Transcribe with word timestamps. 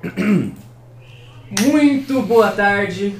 Muito 1.60 2.22
boa 2.22 2.48
tarde. 2.48 3.14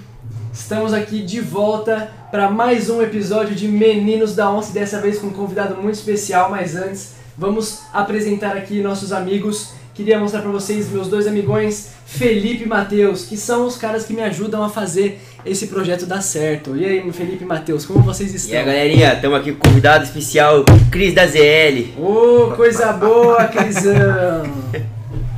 Estamos 0.52 0.94
aqui 0.94 1.20
de 1.20 1.40
volta 1.40 2.10
para 2.30 2.50
mais 2.50 2.88
um 2.88 3.02
episódio 3.02 3.54
de 3.54 3.68
Meninos 3.68 4.34
da 4.34 4.50
Onça, 4.50 4.72
dessa 4.72 5.00
vez 5.00 5.18
com 5.18 5.26
um 5.26 5.32
convidado 5.32 5.80
muito 5.80 5.96
especial, 5.96 6.50
mas 6.50 6.74
antes 6.76 7.14
vamos 7.36 7.80
apresentar 7.92 8.56
aqui 8.56 8.80
nossos 8.80 9.12
amigos. 9.12 9.72
Queria 9.94 10.18
mostrar 10.18 10.40
para 10.40 10.50
vocês 10.50 10.88
meus 10.90 11.08
dois 11.08 11.26
amigões, 11.26 11.90
Felipe 12.06 12.64
e 12.64 12.66
Matheus, 12.66 13.24
que 13.26 13.36
são 13.36 13.66
os 13.66 13.76
caras 13.76 14.06
que 14.06 14.14
me 14.14 14.22
ajudam 14.22 14.64
a 14.64 14.70
fazer 14.70 15.20
esse 15.44 15.66
projeto 15.66 16.06
dar 16.06 16.22
certo. 16.22 16.76
E 16.76 16.84
aí, 16.84 17.12
Felipe 17.12 17.44
e 17.44 17.46
Matheus, 17.46 17.84
como 17.84 18.00
vocês 18.00 18.32
estão? 18.32 18.54
E 18.54 18.56
aí, 18.56 18.64
galerinha, 18.64 19.14
estamos 19.14 19.38
aqui 19.38 19.52
com 19.52 19.66
o 19.66 19.70
convidado 19.70 20.04
especial, 20.04 20.64
Cris 20.90 21.14
da 21.14 21.26
ZL. 21.26 22.00
Ô, 22.00 22.52
coisa 22.56 22.92
boa, 22.92 23.44
Crisão! 23.48 24.44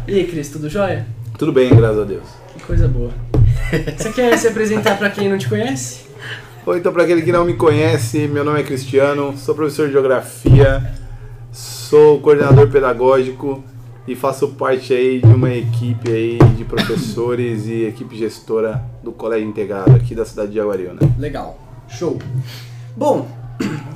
E 0.06 0.14
aí, 0.14 0.26
Cris, 0.26 0.48
tudo 0.48 0.68
jóia? 0.68 1.06
Tudo 1.42 1.50
bem, 1.50 1.74
graças 1.74 1.98
a 1.98 2.04
Deus. 2.04 2.22
Que 2.54 2.62
coisa 2.62 2.86
boa. 2.86 3.10
Você 3.98 4.12
quer 4.12 4.38
se 4.38 4.46
apresentar 4.46 4.96
para 4.96 5.10
quem 5.10 5.28
não 5.28 5.36
te 5.36 5.48
conhece? 5.48 6.04
Oi, 6.64 6.78
então 6.78 6.92
para 6.92 7.02
aquele 7.02 7.20
que 7.20 7.32
não 7.32 7.44
me 7.44 7.54
conhece, 7.54 8.28
meu 8.28 8.44
nome 8.44 8.60
é 8.60 8.62
Cristiano, 8.62 9.36
sou 9.36 9.52
professor 9.52 9.88
de 9.88 9.92
Geografia, 9.92 10.94
sou 11.50 12.20
coordenador 12.20 12.68
pedagógico 12.68 13.60
e 14.06 14.14
faço 14.14 14.50
parte 14.50 14.94
aí 14.94 15.18
de 15.18 15.26
uma 15.26 15.52
equipe 15.52 16.12
aí 16.12 16.38
de 16.56 16.64
professores 16.64 17.66
e 17.66 17.86
equipe 17.86 18.16
gestora 18.16 18.80
do 19.02 19.10
Colégio 19.10 19.48
Integrado 19.48 19.96
aqui 19.96 20.14
da 20.14 20.24
cidade 20.24 20.50
de 20.50 20.58
Jaguariúna. 20.58 21.00
Legal. 21.18 21.58
Show. 21.88 22.20
Bom, 22.96 23.26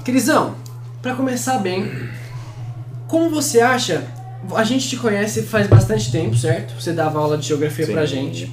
Crisão, 0.04 0.56
para 1.00 1.14
começar 1.14 1.58
bem, 1.58 1.92
como 3.06 3.30
você 3.30 3.60
acha? 3.60 4.15
A 4.54 4.64
gente 4.64 4.88
te 4.88 4.96
conhece 4.96 5.42
faz 5.42 5.66
bastante 5.66 6.10
tempo, 6.10 6.36
certo? 6.36 6.80
Você 6.80 6.92
dava 6.92 7.18
aula 7.18 7.36
de 7.36 7.46
geografia 7.46 7.86
Sim. 7.86 7.92
pra 7.92 8.06
gente. 8.06 8.50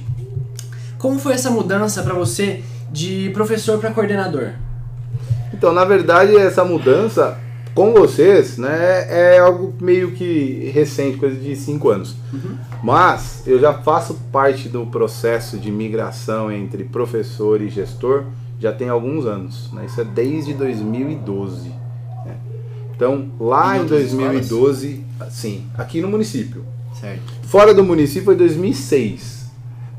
Como 0.98 1.18
foi 1.18 1.34
essa 1.34 1.50
mudança 1.50 2.02
para 2.02 2.14
você 2.14 2.62
de 2.90 3.30
professor 3.34 3.78
para 3.78 3.90
coordenador? 3.90 4.52
Então, 5.52 5.72
na 5.72 5.84
verdade, 5.84 6.36
essa 6.36 6.64
mudança 6.64 7.38
com 7.74 7.92
vocês, 7.92 8.56
né, 8.56 9.06
é 9.08 9.38
algo 9.38 9.74
meio 9.80 10.12
que 10.12 10.70
recente, 10.72 11.18
coisa 11.18 11.36
de 11.36 11.56
cinco 11.56 11.90
anos. 11.90 12.14
Mas 12.82 13.42
eu 13.46 13.58
já 13.58 13.74
faço 13.74 14.14
parte 14.30 14.68
do 14.68 14.86
processo 14.86 15.58
de 15.58 15.70
migração 15.70 16.52
entre 16.52 16.84
professor 16.84 17.60
e 17.60 17.68
gestor 17.68 18.24
já 18.60 18.72
tem 18.72 18.88
alguns 18.88 19.26
anos. 19.26 19.72
Né? 19.72 19.86
Isso 19.86 20.00
é 20.00 20.04
desde 20.04 20.54
2012. 20.54 21.83
Então, 22.96 23.28
lá 23.40 23.74
Em 23.74 23.78
em, 23.78 23.80
outras 23.82 24.10
2012, 24.12 25.04
sim, 25.30 25.64
aqui 25.76 26.00
no 26.00 26.08
município. 26.08 26.64
Certo. 27.00 27.22
Fora 27.42 27.74
do 27.74 27.82
município 27.82 28.24
foi 28.24 28.36
2006. 28.36 29.44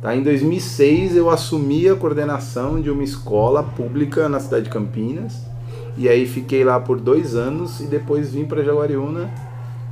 Tá? 0.01 0.15
Em 0.15 0.23
2006 0.23 1.15
eu 1.15 1.29
assumi 1.29 1.89
a 1.89 1.95
coordenação 1.95 2.81
de 2.81 2.89
uma 2.89 3.03
escola 3.03 3.63
pública 3.63 4.29
na 4.29 4.39
cidade 4.39 4.65
de 4.65 4.69
Campinas. 4.69 5.33
E 5.97 6.07
aí 6.09 6.25
fiquei 6.27 6.63
lá 6.63 6.79
por 6.79 6.99
dois 6.99 7.35
anos 7.35 7.79
e 7.79 7.85
depois 7.85 8.31
vim 8.33 8.45
para 8.45 8.63
Jaguariúna 8.63 9.29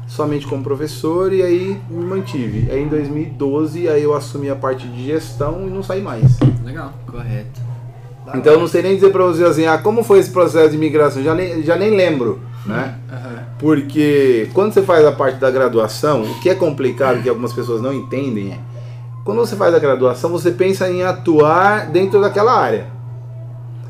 somente 0.06 0.46
como 0.46 0.62
professor 0.64 1.31
e 1.34 1.42
aí 1.42 1.80
me 1.90 2.04
mantive. 2.06 2.70
Aí 2.70 2.81
em 2.84 2.88
2012 2.90 3.88
aí 3.88 4.04
eu 4.04 4.14
assumi 4.14 4.50
a 4.50 4.56
parte 4.56 4.88
de 4.88 5.06
gestão 5.06 5.66
e 5.68 5.70
não 5.70 5.81
saí 5.81 6.02
mais. 6.02 6.38
Legal. 6.64 6.94
Correto. 7.09 7.62
Da 8.26 8.38
Então 8.38 8.52
eu 8.52 8.58
hora. 8.58 8.59
não 8.62 8.68
sei 8.68 8.81
nem 8.81 8.96
dizer 8.96 9.12
para 9.12 9.24
vocês 9.26 9.48
assim, 9.48 9.66
ah, 9.66 9.78
como 9.78 10.04
foi 10.04 10.20
esse 10.20 10.30
processo 10.30 10.72
de 10.72 10.78
migração? 10.78 11.24
Já 11.24 11.34
nem, 11.34 11.64
já 11.64 11.76
nem 11.78 11.92
lembro, 11.96 12.40
né? 12.66 12.95
Aham. 13.11 13.44
Porque 13.59 14.50
quando 14.53 14.73
você 14.73 14.81
faz 14.81 15.06
a 15.06 15.11
parte 15.11 15.39
da 15.39 15.52
graduação, 15.52 16.23
o 16.23 16.39
que 16.39 16.50
é 16.50 16.56
complicado, 16.56 17.22
que 17.22 17.30
algumas 17.30 17.53
pessoas 17.53 17.81
não 17.81 17.94
entendem, 17.94 18.52
é 18.52 18.59
quando 19.23 19.38
você 19.38 19.56
faz 19.56 19.73
a 19.73 19.80
graduação, 19.80 20.30
você 20.30 20.52
pensa 20.52 20.89
em 20.89 21.03
atuar 21.03 21.89
dentro 21.89 22.19
daquela 22.19 22.59
área. 22.59 22.88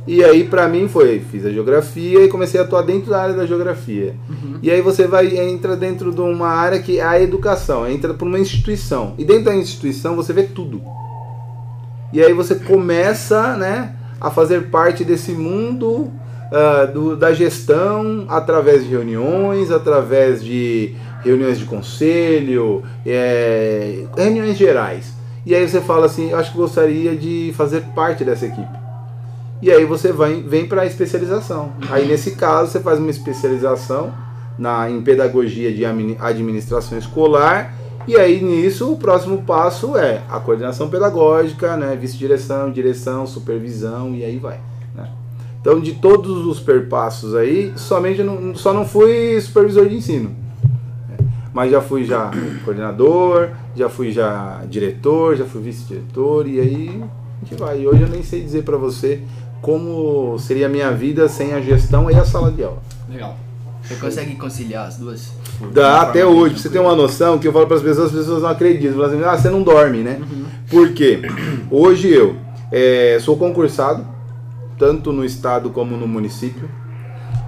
E 0.05 0.23
aí, 0.23 0.43
pra 0.43 0.67
mim, 0.67 0.87
foi, 0.87 1.19
fiz 1.19 1.45
a 1.45 1.49
geografia 1.49 2.23
e 2.23 2.27
comecei 2.27 2.59
a 2.59 2.63
atuar 2.63 2.83
dentro 2.83 3.09
da 3.09 3.21
área 3.21 3.33
da 3.33 3.45
geografia. 3.45 4.15
E 4.61 4.69
aí 4.69 4.81
você 4.81 5.07
vai 5.07 5.37
entra 5.37 5.75
dentro 5.75 6.11
de 6.11 6.21
uma 6.21 6.49
área 6.49 6.79
que 6.79 6.99
é 6.99 7.03
a 7.03 7.21
educação, 7.21 7.87
entra 7.89 8.13
por 8.13 8.27
uma 8.27 8.37
instituição. 8.37 9.13
E 9.17 9.23
dentro 9.23 9.45
da 9.45 9.55
instituição 9.55 10.15
você 10.15 10.33
vê 10.33 10.43
tudo. 10.43 10.81
E 12.11 12.21
aí 12.21 12.33
você 12.33 12.55
começa, 12.55 13.57
né, 13.57 13.95
a 14.19 14.29
fazer 14.29 14.69
parte 14.69 15.03
desse 15.03 15.31
mundo 15.31 16.11
ah, 16.53 16.85
do- 16.85 17.15
da 17.17 17.33
gestão 17.33 18.25
através 18.29 18.83
de 18.83 18.89
reuniões, 18.91 19.71
através 19.71 20.43
de 20.43 20.93
reuniões 21.23 21.57
de 21.57 21.65
conselho, 21.65 22.83
é, 23.05 24.05
reuniões 24.15 24.55
gerais. 24.57 25.13
E 25.45 25.53
aí 25.55 25.67
você 25.67 25.81
fala 25.81 26.05
assim, 26.05 26.31
acho 26.33 26.51
que 26.51 26.57
gostaria 26.57 27.15
de 27.15 27.53
fazer 27.57 27.81
parte 27.95 28.23
dessa 28.23 28.45
equipe. 28.45 28.77
E 29.61 29.71
aí 29.71 29.83
você 29.85 30.11
vai, 30.11 30.41
vem 30.41 30.65
para 30.67 30.81
a 30.81 30.85
especialização. 30.85 31.71
Aí 31.89 32.05
nesse 32.07 32.31
caso 32.31 32.71
você 32.71 32.79
faz 32.79 32.99
uma 32.99 33.09
especialização 33.09 34.13
na, 34.57 34.89
em 34.89 35.01
pedagogia 35.01 35.73
de 35.73 35.85
admini- 35.85 36.17
administração 36.19 36.97
escolar. 36.97 37.73
E 38.05 38.17
aí 38.17 38.41
nisso 38.43 38.91
o 38.91 38.97
próximo 38.97 39.41
passo 39.43 39.97
é 39.97 40.21
a 40.29 40.37
coordenação 40.39 40.89
pedagógica, 40.89 41.77
né, 41.77 41.97
vice-direção, 41.99 42.69
direção, 42.71 43.25
supervisão 43.25 44.13
e 44.13 44.25
aí 44.25 44.37
vai. 44.37 44.59
Então 45.63 45.79
de 45.79 45.93
todos 45.93 46.45
os 46.45 46.59
perpassos 46.59 47.33
aí, 47.33 47.71
somente 47.77 48.19
eu 48.19 48.25
não, 48.25 48.53
só 48.53 48.73
não 48.73 48.85
fui 48.85 49.39
supervisor 49.39 49.87
de 49.87 49.95
ensino. 49.95 50.35
Mas 51.53 51.71
já 51.71 51.79
fui 51.79 52.03
já 52.03 52.29
coordenador, 52.65 53.51
já 53.73 53.87
fui 53.87 54.11
já 54.11 54.61
diretor, 54.67 55.37
já 55.37 55.45
fui 55.45 55.61
vice-diretor 55.61 56.49
e 56.49 56.59
aí 56.59 57.03
a 57.41 57.45
gente 57.45 57.57
vai. 57.57 57.79
E 57.79 57.87
hoje 57.87 58.01
eu 58.01 58.09
nem 58.09 58.21
sei 58.21 58.41
dizer 58.41 58.63
para 58.63 58.75
você 58.75 59.21
como 59.61 60.37
seria 60.37 60.65
a 60.65 60.69
minha 60.69 60.91
vida 60.91 61.29
sem 61.29 61.53
a 61.53 61.61
gestão 61.61 62.11
e 62.11 62.15
a 62.15 62.25
sala 62.25 62.51
de 62.51 62.61
aula. 62.61 62.81
Legal. 63.09 63.37
Você 63.81 63.95
consegue 63.95 64.35
conciliar 64.35 64.87
as 64.87 64.97
duas? 64.97 65.31
Dá 65.73 66.01
até 66.01 66.25
hoje, 66.25 66.55
pra 66.55 66.63
você 66.63 66.69
ter 66.69 66.79
uma 66.79 66.95
noção 66.95 67.39
que 67.39 67.47
eu 67.47 67.53
falo 67.53 67.67
para 67.67 67.77
as 67.77 67.83
pessoas, 67.83 68.07
as 68.07 68.19
pessoas 68.19 68.41
não 68.41 68.49
acreditam. 68.49 68.97
Falam 68.97 69.09
assim, 69.09 69.23
ah, 69.23 69.37
você 69.37 69.49
não 69.49 69.63
dorme, 69.63 69.99
né? 69.99 70.19
Por 70.69 70.91
quê? 70.91 71.21
Hoje 71.71 72.09
eu 72.09 72.35
eh, 72.69 73.17
sou 73.21 73.37
concursado, 73.37 74.05
tanto 74.77 75.11
no 75.11 75.23
estado 75.23 75.69
como 75.69 75.97
no 75.97 76.07
município, 76.07 76.69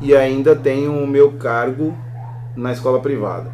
e 0.01 0.15
ainda 0.15 0.55
tenho 0.55 0.91
o 0.91 1.07
meu 1.07 1.33
cargo 1.33 1.95
na 2.55 2.71
escola 2.71 2.99
privada. 2.99 3.51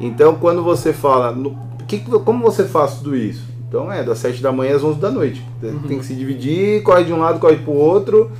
Então, 0.00 0.34
quando 0.36 0.62
você 0.62 0.92
fala, 0.92 1.32
no, 1.32 1.56
que, 1.86 1.98
como 1.98 2.42
você 2.42 2.64
faz 2.64 2.94
tudo 2.94 3.14
isso? 3.16 3.44
Então, 3.68 3.90
é 3.90 4.02
das 4.02 4.18
7 4.18 4.42
da 4.42 4.52
manhã 4.52 4.76
às 4.76 4.84
11 4.84 5.00
da 5.00 5.10
noite. 5.10 5.46
Tem 5.88 5.98
que 5.98 6.04
se 6.04 6.14
dividir, 6.14 6.82
corre 6.82 7.04
de 7.04 7.12
um 7.12 7.18
lado, 7.18 7.38
corre 7.38 7.56
pro 7.56 7.72
outro, 7.72 8.30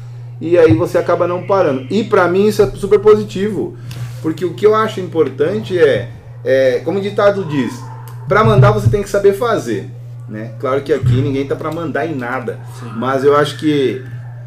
e 0.41 0.59
aí 0.59 0.75
você 0.75 0.99
acaba 0.99 1.27
não 1.27 1.47
parando. 1.47 1.87
E 1.89 2.03
para 2.03 2.27
mim 2.29 2.47
isso 2.47 2.63
é 2.63 2.67
super 2.71 2.99
positivo, 2.99 3.77
porque 4.21 4.45
o 4.45 4.55
que 4.55 4.67
eu 4.67 4.75
acho 4.75 5.01
importante 5.01 5.79
é, 5.79 6.11
é 6.45 6.81
como 6.85 6.99
o 6.99 7.01
ditado 7.01 7.45
diz, 7.45 7.73
para 8.29 8.43
mandar 8.43 8.73
você 8.73 8.91
tem 8.91 9.03
que 9.03 9.09
saber 9.09 9.35
fazer, 9.35 9.89
né? 10.29 10.53
Claro 10.59 10.83
que 10.83 10.93
aqui 10.93 11.15
ninguém 11.21 11.47
tá 11.47 11.55
para 11.55 11.71
mandar 11.71 12.07
em 12.07 12.17
nada, 12.17 12.59
mas 12.97 13.25
eu 13.25 13.37
acho 13.37 13.57
que 13.59 14.05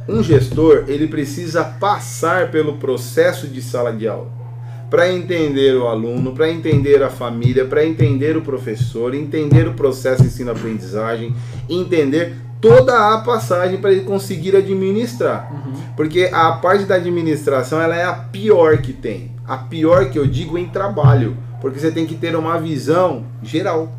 um 0.07 0.21
gestor 0.21 0.85
ele 0.87 1.07
precisa 1.07 1.63
passar 1.63 2.51
pelo 2.51 2.77
processo 2.77 3.47
de 3.47 3.61
sala 3.61 3.91
de 3.91 4.07
aula 4.07 4.45
para 4.89 5.11
entender 5.11 5.75
o 5.75 5.87
aluno, 5.87 6.33
para 6.33 6.49
entender 6.49 7.01
a 7.03 7.09
família, 7.09 7.65
para 7.65 7.85
entender 7.85 8.37
o 8.37 8.41
professor, 8.41 9.13
entender 9.13 9.67
o 9.67 9.73
processo 9.73 10.21
de 10.21 10.27
ensino-aprendizagem, 10.27 11.35
entender 11.69 12.35
toda 12.61 13.13
a 13.13 13.17
passagem 13.19 13.79
para 13.79 13.91
ele 13.91 14.01
conseguir 14.01 14.55
administrar. 14.55 15.51
Porque 15.95 16.29
a 16.31 16.51
parte 16.53 16.85
da 16.85 16.95
administração 16.95 17.81
ela 17.81 17.95
é 17.95 18.05
a 18.05 18.13
pior 18.13 18.77
que 18.77 18.93
tem. 18.93 19.31
A 19.47 19.57
pior 19.57 20.09
que 20.09 20.19
eu 20.19 20.25
digo 20.25 20.57
em 20.57 20.67
trabalho, 20.67 21.35
porque 21.61 21.79
você 21.79 21.91
tem 21.91 22.05
que 22.05 22.15
ter 22.15 22.35
uma 22.35 22.59
visão 22.59 23.25
geral. 23.43 23.91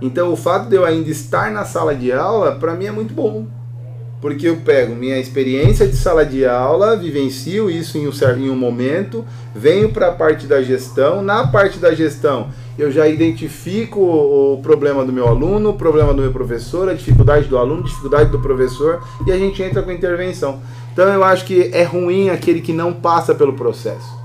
Então 0.00 0.32
o 0.32 0.36
fato 0.36 0.68
de 0.68 0.76
eu 0.76 0.84
ainda 0.84 1.10
estar 1.10 1.50
na 1.50 1.64
sala 1.64 1.94
de 1.94 2.12
aula, 2.12 2.56
para 2.56 2.74
mim 2.74 2.86
é 2.86 2.92
muito 2.92 3.12
bom. 3.12 3.46
Porque 4.20 4.48
eu 4.48 4.56
pego 4.56 4.94
minha 4.94 5.18
experiência 5.18 5.86
de 5.86 5.94
sala 5.94 6.24
de 6.24 6.46
aula, 6.46 6.96
vivencio 6.96 7.70
isso 7.70 7.98
em 7.98 8.08
um, 8.08 8.12
cer- 8.12 8.38
em 8.38 8.48
um 8.48 8.56
momento, 8.56 9.24
venho 9.54 9.90
para 9.90 10.08
a 10.08 10.12
parte 10.12 10.46
da 10.46 10.62
gestão. 10.62 11.22
Na 11.22 11.46
parte 11.46 11.78
da 11.78 11.94
gestão, 11.94 12.48
eu 12.78 12.90
já 12.90 13.06
identifico 13.06 14.00
o, 14.00 14.54
o 14.54 14.62
problema 14.62 15.04
do 15.04 15.12
meu 15.12 15.28
aluno, 15.28 15.70
o 15.70 15.74
problema 15.74 16.14
do 16.14 16.22
meu 16.22 16.32
professor, 16.32 16.88
a 16.88 16.94
dificuldade 16.94 17.46
do 17.46 17.58
aluno, 17.58 17.82
a 17.82 17.84
dificuldade 17.86 18.30
do 18.30 18.38
professor, 18.40 19.02
e 19.26 19.32
a 19.32 19.36
gente 19.38 19.62
entra 19.62 19.82
com 19.82 19.92
intervenção. 19.92 20.60
Então 20.92 21.04
eu 21.12 21.22
acho 21.22 21.44
que 21.44 21.70
é 21.74 21.82
ruim 21.82 22.30
aquele 22.30 22.62
que 22.62 22.72
não 22.72 22.94
passa 22.94 23.34
pelo 23.34 23.52
processo. 23.52 24.16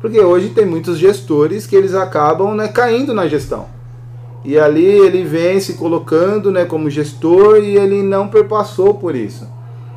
Porque 0.00 0.18
hoje 0.20 0.48
tem 0.50 0.66
muitos 0.66 0.98
gestores 0.98 1.66
que 1.68 1.76
eles 1.76 1.94
acabam 1.94 2.54
né, 2.54 2.66
caindo 2.68 3.14
na 3.14 3.28
gestão. 3.28 3.66
E 4.44 4.58
ali 4.58 4.84
ele 4.84 5.24
vem 5.24 5.58
se 5.58 5.74
colocando 5.74 6.50
né, 6.50 6.64
como 6.64 6.88
gestor 6.88 7.58
e 7.58 7.76
ele 7.76 8.02
não 8.02 8.28
perpassou 8.28 8.94
por 8.94 9.14
isso. 9.16 9.48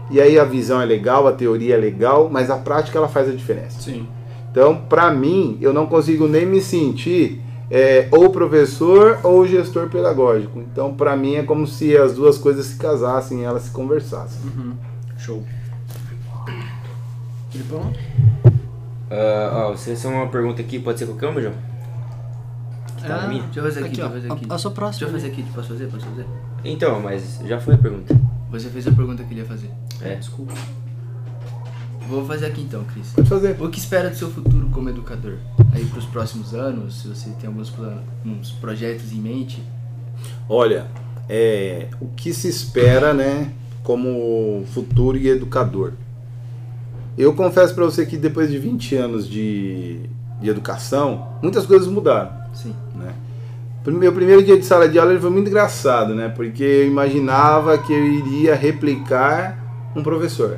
E 0.09 0.19
aí 0.19 0.39
a 0.39 0.44
visão 0.44 0.81
é 0.81 0.86
legal, 0.86 1.27
a 1.27 1.31
teoria 1.31 1.75
é 1.75 1.77
legal, 1.77 2.30
mas 2.31 2.50
a 2.50 2.57
prática 2.57 2.97
ela 2.97 3.07
faz 3.07 3.30
a 3.30 3.31
diferença. 3.31 3.80
Sim. 3.81 4.07
Então, 4.51 4.75
para 4.89 5.12
mim, 5.12 5.57
eu 5.62 5.71
não 5.71 5.86
consigo 5.86 6.27
nem 6.27 6.45
me 6.45 6.62
sentir 6.62 7.41
é 7.71 8.07
ou 8.12 8.30
professor 8.31 9.19
ou 9.24 9.45
gestor 9.45 9.89
pedagógico. 9.89 10.59
Então, 10.59 10.94
para 10.94 11.15
mim, 11.15 11.36
é 11.36 11.44
como 11.44 11.68
se 11.68 11.95
as 11.95 12.13
duas 12.13 12.38
coisas 12.38 12.65
se 12.65 12.75
casassem 12.77 13.41
e 13.41 13.44
elas 13.44 13.63
se 13.63 13.71
conversassem. 13.71 14.41
Show. 15.18 15.44
Filipão? 17.51 17.94
Ah, 19.12 19.68
ó, 19.68 19.71
você 19.71 19.95
fez 19.95 20.06
uma 20.06 20.27
pergunta 20.27 20.62
aqui, 20.62 20.80
pode 20.80 21.00
ser 21.00 21.06
qualquer 21.06 21.27
uma, 21.27 21.41
João? 21.41 21.53
Tá 23.07 23.22
na 23.24 23.28
minha? 23.28 23.44
Deixa 23.44 23.60
eu 23.60 23.63
fazer 23.63 23.80
aqui, 23.80 23.88
Aqui, 23.90 23.96
deixa 23.96 24.01
eu 24.07 24.10
fazer 24.22 24.31
aqui. 24.34 24.46
A- 24.50 24.56
a 24.56 24.57
sua 24.57 24.72
próxima, 24.72 25.10
Deixa 25.12 25.28
eu 25.28 25.31
fazer 25.31 25.42
aqui, 25.42 25.51
posso 25.54 25.68
fazer? 25.69 25.88
Posso 25.88 26.06
fazer? 26.06 26.25
Então, 26.63 27.00
mas 27.01 27.40
já 27.46 27.60
foi 27.60 27.75
a 27.75 27.78
pergunta. 27.78 28.19
Você 28.51 28.69
fez 28.69 28.88
a 28.88 28.92
pergunta 28.92 29.24
que 29.24 29.34
ele 29.34 29.42
ia 29.42 29.46
fazer. 29.46 29.69
É. 30.01 30.16
Desculpa. 30.16 30.54
Vou 32.07 32.25
fazer 32.25 32.48
aqui 32.48 32.62
então, 32.62 32.84
Cris. 32.86 33.12
Pode 33.13 33.30
fazer. 33.30 33.56
O 33.62 33.69
que 33.69 33.78
espera 33.80 34.10
do 34.10 34.16
seu 34.16 34.30
futuro 34.31 34.68
como 34.72 34.90
educador? 34.90 35.38
Aí 35.74 35.86
pros 35.86 36.06
próximos 36.06 36.56
anos, 36.56 37.01
se 37.01 37.07
você 37.07 37.30
tem 37.40 37.48
alguns 37.48 37.69
planos, 37.69 38.51
projetos 38.60 39.12
em 39.12 39.19
mente. 39.19 39.62
Olha, 40.50 40.88
é, 41.30 41.88
o 42.01 42.07
que 42.07 42.34
se 42.34 42.48
espera, 42.48 43.13
né, 43.13 43.54
como 43.84 44.63
futuro 44.74 45.18
e 45.18 45.28
educador? 45.30 45.94
Eu 47.16 47.36
confesso 47.36 47.75
para 47.75 47.86
você 47.86 48.06
que 48.06 48.18
depois 48.18 48.50
de 48.50 48.57
20 48.57 48.96
anos 48.96 49.30
de, 49.30 50.00
de 50.39 50.50
educação, 50.50 51.27
muitas 51.41 51.65
coisas 51.65 51.88
mudaram. 51.88 52.31
Sim. 52.53 52.75
né? 52.95 53.13
Meu 53.86 54.13
primeiro 54.13 54.44
dia 54.44 54.57
de 54.57 54.65
sala 54.65 54.88
de 54.88 55.00
aula 55.00 55.12
ele 55.12 55.19
foi 55.19 55.30
muito 55.30 55.47
engraçado, 55.47 56.13
né? 56.13 56.30
Porque 56.30 56.63
eu 56.63 56.88
imaginava 56.88 57.77
que 57.77 57.91
eu 57.91 58.06
iria 58.06 58.53
replicar 58.53 59.57
um 59.95 60.03
professor. 60.03 60.57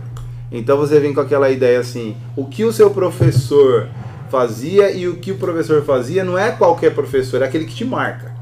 Então 0.51 0.78
você 0.78 1.00
vem 1.00 1.13
com 1.13 1.22
aquela 1.22 1.50
ideia 1.50 1.80
assim: 1.80 2.18
o 2.36 2.45
que 2.45 2.66
o 2.66 2.74
seu 2.74 2.89
professor 2.89 3.88
fazia 4.30 4.92
e 4.92 5.07
o 5.07 5.16
que 5.16 5.31
o 5.31 5.38
professor 5.38 5.83
fazia 5.83 6.24
não 6.24 6.38
é 6.38 6.51
qualquer 6.51 6.94
professor, 6.94 7.42
é 7.42 7.45
aquele 7.45 7.66
que 7.66 7.75
te 7.75 7.86
marca. 7.86 8.33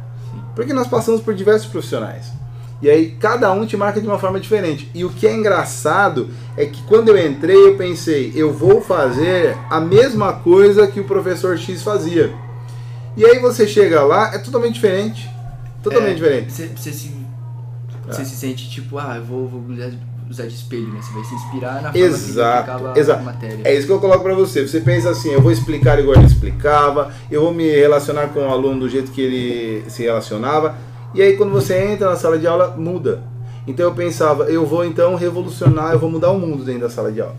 Porque 0.56 0.74
nós 0.74 0.88
passamos 0.88 1.22
por 1.22 1.34
diversos 1.34 1.70
profissionais. 1.70 2.32
E 2.82 2.90
aí 2.90 3.12
cada 3.20 3.52
um 3.52 3.66
te 3.66 3.76
marca 3.76 4.00
de 4.00 4.08
uma 4.08 4.18
forma 4.18 4.40
diferente. 4.40 4.90
E 4.94 5.04
o 5.04 5.10
que 5.10 5.28
é 5.28 5.34
engraçado 5.34 6.30
é 6.56 6.66
que 6.66 6.82
quando 6.84 7.10
eu 7.10 7.18
entrei 7.18 7.56
eu 7.56 7.76
pensei, 7.76 8.32
eu 8.36 8.54
vou 8.54 8.82
fazer 8.82 9.58
a 9.70 9.80
mesma 9.82 10.34
coisa 10.34 10.88
que 10.88 11.00
o 11.00 11.04
professor 11.04 11.58
X 11.58 11.84
fazia. 11.84 12.34
E 13.18 13.26
aí 13.26 13.40
você 13.40 13.68
chega 13.68 14.02
lá, 14.04 14.34
é 14.34 14.38
totalmente 14.38 14.76
diferente. 14.76 15.30
Totalmente 15.84 16.12
É, 16.12 16.16
diferente. 16.16 16.52
Você, 16.52 16.92
se, 16.92 17.12
você 18.08 18.26
se 18.26 18.36
sente 18.36 18.70
tipo, 18.70 18.98
ah, 18.98 19.16
eu 19.18 19.24
vou, 19.24 19.48
vou 19.48 19.62
usar, 20.30 20.46
de 20.46 20.54
espelho, 20.54 20.88
né? 20.88 21.02
Você 21.02 21.14
vai 21.14 21.24
se 21.24 21.36
inspirar 21.36 21.74
na 21.76 21.80
forma 21.82 21.92
que 21.94 22.00
Exato, 22.00 22.70
explicava 22.72 23.00
exato. 23.00 23.20
a 23.20 23.24
matéria. 23.24 23.62
É 23.66 23.76
isso 23.76 23.88
que 23.88 23.94
eu 23.94 24.00
coloco 24.00 24.24
pra 24.24 24.34
você. 24.34 24.66
Você 24.66 24.80
pensa 24.80 25.10
assim, 25.10 25.32
eu 25.32 25.42
vou 25.42 25.52
explicar 25.52 26.00
igual 26.00 26.16
ele 26.16 26.26
explicava, 26.28 27.12
eu 27.30 27.42
vou 27.42 27.54
me 27.54 27.70
relacionar 27.70 28.28
com 28.28 28.40
o 28.42 28.50
aluno 28.50 28.82
do 28.82 28.90
jeito 28.90 29.12
que 29.12 29.22
ele 29.22 29.90
se 29.90 30.04
relacionava. 30.04 30.78
E 31.14 31.22
aí 31.22 31.36
quando 31.38 31.52
você 31.52 31.78
entra 31.78 32.10
na 32.10 32.16
sala 32.16 32.38
de 32.38 32.48
aula, 32.48 32.76
muda. 32.78 33.24
Então 33.68 33.86
eu 33.86 33.94
pensava, 33.94 34.46
eu 34.46 34.66
vou 34.66 34.86
então 34.86 35.16
revolucionar, 35.16 35.94
eu 35.94 36.00
vou 36.00 36.10
mudar 36.10 36.32
o 36.32 36.40
mundo 36.40 36.64
dentro 36.64 36.82
da 36.82 36.90
sala 36.90 37.12
de 37.12 37.22
aula. 37.22 37.36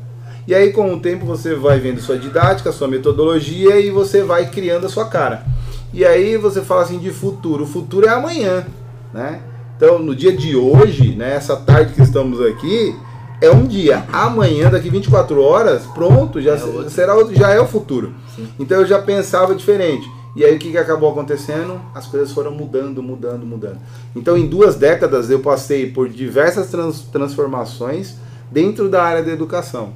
E 0.47 0.55
aí 0.55 0.73
com 0.73 0.93
o 0.93 1.01
tempo 1.01 1.25
você 1.27 1.55
vai 1.55 1.79
vendo 1.79 2.01
sua 2.01 2.19
didática, 2.19 2.73
sua 2.73 2.89
metodologia 2.89 3.79
e 3.81 3.91
você 3.91 4.23
vai 4.23 4.49
criando 4.51 4.87
a 4.87 4.89
sua 4.89 5.07
cara. 5.07 5.45
E 5.93 6.05
aí 6.05 6.37
você 6.37 6.63
fala 6.63 6.83
assim 6.83 6.99
de 6.99 7.11
futuro. 7.11 7.65
O 7.65 7.67
futuro 7.67 8.07
é 8.07 8.11
amanhã, 8.11 8.67
né? 9.13 9.41
Então, 9.77 9.99
no 9.99 10.15
dia 10.15 10.31
de 10.31 10.55
hoje, 10.55 11.15
né, 11.17 11.35
essa 11.35 11.57
tarde 11.57 11.95
que 11.95 12.03
estamos 12.03 12.39
aqui, 12.39 12.95
é 13.41 13.51
um 13.51 13.67
dia. 13.67 14.05
Amanhã, 14.13 14.71
daqui 14.71 14.91
24 14.91 15.43
horas, 15.43 15.87
pronto, 15.95 16.39
já 16.39 16.53
É 16.53 16.89
será 16.91 17.15
outro, 17.15 17.35
já 17.35 17.51
é 17.51 17.59
o 17.59 17.67
futuro. 17.67 18.13
Sim. 18.37 18.47
Então 18.59 18.81
eu 18.81 18.87
já 18.87 19.01
pensava 19.01 19.55
diferente. 19.55 20.07
E 20.37 20.45
aí 20.45 20.55
o 20.55 20.59
que, 20.59 20.71
que 20.71 20.79
acabou 20.79 21.11
acontecendo? 21.11 21.81
As 21.95 22.07
coisas 22.07 22.31
foram 22.33 22.53
mudando, 22.53 23.03
mudando, 23.03 23.45
mudando. 23.45 23.79
Então 24.15 24.37
em 24.37 24.47
duas 24.47 24.77
décadas 24.77 25.29
eu 25.31 25.41
passei 25.41 25.91
por 25.91 26.09
diversas 26.09 26.69
trans- 26.71 27.03
transformações 27.11 28.15
dentro 28.51 28.89
da 28.89 29.03
área 29.03 29.23
da 29.23 29.33
educação. 29.33 29.93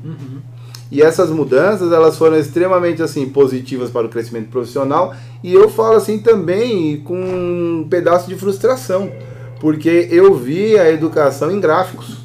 E 0.90 1.02
essas 1.02 1.30
mudanças, 1.30 1.90
elas 1.92 2.16
foram 2.16 2.36
extremamente 2.36 3.02
assim 3.02 3.28
positivas 3.28 3.90
para 3.90 4.06
o 4.06 4.08
crescimento 4.08 4.48
profissional 4.50 5.14
e 5.42 5.52
eu 5.52 5.68
falo 5.68 5.96
assim 5.96 6.18
também 6.18 7.00
com 7.00 7.16
um 7.16 7.86
pedaço 7.88 8.28
de 8.28 8.36
frustração, 8.36 9.10
porque 9.60 10.08
eu 10.10 10.34
vi 10.34 10.78
a 10.78 10.90
educação 10.90 11.50
em 11.50 11.58
gráficos. 11.60 12.18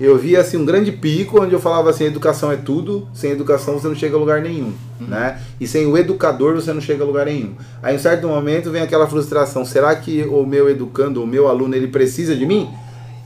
Eu 0.00 0.16
vi 0.16 0.36
assim 0.36 0.56
um 0.56 0.64
grande 0.64 0.92
pico 0.92 1.42
onde 1.42 1.52
eu 1.52 1.58
falava 1.58 1.90
assim, 1.90 2.04
educação 2.04 2.52
é 2.52 2.56
tudo, 2.56 3.08
sem 3.12 3.32
educação 3.32 3.74
você 3.74 3.88
não 3.88 3.96
chega 3.96 4.16
a 4.16 4.18
lugar 4.18 4.40
nenhum, 4.40 4.72
né? 5.00 5.40
E 5.60 5.66
sem 5.66 5.86
o 5.86 5.98
educador 5.98 6.54
você 6.54 6.72
não 6.72 6.80
chega 6.80 7.02
a 7.02 7.06
lugar 7.06 7.26
nenhum. 7.26 7.54
Aí 7.82 7.94
em 7.94 7.96
um 7.96 8.00
certo 8.00 8.28
momento 8.28 8.70
vem 8.70 8.80
aquela 8.80 9.08
frustração, 9.08 9.64
será 9.64 9.94
que 9.96 10.22
o 10.22 10.46
meu 10.46 10.70
educando, 10.70 11.22
o 11.22 11.26
meu 11.26 11.48
aluno, 11.48 11.74
ele 11.74 11.88
precisa 11.88 12.36
de 12.36 12.46
mim? 12.46 12.70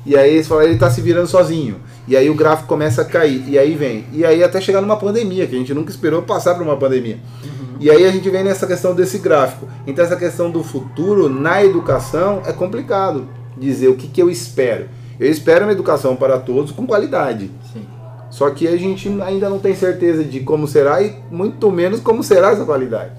E 0.04 0.16
aí 0.16 0.34
eles 0.34 0.48
falam, 0.48 0.64
ele 0.64 0.78
tá 0.78 0.90
se 0.90 1.00
virando 1.00 1.28
sozinho. 1.28 1.76
E 2.08 2.16
aí 2.16 2.28
o 2.28 2.34
gráfico 2.34 2.68
começa 2.68 3.02
a 3.02 3.04
cair. 3.04 3.44
E 3.48 3.58
aí 3.58 3.74
vem. 3.76 4.04
E 4.12 4.24
aí 4.24 4.42
até 4.42 4.60
chegar 4.60 4.80
numa 4.80 4.96
pandemia, 4.96 5.46
que 5.46 5.54
a 5.54 5.58
gente 5.58 5.72
nunca 5.72 5.90
esperou 5.90 6.22
passar 6.22 6.54
por 6.54 6.62
uma 6.62 6.76
pandemia. 6.76 7.18
E 7.78 7.90
aí 7.90 8.04
a 8.04 8.10
gente 8.10 8.28
vem 8.28 8.42
nessa 8.42 8.66
questão 8.66 8.94
desse 8.94 9.18
gráfico. 9.18 9.68
Então 9.86 10.04
essa 10.04 10.16
questão 10.16 10.50
do 10.50 10.64
futuro 10.64 11.28
na 11.28 11.64
educação 11.64 12.42
é 12.44 12.52
complicado 12.52 13.28
dizer 13.56 13.88
o 13.88 13.94
que, 13.94 14.08
que 14.08 14.20
eu 14.20 14.28
espero. 14.28 14.86
Eu 15.18 15.30
espero 15.30 15.64
uma 15.64 15.72
educação 15.72 16.16
para 16.16 16.38
todos 16.38 16.72
com 16.72 16.86
qualidade. 16.86 17.50
Sim. 17.72 17.86
Só 18.30 18.48
que 18.50 18.66
a 18.66 18.76
gente 18.78 19.08
ainda 19.20 19.50
não 19.50 19.58
tem 19.58 19.74
certeza 19.74 20.24
de 20.24 20.40
como 20.40 20.66
será 20.66 21.02
e 21.02 21.14
muito 21.30 21.70
menos 21.70 22.00
como 22.00 22.22
será 22.22 22.52
essa 22.52 22.64
qualidade. 22.64 23.12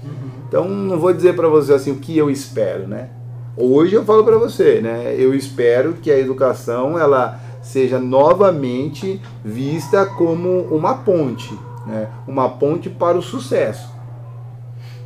Então 0.48 0.68
não 0.68 0.98
vou 0.98 1.12
dizer 1.12 1.34
para 1.34 1.48
você 1.48 1.72
assim 1.72 1.92
o 1.92 1.96
que 1.96 2.16
eu 2.16 2.30
espero, 2.30 2.86
né? 2.88 3.10
Hoje 3.56 3.94
eu 3.94 4.04
falo 4.04 4.24
para 4.24 4.36
você, 4.36 4.80
né? 4.80 5.14
Eu 5.16 5.32
espero 5.32 5.94
que 5.94 6.10
a 6.10 6.18
educação 6.18 6.98
ela 6.98 7.40
seja 7.62 7.98
novamente 7.98 9.22
vista 9.44 10.04
como 10.04 10.62
uma 10.62 10.94
ponte, 10.98 11.56
né? 11.86 12.08
Uma 12.26 12.48
ponte 12.48 12.90
para 12.90 13.16
o 13.16 13.22
sucesso. 13.22 13.88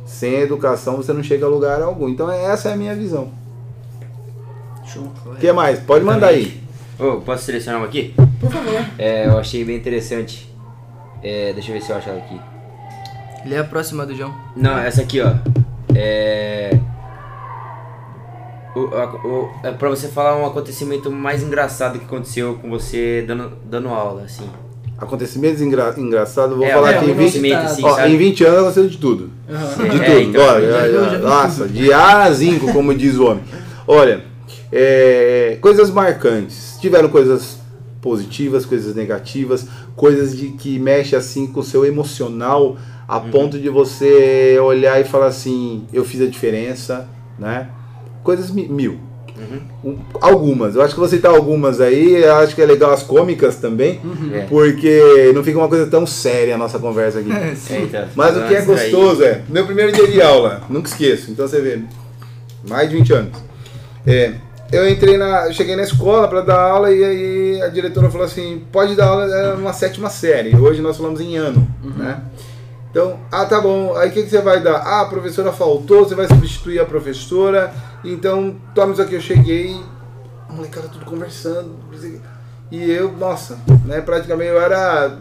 Sem 0.05 0.37
a 0.37 0.41
educação 0.41 0.97
você 0.97 1.13
não 1.13 1.21
chega 1.21 1.45
a 1.45 1.49
lugar 1.49 1.81
algum. 1.83 2.09
Então 2.09 2.29
essa 2.31 2.69
é 2.69 2.73
a 2.73 2.75
minha 2.75 2.95
visão. 2.95 3.29
O 5.25 5.35
que 5.35 5.51
mais? 5.51 5.79
Pode 5.79 6.03
mandar 6.03 6.29
aí. 6.29 6.68
Ô, 6.99 7.21
posso 7.21 7.43
selecionar 7.45 7.79
uma 7.79 7.87
aqui? 7.87 8.13
Por 8.39 8.51
favor. 8.51 8.85
É, 8.97 9.25
eu 9.27 9.37
achei 9.39 9.63
bem 9.63 9.77
interessante. 9.77 10.49
É, 11.23 11.53
deixa 11.53 11.69
eu 11.69 11.73
ver 11.75 11.81
se 11.81 11.91
eu 11.91 11.97
acho 11.97 12.09
ela 12.09 12.19
aqui. 12.19 12.39
Ele 13.45 13.55
é 13.55 13.59
a 13.59 13.63
próxima 13.63 14.05
do 14.05 14.15
João. 14.15 14.33
Não, 14.55 14.77
essa 14.77 15.01
aqui, 15.01 15.21
ó. 15.21 15.31
É. 15.95 16.77
O, 18.75 18.81
a- 18.95 19.15
o- 19.25 19.49
é 19.63 19.71
pra 19.71 19.89
você 19.89 20.07
falar 20.07 20.37
um 20.37 20.45
acontecimento 20.45 21.09
mais 21.11 21.41
engraçado 21.41 21.97
que 21.99 22.05
aconteceu 22.05 22.55
com 22.61 22.69
você 22.69 23.23
dando, 23.27 23.53
dando 23.65 23.89
aula, 23.89 24.23
assim. 24.23 24.47
Acontecimentos 24.97 25.61
engra 25.61 25.93
engraçados, 25.97 26.57
vou 26.57 26.65
É, 26.65 26.73
falar 26.73 26.91
é, 26.91 26.99
um 26.99 27.03
em 27.03 27.05
20, 27.07 27.13
acontecimento, 27.13 27.55
assim, 27.65 27.83
ó, 27.85 27.95
sabe? 27.95 28.13
em 28.13 28.17
20 28.17 28.43
anos 28.43 28.59
aconteceu 28.59 28.87
de 28.89 28.97
tudo. 28.97 29.31
Aham. 29.49 29.87
De 29.89 30.01
É, 30.01 30.05
tudo, 30.05 30.19
então, 30.21 30.41
olha, 30.45 30.71
já 30.71 30.79
já 30.91 31.09
viu 31.09 31.19
nossa, 31.19 31.67
de 31.69 31.93
A 31.93 32.23
a 32.23 32.31
zinco, 32.31 32.71
como 32.73 32.93
diz 32.93 33.15
o 33.15 33.25
homem. 33.25 33.43
Olha, 33.87 34.21
é, 34.71 35.57
coisas 35.61 35.89
marcantes. 35.89 36.77
Tiveram 36.79 37.09
coisas 37.09 37.57
positivas, 38.01 38.65
coisas 38.65 38.95
negativas, 38.95 39.67
coisas 39.95 40.35
de 40.35 40.49
que 40.49 40.79
mexe 40.79 41.15
assim 41.15 41.47
com 41.47 41.59
o 41.59 41.63
seu 41.63 41.85
emocional 41.85 42.77
a 43.07 43.19
ponto 43.19 43.57
de 43.59 43.69
você 43.69 44.57
olhar 44.61 45.01
e 45.01 45.03
falar 45.03 45.27
assim, 45.27 45.83
eu 45.91 46.05
fiz 46.05 46.21
a 46.21 46.27
diferença, 46.27 47.07
né? 47.37 47.69
Coisas 48.23 48.51
mi- 48.51 48.67
mil. 48.67 48.99
Um- 49.83 49.97
Algumas, 50.19 50.75
eu 50.75 50.81
acho 50.81 50.93
que 50.93 50.99
vou 50.99 51.07
citar 51.09 51.31
algumas 51.33 51.79
aí, 51.79 52.23
eu 52.23 52.35
acho 52.35 52.53
que 52.53 52.61
é 52.61 52.65
legal 52.65 52.91
as 52.91 53.01
cômicas 53.03 53.55
também, 53.55 53.99
É. 54.33 54.41
porque 54.49 55.31
não 55.33 55.41
fica 55.43 55.57
uma 55.57 55.69
coisa 55.69 55.87
tão 55.87 56.05
séria 56.05 56.55
a 56.55 56.57
nossa 56.57 56.77
conversa 56.77 57.19
aqui. 57.19 57.29
É, 57.71 57.79
então, 57.81 58.05
Mas 58.15 58.35
o 58.37 58.45
que 58.47 58.55
é 58.55 58.61
gostoso 58.61 59.23
é, 59.23 59.41
meu 59.47 59.65
primeiro 59.65 59.91
dia 59.93 60.07
de 60.07 60.21
aula, 60.21 60.61
nunca 60.69 60.89
esqueço, 60.89 61.31
então 61.31 61.47
você 61.47 61.61
vê, 61.61 61.79
mais 62.67 62.89
de 62.89 62.97
20 62.97 63.13
anos. 63.13 63.31
É, 64.05 64.33
eu 64.71 64.87
entrei 64.89 65.17
na, 65.17 65.47
eu 65.47 65.53
cheguei 65.53 65.75
na 65.75 65.83
escola 65.83 66.27
para 66.27 66.41
dar 66.41 66.59
aula 66.59 66.91
e 66.91 67.03
aí 67.03 67.61
a 67.61 67.67
diretora 67.67 68.09
falou 68.09 68.25
assim, 68.25 68.63
pode 68.71 68.95
dar 68.95 69.07
aula 69.07 69.25
é 69.25 69.53
uma 69.53 69.73
sétima 69.73 70.09
série, 70.09 70.55
hoje 70.55 70.81
nós 70.81 70.97
falamos 70.97 71.19
em 71.19 71.37
ano, 71.37 71.67
né? 71.97 72.21
Então, 72.91 73.19
ah, 73.31 73.45
tá 73.45 73.61
bom, 73.61 73.95
aí 73.95 74.09
o 74.09 74.11
que, 74.11 74.23
que 74.23 74.29
você 74.29 74.41
vai 74.41 74.61
dar? 74.61 74.77
Ah, 74.77 75.01
a 75.01 75.05
professora 75.05 75.51
faltou, 75.51 76.05
você 76.05 76.15
vai 76.15 76.27
substituir 76.27 76.79
a 76.79 76.85
professora, 76.85 77.73
então 78.03 78.55
toma 78.73 78.93
isso 78.93 79.01
aqui, 79.01 79.15
eu 79.15 79.21
cheguei, 79.21 79.79
a 80.47 80.53
molecada 80.53 80.87
tudo 80.87 81.05
conversando, 81.05 81.75
e 82.71 82.91
eu, 82.91 83.11
nossa, 83.11 83.59
né, 83.85 84.01
praticamente 84.01 84.51
eu 84.51 84.61
era 84.61 85.17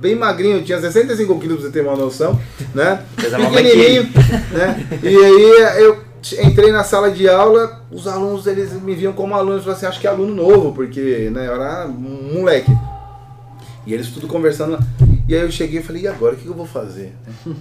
bem 0.00 0.14
magrinho, 0.14 0.58
eu 0.58 0.64
tinha 0.64 0.80
65 0.80 1.38
quilos 1.38 1.58
pra 1.58 1.66
você 1.66 1.72
ter 1.72 1.82
uma 1.82 1.94
noção, 1.94 2.40
né? 2.74 3.04
Pequenininho, 3.16 4.04
né? 4.50 4.98
E 5.02 5.08
aí 5.08 5.82
eu 5.82 6.09
entrei 6.42 6.70
na 6.72 6.84
sala 6.84 7.10
de 7.10 7.28
aula, 7.28 7.80
os 7.90 8.06
alunos 8.06 8.46
eles 8.46 8.72
me 8.80 8.94
viam 8.94 9.12
como 9.12 9.34
aluno, 9.34 9.54
eles 9.54 9.64
falaram 9.64 9.76
assim, 9.78 9.86
acho 9.86 10.00
que 10.00 10.06
é 10.06 10.10
aluno 10.10 10.34
novo, 10.34 10.72
porque 10.72 11.30
né, 11.32 11.46
eu 11.46 11.54
era 11.54 11.86
um 11.86 12.34
moleque. 12.38 12.70
E 13.86 13.94
eles 13.94 14.08
tudo 14.08 14.26
conversando. 14.26 14.78
E 15.28 15.34
aí 15.34 15.40
eu 15.42 15.50
cheguei 15.50 15.80
e 15.80 15.82
falei, 15.82 16.02
e 16.02 16.08
agora 16.08 16.34
o 16.34 16.36
que 16.36 16.46
eu 16.46 16.54
vou 16.54 16.66
fazer? 16.66 17.14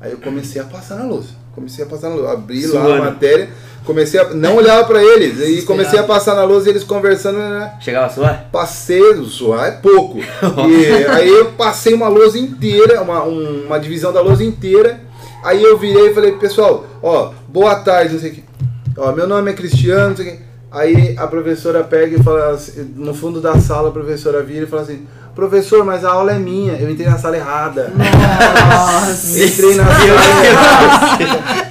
Aí 0.00 0.12
eu 0.12 0.18
comecei 0.18 0.58
a 0.60 0.64
passar 0.64 0.96
na 0.96 1.04
lousa. 1.04 1.28
Comecei 1.54 1.84
a 1.84 1.86
passar 1.86 2.08
na 2.08 2.14
lousa. 2.14 2.32
Abri 2.32 2.66
lá 2.68 2.80
a 2.96 2.98
matéria, 3.04 3.50
comecei 3.84 4.18
a. 4.18 4.30
Não 4.32 4.56
olhava 4.56 4.84
pra 4.86 5.02
eles. 5.04 5.38
E 5.46 5.60
comecei 5.66 5.98
a 5.98 6.02
passar 6.04 6.34
na 6.34 6.42
lousa 6.44 6.68
e 6.68 6.72
eles 6.72 6.84
conversando. 6.84 7.36
Né? 7.38 7.74
Chegava 7.80 8.06
a 8.06 8.08
suar? 8.08 8.48
Passei, 8.50 9.02
suar 9.26 9.68
é 9.68 9.70
pouco. 9.72 10.18
E 10.70 10.86
aí 11.06 11.28
eu 11.28 11.52
passei 11.52 11.92
uma 11.92 12.08
lousa 12.08 12.38
inteira, 12.38 13.02
uma, 13.02 13.24
um- 13.24 13.66
uma 13.66 13.78
divisão 13.78 14.10
da 14.10 14.22
lousa 14.22 14.42
inteira. 14.42 15.00
Aí 15.44 15.62
eu 15.62 15.76
virei 15.76 16.08
e 16.10 16.14
falei, 16.14 16.32
pessoal, 16.32 16.86
ó, 17.02 17.32
boa 17.52 17.76
tarde, 17.76 18.14
não 18.14 18.20
sei 18.20 18.30
o 18.30 18.34
que. 18.34 18.44
Ó, 18.96 19.12
meu 19.12 19.26
nome 19.26 19.50
é 19.50 19.54
Cristiano, 19.54 20.10
não 20.10 20.16
sei 20.16 20.26
o 20.26 20.30
que. 20.30 20.38
Aí 20.72 21.14
a 21.18 21.26
professora 21.26 21.82
pega 21.82 22.16
e 22.16 22.22
fala 22.22 22.50
assim, 22.50 22.92
no 22.96 23.12
fundo 23.12 23.40
da 23.40 23.58
sala 23.58 23.88
a 23.88 23.92
professora 23.92 24.40
vira 24.42 24.64
e 24.64 24.68
fala 24.68 24.82
assim, 24.82 25.04
professor, 25.34 25.84
mas 25.84 26.04
a 26.04 26.10
aula 26.12 26.30
é 26.32 26.38
minha, 26.38 26.74
eu 26.74 26.88
entrei 26.88 27.08
na 27.08 27.18
sala 27.18 27.36
errada. 27.36 27.92
Nossa. 27.96 29.44
Entrei 29.44 29.74
na 29.74 29.84
sala 29.84 30.46
errada. 30.46 31.70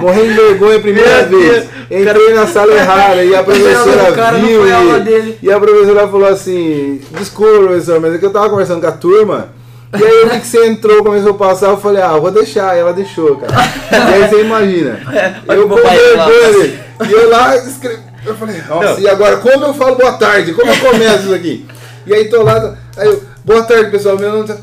Morrendo 0.00 0.28
de 0.28 0.34
vergonha 0.34 0.76
a 0.76 0.80
primeira 0.80 1.26
Meu 1.26 1.38
vez. 1.38 1.64
Entrei 1.90 2.34
na 2.34 2.46
sala 2.46 2.72
errada 2.74 3.22
e 3.24 3.34
a 3.34 3.42
professora 3.42 4.12
cara 4.12 4.38
viu. 4.38 4.62
e- 4.66 5.38
e 5.42 5.52
a 5.52 5.60
professora 5.60 6.08
falou 6.08 6.28
assim: 6.28 7.00
Desculpa, 7.18 7.58
professor, 7.66 8.00
mas 8.00 8.14
é 8.14 8.18
que 8.18 8.24
eu 8.24 8.32
tava 8.32 8.48
conversando 8.48 8.80
com 8.80 8.86
a 8.86 8.92
turma. 8.92 9.48
E 9.98 10.04
aí 10.04 10.20
eu 10.22 10.28
vi 10.30 10.40
que 10.40 10.46
você 10.46 10.66
entrou, 10.66 11.04
começou 11.04 11.30
a 11.32 11.34
passar, 11.34 11.66
eu 11.68 11.76
falei, 11.76 12.02
ah, 12.02 12.12
eu 12.14 12.20
vou 12.20 12.30
deixar. 12.30 12.76
E 12.76 12.80
ela 12.80 12.92
deixou, 12.92 13.36
cara. 13.36 13.52
E 13.92 14.14
aí 14.14 14.28
você 14.28 14.40
imagina. 14.42 14.98
olha 15.48 15.56
eu 15.56 15.66
o 15.66 15.68
com 15.68 15.76
papai 15.76 15.96
lá. 16.16 16.26
vergonha. 16.26 16.84
E 17.08 17.12
eu 17.12 17.30
lá 17.30 17.56
escrevi. 17.56 18.02
Eu 18.26 18.34
falei, 18.34 18.62
nossa, 18.68 18.94
Não. 18.94 18.98
e 19.00 19.08
agora 19.08 19.36
como 19.36 19.64
eu 19.66 19.74
falo 19.74 19.96
boa 19.96 20.12
tarde? 20.14 20.54
Como 20.54 20.70
eu 20.70 20.76
começo 20.78 21.24
isso 21.24 21.34
aqui? 21.34 21.66
E 22.06 22.14
aí 22.14 22.24
tô 22.30 22.42
lá, 22.42 22.74
aí 22.96 23.06
eu, 23.06 23.22
boa 23.44 23.62
tarde, 23.64 23.90
pessoal, 23.90 24.18
meu 24.18 24.32
nome 24.32 24.48
tá. 24.48 24.56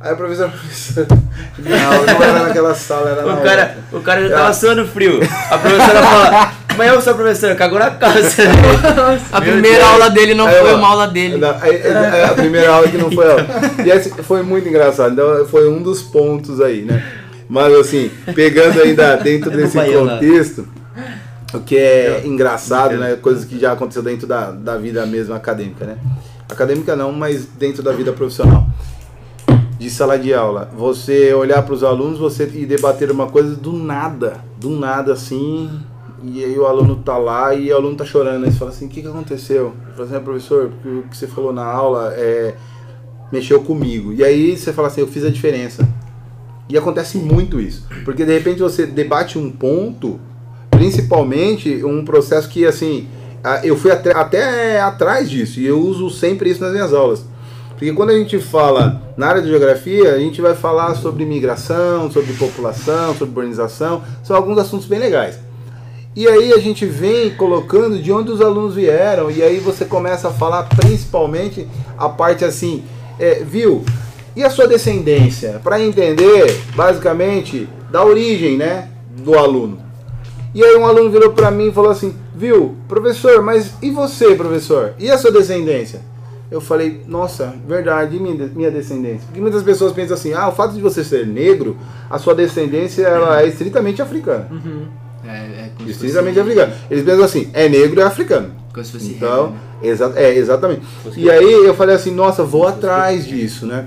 Aí 0.00 0.12
a 0.12 0.16
professora, 0.16 0.50
professora. 0.50 1.06
Não, 1.58 2.04
não 2.14 2.22
era 2.22 2.40
naquela 2.40 2.74
sala, 2.74 3.10
era 3.10 3.22
na 3.22 3.32
O 3.32 3.42
cara, 3.42 3.76
outra. 3.92 3.98
o 3.98 4.02
cara 4.02 4.28
já 4.28 4.34
Ah. 4.34 4.38
tava 4.40 4.52
suando 4.52 4.86
frio. 4.86 5.20
A 5.50 5.56
professora 5.56 6.02
fala, 6.02 6.52
mas 6.76 6.92
eu 6.92 7.00
sou 7.00 7.12
a 7.12 7.16
professora, 7.16 7.54
cagou 7.54 7.78
na 7.78 7.90
calça. 7.90 8.42
A 9.32 9.40
Meu 9.40 9.52
primeira 9.52 9.78
Deus. 9.78 9.90
aula 9.92 10.10
dele 10.10 10.34
não 10.34 10.46
Aí, 10.46 10.54
foi 10.60 10.72
ó, 10.72 10.76
uma 10.76 10.88
aula 10.88 11.06
dele. 11.08 11.36
Não, 11.38 11.50
aí- 11.60 11.82
aí- 11.82 12.24
a 12.24 12.34
primeira 12.34 12.70
aula 12.70 12.88
que 12.88 12.96
não 12.98 13.10
foi 13.10 13.30
aula. 13.30 13.46
E 13.84 13.90
esse 13.90 14.10
foi 14.22 14.42
muito 14.42 14.68
engraçado. 14.68 15.12
Então 15.12 15.46
foi 15.46 15.68
um 15.68 15.82
dos 15.82 16.02
pontos 16.02 16.60
aí, 16.60 16.82
né? 16.82 17.02
Mas 17.48 17.72
assim, 17.74 18.10
pegando 18.34 18.80
ainda 18.82 19.16
dentro 19.16 19.50
É 19.54 19.56
desse 19.56 19.78
contexto, 19.78 20.68
o 21.54 21.60
que 21.60 21.76
é 21.76 22.22
engraçado, 22.24 22.96
né? 22.96 23.16
Coisas 23.16 23.44
que 23.44 23.58
já 23.58 23.72
aconteceu 23.72 24.02
dentro 24.02 24.26
da, 24.26 24.50
da 24.50 24.76
vida 24.76 25.06
mesmo 25.06 25.34
acadêmica, 25.34 25.84
né? 25.84 25.96
Acadêmica 26.50 26.94
não, 26.96 27.12
mas 27.12 27.44
dentro 27.46 27.82
da 27.82 27.92
vida 27.92 28.12
profissional. 28.12 28.66
De 29.78 29.90
sala 29.90 30.18
de 30.18 30.32
aula. 30.32 30.70
Você 30.76 31.34
olhar 31.34 31.62
para 31.62 31.74
os 31.74 31.84
alunos 31.84 32.18
você 32.18 32.50
e 32.54 32.64
debater 32.64 33.10
uma 33.10 33.26
coisa 33.26 33.54
do 33.54 33.72
nada. 33.72 34.38
Do 34.58 34.70
nada 34.70 35.12
assim. 35.12 35.68
E 36.22 36.42
aí 36.42 36.58
o 36.58 36.66
aluno 36.66 36.96
tá 36.96 37.18
lá 37.18 37.54
e 37.54 37.70
o 37.70 37.76
aluno 37.76 37.96
tá 37.96 38.04
chorando. 38.04 38.44
Aí 38.44 38.50
você 38.50 38.58
fala 38.58 38.70
assim, 38.70 38.86
o 38.86 38.88
que, 38.88 39.02
que 39.02 39.08
aconteceu? 39.08 39.74
Fala 39.94 40.04
assim, 40.06 40.16
"Ah, 40.16 40.20
professor, 40.20 40.72
o 40.84 41.02
que 41.08 41.16
você 41.16 41.26
falou 41.26 41.52
na 41.52 41.64
aula 41.64 42.12
é, 42.14 42.54
mexeu 43.30 43.60
comigo. 43.62 44.12
E 44.12 44.24
aí 44.24 44.56
você 44.56 44.72
fala 44.72 44.88
assim, 44.88 45.00
eu 45.00 45.06
fiz 45.06 45.24
a 45.24 45.30
diferença. 45.30 45.86
E 46.68 46.76
acontece 46.76 47.18
muito 47.18 47.60
isso. 47.60 47.86
Porque 48.04 48.24
de 48.24 48.32
repente 48.32 48.60
você 48.60 48.86
debate 48.86 49.38
um 49.38 49.50
ponto, 49.50 50.18
principalmente 50.70 51.84
um 51.84 52.04
processo 52.04 52.48
que 52.48 52.66
assim, 52.66 53.08
eu 53.62 53.76
fui 53.76 53.90
até, 53.90 54.12
até 54.12 54.80
atrás 54.80 55.30
disso 55.30 55.60
e 55.60 55.66
eu 55.66 55.80
uso 55.80 56.10
sempre 56.10 56.50
isso 56.50 56.60
nas 56.60 56.72
minhas 56.72 56.92
aulas. 56.92 57.24
Porque 57.70 57.92
quando 57.92 58.10
a 58.10 58.18
gente 58.18 58.38
fala 58.38 59.02
na 59.16 59.26
área 59.28 59.42
de 59.42 59.48
geografia, 59.48 60.14
a 60.14 60.18
gente 60.18 60.40
vai 60.40 60.54
falar 60.54 60.94
sobre 60.94 61.26
migração, 61.26 62.10
sobre 62.10 62.32
população, 62.32 63.12
sobre 63.12 63.38
urbanização, 63.38 64.02
são 64.24 64.34
alguns 64.34 64.56
assuntos 64.56 64.86
bem 64.86 64.98
legais. 64.98 65.38
E 66.16 66.26
aí 66.26 66.50
a 66.54 66.58
gente 66.58 66.86
vem 66.86 67.28
colocando 67.28 67.98
de 68.00 68.10
onde 68.10 68.30
os 68.30 68.40
alunos 68.40 68.74
vieram, 68.74 69.30
e 69.30 69.42
aí 69.42 69.58
você 69.58 69.84
começa 69.84 70.28
a 70.28 70.32
falar 70.32 70.62
principalmente 70.62 71.68
a 71.98 72.08
parte 72.08 72.42
assim, 72.42 72.82
é, 73.20 73.44
viu? 73.44 73.84
E 74.34 74.42
a 74.42 74.48
sua 74.48 74.66
descendência? 74.66 75.60
Para 75.62 75.78
entender, 75.78 76.58
basicamente, 76.74 77.68
da 77.90 78.02
origem, 78.02 78.56
né, 78.56 78.88
do 79.18 79.36
aluno. 79.36 79.78
E 80.54 80.64
aí 80.64 80.74
um 80.76 80.86
aluno 80.86 81.10
virou 81.10 81.32
para 81.32 81.50
mim 81.50 81.68
e 81.68 81.72
falou 81.72 81.90
assim, 81.90 82.14
viu, 82.34 82.76
professor, 82.88 83.42
mas 83.42 83.74
e 83.82 83.90
você, 83.90 84.34
professor? 84.34 84.94
E 84.98 85.10
a 85.10 85.18
sua 85.18 85.30
descendência? 85.30 86.00
Eu 86.50 86.62
falei, 86.62 87.02
nossa, 87.06 87.54
verdade, 87.68 88.18
minha, 88.18 88.70
descendência? 88.70 89.26
Porque 89.26 89.40
muitas 89.40 89.62
pessoas 89.62 89.92
pensam 89.92 90.14
assim, 90.14 90.32
ah, 90.32 90.48
o 90.48 90.52
fato 90.52 90.72
de 90.72 90.80
você 90.80 91.04
ser 91.04 91.26
negro, 91.26 91.76
a 92.08 92.18
sua 92.18 92.34
descendência 92.34 93.02
ela 93.02 93.42
é 93.42 93.48
estritamente 93.48 94.00
africana. 94.00 94.48
É, 95.28 95.36
é 95.66 95.70
fosse- 95.78 96.40
africano. 96.40 96.72
Eles 96.90 97.04
pensam 97.04 97.24
assim, 97.24 97.50
é 97.52 97.68
negro 97.68 98.00
e 98.00 98.02
é 98.02 98.06
africano. 98.06 98.50
Como 98.72 98.84
se 98.84 98.92
fosse 98.92 99.10
Então, 99.12 99.44
regra, 99.46 99.50
né? 99.82 99.88
exa 99.88 100.12
é, 100.16 100.34
exatamente. 100.36 100.82
E 101.16 101.30
aí 101.30 101.52
eu 101.52 101.74
falei 101.74 101.94
assim, 101.96 102.10
nossa, 102.12 102.42
vou 102.44 102.66
atrás 102.66 103.26
disso, 103.26 103.66
né? 103.66 103.86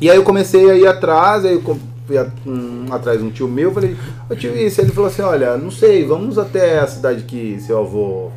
E 0.00 0.10
aí 0.10 0.16
eu 0.16 0.22
comecei 0.22 0.70
a 0.70 0.74
ir 0.74 0.86
atrás, 0.86 1.44
aí 1.44 1.54
eu 1.54 1.78
fui 2.06 2.18
a- 2.18 2.26
um, 2.46 2.86
atrás 2.90 3.18
de 3.18 3.24
um 3.24 3.30
tio 3.30 3.48
meu, 3.48 3.72
falei, 3.72 3.96
ô 4.28 4.34
tio, 4.34 4.54
isso? 4.54 4.80
Ele 4.80 4.92
falou 4.92 5.08
assim, 5.08 5.22
olha, 5.22 5.56
não 5.56 5.70
sei, 5.70 6.04
vamos 6.04 6.38
até 6.38 6.78
a 6.78 6.86
cidade 6.86 7.22
que 7.22 7.58
seu 7.60 7.78
avô 7.78 8.30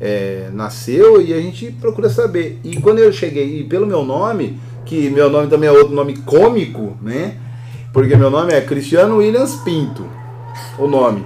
é, 0.00 0.48
nasceu 0.52 1.20
e 1.22 1.32
a 1.32 1.40
gente 1.40 1.70
procura 1.80 2.08
saber. 2.10 2.58
E 2.64 2.76
quando 2.80 2.98
eu 2.98 3.12
cheguei, 3.12 3.60
e 3.60 3.64
pelo 3.64 3.86
meu 3.86 4.04
nome, 4.04 4.58
que 4.84 5.08
meu 5.10 5.30
nome 5.30 5.46
também 5.46 5.68
é 5.68 5.72
outro 5.72 5.94
nome 5.94 6.16
cômico, 6.18 6.96
né? 7.00 7.36
Porque 7.92 8.16
meu 8.16 8.28
nome 8.30 8.52
é 8.52 8.60
Cristiano 8.60 9.18
Williams 9.18 9.54
Pinto, 9.64 10.04
o 10.78 10.86
nome. 10.86 11.24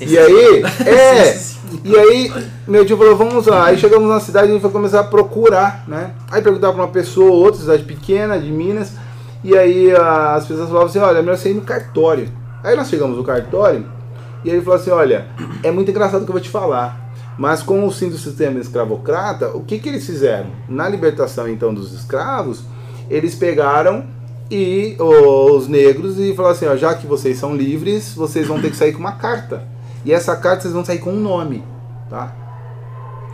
E 0.00 0.18
aí, 0.18 0.62
é, 0.86 1.38
e 1.84 1.96
aí 1.96 2.32
meu 2.66 2.84
tio 2.84 2.96
falou, 2.96 3.16
vamos 3.16 3.46
lá. 3.46 3.66
Aí 3.66 3.78
chegamos 3.78 4.08
na 4.08 4.20
cidade 4.20 4.46
e 4.46 4.50
a 4.50 4.52
gente 4.54 4.62
foi 4.62 4.70
começar 4.70 5.00
a 5.00 5.04
procurar, 5.04 5.84
né? 5.86 6.12
Aí 6.30 6.42
perguntava 6.42 6.72
pra 6.74 6.82
uma 6.84 6.92
pessoa, 6.92 7.30
outra 7.30 7.60
cidade 7.60 7.84
pequena, 7.84 8.38
de 8.38 8.50
Minas, 8.50 8.92
e 9.42 9.56
aí 9.56 9.92
as 9.92 10.46
pessoas 10.46 10.68
falavam 10.68 10.88
assim, 10.88 10.98
olha, 10.98 11.18
é 11.18 11.22
melhor 11.22 11.36
você 11.36 11.50
ir 11.50 11.54
no 11.54 11.62
cartório. 11.62 12.28
Aí 12.62 12.76
nós 12.76 12.88
chegamos 12.88 13.16
no 13.16 13.24
cartório, 13.24 13.86
e 14.44 14.50
ele 14.50 14.62
falou 14.62 14.80
assim, 14.80 14.90
olha, 14.90 15.26
é 15.62 15.70
muito 15.70 15.90
engraçado 15.90 16.22
o 16.22 16.24
que 16.24 16.30
eu 16.30 16.34
vou 16.34 16.42
te 16.42 16.50
falar. 16.50 17.08
Mas 17.38 17.62
com 17.62 17.86
o 17.86 17.90
fim 17.90 18.08
do 18.08 18.18
sistema 18.18 18.58
escravocrata, 18.58 19.50
o 19.50 19.62
que, 19.62 19.78
que 19.78 19.88
eles 19.88 20.04
fizeram? 20.04 20.50
Na 20.68 20.88
libertação 20.88 21.48
então 21.48 21.72
dos 21.72 21.92
escravos, 21.92 22.64
eles 23.08 23.36
pegaram 23.36 24.04
e 24.50 24.96
os 24.98 25.68
negros 25.68 26.18
e 26.18 26.34
falaram 26.34 26.54
assim, 26.54 26.66
ó, 26.66 26.76
já 26.76 26.94
que 26.94 27.06
vocês 27.06 27.38
são 27.38 27.54
livres, 27.54 28.14
vocês 28.14 28.46
vão 28.46 28.60
ter 28.60 28.70
que 28.70 28.76
sair 28.76 28.92
com 28.92 29.00
uma 29.00 29.12
carta. 29.12 29.66
E 30.04 30.12
essa 30.12 30.34
carta 30.36 30.62
vocês 30.62 30.74
vão 30.74 30.84
sair 30.84 30.98
com 30.98 31.12
um 31.12 31.20
nome, 31.20 31.62
tá? 32.08 32.34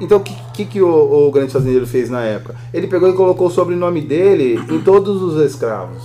Então 0.00 0.18
o 0.18 0.21
que, 0.21 0.35
que, 0.52 0.64
que 0.64 0.83
o, 0.83 1.28
o 1.28 1.30
grande 1.30 1.52
fazendeiro 1.52 1.87
fez 1.87 2.11
na 2.11 2.23
época? 2.23 2.56
Ele 2.73 2.88
pegou 2.88 3.09
e 3.09 3.12
colocou 3.12 3.47
o 3.47 3.50
sobrenome 3.50 4.00
dele 4.00 4.61
em 4.68 4.80
todos 4.80 5.23
os 5.23 5.40
escravos. 5.44 6.02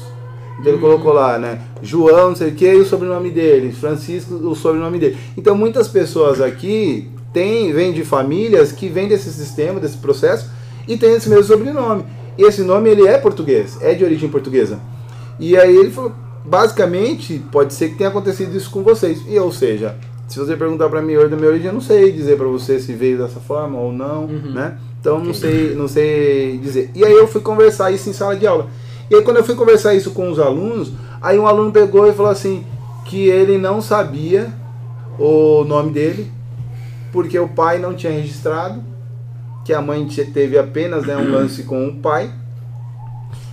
Então 0.59 0.73
ele 0.73 0.81
colocou 0.81 1.13
lá, 1.13 1.39
né? 1.39 1.61
João, 1.81 2.29
não 2.29 2.35
sei 2.35 2.49
o 2.49 2.55
que, 2.55 2.71
e 2.71 2.75
o 2.75 2.85
sobrenome 2.85 3.31
dele. 3.31 3.71
Francisco, 3.71 4.35
o 4.35 4.55
sobrenome 4.55 4.99
dele. 4.99 5.17
Então 5.35 5.55
muitas 5.57 5.87
pessoas 5.87 6.39
aqui 6.39 7.09
têm, 7.33 7.71
vêm 7.73 7.93
de 7.93 8.03
famílias 8.03 8.71
que 8.71 8.89
vêm 8.89 9.07
desse 9.07 9.31
sistema, 9.31 9.79
desse 9.79 9.97
processo, 9.97 10.51
e 10.87 10.97
tem 10.97 11.13
esse 11.13 11.29
mesmo 11.29 11.45
sobrenome. 11.45 12.03
E 12.37 12.43
esse 12.43 12.61
nome 12.61 12.89
ele 12.89 13.07
é 13.07 13.17
português, 13.17 13.77
é 13.81 13.93
de 13.93 14.03
origem 14.03 14.29
portuguesa. 14.29 14.79
E 15.39 15.55
aí 15.57 15.75
ele 15.75 15.89
falou, 15.91 16.11
basicamente, 16.45 17.41
pode 17.51 17.73
ser 17.73 17.89
que 17.89 17.95
tenha 17.95 18.09
acontecido 18.09 18.55
isso 18.55 18.69
com 18.69 18.83
vocês. 18.83 19.23
E 19.27 19.39
ou 19.39 19.51
seja, 19.51 19.95
se 20.27 20.37
você 20.37 20.55
perguntar 20.55 20.89
para 20.89 21.01
mim 21.01 21.15
da 21.15 21.35
minha 21.35 21.49
origem, 21.49 21.67
eu 21.67 21.73
não 21.73 21.81
sei 21.81 22.11
dizer 22.11 22.37
para 22.37 22.47
você 22.47 22.79
se 22.79 22.93
veio 22.93 23.17
dessa 23.17 23.39
forma 23.39 23.79
ou 23.79 23.91
não, 23.93 24.27
né? 24.27 24.77
Então 24.99 25.17
não 25.19 25.33
sei, 25.33 25.75
não 25.75 25.87
sei 25.87 26.57
dizer. 26.57 26.91
E 26.93 27.05
aí 27.05 27.13
eu 27.13 27.27
fui 27.27 27.41
conversar 27.41 27.89
isso 27.91 28.09
em 28.09 28.13
sala 28.13 28.35
de 28.35 28.45
aula. 28.45 28.67
E 29.09 29.15
aí 29.15 29.21
quando 29.21 29.37
eu 29.37 29.43
fui 29.43 29.55
conversar 29.55 29.95
isso 29.95 30.11
com 30.11 30.29
os 30.29 30.37
alunos, 30.39 30.91
aí 31.21 31.39
um 31.39 31.47
aluno 31.47 31.71
pegou 31.71 32.05
e 32.07 32.13
falou 32.13 32.31
assim 32.31 32.63
que 33.05 33.27
ele 33.27 33.57
não 33.57 33.81
sabia 33.81 34.53
o 35.17 35.63
nome 35.63 35.91
dele, 35.91 36.31
porque 37.11 37.39
o 37.39 37.47
pai 37.47 37.79
não 37.79 37.93
tinha 37.95 38.11
registrado, 38.11 38.83
que 39.65 39.73
a 39.73 39.81
mãe 39.81 40.05
te- 40.05 40.25
teve 40.25 40.57
apenas 40.59 41.05
né, 41.05 41.15
um 41.17 41.31
lance 41.31 41.63
com 41.63 41.87
o 41.87 41.95
pai, 41.95 42.29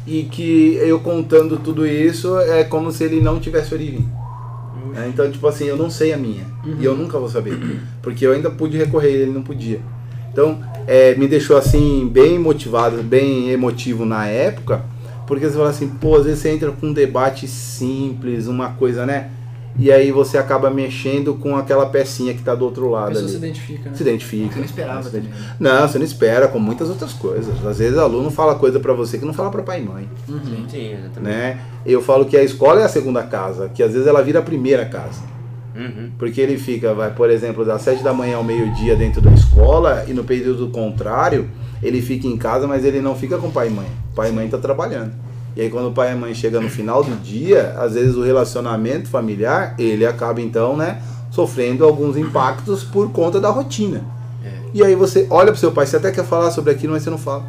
e 0.07 0.25
que 0.25 0.75
eu 0.77 1.01
contando 1.01 1.57
tudo 1.59 1.87
isso 1.87 2.39
é 2.39 2.63
como 2.65 2.93
se 2.93 3.05
ele 3.05 3.21
não 3.21 3.41
tivesse 3.41 3.75
origem. 3.75 4.09
É, 4.95 5.09
então, 5.09 5.31
tipo 5.31 5.47
assim, 5.47 5.65
eu 5.65 5.77
não 5.77 5.91
sei 5.91 6.13
a 6.13 6.17
minha. 6.17 6.45
E 6.81 6.85
eu 6.85 6.97
nunca 6.97 7.19
vou 7.19 7.29
saber. 7.29 7.59
Porque 8.01 8.27
eu 8.27 8.33
ainda 8.33 8.51
pude 8.51 8.79
recorrer, 8.79 9.11
ele 9.11 9.33
não 9.33 9.43
podia. 9.43 9.81
Então, 10.33 10.59
é, 10.87 11.15
me 11.17 11.27
deixou 11.27 11.57
assim, 11.57 12.09
bem 12.11 12.39
motivado, 12.39 13.03
bem 13.03 13.51
emotivo 13.51 14.07
na 14.07 14.27
época. 14.27 14.85
Porque 15.27 15.47
você 15.47 15.57
fala 15.57 15.71
assim, 15.71 15.89
pô, 15.89 16.17
às 16.17 16.25
vezes 16.25 16.41
você 16.41 16.51
entra 16.51 16.71
com 16.71 16.87
um 16.87 16.93
debate 16.93 17.49
simples, 17.49 18.47
uma 18.47 18.71
coisa, 18.71 19.05
né? 19.05 19.31
E 19.79 19.91
aí 19.93 20.11
você 20.11 20.39
acaba 20.39 20.71
mexendo 20.71 21.35
com 21.35 21.57
aquela 21.57 21.87
pecinha 21.87 22.33
que 22.33 22.41
está 22.41 22.55
do 22.55 22.65
outro 22.65 22.87
A 22.95 23.01
lado 23.01 23.09
pessoa 23.09 23.25
ali. 23.25 23.31
se 23.33 23.37
identifica, 23.39 23.91
né? 23.91 23.97
Se 23.97 24.03
identifica. 24.03 24.53
Você 24.53 24.59
não 24.59 24.65
esperava 24.65 25.03
Se 25.03 25.11
também. 25.11 25.29
identifica. 25.29 25.57
Não, 25.61 25.89
você 25.89 25.99
não 25.99 26.05
espera, 26.05 26.49
com 26.49 26.59
muitas 26.59 26.89
outras 26.91 27.13
coisas. 27.13 27.67
Às 27.67 27.79
vezes 27.79 27.97
o 27.97 28.01
aluno 28.01 28.31
fala 28.31 28.55
coisa 28.55 28.81
para 28.81 28.93
você 28.93 29.19
que 29.19 29.25
não 29.25 29.35
fala 29.35 29.51
para 29.51 29.63
pai 29.63 29.81
e 29.81 29.85
mãe, 29.85 30.09
Uhum. 30.29 30.67
Sim, 30.69 30.93
exatamente. 30.93 31.21
né? 31.21 31.61
Eu 31.85 32.01
falo 32.03 32.25
que 32.25 32.37
a 32.37 32.43
escola 32.43 32.81
é 32.81 32.85
a 32.85 32.89
segunda 32.89 33.23
casa, 33.23 33.69
que 33.75 33.83
às 33.83 33.93
vezes 33.93 34.07
ela 34.07 34.23
vira 34.23 34.39
a 34.39 34.43
primeira 34.43 34.85
casa. 34.87 35.21
Uhum. 35.75 36.11
Porque 36.19 36.41
ele 36.41 36.57
fica, 36.57 36.95
vai, 36.95 37.11
por 37.15 37.29
exemplo, 37.29 37.63
das 37.65 37.83
7 37.83 38.03
da 38.03 38.13
manhã 38.15 38.37
ao 38.39 38.45
meio-dia 38.45 38.97
dentro 38.97 39.21
da 39.21 39.31
escola 39.31 40.05
e 40.09 40.15
no 40.15 40.25
período 40.25 40.69
contrário, 40.69 41.51
ele 41.83 42.01
fica 42.01 42.27
em 42.27 42.37
casa, 42.39 42.67
mas 42.67 42.83
ele 42.85 43.01
não 43.03 43.15
fica 43.15 43.37
com 43.37 43.51
pai 43.51 43.69
e 43.69 43.71
mãe. 43.71 43.87
Pai 44.15 44.31
e 44.31 44.33
mãe 44.33 44.49
tá 44.49 44.57
trabalhando. 44.57 45.13
E 45.57 45.63
aí 45.63 45.71
quando 45.71 45.89
o 45.89 45.93
pai 45.93 46.13
e 46.13 46.15
mãe 46.15 46.35
chega 46.35 46.61
no 46.61 46.69
final 46.69 47.03
do 47.03 47.17
dia, 47.17 47.75
às 47.79 47.95
vezes 47.95 48.15
o 48.15 48.23
relacionamento 48.23 49.09
familiar, 49.09 49.75
ele 49.79 50.05
acaba 50.05 50.39
então, 50.39 50.77
né, 50.77 51.01
sofrendo 51.31 51.83
alguns 51.83 52.17
impactos 52.17 52.85
por 52.85 53.11
conta 53.11 53.41
da 53.41 53.49
rotina. 53.49 54.05
É. 54.45 54.51
E 54.75 54.85
aí 54.85 54.95
você 54.95 55.27
olha 55.31 55.51
pro 55.51 55.59
seu 55.59 55.73
pai, 55.73 55.87
você 55.87 55.97
até 55.97 56.13
quer 56.13 56.25
falar 56.25 56.51
sobre 56.51 56.73
aquilo, 56.73 56.93
mas 56.93 57.03
você 57.03 57.09
não 57.09 57.17
fala. 57.17 57.45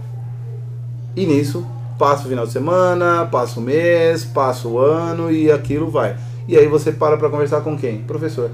E 1.17 1.25
nisso, 1.25 1.67
passa 1.99 2.25
o 2.25 2.29
final 2.29 2.45
de 2.45 2.53
semana, 2.53 3.27
passa 3.29 3.59
o 3.59 3.63
mês, 3.63 4.23
passa 4.23 4.69
o 4.69 4.79
ano 4.79 5.29
e 5.29 5.51
aquilo 5.51 5.89
vai. 5.89 6.15
E 6.47 6.57
aí 6.57 6.65
você 6.65 6.93
para 6.93 7.17
pra 7.17 7.29
conversar 7.29 7.59
com 7.59 7.77
quem? 7.77 7.97
Professor. 8.03 8.49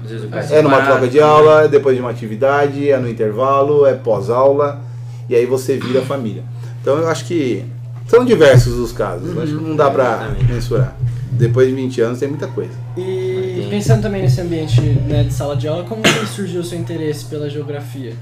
É 0.50 0.62
numa 0.62 0.82
troca 0.82 1.06
de 1.06 1.18
né? 1.18 1.22
aula, 1.22 1.64
é 1.64 1.68
depois 1.68 1.94
de 1.94 2.02
uma 2.02 2.10
atividade, 2.10 2.90
é 2.90 2.98
no 2.98 3.08
intervalo, 3.08 3.86
é 3.86 3.94
pós-aula, 3.94 4.80
e 5.28 5.36
aí 5.36 5.46
você 5.46 5.76
vira 5.76 6.02
família. 6.02 6.42
Então 6.82 6.98
eu 6.98 7.06
acho 7.06 7.24
que 7.24 7.64
são 8.06 8.24
diversos 8.24 8.74
os 8.74 8.92
casos, 8.92 9.34
eu 9.34 9.42
acho 9.42 9.56
que 9.56 9.62
não 9.64 9.76
dá 9.76 9.90
pra 9.90 10.04
Exatamente. 10.04 10.44
mensurar. 10.52 10.96
Depois 11.32 11.68
de 11.68 11.74
20 11.74 12.00
anos 12.00 12.18
tem 12.20 12.28
muita 12.28 12.46
coisa. 12.46 12.72
E 12.96 13.66
pensando 13.68 14.02
também 14.02 14.22
nesse 14.22 14.40
ambiente 14.40 14.80
né, 14.80 15.24
de 15.24 15.32
sala 15.34 15.56
de 15.56 15.66
aula, 15.66 15.82
como 15.84 16.00
que 16.02 16.26
surgiu 16.26 16.60
o 16.60 16.64
seu 16.64 16.78
interesse 16.78 17.24
pela 17.24 17.50
geografia? 17.50 18.14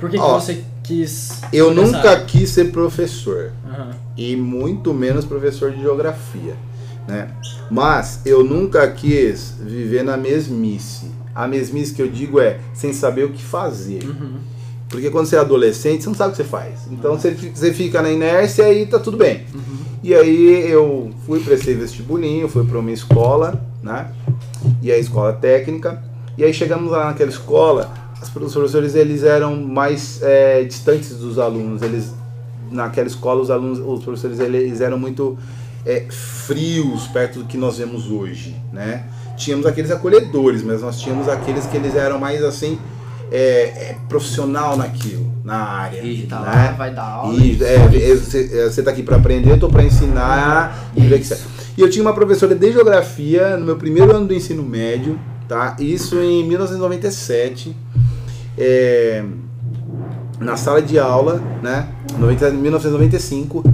Por 0.00 0.10
que, 0.10 0.16
que 0.16 0.22
Ó, 0.22 0.40
você 0.40 0.64
quis. 0.82 1.40
Eu 1.52 1.66
começar? 1.68 1.96
nunca 1.96 2.20
quis 2.24 2.50
ser 2.50 2.72
professor, 2.72 3.52
Aham. 3.66 3.90
e 4.16 4.34
muito 4.34 4.92
menos 4.92 5.24
professor 5.24 5.70
de 5.70 5.80
geografia, 5.80 6.54
né? 7.06 7.28
Mas 7.70 8.20
eu 8.26 8.42
nunca 8.42 8.90
quis 8.90 9.54
viver 9.60 10.02
na 10.02 10.16
mesmice. 10.16 11.06
A 11.34 11.46
mesmice 11.46 11.94
que 11.94 12.02
eu 12.02 12.08
digo 12.08 12.40
é 12.40 12.58
sem 12.74 12.92
saber 12.92 13.24
o 13.24 13.30
que 13.30 13.42
fazer. 13.42 14.02
Uhum. 14.04 14.34
Porque 14.88 15.10
quando 15.10 15.26
você 15.26 15.36
é 15.36 15.40
adolescente, 15.40 16.02
você 16.04 16.08
não 16.08 16.14
sabe 16.16 16.28
o 16.32 16.36
que 16.36 16.42
você 16.42 16.48
faz. 16.48 16.86
Então 16.90 17.18
você, 17.18 17.32
fi- 17.32 17.50
você 17.54 17.72
fica 17.72 18.00
na 18.02 18.10
inércia 18.10 18.72
e 18.72 18.86
tá 18.86 18.98
tudo 18.98 19.16
bem. 19.16 19.44
E 20.02 20.14
aí 20.14 20.70
eu 20.70 21.10
fui, 21.26 21.40
prestei 21.40 21.74
vestibulinho, 21.74 22.48
fui 22.48 22.64
para 22.64 22.78
uma 22.78 22.90
escola, 22.92 23.60
né? 23.82 24.08
E 24.82 24.92
a 24.92 24.98
escola 24.98 25.32
técnica. 25.32 26.02
E 26.36 26.44
aí 26.44 26.52
chegamos 26.52 26.90
lá 26.92 27.06
naquela 27.06 27.30
escola, 27.30 27.92
os 28.22 28.28
professores 28.28 28.94
eles 28.94 29.22
eram 29.22 29.56
mais 29.56 30.20
é, 30.22 30.62
distantes 30.64 31.16
dos 31.16 31.38
alunos. 31.38 31.80
Eles 31.82 32.12
naquela 32.70 33.06
escola 33.06 33.40
os 33.40 33.50
alunos, 33.50 33.78
os 33.78 34.04
professores 34.04 34.38
eles 34.40 34.80
eram 34.80 34.98
muito 34.98 35.38
é, 35.86 36.04
frios 36.10 37.06
perto 37.08 37.40
do 37.40 37.44
que 37.46 37.56
nós 37.56 37.78
vemos 37.78 38.10
hoje, 38.10 38.54
né? 38.72 39.04
Tínhamos 39.36 39.66
aqueles 39.66 39.90
acolhedores, 39.90 40.62
mas 40.62 40.82
nós 40.82 41.00
tínhamos 41.00 41.28
aqueles 41.28 41.66
que 41.66 41.76
eles 41.76 41.94
eram 41.96 42.18
mais 42.18 42.42
assim 42.44 42.78
é, 43.30 43.36
é, 43.36 43.96
profissional 44.08 44.76
naquilo, 44.76 45.32
na 45.44 45.56
área, 45.56 46.02
Rígido, 46.02 46.28
Tá 46.28 46.40
né? 46.40 46.46
lá, 46.46 46.70
vai 46.72 46.94
dar 46.94 47.02
aula. 47.02 47.34
É, 47.40 48.10
é, 48.10 48.14
você, 48.14 48.50
é, 48.52 48.64
você 48.70 48.82
tá 48.82 48.90
aqui 48.90 49.02
para 49.02 49.16
aprender, 49.16 49.50
eu 49.50 49.58
tô 49.58 49.68
para 49.68 49.82
ensinar 49.82 50.90
e. 50.96 51.02
E 51.76 51.80
eu 51.80 51.90
tinha 51.90 52.02
uma 52.04 52.14
professora 52.14 52.54
de 52.54 52.72
geografia 52.72 53.56
no 53.56 53.66
meu 53.66 53.76
primeiro 53.76 54.14
ano 54.14 54.28
do 54.28 54.34
ensino 54.34 54.62
médio, 54.62 55.18
tá? 55.48 55.76
Isso 55.80 56.16
em 56.20 56.46
1997, 56.46 57.74
é, 58.56 59.24
na 60.38 60.56
sala 60.56 60.80
de 60.80 60.98
aula, 61.00 61.42
né? 61.60 61.88
90, 62.16 62.50
1995. 62.50 63.64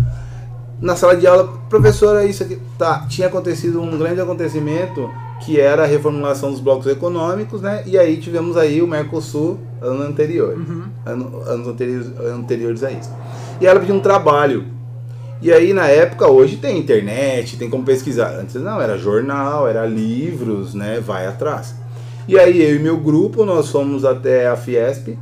Na 0.80 0.96
sala 0.96 1.14
de 1.14 1.26
aula, 1.26 1.46
professora, 1.68 2.24
isso 2.24 2.42
aqui, 2.42 2.58
tá? 2.78 3.04
Tinha 3.06 3.26
acontecido 3.26 3.82
um 3.82 3.98
grande 3.98 4.18
acontecimento 4.18 5.10
que 5.40 5.58
era 5.58 5.84
a 5.84 5.86
reformulação 5.86 6.50
dos 6.50 6.60
blocos 6.60 6.86
econômicos, 6.86 7.62
né? 7.62 7.82
E 7.86 7.98
aí 7.98 8.18
tivemos 8.18 8.56
aí 8.56 8.82
o 8.82 8.86
Mercosul 8.86 9.58
ano 9.80 10.02
anterior, 10.02 10.54
ano- 11.06 11.42
anos 11.46 11.66
anteriores, 11.68 12.06
anteriores 12.18 12.84
a 12.84 12.90
isso. 12.90 13.10
E 13.60 13.66
ela 13.66 13.80
pediu 13.80 13.94
um 13.94 14.00
trabalho. 14.00 14.64
E 15.42 15.50
aí 15.50 15.72
na 15.72 15.86
época, 15.86 16.28
hoje 16.30 16.56
tem 16.58 16.78
internet, 16.78 17.56
tem 17.56 17.70
como 17.70 17.82
pesquisar. 17.84 18.38
Antes 18.38 18.56
não, 18.56 18.80
era 18.80 18.98
jornal, 18.98 19.66
era 19.66 19.86
livros, 19.86 20.74
né? 20.74 21.00
Vai 21.00 21.26
atrás. 21.26 21.74
E 22.28 22.38
aí 22.38 22.62
eu 22.62 22.76
e 22.76 22.78
meu 22.78 22.98
grupo, 22.98 23.44
nós 23.46 23.70
fomos 23.70 24.04
até 24.04 24.46
a 24.46 24.56
Fiesp, 24.56 25.16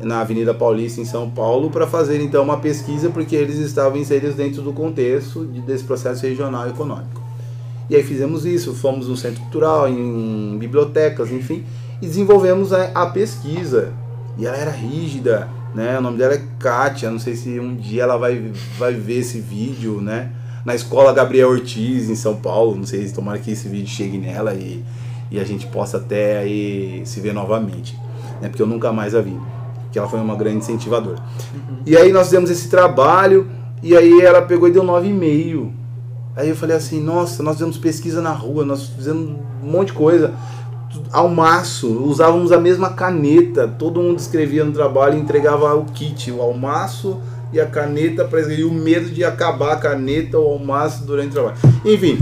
na 0.00 0.20
Avenida 0.22 0.52
Paulista, 0.52 1.00
em 1.00 1.04
São 1.04 1.30
Paulo, 1.30 1.70
para 1.70 1.86
fazer 1.86 2.20
então 2.20 2.42
uma 2.42 2.56
pesquisa, 2.56 3.10
porque 3.10 3.36
eles 3.36 3.58
estavam 3.58 3.98
inseridos 3.98 4.34
dentro 4.34 4.62
do 4.62 4.72
contexto 4.72 5.46
de- 5.46 5.60
desse 5.60 5.84
processo 5.84 6.26
regional 6.26 6.66
e 6.66 6.70
econômico. 6.70 7.19
E 7.90 7.96
aí 7.96 8.04
fizemos 8.04 8.46
isso, 8.46 8.72
fomos 8.72 9.08
no 9.08 9.16
centro 9.16 9.40
cultural, 9.40 9.88
em 9.88 10.56
bibliotecas, 10.56 11.32
enfim, 11.32 11.64
e 12.00 12.06
desenvolvemos 12.06 12.72
a, 12.72 12.84
a 12.94 13.06
pesquisa. 13.06 13.92
E 14.38 14.46
ela 14.46 14.56
era 14.56 14.70
rígida, 14.70 15.48
né? 15.74 15.98
O 15.98 16.00
nome 16.00 16.16
dela 16.16 16.34
é 16.34 16.42
Kátia, 16.60 17.10
não 17.10 17.18
sei 17.18 17.34
se 17.34 17.58
um 17.58 17.74
dia 17.74 18.04
ela 18.04 18.16
vai, 18.16 18.52
vai 18.78 18.94
ver 18.94 19.18
esse 19.18 19.40
vídeo, 19.40 20.00
né? 20.00 20.30
Na 20.64 20.72
escola 20.72 21.12
Gabriel 21.12 21.48
Ortiz, 21.48 22.08
em 22.08 22.14
São 22.14 22.36
Paulo, 22.36 22.76
não 22.76 22.86
sei 22.86 23.08
se 23.08 23.12
tomara 23.12 23.40
que 23.40 23.50
esse 23.50 23.68
vídeo 23.68 23.88
chegue 23.88 24.18
nela 24.18 24.54
e, 24.54 24.84
e 25.28 25.40
a 25.40 25.44
gente 25.44 25.66
possa 25.66 25.96
até 25.96 26.38
aí 26.38 27.02
se 27.04 27.18
ver 27.18 27.34
novamente, 27.34 27.98
né? 28.40 28.48
Porque 28.48 28.62
eu 28.62 28.68
nunca 28.68 28.92
mais 28.92 29.16
a 29.16 29.20
vi, 29.20 29.36
que 29.90 29.98
ela 29.98 30.08
foi 30.08 30.20
uma 30.20 30.36
grande 30.36 30.58
incentivadora. 30.58 31.18
E 31.84 31.96
aí 31.96 32.12
nós 32.12 32.26
fizemos 32.28 32.50
esse 32.50 32.68
trabalho, 32.68 33.50
e 33.82 33.96
aí 33.96 34.20
ela 34.20 34.42
pegou 34.42 34.68
e 34.68 34.70
deu 34.70 34.84
9,5. 34.84 35.79
Aí 36.40 36.48
eu 36.48 36.56
falei 36.56 36.74
assim, 36.74 37.02
nossa, 37.02 37.42
nós 37.42 37.56
fizemos 37.56 37.76
pesquisa 37.76 38.22
na 38.22 38.32
rua, 38.32 38.64
nós 38.64 38.86
fizemos 38.86 39.36
um 39.62 39.70
monte 39.70 39.88
de 39.88 39.92
coisa. 39.92 40.32
Ao 41.12 41.28
maço, 41.28 41.86
usávamos 42.02 42.50
a 42.50 42.58
mesma 42.58 42.94
caneta, 42.94 43.68
todo 43.68 44.00
mundo 44.00 44.18
escrevia 44.18 44.64
no 44.64 44.72
trabalho 44.72 45.18
e 45.18 45.20
entregava 45.20 45.74
o 45.74 45.84
kit, 45.84 46.32
o 46.32 46.40
almaço 46.40 47.20
e 47.52 47.60
a 47.60 47.66
caneta 47.66 48.24
para 48.24 48.40
e 48.54 48.64
o 48.64 48.72
medo 48.72 49.10
de 49.10 49.22
acabar 49.22 49.72
a 49.72 49.76
caneta 49.76 50.38
ou 50.38 50.52
almaço 50.52 51.04
durante 51.04 51.28
o 51.28 51.32
trabalho. 51.32 51.56
Enfim. 51.84 52.18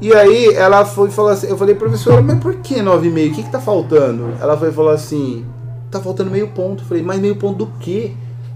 E 0.00 0.14
aí 0.14 0.54
ela 0.54 0.84
foi 0.84 1.10
falou 1.10 1.32
assim, 1.32 1.48
eu 1.48 1.58
falei, 1.58 1.74
professora, 1.74 2.22
mas 2.22 2.38
por 2.38 2.54
que 2.56 2.76
9,5? 2.76 3.32
O 3.32 3.34
que, 3.34 3.42
que 3.42 3.50
tá 3.50 3.60
faltando? 3.60 4.32
Ela 4.40 4.56
foi 4.56 4.70
falou 4.70 4.92
assim, 4.92 5.44
tá 5.90 5.98
faltando 5.98 6.30
meio 6.30 6.46
ponto. 6.48 6.84
Eu 6.84 6.86
falei, 6.86 7.02
mas 7.02 7.18
meio 7.18 7.34
ponto 7.34 7.64
do 7.64 7.66
quê? 7.80 8.12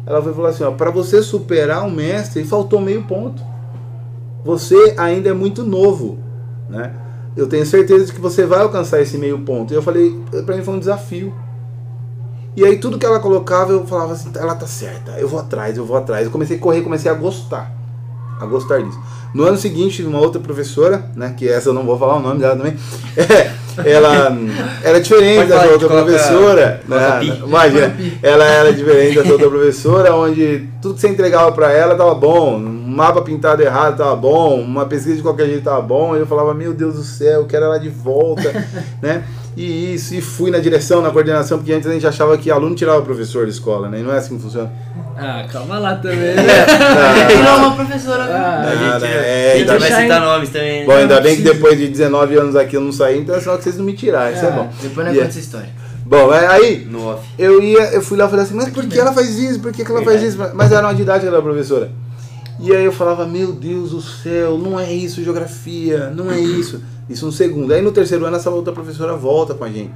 Ela 0.06 0.22
foi 0.22 0.32
falou 0.32 0.48
assim, 0.48 0.62
ó, 0.62 0.70
para 0.70 0.92
você 0.92 1.20
superar 1.20 1.84
o 1.84 1.90
mestre, 1.90 2.44
faltou 2.44 2.80
meio 2.80 3.02
ponto 3.02 3.53
você 4.44 4.94
ainda 4.98 5.30
é 5.30 5.32
muito 5.32 5.62
novo, 5.64 6.18
né? 6.68 6.92
Eu 7.36 7.48
tenho 7.48 7.66
certeza 7.66 8.04
de 8.06 8.12
que 8.12 8.20
você 8.20 8.46
vai 8.46 8.60
alcançar 8.60 9.00
esse 9.00 9.18
meio 9.18 9.40
ponto. 9.40 9.72
E 9.72 9.76
eu 9.76 9.82
falei, 9.82 10.20
para 10.46 10.56
mim 10.56 10.62
foi 10.62 10.74
um 10.74 10.78
desafio. 10.78 11.34
E 12.56 12.64
aí 12.64 12.76
tudo 12.78 12.96
que 12.98 13.04
ela 13.04 13.18
colocava, 13.18 13.72
eu 13.72 13.84
falava 13.84 14.12
assim, 14.12 14.30
ela 14.36 14.54
tá 14.54 14.66
certa, 14.66 15.12
eu 15.18 15.26
vou 15.26 15.40
atrás, 15.40 15.76
eu 15.76 15.84
vou 15.84 15.96
atrás. 15.96 16.24
Eu 16.24 16.30
comecei 16.30 16.56
a 16.56 16.60
correr, 16.60 16.82
comecei 16.82 17.10
a 17.10 17.14
gostar, 17.14 17.72
a 18.40 18.46
gostar 18.46 18.80
disso. 18.80 19.00
No 19.34 19.42
ano 19.42 19.56
seguinte, 19.56 20.04
uma 20.04 20.20
outra 20.20 20.40
professora, 20.40 21.10
né, 21.16 21.34
que 21.36 21.48
essa 21.48 21.70
eu 21.70 21.74
não 21.74 21.84
vou 21.84 21.98
falar 21.98 22.14
o 22.18 22.20
nome 22.20 22.38
dela 22.38 22.54
também, 22.54 22.76
é, 23.18 23.50
ela 23.84 24.38
era 24.84 25.00
diferente 25.00 25.48
falar, 25.48 25.66
outra 25.72 25.88
coloca- 25.88 26.04
professora. 26.12 26.80
coloca 26.86 27.20
né, 27.20 27.38
imagina, 27.44 27.96
ela 28.22 28.44
era 28.44 28.72
diferente 28.72 29.16
dessa 29.16 29.32
outra 29.32 29.48
professora, 29.50 30.14
onde 30.14 30.68
tudo 30.80 30.94
que 30.94 31.00
você 31.00 31.08
entregava 31.08 31.50
para 31.50 31.72
ela 31.72 31.96
tava 31.96 32.14
bom, 32.14 32.60
mapa 32.94 33.20
pintado 33.22 33.62
errado 33.62 33.96
tava 33.98 34.16
bom, 34.16 34.60
uma 34.60 34.86
pesquisa 34.86 35.16
de 35.16 35.22
qualquer 35.22 35.46
jeito 35.46 35.64
tava 35.64 35.82
bom, 35.82 36.16
e 36.16 36.20
eu 36.20 36.26
falava, 36.26 36.54
meu 36.54 36.72
Deus 36.72 36.94
do 36.94 37.02
céu, 37.02 37.40
eu 37.40 37.46
quero 37.46 37.64
ela 37.66 37.78
de 37.78 37.88
volta, 37.88 38.50
né? 39.02 39.24
E 39.56 39.94
isso, 39.94 40.14
e 40.14 40.20
fui 40.20 40.50
na 40.50 40.58
direção, 40.58 41.00
na 41.00 41.10
coordenação, 41.12 41.58
porque 41.58 41.72
antes 41.72 41.88
a 41.88 41.92
gente 41.92 42.04
achava 42.06 42.36
que 42.36 42.50
aluno 42.50 42.74
tirava 42.74 42.98
o 42.98 43.02
professor 43.04 43.44
da 43.44 43.50
escola, 43.50 43.88
né? 43.88 44.00
E 44.00 44.02
não 44.02 44.12
é 44.12 44.18
assim 44.18 44.36
que 44.36 44.42
funciona. 44.42 44.72
Ah, 45.16 45.46
calma 45.50 45.78
lá 45.78 45.94
também. 45.94 46.18
né? 46.34 46.42
Tirou 47.28 47.56
uma 47.58 47.76
professora. 47.76 48.24
Ah, 48.24 48.62
A 48.62 48.70
gente, 48.74 48.88
Nada, 48.88 49.06
é, 49.06 49.52
a 49.52 49.58
gente 49.58 49.70
ainda 49.70 49.78
vai 49.88 50.02
citar 50.02 50.20
nomes 50.20 50.48
também. 50.50 50.80
né? 50.80 50.86
Bom, 50.86 50.92
ainda 50.92 51.14
não 51.16 51.22
bem 51.22 51.36
que 51.36 51.42
depois 51.42 51.78
de 51.78 51.86
19 51.86 52.36
anos 52.36 52.56
aqui 52.56 52.76
eu 52.76 52.80
não 52.80 52.90
saí, 52.90 53.20
então 53.20 53.36
é 53.36 53.40
sinal 53.40 53.56
que 53.58 53.62
vocês 53.62 53.76
não 53.76 53.84
me 53.84 53.92
tiraram, 53.92 54.34
isso 54.34 54.44
é 54.44 54.48
É. 54.48 54.50
bom. 54.50 54.68
Depois 54.82 55.06
E 55.06 55.10
é- 55.10 55.14
conta 55.14 55.26
essa 55.28 55.38
história. 55.38 55.68
Bom, 56.04 56.30
aí 56.32 56.86
No 56.90 57.06
off. 57.12 57.24
eu 57.38 57.62
ia, 57.62 57.92
eu 57.94 58.02
fui 58.02 58.18
lá 58.18 58.26
e 58.26 58.28
falei 58.30 58.44
assim, 58.44 58.54
mas 58.54 58.68
por 58.70 58.84
que 58.86 58.98
ela 58.98 59.12
faz 59.12 59.38
isso? 59.38 59.60
Por 59.60 59.72
que, 59.72 59.84
que 59.84 59.90
ela 59.90 60.02
faz 60.02 60.20
isso? 60.20 60.36
Mas 60.52 60.70
era 60.72 60.84
uma 60.84 60.94
didática 60.94 61.30
da 61.30 61.40
professora. 61.40 61.90
E 62.58 62.72
aí 62.74 62.84
eu 62.84 62.92
falava, 62.92 63.26
meu 63.26 63.52
Deus 63.52 63.90
do 63.90 64.00
céu, 64.00 64.56
não 64.56 64.78
é 64.78 64.92
isso, 64.92 65.22
geografia, 65.22 66.10
não 66.10 66.30
é 66.30 66.38
isso. 66.38 66.80
Isso 67.08 67.26
no 67.26 67.32
segundo. 67.32 67.72
Aí 67.72 67.82
no 67.82 67.92
terceiro 67.92 68.24
ano 68.24 68.36
essa 68.36 68.50
outra 68.50 68.72
professora 68.72 69.14
volta 69.14 69.54
com 69.54 69.64
a 69.64 69.68
gente. 69.68 69.92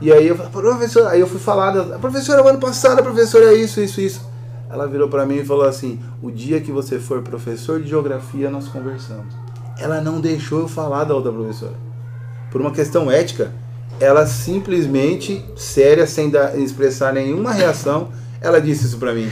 E 0.00 0.12
aí 0.12 0.26
eu 0.26 0.36
falei, 0.36 0.50
professora, 0.52 1.10
aí 1.10 1.20
eu 1.20 1.26
fui 1.26 1.38
falar, 1.38 1.70
da, 1.70 1.98
professora, 1.98 2.42
o 2.42 2.48
ano 2.48 2.58
passado 2.58 2.98
a 2.98 3.02
professora 3.02 3.46
é 3.46 3.54
isso, 3.54 3.80
isso, 3.80 4.00
isso. 4.00 4.20
Ela 4.68 4.88
virou 4.88 5.08
pra 5.08 5.24
mim 5.24 5.36
e 5.36 5.44
falou 5.44 5.64
assim, 5.64 6.00
o 6.20 6.30
dia 6.30 6.60
que 6.60 6.72
você 6.72 6.98
for 6.98 7.22
professor 7.22 7.80
de 7.80 7.88
geografia, 7.88 8.50
nós 8.50 8.66
conversamos. 8.66 9.32
Ela 9.78 10.00
não 10.00 10.20
deixou 10.20 10.60
eu 10.60 10.68
falar 10.68 11.04
da 11.04 11.14
outra 11.14 11.32
professora. 11.32 11.74
por 12.50 12.60
uma 12.60 12.70
questão 12.70 13.10
ética, 13.10 13.52
ela 14.00 14.26
simplesmente, 14.26 15.44
séria, 15.56 16.06
sem 16.06 16.28
dar, 16.28 16.58
expressar 16.58 17.12
nenhuma 17.12 17.52
reação, 17.52 18.08
ela 18.40 18.60
disse 18.60 18.84
isso 18.84 18.98
pra 18.98 19.14
mim. 19.14 19.28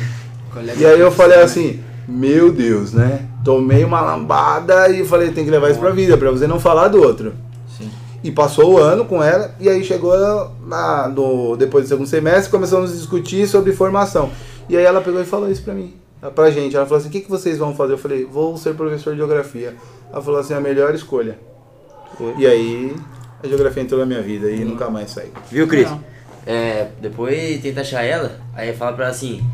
Colega 0.53 0.81
E 0.81 0.87
aí 0.87 1.01
eu 1.01 1.11
falei 1.11 1.39
né? 1.39 1.45
assim, 1.45 1.81
meu 2.07 2.53
Deus, 2.53 2.93
né? 2.93 3.29
Tomei 3.45 3.85
uma 3.85 4.01
lambada 4.01 4.89
e 4.89 5.05
falei, 5.05 5.31
tem 5.33 5.45
que 5.45 5.51
levar 5.51 5.71
isso 5.71 5.81
pra 5.81 5.91
vida, 5.91 6.17
pra 6.17 6.31
você 6.31 6.47
não 6.47 6.61
falar 6.61 6.89
do 6.89 7.03
outro. 7.03 7.35
Sim. 7.77 7.91
E 8.23 8.31
passou 8.31 8.75
o 8.75 8.79
ano 8.79 9.05
com 9.05 9.23
ela, 9.23 9.55
e 9.59 9.69
aí 9.69 9.85
chegou 9.85 10.15
na, 10.67 11.09
no, 11.09 11.57
depois 11.57 11.85
do 11.85 11.89
segundo 11.89 12.07
semestre, 12.07 12.51
começamos 12.51 12.91
a 12.91 12.95
discutir 12.95 13.47
sobre 13.47 13.73
formação. 13.73 14.31
E 14.69 14.77
aí 14.77 14.85
ela 14.85 15.01
pegou 15.01 15.21
e 15.21 15.25
falou 15.25 15.51
isso 15.51 15.63
pra 15.63 15.75
mim, 15.75 15.95
pra 16.35 16.51
gente. 16.51 16.77
Ela 16.77 16.87
falou 16.87 16.99
assim, 16.99 17.09
o 17.09 17.13
que, 17.13 17.21
que 17.21 17.31
vocês 17.31 17.59
vão 17.59 17.75
fazer? 17.75 17.95
Eu 17.95 17.99
falei, 17.99 18.25
vou 18.25 18.57
ser 18.57 18.75
professor 18.75 19.13
de 19.13 19.19
geografia. 19.19 19.75
Ela 20.13 20.23
falou 20.23 20.39
assim, 20.39 20.55
a 20.55 20.61
melhor 20.61 20.95
escolha. 20.95 21.39
E 22.39 22.47
aí 22.47 22.95
a 23.43 23.49
geografia 23.49 23.83
entrou 23.83 23.99
na 23.99 24.07
minha 24.07 24.23
vida 24.23 24.51
e 24.51 24.65
nunca 24.65 24.89
mais 24.89 25.11
saiu. 25.11 25.33
Viu, 25.51 25.67
Cris? 25.67 25.89
É, 26.47 26.89
depois 27.01 27.61
tenta 27.61 27.81
achar 27.81 28.03
ela, 28.03 28.41
aí 28.55 28.73
fala 28.73 28.93
pra 28.93 29.05
ela 29.07 29.15
assim, 29.15 29.45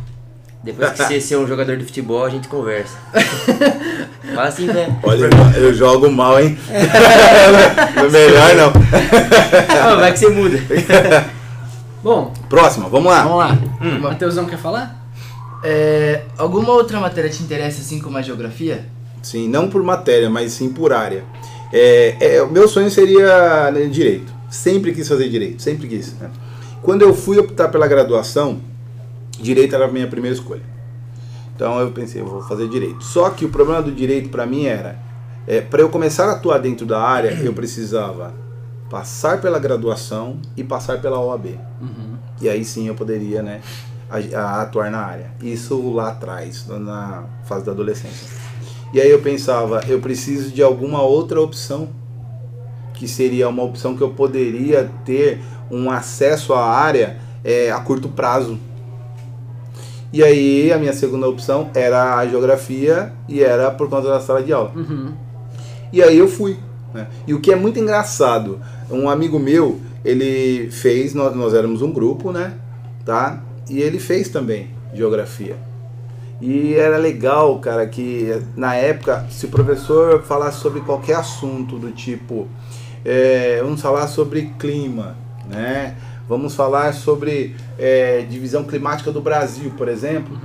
depois 0.62 0.90
que 0.90 0.96
você 0.98 1.20
ser 1.20 1.36
um 1.36 1.46
jogador 1.46 1.76
de 1.76 1.84
futebol, 1.84 2.24
a 2.24 2.30
gente 2.30 2.48
conversa. 2.48 2.96
fala 4.34 4.48
assim, 4.48 4.66
velho. 4.66 4.96
Olha, 5.02 5.28
eu 5.56 5.72
jogo 5.74 6.10
mal, 6.10 6.40
hein? 6.40 6.58
melhor 8.10 8.54
não. 8.56 8.72
Ah, 9.82 9.94
vai 9.96 10.12
que 10.12 10.18
você 10.18 10.28
muda. 10.28 10.58
Bom, 12.02 12.32
Próxima, 12.48 12.88
vamos 12.88 13.10
lá. 13.10 13.22
vamos 13.22 13.38
lá. 13.38 13.58
Hum. 13.80 13.98
Matheusão 14.00 14.46
quer 14.46 14.58
falar? 14.58 14.98
É, 15.64 16.22
alguma 16.36 16.72
outra 16.72 17.00
matéria 17.00 17.28
te 17.28 17.42
interessa 17.42 17.80
assim 17.80 17.98
como 17.98 18.16
a 18.16 18.22
geografia? 18.22 18.86
Sim, 19.22 19.48
não 19.48 19.68
por 19.68 19.82
matéria, 19.82 20.30
mas 20.30 20.52
sim 20.52 20.72
por 20.72 20.92
área. 20.92 21.24
É, 21.72 22.16
é, 22.20 22.42
o 22.42 22.50
meu 22.50 22.68
sonho 22.68 22.90
seria 22.90 23.70
né, 23.70 23.86
direito. 23.86 24.32
Sempre 24.48 24.92
quis 24.92 25.08
fazer 25.08 25.28
direito, 25.28 25.60
sempre 25.60 25.86
quis. 25.88 26.14
né? 26.14 26.30
Quando 26.82 27.02
eu 27.02 27.12
fui 27.12 27.38
optar 27.38 27.68
pela 27.68 27.86
graduação, 27.86 28.60
direito 29.40 29.74
era 29.74 29.86
a 29.86 29.88
minha 29.88 30.06
primeira 30.06 30.34
escolha. 30.36 30.62
Então 31.54 31.78
eu 31.80 31.90
pensei, 31.90 32.20
eu 32.20 32.26
vou 32.26 32.42
fazer 32.42 32.68
direito. 32.68 33.02
Só 33.02 33.30
que 33.30 33.44
o 33.44 33.48
problema 33.48 33.82
do 33.82 33.90
direito 33.92 34.28
para 34.28 34.46
mim 34.46 34.66
era, 34.66 34.98
é, 35.46 35.60
para 35.60 35.80
eu 35.80 35.88
começar 35.88 36.26
a 36.28 36.32
atuar 36.32 36.58
dentro 36.58 36.86
da 36.86 37.00
área, 37.00 37.30
eu 37.42 37.52
precisava 37.52 38.32
passar 38.88 39.40
pela 39.40 39.58
graduação 39.58 40.38
e 40.56 40.62
passar 40.64 41.00
pela 41.00 41.18
OAB. 41.20 41.58
E 42.40 42.48
aí 42.48 42.64
sim 42.64 42.86
eu 42.86 42.94
poderia, 42.94 43.42
né, 43.42 43.60
a- 44.08 44.38
a 44.40 44.62
atuar 44.62 44.90
na 44.90 45.00
área. 45.00 45.30
Isso 45.42 45.92
lá 45.92 46.10
atrás, 46.10 46.64
na 46.68 47.24
fase 47.44 47.64
da 47.66 47.72
adolescência. 47.72 48.26
E 48.92 49.00
aí 49.00 49.10
eu 49.10 49.20
pensava, 49.20 49.82
eu 49.88 50.00
preciso 50.00 50.50
de 50.50 50.62
alguma 50.62 51.02
outra 51.02 51.40
opção 51.40 51.88
que 52.94 53.06
seria 53.06 53.48
uma 53.48 53.62
opção 53.62 53.96
que 53.96 54.02
eu 54.02 54.10
poderia 54.10 54.90
ter 55.04 55.40
um 55.70 55.90
acesso 55.90 56.54
à 56.54 56.64
área 56.66 57.18
é, 57.44 57.70
a 57.70 57.78
curto 57.80 58.08
prazo. 58.08 58.58
E 60.12 60.22
aí 60.22 60.72
a 60.72 60.78
minha 60.78 60.92
segunda 60.92 61.28
opção 61.28 61.70
era 61.74 62.16
a 62.16 62.26
geografia 62.26 63.12
e 63.28 63.42
era 63.42 63.70
por 63.70 63.88
conta 63.88 64.08
da 64.08 64.20
sala 64.20 64.42
de 64.42 64.52
aula. 64.52 64.72
Uhum. 64.74 65.12
E 65.92 66.02
aí 66.02 66.18
eu 66.18 66.28
fui. 66.28 66.58
né? 66.94 67.08
E 67.26 67.34
o 67.34 67.40
que 67.40 67.52
é 67.52 67.56
muito 67.56 67.78
engraçado, 67.78 68.58
um 68.90 69.08
amigo 69.08 69.38
meu, 69.38 69.80
ele 70.04 70.70
fez, 70.70 71.14
nós, 71.14 71.34
nós 71.36 71.52
éramos 71.52 71.82
um 71.82 71.92
grupo, 71.92 72.32
né? 72.32 72.54
Tá? 73.04 73.42
E 73.68 73.80
ele 73.80 73.98
fez 73.98 74.28
também 74.28 74.70
geografia. 74.94 75.56
E 76.40 76.74
era 76.74 76.96
legal, 76.96 77.58
cara, 77.58 77.86
que 77.86 78.32
na 78.56 78.74
época, 78.74 79.26
se 79.28 79.46
o 79.46 79.48
professor 79.48 80.22
falasse 80.22 80.60
sobre 80.60 80.80
qualquer 80.80 81.16
assunto 81.16 81.78
do 81.78 81.90
tipo, 81.90 82.46
é, 83.04 83.60
vamos 83.62 83.80
falar 83.82 84.06
sobre 84.06 84.52
clima, 84.58 85.16
né? 85.48 85.96
Vamos 86.28 86.54
falar 86.54 86.92
sobre 86.92 87.56
é, 87.78 88.26
divisão 88.28 88.64
climática 88.64 89.10
do 89.10 89.20
Brasil, 89.20 89.72
por 89.76 89.88
exemplo. 89.88 90.38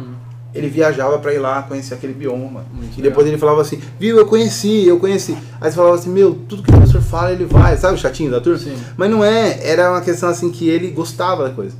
Ele 0.56 0.67
viajava 0.67 1.17
para 1.17 1.34
ir 1.34 1.39
lá 1.39 1.63
conhecer 1.63 1.96
aquele 1.96 2.13
bioma. 2.13 2.63
Muito 2.72 2.98
e 2.98 3.02
depois 3.02 3.26
ele 3.28 3.39
falava 3.39 3.62
assim, 3.62 3.82
viu, 4.00 4.17
eu 4.17 4.26
conheci, 4.28 4.88
eu 4.88 5.00
conheci. 5.00 5.36
Aí 5.60 5.72
você 5.72 5.76
falava 5.76 5.96
assim, 5.96 6.12
meu, 6.12 6.36
tudo 6.48 6.62
que 6.62 6.69
o 6.69 6.74
professor 6.74 7.02
fala, 7.02 7.32
ele 7.32 7.46
vai. 7.46 7.76
Sabe 7.76 7.96
o 7.96 7.98
chatinho 7.98 8.30
da 8.30 8.39
turma? 8.39 8.60
Sim. 8.60 8.78
Mas 8.96 9.10
não 9.10 9.26
é, 9.26 9.67
era 9.67 9.89
uma 9.89 10.02
questão 10.02 10.30
assim 10.30 10.52
que 10.52 10.69
ele 10.69 10.91
gostava 10.91 11.50
da 11.50 11.50
coisa. 11.50 11.76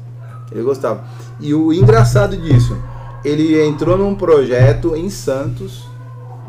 Ele 0.52 0.64
gostava. 0.64 1.04
E 1.40 1.54
o 1.54 1.72
engraçado 1.72 2.36
disso, 2.36 2.76
ele 3.24 3.64
entrou 3.64 3.98
num 3.98 4.16
projeto 4.16 4.96
em 4.96 5.10
Santos, 5.10 5.86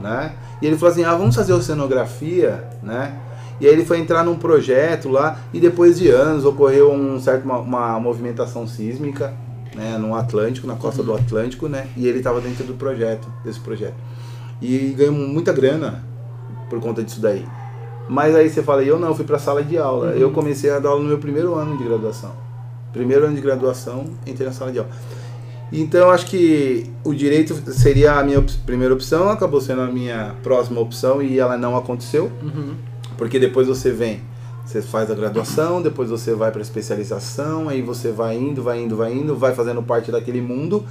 né? 0.01 0.33
E 0.61 0.67
ele 0.67 0.77
falou 0.77 0.93
assim: 0.93 1.05
"Ah, 1.05 1.15
vamos 1.15 1.35
fazer 1.35 1.53
oceanografia", 1.53 2.65
né? 2.83 3.15
E 3.61 3.67
aí 3.67 3.73
ele 3.73 3.85
foi 3.85 3.99
entrar 3.99 4.25
num 4.25 4.37
projeto 4.37 5.09
lá 5.09 5.39
e 5.53 5.61
depois 5.61 5.99
de 5.99 6.09
anos 6.09 6.45
ocorreu 6.45 6.93
um 6.93 7.21
certo 7.21 7.45
uma, 7.45 7.59
uma 7.59 8.01
movimentação 8.01 8.67
sísmica, 8.67 9.33
né, 9.75 9.97
no 9.99 10.15
Atlântico, 10.15 10.67
na 10.67 10.75
costa 10.77 11.03
do 11.03 11.15
Atlântico, 11.15 11.69
né? 11.69 11.87
E 11.97 12.07
ele 12.07 12.19
estava 12.19 12.41
dentro 12.41 12.65
do 12.65 12.75
projeto, 12.75 13.27
desse 13.45 13.61
projeto. 13.61 13.95
E 14.63 14.95
ganhou 14.97 15.13
muita 15.15 15.53
grana 15.53 16.05
por 16.71 16.81
conta 16.81 17.03
disso 17.03 17.21
daí. 17.21 17.45
Mas 18.09 18.35
aí 18.35 18.49
você 18.51 18.63
fala, 18.63 18.83
eu 18.83 18.99
não, 18.99 19.09
eu 19.09 19.15
fui 19.15 19.25
para 19.25 19.39
sala 19.39 19.63
de 19.63 19.79
aula. 19.79 20.09
Eu 20.13 20.31
comecei 20.31 20.71
a 20.71 20.79
dar 20.79 20.91
aula 20.91 21.03
no 21.03 21.09
meu 21.09 21.19
primeiro 21.19 21.55
ano 21.55 21.77
de 21.79 21.85
graduação. 21.85 22.33
Primeiro 22.93 23.25
ano 23.27 23.35
de 23.35 23.41
graduação, 23.41 24.05
entrei 24.27 24.47
na 24.47 24.53
sala 24.53 24.71
de 24.71 24.79
aula. 24.79 24.91
Então 25.73 26.11
acho 26.11 26.27
que 26.27 26.89
o 27.03 27.13
direito 27.15 27.55
seria 27.73 28.13
a 28.19 28.23
minha 28.23 28.39
op- 28.39 28.53
primeira 28.67 28.95
opção, 28.95 29.29
acabou 29.29 29.61
sendo 29.61 29.81
a 29.81 29.87
minha 29.87 30.35
próxima 30.43 30.81
opção 30.81 31.21
e 31.23 31.39
ela 31.39 31.57
não 31.57 31.77
aconteceu, 31.77 32.31
Uhum. 32.43 32.75
Porque 33.17 33.39
depois 33.39 33.67
você 33.67 33.91
vem, 33.91 34.21
você 34.65 34.81
faz 34.81 35.11
a 35.11 35.15
graduação, 35.15 35.83
depois 35.83 36.11
você 36.11 36.35
vai 36.35 36.51
para 36.51 36.63
especialização, 36.63 37.69
aí 37.69 37.83
você 37.83 38.11
vai 38.11 38.37
indo, 38.37 38.63
vai 38.63 38.81
indo, 38.81 38.97
vai 38.97 39.13
indo, 39.13 39.37
vai 39.37 39.55
fazendo 39.55 39.83
parte 39.83 40.11
daquele 40.11 40.41
mundo 40.41 40.85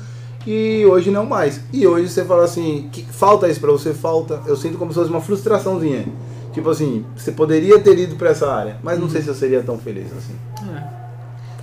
e 0.45 0.85
hoje 0.85 1.09
não 1.09 1.25
mais. 1.25 1.61
E 1.71 1.87
hoje 1.87 2.09
você 2.09 2.23
fala 2.25 2.43
assim, 2.43 2.89
que 2.91 3.03
falta 3.03 3.47
isso 3.47 3.59
para 3.59 3.71
você? 3.71 3.93
Falta. 3.93 4.41
Eu 4.45 4.55
sinto 4.55 4.77
como 4.77 4.91
se 4.91 4.99
fosse 4.99 5.09
uma 5.09 5.21
frustraçãozinha. 5.21 6.05
Tipo 6.53 6.69
assim, 6.69 7.03
você 7.15 7.31
poderia 7.31 7.79
ter 7.79 7.97
ido 7.97 8.15
para 8.15 8.29
essa 8.29 8.51
área, 8.51 8.77
mas 8.83 8.99
não 8.99 9.09
sei 9.09 9.21
se 9.21 9.27
eu 9.27 9.33
seria 9.33 9.63
tão 9.63 9.77
feliz 9.77 10.07
assim. 10.15 10.35
É. 10.69 10.83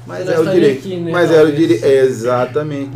Mas 0.07 0.29
é 0.29 0.41
o 0.41 0.51
direito. 0.51 0.79
aqui, 0.79 0.97
né, 0.97 1.13
mas 1.13 1.31
era 1.31 1.49
o 1.49 1.53
direito. 1.53 1.85
Exatamente. 1.85 2.91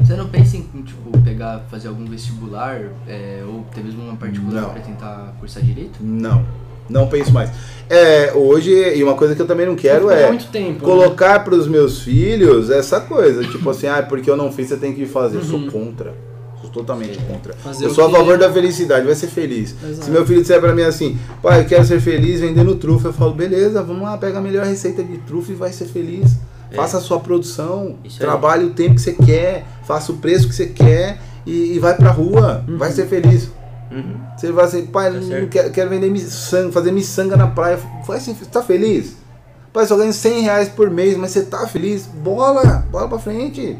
Você 0.00 0.14
não 0.16 0.28
pensa 0.28 0.56
em, 0.56 0.62
tipo, 0.62 1.18
pegar, 1.22 1.64
fazer 1.70 1.88
algum 1.88 2.04
vestibular, 2.06 2.80
é, 3.06 3.42
ou 3.46 3.64
até 3.70 3.82
mesmo 3.82 4.02
uma 4.02 4.16
particular 4.16 4.70
pra 4.70 4.80
tentar 4.80 5.34
cursar 5.38 5.62
direito? 5.62 5.98
Não. 6.00 6.44
Não 6.88 7.06
penso 7.08 7.32
mais. 7.32 7.50
É, 7.88 8.32
hoje, 8.34 8.70
e 8.96 9.02
uma 9.04 9.14
coisa 9.14 9.34
que 9.34 9.42
eu 9.42 9.46
também 9.46 9.66
não 9.66 9.76
quero 9.76 10.10
é 10.10 10.28
muito 10.28 10.46
tempo, 10.46 10.72
né? 10.72 10.78
colocar 10.80 11.44
para 11.44 11.54
os 11.54 11.66
meus 11.68 12.00
filhos 12.00 12.70
essa 12.70 13.00
coisa. 13.00 13.42
Tipo 13.44 13.68
assim, 13.70 13.86
ah, 13.86 14.02
porque 14.02 14.30
eu 14.30 14.36
não 14.36 14.50
fiz, 14.50 14.68
você 14.68 14.76
tem 14.76 14.92
que 14.94 15.04
fazer. 15.06 15.38
Eu 15.38 15.44
sou 15.44 15.58
Uhum. 15.58 15.70
contra. 15.70 16.14
Sou 16.62 16.70
totalmente 16.70 17.18
contra. 17.18 17.52
Fazer 17.54 17.84
eu 17.84 17.90
sou 17.90 18.06
a 18.06 18.10
favor 18.10 18.38
da 18.38 18.50
felicidade, 18.50 19.04
vai 19.04 19.14
ser 19.14 19.26
feliz. 19.26 19.74
Exato. 19.84 20.04
Se 20.06 20.10
meu 20.10 20.24
filho 20.26 20.40
disser 20.40 20.58
pra 20.60 20.74
mim 20.74 20.80
assim, 20.82 21.18
pai, 21.42 21.60
eu 21.60 21.64
quero 21.66 21.84
ser 21.84 22.00
feliz 22.00 22.40
vendendo 22.40 22.74
trufa, 22.76 23.08
eu 23.08 23.12
falo, 23.12 23.34
beleza, 23.34 23.82
vamos 23.82 24.02
lá, 24.02 24.16
pega 24.16 24.38
a 24.38 24.40
melhor 24.40 24.64
receita 24.64 25.02
de 25.02 25.18
trufa 25.18 25.52
e 25.52 25.54
vai 25.54 25.70
ser 25.72 25.84
feliz. 25.84 26.36
É. 26.70 26.74
Faça 26.76 26.96
a 26.96 27.00
sua 27.00 27.20
produção, 27.20 27.96
Isso 28.02 28.16
aí. 28.22 28.26
trabalhe 28.26 28.64
o 28.64 28.70
tempo 28.70 28.94
que 28.94 29.00
você 29.02 29.12
quer, 29.12 29.66
faça 29.86 30.10
o 30.10 30.16
preço 30.16 30.48
que 30.48 30.54
você 30.54 30.66
quer 30.66 31.18
e, 31.46 31.74
e 31.74 31.78
vai 31.78 31.94
pra 31.94 32.10
rua, 32.10 32.64
Uhum. 32.66 32.78
vai 32.78 32.90
ser 32.90 33.06
feliz. 33.06 33.50
Uhum. 33.94 34.16
Você 34.36 34.50
vai 34.50 34.64
assim, 34.64 34.86
pai, 34.86 35.12
Tá 35.12 35.18
não 35.20 35.46
quero, 35.46 35.70
quero 35.70 35.90
vender 35.90 36.10
miçanga, 36.10 36.72
fazer 36.72 36.90
miçanga 36.90 37.36
na 37.36 37.46
praia. 37.46 37.78
Vai 38.04 38.18
assim, 38.18 38.34
tá 38.34 38.62
feliz? 38.62 39.16
Pai, 39.72 39.86
só 39.86 39.96
ganho 39.96 40.12
100 40.12 40.40
reais 40.42 40.68
por 40.68 40.90
mês, 40.90 41.16
mas 41.16 41.30
você 41.30 41.44
tá 41.44 41.66
feliz? 41.66 42.06
Bola, 42.06 42.86
bola 42.90 43.08
pra 43.08 43.18
frente. 43.18 43.78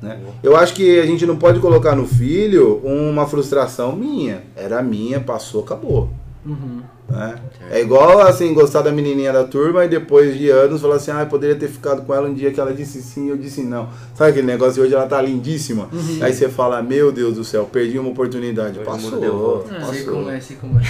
Né? 0.00 0.18
Eu 0.42 0.56
acho 0.56 0.74
que 0.74 1.00
a 1.00 1.06
gente 1.06 1.24
não 1.24 1.36
pode 1.36 1.60
colocar 1.60 1.94
no 1.94 2.06
filho 2.06 2.80
uma 2.84 3.26
frustração 3.26 3.94
minha. 3.94 4.42
Era 4.54 4.82
minha, 4.82 5.20
passou, 5.20 5.62
acabou. 5.62 6.10
Uhum. 6.44 6.82
Né? 7.12 7.34
É 7.70 7.80
igual 7.82 8.20
assim, 8.20 8.54
gostar 8.54 8.80
da 8.80 8.90
menininha 8.90 9.30
da 9.32 9.44
turma 9.44 9.84
e 9.84 9.88
depois 9.88 10.36
de 10.36 10.48
anos 10.48 10.80
falar 10.80 10.96
assim, 10.96 11.10
ah, 11.10 11.20
eu 11.20 11.26
poderia 11.26 11.54
ter 11.54 11.68
ficado 11.68 12.02
com 12.02 12.14
ela 12.14 12.26
um 12.26 12.32
dia 12.32 12.50
que 12.50 12.58
ela 12.58 12.72
disse 12.72 13.02
sim 13.02 13.28
eu 13.28 13.36
disse 13.36 13.62
não. 13.62 13.90
Sabe 14.14 14.30
aquele 14.30 14.46
negócio 14.46 14.74
de 14.74 14.80
hoje 14.80 14.94
ela 14.94 15.06
tá 15.06 15.20
lindíssima? 15.20 15.90
Aí 16.22 16.32
você 16.32 16.48
fala, 16.48 16.82
meu 16.82 17.12
Deus 17.12 17.34
do 17.34 17.44
céu, 17.44 17.68
perdi 17.70 17.98
uma 17.98 18.08
oportunidade. 18.08 18.78
Hoje 18.78 18.86
Passou, 18.86 19.20
deu. 19.20 19.66
É, 19.70 19.84
sei 19.84 19.98
passou. 19.98 20.14
como 20.14 20.30
é, 20.30 20.40
sei 20.40 20.56
como 20.56 20.80
é. 20.80 20.82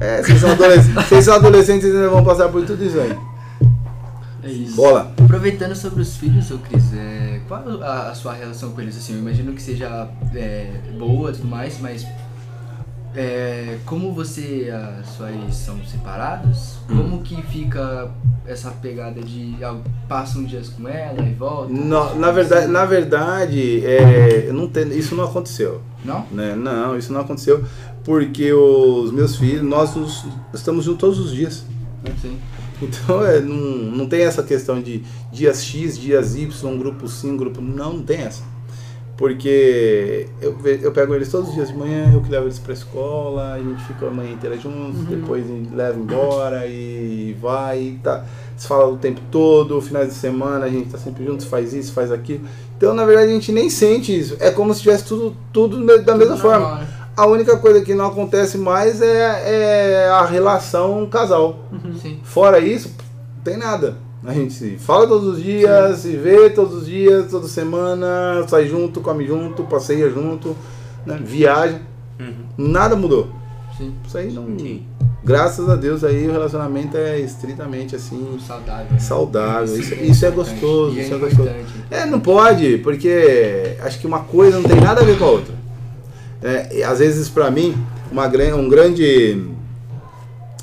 É, 0.00 0.22
vocês 0.22 0.40
são, 0.40 0.50
adolescentes, 0.52 0.94
vocês 1.08 1.24
são 1.24 1.34
adolescentes 1.34 1.88
e 1.88 1.90
ainda 1.90 2.08
vão 2.08 2.22
passar 2.22 2.48
por 2.48 2.64
tudo 2.64 2.84
isso 2.84 3.00
aí. 3.00 3.18
É 4.44 4.48
isso. 4.48 4.76
Bola. 4.76 5.12
Aproveitando 5.20 5.74
sobre 5.74 6.00
os 6.00 6.16
filhos, 6.16 6.48
ô 6.52 6.58
Cris, 6.58 6.94
é, 6.94 7.40
qual 7.48 7.82
a, 7.82 8.10
a 8.10 8.14
sua 8.14 8.34
relação 8.34 8.70
com 8.70 8.80
eles? 8.80 8.96
Assim, 8.96 9.14
eu 9.14 9.18
imagino 9.18 9.52
que 9.52 9.60
seja 9.60 10.08
é, 10.32 10.70
boa 10.96 11.30
e 11.30 11.32
tudo 11.32 11.48
mais, 11.48 11.80
mas 11.80 12.06
é, 13.20 13.78
como 13.84 14.12
você 14.12 14.66
e 14.66 14.70
a 14.70 15.02
sua 15.02 15.32
ex 15.32 15.56
são 15.56 15.76
separados, 15.84 16.76
Hum. 16.88 16.96
como 16.98 17.22
que 17.22 17.42
fica 17.42 18.10
essa 18.46 18.70
pegada 18.70 19.20
de 19.20 19.56
ah, 19.62 19.76
passam 20.08 20.44
dias 20.44 20.68
com 20.68 20.86
ela 20.88 21.20
e 21.26 21.34
volta? 21.34 21.72
No- 21.72 22.14
na 22.14 22.30
verdade, 22.30 22.66
na 22.68 22.84
verdade 22.84 23.84
é, 23.84 24.50
não 24.52 24.68
tem- 24.68 24.96
isso 24.96 25.14
não 25.16 25.24
aconteceu. 25.24 25.82
Não? 26.04 26.24
Né? 26.30 26.54
Não, 26.54 26.96
isso 26.96 27.12
não 27.12 27.20
aconteceu 27.22 27.64
porque 28.04 28.52
os 28.52 29.10
meus 29.10 29.36
filhos, 29.36 29.62
nós 29.62 29.94
nos- 29.96 30.24
estamos 30.54 30.84
juntos 30.84 31.00
todos 31.00 31.18
os 31.18 31.32
dias. 31.32 31.64
Sim. 32.22 32.38
Então 32.80 33.26
é, 33.26 33.40
não, 33.40 33.56
não 33.56 34.06
tem 34.06 34.22
essa 34.22 34.42
questão 34.44 34.80
de 34.80 35.02
dias 35.32 35.64
X, 35.64 35.98
dias 35.98 36.36
Y, 36.36 36.78
grupo 36.78 37.08
sim, 37.08 37.36
grupo. 37.36 37.60
Não, 37.60 37.94
não 37.94 38.02
tem 38.04 38.18
essa. 38.20 38.44
Porque 39.18 40.28
eu, 40.40 40.56
eu 40.80 40.92
pego 40.92 41.12
eles 41.12 41.28
todos 41.28 41.48
os 41.48 41.54
dias 41.56 41.68
de 41.68 41.76
manhã, 41.76 42.08
eu 42.14 42.20
que 42.22 42.30
levo 42.30 42.46
eles 42.46 42.60
pra 42.60 42.72
escola, 42.72 43.54
a 43.54 43.58
gente 43.58 43.82
fica 43.82 44.06
a 44.06 44.10
manhã 44.12 44.30
inteira 44.30 44.56
juntos, 44.56 45.00
depois 45.06 45.44
a 45.44 45.48
gente 45.48 45.74
leva 45.74 45.98
embora 45.98 46.64
e 46.68 47.36
vai 47.42 47.80
e 47.82 48.00
tá. 48.00 48.24
Se 48.56 48.68
fala 48.68 48.86
o 48.86 48.96
tempo 48.96 49.20
todo, 49.28 49.80
finais 49.80 50.08
de 50.10 50.14
semana 50.14 50.66
a 50.66 50.68
gente 50.68 50.90
tá 50.90 50.98
sempre 50.98 51.24
juntos, 51.24 51.46
faz 51.46 51.74
isso, 51.74 51.92
faz 51.92 52.12
aquilo. 52.12 52.46
Então, 52.76 52.94
na 52.94 53.04
verdade, 53.04 53.32
a 53.32 53.34
gente 53.34 53.50
nem 53.50 53.68
sente 53.68 54.16
isso. 54.16 54.36
É 54.38 54.52
como 54.52 54.72
se 54.72 54.82
tivesse 54.82 55.04
tudo, 55.04 55.36
tudo 55.52 55.84
da 55.84 56.14
mesma 56.14 56.36
Tudo 56.36 56.40
forma. 56.42 56.58
normal, 56.60 56.78
né? 56.78 56.88
A 57.16 57.26
única 57.26 57.56
coisa 57.56 57.80
que 57.80 57.94
não 57.94 58.06
acontece 58.06 58.56
mais 58.56 59.02
é, 59.02 60.04
é 60.04 60.08
a 60.10 60.24
relação 60.24 61.04
casal. 61.08 61.58
Sim. 62.00 62.20
Fora 62.22 62.60
isso, 62.60 62.94
não 63.36 63.42
tem 63.42 63.56
nada. 63.56 63.96
A 64.28 64.34
gente 64.34 64.52
se 64.52 64.76
fala 64.76 65.06
todos 65.06 65.26
os 65.26 65.42
dias, 65.42 66.00
se 66.00 66.14
vê 66.14 66.50
todos 66.50 66.82
os 66.82 66.86
dias, 66.86 67.30
toda 67.30 67.48
semana, 67.48 68.44
sai 68.46 68.68
junto, 68.68 69.00
come 69.00 69.26
junto, 69.26 69.64
passeia 69.64 70.10
junto, 70.10 70.54
né? 71.06 71.18
viaja. 71.24 71.80
Nada 72.58 72.94
mudou. 72.94 73.30
Sim. 73.78 73.94
Isso 74.06 74.18
aí 74.18 74.30
não. 74.30 74.44
Sim. 74.58 74.82
Graças 75.24 75.66
a 75.70 75.76
Deus 75.76 76.04
aí 76.04 76.28
o 76.28 76.32
relacionamento 76.32 76.94
é 76.98 77.18
estritamente 77.18 77.96
assim. 77.96 78.38
Saudável. 78.46 78.86
né? 78.90 78.98
Saudável. 78.98 79.80
Isso, 79.80 79.94
isso 79.94 80.26
é 80.26 80.30
gostoso. 80.30 80.98
É 80.98 81.02
Isso 81.02 81.14
é 81.14 81.18
gostoso. 81.18 81.50
É, 81.90 82.04
não 82.04 82.20
pode, 82.20 82.76
porque 82.84 83.76
acho 83.80 83.98
que 83.98 84.06
uma 84.06 84.20
coisa 84.20 84.60
não 84.60 84.68
tem 84.68 84.78
nada 84.78 85.00
a 85.00 85.04
ver 85.04 85.16
com 85.18 85.24
a 85.24 85.30
outra. 85.30 85.54
É, 86.42 86.84
às 86.84 86.98
vezes 86.98 87.30
pra 87.30 87.50
mim, 87.50 87.74
uma, 88.12 88.26
um 88.26 88.68
grande. 88.68 89.42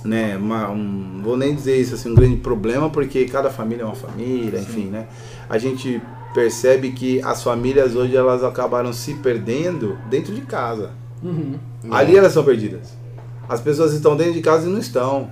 Né, 0.05 0.37
uma, 0.37 0.69
um, 0.69 1.19
vou 1.23 1.35
nem 1.35 1.55
dizer 1.55 1.77
isso 1.77 1.95
assim, 1.95 2.11
um 2.11 2.15
grande 2.15 2.37
problema, 2.37 2.91
porque 2.91 3.25
cada 3.25 3.49
família 3.49 3.81
é 3.81 3.85
uma 3.85 3.95
família, 3.95 4.59
enfim, 4.59 4.85
né? 4.85 5.07
A 5.49 5.57
gente 5.57 5.99
percebe 6.31 6.91
que 6.91 7.19
as 7.23 7.41
famílias 7.41 7.95
hoje 7.95 8.15
elas 8.15 8.43
acabaram 8.43 8.93
se 8.93 9.15
perdendo 9.15 9.97
dentro 10.09 10.35
de 10.35 10.41
casa. 10.41 10.91
Uhum. 11.23 11.57
Ali 11.89 12.15
elas 12.15 12.33
são 12.33 12.43
perdidas. 12.43 12.93
As 13.49 13.61
pessoas 13.61 13.93
estão 13.93 14.15
dentro 14.15 14.33
de 14.33 14.41
casa 14.41 14.67
e 14.67 14.71
não 14.71 14.79
estão. 14.79 15.29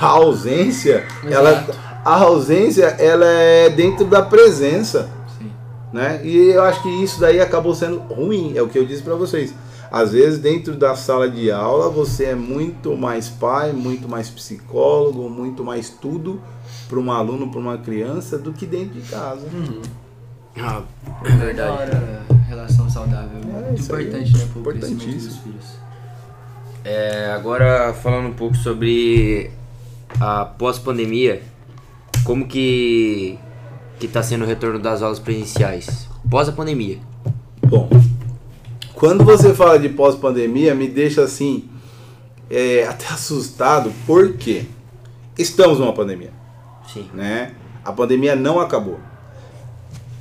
A 0.00 0.06
ausência, 0.06 1.04
ela, 1.28 1.66
a 2.04 2.14
ausência, 2.20 2.84
ela 2.84 3.26
é 3.26 3.68
dentro 3.68 4.06
da 4.06 4.22
presença 4.22 5.10
Sim. 5.38 5.50
né? 5.92 6.20
E 6.24 6.50
eu 6.50 6.62
acho 6.62 6.82
que 6.82 6.88
isso 7.02 7.20
daí 7.20 7.40
acabou 7.40 7.74
sendo 7.74 7.98
ruim, 7.98 8.52
é 8.56 8.62
o 8.62 8.68
que 8.68 8.78
eu 8.78 8.86
disse 8.86 9.02
para 9.02 9.16
vocês. 9.16 9.52
Às 9.92 10.12
vezes 10.12 10.38
dentro 10.38 10.74
da 10.74 10.96
sala 10.96 11.28
de 11.28 11.50
aula 11.50 11.90
você 11.90 12.24
é 12.24 12.34
muito 12.34 12.96
mais 12.96 13.28
pai, 13.28 13.72
muito 13.72 14.08
mais 14.08 14.30
psicólogo, 14.30 15.28
muito 15.28 15.62
mais 15.62 15.90
tudo 15.90 16.40
para 16.88 16.98
um 16.98 17.12
aluno, 17.12 17.50
para 17.50 17.60
uma 17.60 17.76
criança 17.76 18.38
do 18.38 18.54
que 18.54 18.64
dentro 18.64 18.98
de 18.98 19.06
casa. 19.10 19.46
Ah, 20.56 20.82
É 21.24 21.30
verdade. 21.36 21.92
relação 22.48 22.88
saudável. 22.88 23.38
É, 23.38 23.68
Muito 23.70 23.80
é 23.80 23.82
importante, 23.84 24.32
né? 24.36 24.48
Pro 24.52 24.62
crescimento 24.62 24.92
importantíssimo. 25.02 25.28
dos 25.28 25.36
filhos. 25.38 25.64
É, 26.84 27.30
agora 27.34 27.92
falando 27.92 28.28
um 28.28 28.32
pouco 28.34 28.56
sobre 28.56 29.50
a 30.18 30.44
pós-pandemia, 30.46 31.42
como 32.24 32.46
que 32.46 33.38
que 33.98 34.08
tá 34.08 34.22
sendo 34.22 34.44
o 34.44 34.46
retorno 34.48 34.78
das 34.80 35.00
aulas 35.02 35.18
presenciais 35.20 36.08
pós 36.30 36.48
a 36.48 36.52
pandemia? 36.52 36.98
Bom, 37.68 37.88
quando 39.02 39.24
você 39.24 39.52
fala 39.52 39.80
de 39.80 39.88
pós-pandemia, 39.88 40.76
me 40.76 40.86
deixa 40.86 41.22
assim 41.24 41.68
é, 42.48 42.86
até 42.88 43.08
assustado, 43.08 43.92
porque 44.06 44.64
estamos 45.36 45.80
numa 45.80 45.92
pandemia. 45.92 46.30
Sim. 46.86 47.10
né? 47.12 47.50
A 47.84 47.90
pandemia 47.90 48.36
não 48.36 48.60
acabou. 48.60 49.00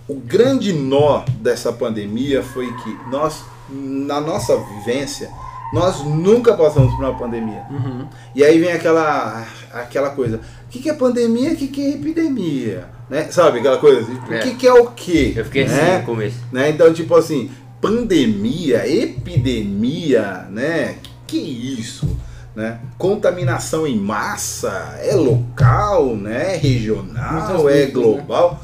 O 0.08 0.15
grande 0.15 0.74
nó 0.74 1.22
dessa 1.41 1.72
pandemia 1.72 2.41
foi 2.41 2.74
que 2.74 2.98
nós, 3.12 3.44
na 3.70 4.20
nossa 4.20 4.58
vivência, 4.58 5.30
nós 5.72 6.04
nunca 6.04 6.56
passamos 6.56 6.91
por 6.96 7.06
uma 7.06 7.13
pandemia. 7.13 7.63
Uhum. 7.70 8.08
E 8.34 8.44
aí 8.44 8.58
vem 8.60 8.72
aquela, 8.72 9.46
aquela 9.72 10.10
coisa: 10.10 10.38
o 10.38 10.70
que, 10.72 10.80
que 10.80 10.89
é 10.89 10.94
pandemia? 10.94 11.52
O 11.52 11.56
que, 11.56 11.67
que 11.67 11.86
é 11.86 11.89
epidemia? 11.91 12.89
Né? 13.08 13.28
Sabe 13.30 13.60
aquela 13.60 13.78
coisa? 13.78 14.02
assim, 14.02 14.20
O 14.28 14.34
É. 14.34 14.39
que, 14.39 14.56
que 14.56 14.67
é 14.67 14.74
o 14.74 14.88
quê? 14.88 15.34
Eu 15.36 15.46
fiquei 15.46 15.65
assim 15.65 15.76
né? 15.76 16.00
no 16.00 16.06
começo. 16.06 16.38
né? 16.52 16.72
Então, 16.72 16.91
tipo 16.91 17.13
assim, 17.15 17.52
pandemia, 17.82 18.88
epidemia, 18.88 20.48
né? 20.50 20.98
Que 21.26 21.38
isso? 21.38 22.08
Né? 22.56 22.80
Contaminação 22.98 23.88
em 23.88 23.98
massa 23.98 25.00
é 25.02 25.15
local, 25.15 26.15
né? 26.15 26.56
Regional, 26.58 27.56
Muitas 27.56 27.76
é 27.76 27.86
né? 27.86 27.91
global. 27.91 28.62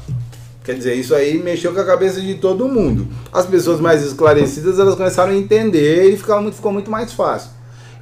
Quer 0.62 0.74
dizer, 0.74 0.94
isso 0.94 1.14
aí 1.14 1.42
mexeu 1.42 1.72
com 1.72 1.80
a 1.80 1.84
cabeça 1.84 2.20
de 2.20 2.34
todo 2.34 2.68
mundo. 2.68 3.08
As 3.32 3.46
pessoas 3.46 3.80
mais 3.80 4.04
esclarecidas, 4.04 4.78
elas 4.78 4.94
começaram 4.94 5.32
a 5.32 5.36
entender 5.36 6.10
e 6.10 6.16
ficava 6.16 6.42
muito, 6.42 6.56
ficou 6.56 6.72
muito 6.72 6.90
mais 6.90 7.12
fácil. 7.12 7.50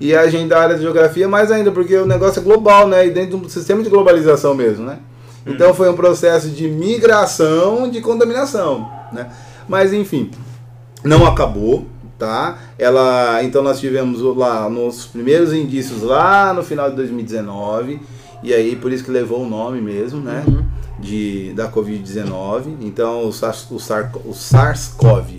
E 0.00 0.14
a 0.14 0.28
gente 0.28 0.48
da 0.48 0.60
área 0.60 0.74
de 0.74 0.82
geografia 0.82 1.28
mais 1.28 1.50
ainda, 1.50 1.70
porque 1.70 1.96
o 1.96 2.04
negócio 2.04 2.40
é 2.40 2.42
global, 2.42 2.88
né? 2.88 3.06
E 3.06 3.10
dentro 3.10 3.38
do 3.38 3.48
sistema 3.48 3.82
de 3.82 3.88
globalização 3.88 4.54
mesmo, 4.54 4.84
né? 4.84 4.98
Então 5.46 5.72
foi 5.72 5.88
um 5.88 5.94
processo 5.94 6.48
de 6.48 6.66
migração 6.68 7.88
de 7.88 8.00
contaminação, 8.00 8.90
né? 9.12 9.30
Mas 9.68 9.92
enfim, 9.92 10.30
não 11.04 11.26
acabou, 11.26 11.86
tá? 12.18 12.58
Ela, 12.78 13.42
então 13.42 13.62
nós 13.62 13.80
tivemos 13.80 14.20
lá 14.20 14.68
nos 14.68 15.06
primeiros 15.06 15.52
indícios 15.52 16.02
lá 16.02 16.52
no 16.52 16.62
final 16.62 16.90
de 16.90 16.96
2019 16.96 18.00
e 18.42 18.52
aí 18.52 18.76
por 18.76 18.92
isso 18.92 19.04
que 19.04 19.10
levou 19.10 19.42
o 19.42 19.48
nome 19.48 19.80
mesmo, 19.80 20.20
né? 20.20 20.44
De 20.98 21.52
da 21.54 21.70
COVID-19. 21.70 22.76
Então 22.80 23.26
o 23.26 23.32
SARS, 23.32 23.70
o 23.70 23.78
SAR, 23.78 24.12
o 24.24 24.32
SARS-CoV 24.32 25.38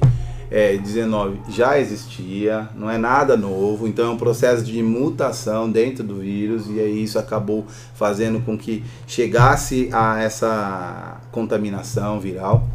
é, 0.49 0.77
19 0.77 1.39
já 1.49 1.79
existia, 1.79 2.69
não 2.75 2.89
é 2.89 2.97
nada 2.97 3.35
novo, 3.35 3.87
então 3.87 4.07
é 4.07 4.09
um 4.09 4.17
processo 4.17 4.63
de 4.63 4.81
mutação 4.81 5.69
dentro 5.69 6.03
do 6.03 6.15
vírus 6.15 6.67
e 6.69 6.79
aí 6.79 7.03
isso 7.03 7.19
acabou 7.19 7.65
fazendo 7.95 8.39
com 8.41 8.57
que 8.57 8.83
chegasse 9.05 9.89
a 9.91 10.21
essa 10.21 11.17
contaminação 11.31 12.19
viral. 12.19 12.67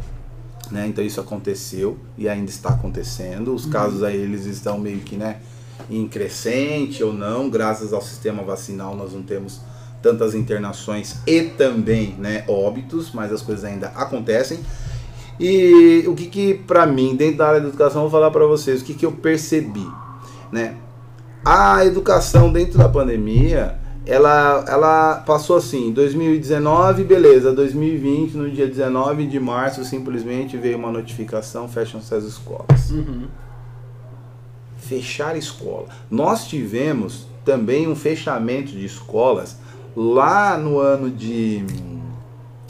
Né? 0.73 0.87
Então 0.87 1.05
isso 1.05 1.21
aconteceu 1.21 1.99
e 2.17 2.27
ainda 2.27 2.49
está 2.49 2.69
acontecendo. 2.69 3.53
Os 3.53 3.67
casos 3.67 4.01
aí 4.01 4.17
eles 4.17 4.47
estão 4.47 4.79
meio 4.79 5.01
que 5.01 5.15
né, 5.15 5.37
em 5.87 6.07
crescente 6.07 7.03
ou 7.03 7.13
não, 7.13 7.47
graças 7.47 7.93
ao 7.93 8.01
sistema 8.01 8.41
vacinal 8.41 8.95
nós 8.95 9.13
não 9.13 9.21
temos 9.21 9.61
tantas 10.01 10.33
internações 10.33 11.17
e 11.27 11.43
também 11.43 12.15
né, 12.17 12.43
óbitos, 12.47 13.11
mas 13.13 13.31
as 13.31 13.43
coisas 13.43 13.63
ainda 13.63 13.89
acontecem. 13.89 14.61
E 15.39 16.05
o 16.07 16.15
que 16.15 16.25
que 16.25 16.53
para 16.55 16.87
mim, 16.87 17.15
dentro 17.15 17.37
da 17.37 17.49
área 17.49 17.61
da 17.61 17.67
educação, 17.67 18.01
eu 18.01 18.09
vou 18.09 18.19
falar 18.19 18.31
para 18.31 18.45
vocês, 18.47 18.81
o 18.81 18.83
que 18.83 18.95
que 18.95 19.05
eu 19.05 19.11
percebi, 19.11 19.87
né? 20.51 20.75
A 21.45 21.85
educação 21.85 22.51
dentro 22.51 22.79
da 22.79 22.89
pandemia, 22.89 23.77
ela, 24.05 24.65
ela 24.67 25.15
passou 25.25 25.55
assim, 25.55 25.91
2019, 25.91 27.03
beleza, 27.03 27.53
2020, 27.53 28.33
no 28.33 28.49
dia 28.49 28.67
19 28.67 29.25
de 29.27 29.39
março, 29.39 29.85
simplesmente 29.85 30.57
veio 30.57 30.77
uma 30.77 30.91
notificação, 30.91 31.67
fecham-se 31.69 32.13
as 32.13 32.23
escolas. 32.25 32.91
Uhum. 32.91 33.27
Fechar 34.77 35.37
escola. 35.37 35.87
Nós 36.11 36.45
tivemos 36.45 37.27
também 37.45 37.87
um 37.87 37.95
fechamento 37.95 38.71
de 38.73 38.85
escolas 38.85 39.57
lá 39.95 40.57
no 40.57 40.79
ano 40.79 41.09
de. 41.09 41.65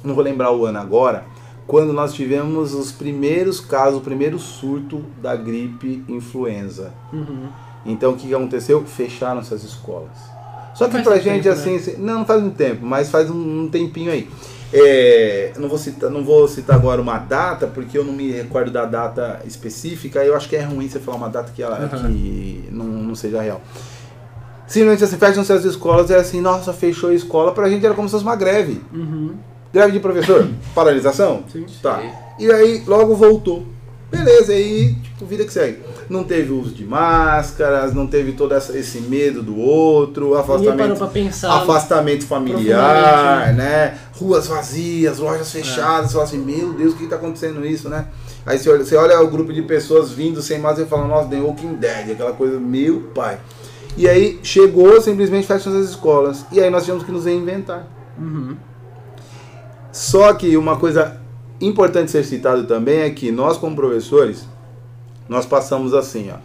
Não 0.03 0.13
vou 0.13 0.23
lembrar 0.23 0.51
o 0.51 0.65
ano 0.65 0.77
agora, 0.77 1.25
quando 1.65 1.93
nós 1.93 2.13
tivemos 2.13 2.73
os 2.73 2.91
primeiros 2.91 3.59
casos, 3.59 3.99
o 3.99 4.03
primeiro 4.03 4.37
surto 4.37 5.03
da 5.19 5.35
gripe 5.35 6.03
influenza. 6.07 6.93
Uhum. 7.11 7.47
Então 7.85 8.11
o 8.11 8.15
que 8.15 8.27
que 8.27 8.35
aconteceu? 8.35 8.85
Fecharam-se 8.85 9.53
as 9.53 9.63
escolas. 9.63 10.32
Só 10.73 10.85
que 10.87 10.91
Faz 10.93 11.03
pra 11.03 11.17
gente 11.19 11.43
tempo, 11.43 11.55
assim, 11.55 11.77
se- 11.79 11.97
não, 11.97 12.19
não 12.19 12.25
faz 12.25 12.41
muito 12.41 12.55
tempo, 12.55 12.85
mas 12.85 13.09
faz 13.09 13.29
um, 13.29 13.61
um 13.63 13.69
tempinho 13.69 14.11
aí. 14.11 14.27
É, 14.75 15.51
não, 15.59 15.69
vou 15.69 15.77
citar, 15.77 16.09
não 16.09 16.23
vou 16.23 16.47
citar 16.47 16.75
agora 16.75 16.99
uma 16.99 17.19
data, 17.19 17.67
porque 17.67 17.95
eu 17.95 18.03
não 18.03 18.11
me 18.13 18.31
recordo 18.31 18.71
da 18.71 18.85
data 18.85 19.39
específica. 19.45 20.23
Eu 20.25 20.35
acho 20.35 20.49
que 20.49 20.55
é 20.55 20.63
ruim 20.63 20.89
você 20.89 20.99
falar 20.99 21.17
uma 21.17 21.29
data 21.29 21.51
que, 21.55 21.61
ela, 21.61 21.77
Aham. 21.77 22.07
que 22.11 22.67
não, 22.71 22.85
não 22.85 23.13
seja 23.15 23.39
real. 23.39 23.61
Simplesmente 24.65 25.03
assim, 25.03 25.17
fecham-se 25.17 25.53
as 25.53 25.63
escolas, 25.65 26.09
é 26.09 26.15
assim, 26.15 26.41
nossa, 26.41 26.73
fechou 26.73 27.11
a 27.11 27.13
escola, 27.13 27.51
pra 27.51 27.69
gente 27.69 27.85
era 27.85 27.93
como 27.93 28.07
se 28.07 28.13
fosse 28.13 28.23
uma 28.23 28.35
greve. 28.35 28.81
Uhum. 28.91 29.35
Greve 29.71 29.91
de 29.91 29.99
professor? 29.99 30.47
Paralisação? 30.73 31.43
Sim. 31.51 31.65
Tá. 31.81 32.01
E 32.39 32.51
aí 32.51 32.81
logo 32.87 33.13
voltou. 33.15 33.65
Beleza, 34.09 34.53
aí 34.53 34.95
tipo, 34.95 35.12
vida 35.25 35.43
que 35.45 35.53
segue. 35.53 35.79
Não 36.09 36.23
teve 36.23 36.51
uso 36.51 36.71
de 36.73 36.85
máscaras, 36.85 37.93
não 37.93 38.07
teve 38.07 38.33
todo 38.33 38.53
essa- 38.53 38.77
esse 38.77 38.99
medo 39.01 39.41
do 39.41 39.57
outro, 39.57 40.35
afastamento, 40.35 40.99
afastamento 41.61 42.25
familiar, 42.25 43.53
né? 43.53 43.97
Ruas 44.15 44.47
vazias, 44.47 45.19
lojas 45.19 45.51
fechadas, 45.51 46.07
você 46.07 46.13
fala 46.13 46.23
assim, 46.25 46.37
meu 46.39 46.73
Deus, 46.73 46.93
o 46.93 46.97
que 46.97 47.07
tá 47.07 47.15
acontecendo 47.15 47.65
isso, 47.65 47.89
né? 47.89 48.05
Aí 48.45 48.57
você 48.59 48.69
olha, 48.69 48.83
você 48.83 48.95
olha 48.95 49.21
o 49.21 49.27
grupo 49.29 49.53
de 49.53 49.61
pessoas 49.61 50.11
vindo 50.11 50.41
sem 50.41 50.59
máscara 50.59 50.85
e 50.85 50.89
fala, 50.89 51.07
nossa, 51.07 51.29
The 51.29 51.37
Walking 51.37 51.75
Dead, 51.75 52.11
aquela 52.11 52.33
coisa, 52.33 52.59
meu 52.59 53.01
pai. 53.15 53.39
E 53.95 54.07
aí 54.09 54.39
chegou, 54.43 54.99
simplesmente 54.99 55.45
fecham 55.47 55.71
as 55.77 55.89
escolas. 55.89 56.45
E 56.51 56.59
aí 56.59 56.69
nós 56.69 56.83
tivemos 56.83 57.05
que 57.05 57.11
nos 57.11 57.25
reinventar. 57.25 57.85
Uhum. 58.17 58.55
Só 59.91 60.33
que 60.33 60.57
uma 60.57 60.77
coisa 60.77 61.17
importante 61.61 62.11
ser 62.11 62.25
citado 62.25 62.65
também 62.65 63.01
é 63.01 63.09
que 63.11 63.31
nós 63.31 63.57
como 63.57 63.75
professores, 63.75 64.45
nós 65.27 65.45
passamos 65.45 65.93
assim, 65.93 66.31
ó, 66.31 66.37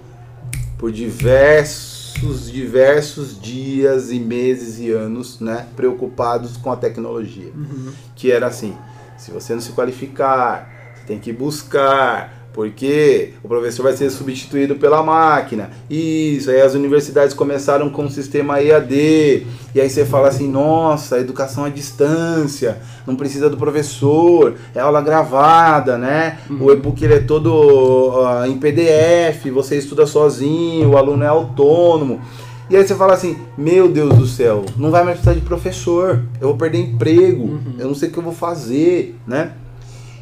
por 0.79 0.93
diversos, 0.93 2.51
diversos 2.51 3.41
dias 3.41 4.11
e 4.11 4.21
meses 4.21 4.79
e 4.79 4.91
anos, 4.91 5.41
né, 5.41 5.67
preocupados 5.75 6.57
com 6.57 6.71
a 6.71 6.77
tecnologia. 6.77 7.53
Uhum. 7.55 7.93
Que 8.15 8.31
era 8.31 8.47
assim, 8.47 8.77
se 9.17 9.31
você 9.31 9.55
não 9.55 9.61
se 9.61 9.73
qualificar, 9.73 10.95
você 10.95 11.05
tem 11.07 11.19
que 11.19 11.33
buscar, 11.33 12.38
porque 12.59 13.35
o 13.41 13.47
professor 13.47 13.85
vai 13.85 13.93
ser 13.93 14.11
substituído 14.11 14.75
pela 14.75 15.01
máquina. 15.01 15.71
Isso, 15.89 16.51
aí 16.51 16.61
as 16.61 16.75
universidades 16.75 17.33
começaram 17.33 17.89
com 17.89 18.07
o 18.07 18.11
sistema 18.11 18.61
EAD, 18.61 19.47
e 19.73 19.81
aí 19.81 19.89
você 19.89 20.05
fala 20.05 20.27
assim, 20.27 20.51
nossa, 20.51 21.21
educação 21.21 21.65
à 21.65 21.69
distância, 21.69 22.79
não 23.07 23.15
precisa 23.15 23.49
do 23.49 23.57
professor, 23.57 24.57
é 24.75 24.81
aula 24.81 25.01
gravada, 25.01 25.97
né? 25.97 26.41
O 26.51 26.73
e-book 26.73 27.01
ele 27.01 27.15
é 27.15 27.21
todo 27.21 27.55
ó, 27.55 28.45
em 28.45 28.59
PDF, 28.59 29.53
você 29.55 29.79
estuda 29.79 30.05
sozinho, 30.05 30.91
o 30.91 30.97
aluno 30.97 31.23
é 31.23 31.29
autônomo. 31.29 32.21
E 32.69 32.77
aí 32.77 32.85
você 32.85 32.97
fala 32.97 33.15
assim, 33.15 33.37
meu 33.57 33.89
Deus 33.89 34.17
do 34.17 34.27
céu, 34.27 34.65
não 34.77 34.91
vai 34.91 35.05
mais 35.05 35.19
precisar 35.19 35.39
de 35.39 35.47
professor, 35.47 36.25
eu 36.41 36.49
vou 36.49 36.57
perder 36.57 36.79
emprego, 36.79 37.61
eu 37.79 37.87
não 37.87 37.95
sei 37.95 38.09
o 38.09 38.13
que 38.13 38.19
eu 38.19 38.25
vou 38.25 38.33
fazer, 38.33 39.17
né? 39.25 39.53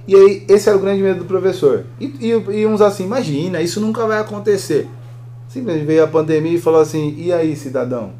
E 0.07 0.14
aí, 0.14 0.45
esse 0.49 0.69
era 0.69 0.79
o 0.79 0.81
grande 0.81 1.03
medo 1.03 1.21
do 1.21 1.25
professor. 1.25 1.85
E, 2.01 2.07
e, 2.21 2.61
e 2.61 2.66
uns 2.66 2.81
assim, 2.81 3.05
imagina, 3.05 3.61
isso 3.61 3.81
nunca 3.81 4.07
vai 4.07 4.21
acontecer. 4.21 4.88
Simplesmente 5.49 5.87
veio 5.87 6.05
a 6.05 6.07
pandemia 6.07 6.53
e 6.53 6.61
falou 6.61 6.81
assim, 6.81 7.14
e 7.16 7.33
aí, 7.33 7.57
cidadão? 7.57 8.12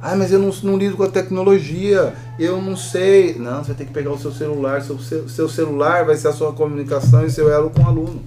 Ah, 0.00 0.14
mas 0.14 0.32
eu 0.32 0.38
não, 0.38 0.50
não 0.62 0.76
lido 0.76 0.96
com 0.96 1.02
a 1.02 1.08
tecnologia, 1.08 2.14
eu 2.38 2.60
não 2.60 2.76
sei. 2.76 3.34
Não, 3.34 3.58
você 3.58 3.68
vai 3.68 3.76
ter 3.76 3.84
que 3.86 3.92
pegar 3.92 4.12
o 4.12 4.18
seu 4.18 4.30
celular, 4.30 4.82
seu, 4.82 4.98
seu, 4.98 5.48
celular 5.48 6.04
vai 6.04 6.16
ser 6.16 6.28
a 6.28 6.32
sua 6.32 6.52
comunicação 6.52 7.24
e 7.24 7.30
seu 7.30 7.50
elo 7.50 7.70
com 7.70 7.82
o 7.82 7.86
aluno, 7.86 8.22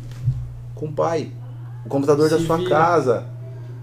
com 0.75 0.87
o 0.87 0.91
pai, 0.91 1.31
o 1.85 1.89
computador 1.89 2.29
da 2.29 2.37
Se 2.37 2.45
sua 2.45 2.57
vira. 2.57 2.69
casa, 2.69 3.25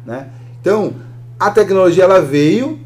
né? 0.05 0.29
Então, 0.61 0.95
a 1.39 1.51
tecnologia 1.51 2.05
ela 2.05 2.21
veio 2.21 2.79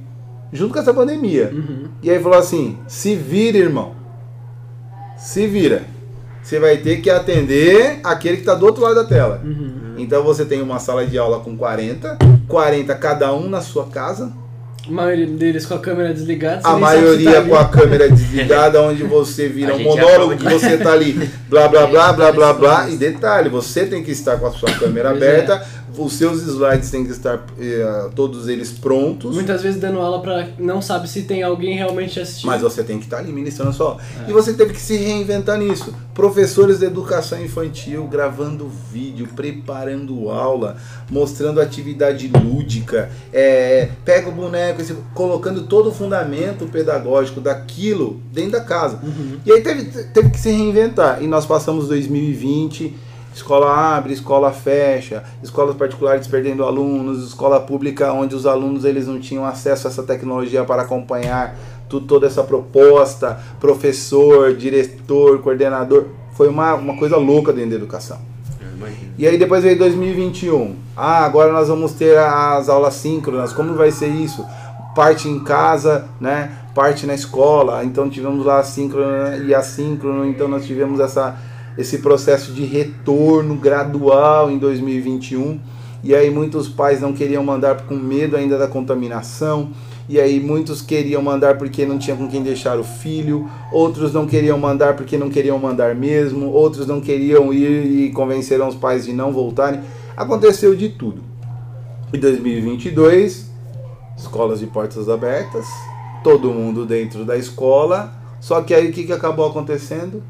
junto 0.53 0.75
com 0.75 0.79
essa 0.79 0.95
pandemia. 0.95 1.51
Uhum. 1.53 1.89
E 2.03 2.11
aí 2.11 2.21
falou 2.21 2.39
assim: 2.39 2.79
se 2.87 3.17
vira, 3.17 3.59
irmão. 3.59 4.00
Se 5.21 5.47
vira. 5.47 5.83
Você 6.43 6.59
vai 6.59 6.79
ter 6.79 7.01
que 7.03 7.11
atender 7.11 8.01
aquele 8.03 8.37
que 8.37 8.43
está 8.43 8.55
do 8.55 8.65
outro 8.65 8.83
lado 8.83 8.95
da 8.95 9.05
tela. 9.05 9.41
Uhum. 9.45 9.95
Então 9.99 10.23
você 10.25 10.45
tem 10.47 10.63
uma 10.63 10.79
sala 10.79 11.07
de 11.07 11.19
aula 11.19 11.41
com 11.41 11.57
40, 11.57 12.17
40 12.49 12.95
cada 12.95 13.33
um 13.35 13.49
na 13.49 13.61
sua 13.61 13.87
casa, 13.87 14.33
A 14.89 14.91
maioria 14.91 15.27
deles 15.27 15.67
com 15.67 15.75
a 15.75 15.79
câmera 15.79 16.15
desligada. 16.15 16.67
a 16.67 16.77
maioria 16.79 17.43
tá 17.43 17.49
com 17.49 17.55
a 17.55 17.69
câmera 17.69 18.09
desligada, 18.09 18.81
onde 18.83 19.03
você 19.05 19.47
vira 19.47 19.75
A 19.75 19.77
um 19.77 19.81
é 19.81 19.85
monólogo, 19.85 20.37
que 20.37 20.45
você 20.45 20.79
tá 20.79 20.93
ali, 20.93 21.31
blá 21.51 21.69
blá 21.69 21.87
blá 21.87 22.13
blá 22.15 22.33
blá 22.33 22.53
blá. 22.55 22.89
E 22.89 22.97
detalhe, 22.97 23.51
você 23.51 23.85
tem 23.85 24.03
que 24.03 24.11
estar 24.11 24.39
com 24.39 24.47
a 24.47 24.51
sua 24.51 24.73
câmera 24.73 25.11
Pois 25.11 25.23
aberta, 25.23 25.67
os 26.05 26.15
seus 26.15 26.43
slides 26.43 26.91
têm 26.91 27.05
que 27.05 27.11
estar 27.13 27.45
eh, 27.59 28.11
todos 28.15 28.49
eles 28.49 28.71
prontos. 28.71 29.35
Muitas 29.35 29.63
vezes 29.63 29.81
dando 29.81 29.99
aula 29.99 30.21
pra 30.21 30.49
não 30.59 30.81
sabe 30.81 31.09
se 31.09 31.23
tem 31.23 31.43
alguém 31.43 31.77
realmente 31.77 32.19
assistindo. 32.19 32.47
Mas 32.51 32.63
você 32.63 32.83
tem 32.83 32.99
que 32.99 33.05
estar 33.05 33.19
ali 33.19 33.33
ministrando 33.33 33.71
a 33.71 33.73
sua 33.75 33.87
aula. 33.91 34.01
É. 34.27 34.31
E 34.31 34.33
você 34.33 34.53
teve 34.55 34.73
que 34.73 34.81
se 34.81 34.97
reinventar 34.97 35.59
nisso. 35.59 35.95
Professores 36.15 36.79
de 36.81 36.87
educação 36.87 37.43
infantil 37.43 38.07
gravando 38.07 38.71
vídeo, 38.93 39.29
preparando 39.35 40.31
aula, 40.31 40.77
mostrando 41.11 41.61
atividade 41.61 42.29
lúdica, 42.29 43.11
é, 43.33 43.89
pega 44.05 44.29
o 44.29 44.33
boneco, 44.33 44.81
esse- 44.81 44.97
colocando 45.15 45.63
todo 45.63 45.89
o 45.89 45.93
fundamento 45.93 46.67
pedagógico 46.67 47.41
daquilo 47.41 48.21
dentro 48.33 48.53
da 48.53 48.61
casa. 48.61 48.99
Uhum. 49.03 49.39
E 49.45 49.53
aí 49.53 49.61
teve, 49.61 49.85
teve 50.13 50.31
que 50.31 50.39
se 50.41 50.51
reinventar. 50.51 51.23
E 51.23 51.27
nós 51.27 51.47
passamos 51.47 51.89
2020, 51.89 52.95
escola 53.41 53.73
abre, 53.97 54.13
escola 54.13 54.53
fecha, 54.53 55.25
escolas 55.43 55.75
particulares 55.75 56.27
perdendo 56.27 56.63
alunos, 56.65 57.27
escola 57.27 57.59
pública 57.59 58.13
onde 58.13 58.35
os 58.35 58.47
alunos 58.47 58.85
eles 58.85 59.07
não 59.07 59.19
tinham 59.19 59.45
acesso 59.45 59.87
a 59.87 59.91
essa 59.91 60.03
tecnologia 60.03 60.63
para 60.65 60.83
acompanhar 60.83 61.57
tu- 61.89 62.01
toda 62.03 62.27
essa 62.27 62.43
proposta, 62.45 63.41
professor, 63.59 64.55
diretor, 64.55 65.39
coordenador. 65.41 66.05
Foi 66.35 66.49
uma, 66.49 66.75
uma 66.75 66.97
coisa 66.97 67.17
louca 67.17 67.53
dentro 67.53 67.71
da 67.71 67.77
educação. 67.77 68.19
E 69.19 69.27
aí 69.27 69.37
depois 69.39 69.63
veio 69.63 69.79
2021. 69.79 70.75
Ah, 70.97 71.25
agora 71.25 71.53
nós 71.53 71.69
vamos 71.69 71.93
ter 71.93 72.17
as 72.19 72.69
aulas 72.69 72.95
síncronas. 72.95 73.53
Como 73.53 73.75
vai 73.75 73.91
ser 73.91 74.09
isso? 74.09 74.45
Parte 74.95 75.29
em 75.29 75.41
casa, 75.41 76.07
né? 76.21 76.51
Parte 76.75 77.05
na 77.07 77.15
escola. 77.15 77.85
Então 77.85 78.09
tivemos 78.09 78.45
lá 78.45 78.61
a 78.61 78.63
síncrona 78.63 79.37
e 79.39 79.55
assíncrono. 79.55 80.25
Então 80.27 80.49
nós 80.49 80.65
tivemos 80.67 80.99
essa, 81.01 81.37
esse 81.77 81.99
processo 81.99 82.53
de 82.53 82.65
retorno 82.65 83.55
gradual 83.55 84.51
em 84.51 84.59
2021. 84.59 85.61
E 86.03 86.15
aí 86.15 86.31
muitos 86.31 86.69
pais 86.69 87.01
não 87.01 87.13
queriam 87.13 87.45
mandar 87.45 87.83
com 87.83 87.95
medo 87.95 88.37
ainda 88.37 88.59
da 88.59 88.67
contaminação. 88.67 89.71
E 90.09 90.19
aí 90.19 90.41
muitos 90.41 90.83
queriam 90.83 91.23
mandar 91.23 91.57
porque 91.57 91.87
não 91.87 91.97
tinha 91.97 92.17
com 92.17 92.29
quem 92.29 92.43
deixar 92.43 92.79
o 92.81 92.83
filho, 92.83 93.49
outros 93.73 94.13
não 94.13 94.27
queriam 94.27 94.59
mandar 94.59 94.97
porque 94.97 95.17
não 95.17 95.31
queriam 95.31 95.57
mandar 95.57 95.95
mesmo, 95.95 96.47
outros 96.47 96.85
não 96.85 97.01
queriam 97.01 97.53
ir 97.53 98.07
e 98.09 98.11
convenceram 98.11 98.67
os 98.67 98.75
pais 98.75 99.05
de 99.05 99.13
não 99.13 99.33
voltarem. 99.33 99.81
Aconteceu 100.17 100.75
de 100.75 100.89
tudo. 100.89 101.23
Em 102.13 102.19
2022, 102.19 103.51
escolas 104.19 104.59
de 104.59 104.67
portas 104.67 105.09
abertas, 105.09 105.65
todo 106.25 106.51
mundo 106.51 106.85
dentro 106.85 107.25
da 107.25 107.37
escola. 107.37 108.13
Só 108.41 108.63
que 108.63 108.75
aí 108.75 108.91
o 108.91 108.93
que, 108.93 109.05
que 109.05 109.13
acabou 109.13 109.47
acontecendo? 109.47 110.23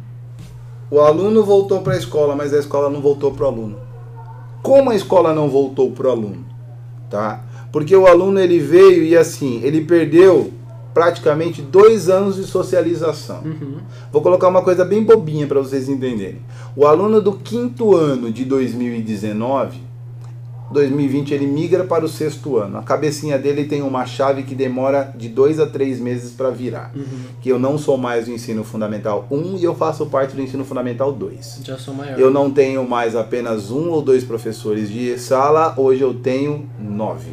O 0.90 1.00
aluno 1.00 1.44
voltou 1.44 1.82
para 1.82 1.94
a 1.94 1.96
escola, 1.96 2.34
mas 2.34 2.52
a 2.52 2.58
escola 2.58 2.90
não 2.90 3.00
voltou 3.00 3.32
para 3.32 3.44
o 3.44 3.48
aluno. 3.48 3.76
Como 4.62 4.90
a 4.90 4.94
escola 4.94 5.32
não 5.32 5.48
voltou 5.48 5.92
para 5.92 6.08
o 6.08 6.10
aluno? 6.10 6.44
Tá? 7.08 7.44
Porque 7.70 7.94
o 7.94 8.06
aluno 8.06 8.40
ele 8.40 8.58
veio 8.58 9.04
e 9.04 9.16
assim, 9.16 9.60
ele 9.62 9.82
perdeu 9.82 10.52
praticamente 10.92 11.62
dois 11.62 12.08
anos 12.08 12.36
de 12.36 12.44
socialização. 12.44 13.42
Uhum. 13.44 13.76
Vou 14.12 14.20
colocar 14.20 14.48
uma 14.48 14.62
coisa 14.62 14.84
bem 14.84 15.04
bobinha 15.04 15.46
para 15.46 15.60
vocês 15.60 15.88
entenderem. 15.88 16.40
O 16.74 16.84
aluno 16.84 17.20
do 17.20 17.34
quinto 17.34 17.94
ano 17.94 18.30
de 18.30 18.44
2019, 18.44 19.80
2020 20.70 21.34
ele 21.34 21.46
migra 21.46 21.84
para 21.84 22.04
o 22.04 22.08
sexto 22.08 22.56
ano. 22.56 22.78
A 22.78 22.82
cabecinha 22.82 23.38
dele 23.38 23.64
tem 23.64 23.82
uma 23.82 24.06
chave 24.06 24.42
que 24.44 24.54
demora 24.54 25.12
de 25.16 25.28
dois 25.28 25.58
a 25.58 25.66
três 25.66 25.98
meses 25.98 26.32
para 26.32 26.50
virar. 26.50 26.92
Uhum. 26.94 27.04
Que 27.40 27.48
eu 27.48 27.58
não 27.58 27.76
sou 27.76 27.96
mais 27.96 28.26
do 28.26 28.32
ensino 28.32 28.62
fundamental 28.62 29.26
1 29.30 29.56
e 29.56 29.64
eu 29.64 29.74
faço 29.74 30.06
parte 30.06 30.34
do 30.34 30.42
ensino 30.42 30.64
fundamental 30.64 31.12
2. 31.12 31.60
Já 31.64 31.76
sou 31.76 31.94
maior. 31.94 32.18
Eu 32.18 32.30
não 32.30 32.50
tenho 32.50 32.88
mais 32.88 33.16
apenas 33.16 33.70
um 33.70 33.90
ou 33.90 34.02
dois 34.02 34.24
professores 34.24 34.90
de 34.90 35.18
sala, 35.18 35.74
hoje 35.76 36.02
eu 36.02 36.14
tenho 36.14 36.68
nove 36.78 37.30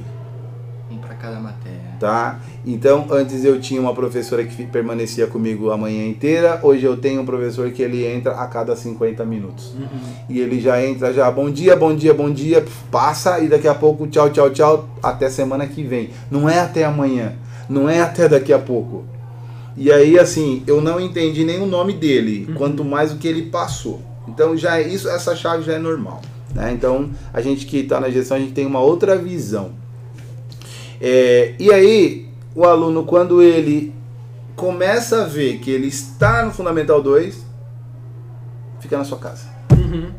Um 0.92 0.98
pra 0.98 1.16
cada 1.16 1.40
matéria. 1.40 1.67
Tá? 2.00 2.40
Então, 2.66 3.08
antes 3.12 3.44
eu 3.44 3.60
tinha 3.60 3.80
uma 3.80 3.94
professora 3.94 4.44
que 4.44 4.66
permanecia 4.66 5.28
comigo 5.28 5.72
a 5.72 5.78
manhã 5.78 6.06
inteira, 6.06 6.60
hoje 6.62 6.86
eu 6.86 6.98
tenho 6.98 7.22
um 7.22 7.26
professor 7.26 7.70
que 7.72 7.82
ele 7.82 8.06
entra 8.06 8.34
a 8.34 8.48
cada 8.48 8.76
50 8.76 9.26
minutos. 9.26 9.74
Uhum. 9.74 9.88
E 10.30 10.40
ele 10.40 10.60
já 10.60 10.84
entra 10.84 11.14
já, 11.14 11.30
bom 11.32 11.50
dia, 11.50 11.76
bom 11.76 11.96
dia, 11.96 12.14
bom 12.14 12.32
dia, 12.32 12.66
passa 12.92 13.40
e 13.40 13.48
daqui 13.48 13.68
a 13.68 13.76
pouco 13.76 14.08
tchau, 14.08 14.30
tchau, 14.30 14.50
tchau, 14.50 14.90
até 15.02 15.30
semana 15.30 15.68
que 15.68 15.84
vem. 15.84 16.10
Não 16.30 16.50
é 16.50 16.60
até 16.60 16.84
amanhã, 16.84 17.34
não 17.70 17.90
é 17.90 18.02
até 18.02 18.28
daqui 18.28 18.54
a 18.54 18.60
pouco. 18.60 19.06
E 19.76 19.92
aí, 19.92 20.18
assim, 20.18 20.64
eu 20.66 20.82
não 20.82 21.00
entendi 21.00 21.46
nem 21.46 21.62
o 21.62 21.68
nome 21.68 21.94
dele, 21.94 22.52
quanto 22.56 22.84
mais 22.84 23.12
o 23.12 23.18
que 23.18 23.28
ele 23.28 23.44
passou. 23.44 24.02
Então, 24.28 24.58
já 24.58 24.80
é 24.80 24.88
isso, 24.88 25.08
essa 25.08 25.36
chave 25.36 25.64
já 25.64 25.74
é 25.74 25.80
normal. 25.80 26.20
Né? 26.54 26.74
Então, 26.74 27.12
a 27.32 27.42
gente 27.42 27.66
que 27.66 27.78
está 27.78 28.00
na 28.00 28.10
gestão, 28.10 28.38
a 28.38 28.40
gente 28.40 28.54
tem 28.54 28.66
uma 28.66 28.80
outra 28.80 29.16
visão. 29.16 29.72
É, 31.00 31.54
e 31.60 31.72
aí, 31.72 32.30
o 32.56 32.66
aluno, 32.66 33.04
quando 33.04 33.42
ele 33.42 33.94
começa 34.56 35.24
a 35.24 35.26
ver 35.26 35.60
que 35.60 35.70
ele 35.70 35.88
está 35.88 36.44
no 36.44 36.52
Fundamental 36.52 37.02
2, 37.02 37.46
fica 38.80 38.98
na 38.98 39.04
sua 39.04 39.18
casa. 39.18 39.48
Uhum. 39.72 40.12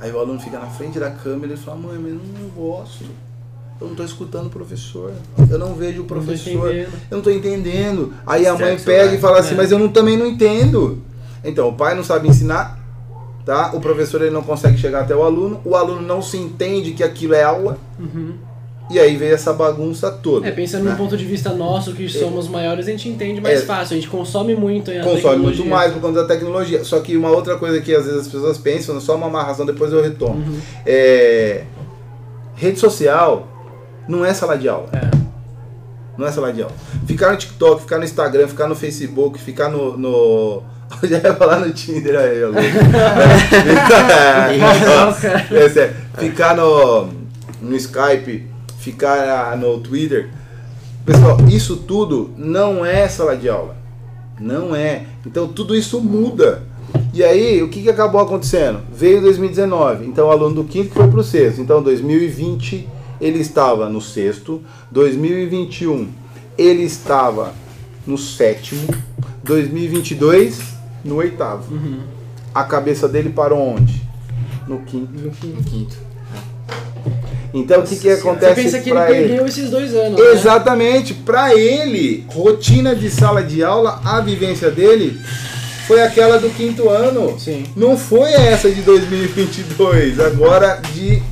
Aí 0.00 0.12
o 0.12 0.18
aluno 0.18 0.40
fica 0.40 0.58
na 0.58 0.66
frente 0.66 0.98
da 0.98 1.10
câmera 1.10 1.54
e 1.54 1.56
fala, 1.56 1.76
mãe, 1.76 1.98
mas 1.98 2.12
eu 2.12 2.20
não 2.40 2.48
gosto. 2.50 3.04
Eu 3.80 3.86
não 3.86 3.90
estou 3.92 4.06
escutando 4.06 4.46
o 4.46 4.50
professor. 4.50 5.12
Eu 5.50 5.58
não 5.58 5.74
vejo 5.74 6.02
o 6.02 6.04
professor. 6.04 6.74
Eu 6.74 6.88
não 7.10 7.18
estou 7.18 7.32
entendendo. 7.32 8.12
Aí 8.26 8.46
a 8.46 8.56
mãe 8.56 8.76
pega 8.78 9.14
e 9.14 9.18
fala 9.18 9.38
assim, 9.38 9.54
É. 9.54 9.56
mas 9.56 9.70
eu 9.70 9.78
não, 9.78 9.88
também 9.88 10.16
não 10.16 10.26
entendo. 10.26 11.02
Então, 11.44 11.68
o 11.68 11.72
pai 11.72 11.94
não 11.94 12.02
sabe 12.02 12.28
ensinar, 12.28 12.78
tá? 13.44 13.72
O 13.74 13.80
professor 13.80 14.20
ele 14.22 14.30
não 14.30 14.42
consegue 14.42 14.78
chegar 14.78 15.02
até 15.02 15.14
o 15.14 15.22
aluno. 15.22 15.60
O 15.64 15.76
aluno 15.76 16.00
não 16.00 16.20
se 16.20 16.36
entende 16.36 16.92
que 16.92 17.04
aquilo 17.04 17.34
é 17.34 17.42
aula. 17.44 17.78
Uhum. 17.98 18.34
E 18.90 18.98
aí 18.98 19.16
vem 19.16 19.28
essa 19.30 19.52
bagunça 19.52 20.10
toda. 20.10 20.48
É, 20.48 20.50
pensando 20.50 20.84
né? 20.84 20.92
num 20.92 20.96
ponto 20.96 21.16
de 21.16 21.24
vista 21.24 21.52
nosso, 21.52 21.92
que 21.92 22.08
somos 22.08 22.48
maiores, 22.48 22.86
a 22.88 22.90
gente 22.90 23.08
entende 23.08 23.40
mais 23.40 23.60
É. 23.60 23.64
fácil, 23.64 23.94
a 23.94 24.00
gente 24.00 24.08
consome 24.08 24.54
muito. 24.54 24.90
a 24.90 24.94
consome 24.94 25.36
muito 25.36 25.58
tecnologia. 25.58 25.64
mais 25.66 25.92
por 25.92 26.00
conta 26.00 26.22
da 26.22 26.26
tecnologia. 26.28 26.84
Só 26.84 26.98
que 27.00 27.16
uma 27.16 27.30
outra 27.30 27.56
coisa 27.58 27.80
que 27.80 27.94
às 27.94 28.06
vezes 28.06 28.20
as 28.22 28.28
pessoas 28.28 28.56
pensam, 28.56 28.98
só 29.00 29.16
uma 29.16 29.26
amarração, 29.26 29.66
depois 29.66 29.92
eu 29.92 30.02
retomo. 30.02 30.36
Uhum. 30.36 30.58
É, 30.86 31.64
Rede 32.58 32.80
social 32.80 33.46
não 34.08 34.24
é 34.24 34.34
sala 34.34 34.58
de 34.58 34.68
aula. 34.68 34.88
É. 34.92 35.10
Não 36.16 36.26
é 36.26 36.32
sala 36.32 36.52
de 36.52 36.62
aula. 36.62 36.74
Ficar 37.06 37.30
no 37.30 37.36
TikTok, 37.36 37.82
ficar 37.82 37.98
no 37.98 38.04
Instagram, 38.04 38.48
ficar 38.48 38.66
no 38.66 38.74
Facebook, 38.74 39.38
ficar 39.38 39.68
no. 39.68 39.96
no... 39.96 40.62
Eu 41.02 41.08
já 41.08 41.18
ia 41.18 41.34
falar 41.36 41.60
no 41.60 41.70
Tinder 41.70 42.18
aí, 42.18 42.38
eu 42.38 42.50
é 45.56 45.68
sério. 45.68 45.94
Ficar 46.18 46.56
no, 46.56 47.10
no 47.60 47.76
Skype, 47.76 48.46
ficar 48.78 49.52
ah, 49.52 49.56
no 49.56 49.78
Twitter. 49.78 50.30
Pessoal, 51.04 51.38
isso 51.48 51.76
tudo 51.76 52.30
não 52.36 52.84
é 52.84 53.08
sala 53.08 53.36
de 53.36 53.48
aula. 53.48 53.76
Não 54.40 54.74
é. 54.74 55.04
Então 55.26 55.48
tudo 55.48 55.76
isso 55.76 56.00
muda. 56.00 56.62
E 57.12 57.22
aí, 57.22 57.62
o 57.62 57.68
que, 57.68 57.82
que 57.82 57.90
acabou 57.90 58.20
acontecendo? 58.20 58.80
Veio 58.92 59.20
2019, 59.20 60.06
então 60.06 60.28
o 60.28 60.30
aluno 60.30 60.56
do 60.56 60.64
quinto 60.64 60.94
foi 60.94 61.08
para 61.08 61.20
o 61.20 61.24
sexto. 61.24 61.60
Então 61.60 61.82
2020 61.82 62.88
ele 63.20 63.40
estava 63.40 63.88
no 63.88 64.00
sexto. 64.00 64.62
2021 64.90 66.08
ele 66.56 66.82
estava 66.82 67.52
no 68.06 68.16
sétimo. 68.16 68.86
2022 69.42 70.60
no 71.04 71.16
oitavo. 71.16 71.74
Uhum. 71.74 72.00
A 72.54 72.64
cabeça 72.64 73.08
dele 73.08 73.30
parou 73.30 73.60
onde? 73.60 74.02
No 74.66 74.80
quinto. 74.80 75.12
No 75.12 75.30
quinto. 75.30 76.07
Então 77.60 77.80
o 77.80 77.82
que, 77.84 77.96
que 77.96 78.08
Nossa 78.08 78.20
Você 78.22 78.28
acontece 78.28 78.54
pensa 78.62 78.78
que 78.80 78.90
ele 78.90 78.98
para 78.98 79.10
ele? 79.10 79.28
perdeu 79.28 79.46
esses 79.46 79.70
dois 79.70 79.94
anos. 79.94 80.18
né? 80.18 80.32
Exatamente, 80.32 81.14
para 81.14 81.54
ele, 81.54 82.24
rotina 82.28 82.94
de 82.94 83.10
sala 83.10 83.42
de 83.42 83.62
aula, 83.62 84.00
a 84.04 84.20
vivência 84.20 84.70
dele 84.70 85.18
foi 85.86 86.02
aquela 86.02 86.38
do 86.38 86.50
quinto 86.50 86.88
ano. 86.88 87.38
Sim. 87.38 87.64
Não 87.74 87.96
foi 87.96 88.30
essa 88.32 88.70
de 88.70 88.82
2022, 88.82 90.20
agora 90.20 90.80
de 90.94 91.22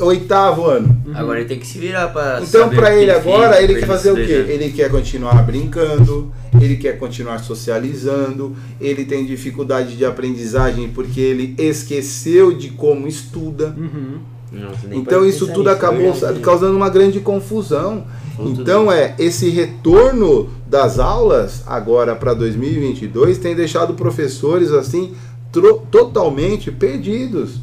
oitavo 0.00 0.64
ano. 0.64 0.96
Agora 1.14 1.40
ele 1.40 1.48
tem 1.48 1.58
que 1.58 1.66
se 1.66 1.78
virar 1.78 2.08
pra 2.08 2.40
Então, 2.42 2.70
para 2.70 2.94
ele 2.96 3.10
agora, 3.10 3.62
ele 3.62 3.74
quer 3.74 3.86
fazer 3.86 4.10
o 4.12 4.16
quê? 4.16 4.32
anos. 4.32 4.50
Ele 4.50 4.70
quer 4.70 4.90
continuar 4.90 5.42
brincando, 5.42 6.32
ele 6.60 6.76
quer 6.76 6.98
continuar 6.98 7.38
socializando, 7.38 8.56
ele 8.80 9.04
tem 9.04 9.24
dificuldade 9.24 9.96
de 9.96 10.04
aprendizagem 10.04 10.88
porque 10.88 11.20
ele 11.20 11.54
esqueceu 11.58 12.52
de 12.56 12.70
como 12.70 13.06
estuda. 13.06 13.74
Uhum. 13.76 14.18
Nossa, 14.54 14.86
Então 14.92 15.24
isso 15.24 15.52
tudo 15.52 15.68
acabou 15.68 15.98
verdade. 16.00 16.20
sabe, 16.20 16.40
causando 16.40 16.76
uma 16.76 16.88
grande 16.88 17.20
confusão. 17.20 18.04
Então 18.38 18.90
é 18.90 19.14
esse 19.18 19.48
retorno 19.50 20.48
das 20.66 20.98
aulas 20.98 21.62
agora 21.66 22.16
para 22.16 22.34
2022 22.34 23.38
tem 23.38 23.54
deixado 23.54 23.94
professores 23.94 24.72
assim 24.72 25.12
tro- 25.52 25.82
totalmente 25.90 26.70
perdidos. 26.72 27.60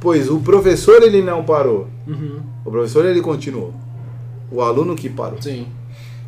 Pois 0.00 0.28
o 0.28 0.38
professor 0.40 1.02
ele 1.02 1.22
não 1.22 1.44
parou, 1.44 1.86
Uhum. 2.06 2.40
o 2.64 2.70
professor 2.70 3.04
ele 3.04 3.20
continuou. 3.20 3.72
O 4.50 4.60
aluno 4.60 4.96
que 4.96 5.08
parou. 5.08 5.40
Sim. 5.40 5.66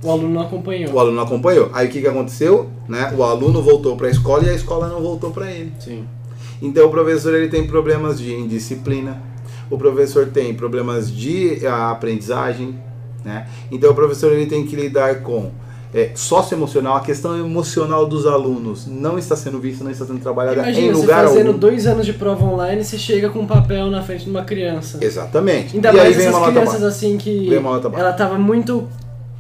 O 0.03 0.11
aluno 0.11 0.28
não 0.34 0.42
acompanhou. 0.42 0.92
O 0.95 1.01
aluno 1.01 1.16
não 1.16 1.24
acompanhou. 1.24 1.70
Aí 1.72 1.88
o 1.88 1.90
que, 1.90 2.01
que 2.01 2.07
aconteceu? 2.07 2.68
Né? 2.88 3.12
O 3.16 3.22
aluno 3.24 3.61
voltou 3.61 3.97
para 3.97 4.07
a 4.07 4.11
escola 4.11 4.45
e 4.45 4.51
a 4.51 4.55
escola 4.55 4.86
não 4.88 5.01
voltou 5.03 5.30
para 5.32 5.51
ele. 5.51 5.72
Sim. 5.80 6.05
Então 6.62 6.86
o 6.86 6.90
professor 6.90 7.34
ele 7.34 7.49
tem 7.49 7.66
problemas 7.66 8.18
de 8.18 8.32
indisciplina, 8.32 9.20
o 9.71 9.79
professor 9.79 10.27
tem 10.27 10.55
problemas 10.55 11.11
de 11.11 11.67
ah, 11.67 11.91
aprendizagem, 11.91 12.79
né? 13.25 13.47
Então 13.71 13.91
o 13.91 13.95
professor 13.95 14.33
ele 14.33 14.47
tem 14.47 14.65
que 14.67 14.77
lidar 14.77 15.23
com 15.23 15.51
é, 15.95 16.11
socioemocional, 16.15 16.97
a 16.97 17.01
questão 17.01 17.39
emocional 17.39 18.05
dos 18.07 18.27
alunos 18.27 18.85
não 18.87 19.17
está 19.17 19.37
sendo 19.37 19.61
vista, 19.61 19.85
não 19.85 19.93
está 19.93 20.05
sendo 20.05 20.19
trabalhada 20.21 20.57
em 20.61 20.65
Imagina, 20.65 20.93
você 20.95 21.01
lugar 21.01 21.25
fazendo 21.29 21.47
algum. 21.49 21.59
dois 21.59 21.87
anos 21.87 22.05
de 22.05 22.12
prova 22.12 22.45
online 22.45 22.83
e 22.83 22.85
você 22.85 22.99
chega 22.99 23.31
com 23.31 23.39
um 23.39 23.47
papel 23.47 23.89
na 23.91 24.03
frente 24.03 24.25
de 24.25 24.31
uma 24.31 24.43
criança. 24.43 24.99
Exatamente. 25.01 25.77
Ainda 25.77 25.89
e 25.89 25.91
aí 25.93 25.97
mais 25.99 26.17
vem 26.17 26.27
essas 26.27 26.35
uma 26.35 26.41
nota 26.41 26.53
crianças 26.53 26.81
baixa. 26.81 26.87
assim 26.89 27.17
que 27.17 27.61
nota 27.61 27.91
ela 27.97 28.12
tava 28.12 28.37
muito 28.37 28.89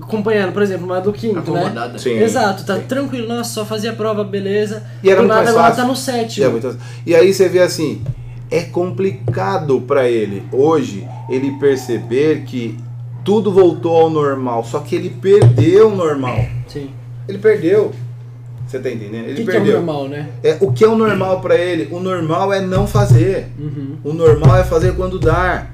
acompanhando, 0.00 0.52
por 0.52 0.62
exemplo, 0.62 0.84
uma 0.86 1.00
do 1.00 1.12
quinto, 1.12 1.50
né? 1.50 1.72
Sim. 1.98 2.18
Exato, 2.20 2.64
tá 2.64 2.76
Sim. 2.76 2.82
tranquilo, 2.82 3.26
nossa, 3.26 3.50
só 3.52 3.64
fazia 3.64 3.90
a 3.90 3.94
prova, 3.94 4.22
beleza. 4.22 4.82
E 5.02 5.08
era 5.10 5.16
Do 5.20 5.26
muito 5.26 5.34
nada 5.34 5.44
mais 5.44 5.56
agora 5.56 5.68
fácil. 5.74 5.82
tá 5.82 5.88
no 5.88 5.94
E, 5.94 5.96
sétimo. 5.96 6.46
é 6.46 6.48
muito- 6.50 6.76
e 7.06 7.14
aí 7.16 7.32
você 7.34 7.48
vê 7.48 7.60
assim, 7.60 8.00
é 8.56 8.62
complicado 8.62 9.80
para 9.80 10.08
ele 10.08 10.42
hoje 10.52 11.06
ele 11.28 11.52
perceber 11.58 12.42
que 12.44 12.78
tudo 13.24 13.50
voltou 13.50 13.96
ao 13.96 14.10
normal, 14.10 14.64
só 14.64 14.80
que 14.80 14.94
ele 14.94 15.10
perdeu 15.10 15.88
o 15.90 15.96
normal. 15.96 16.36
Sim. 16.68 16.90
Ele 17.26 17.38
perdeu. 17.38 17.90
Você 18.66 18.78
tá 18.78 18.90
entendendo? 18.90 19.24
O 19.24 19.28
Ele 19.28 19.34
que, 19.36 19.44
que 19.44 19.50
é 19.50 19.52
o 19.52 19.62
perdeu. 19.62 19.74
normal, 19.76 20.08
né? 20.08 20.28
É, 20.42 20.56
o 20.60 20.72
que 20.72 20.84
é 20.84 20.88
o 20.88 20.94
normal 20.96 21.40
pra 21.40 21.54
ele? 21.56 21.88
O 21.94 22.00
normal 22.00 22.52
é 22.52 22.60
não 22.60 22.86
fazer. 22.86 23.46
Uhum. 23.58 23.96
O 24.04 24.12
normal 24.12 24.56
é 24.58 24.64
fazer 24.64 24.94
quando 24.94 25.18
dar. 25.18 25.70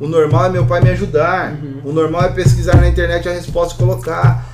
O 0.00 0.06
normal 0.06 0.46
é 0.46 0.48
meu 0.50 0.64
pai 0.66 0.80
me 0.80 0.90
ajudar. 0.90 1.52
Uhum. 1.52 1.90
O 1.90 1.92
normal 1.92 2.22
é 2.24 2.28
pesquisar 2.28 2.76
na 2.76 2.88
internet 2.88 3.28
a 3.28 3.32
resposta 3.32 3.74
e 3.74 3.78
colocar. 3.78 4.46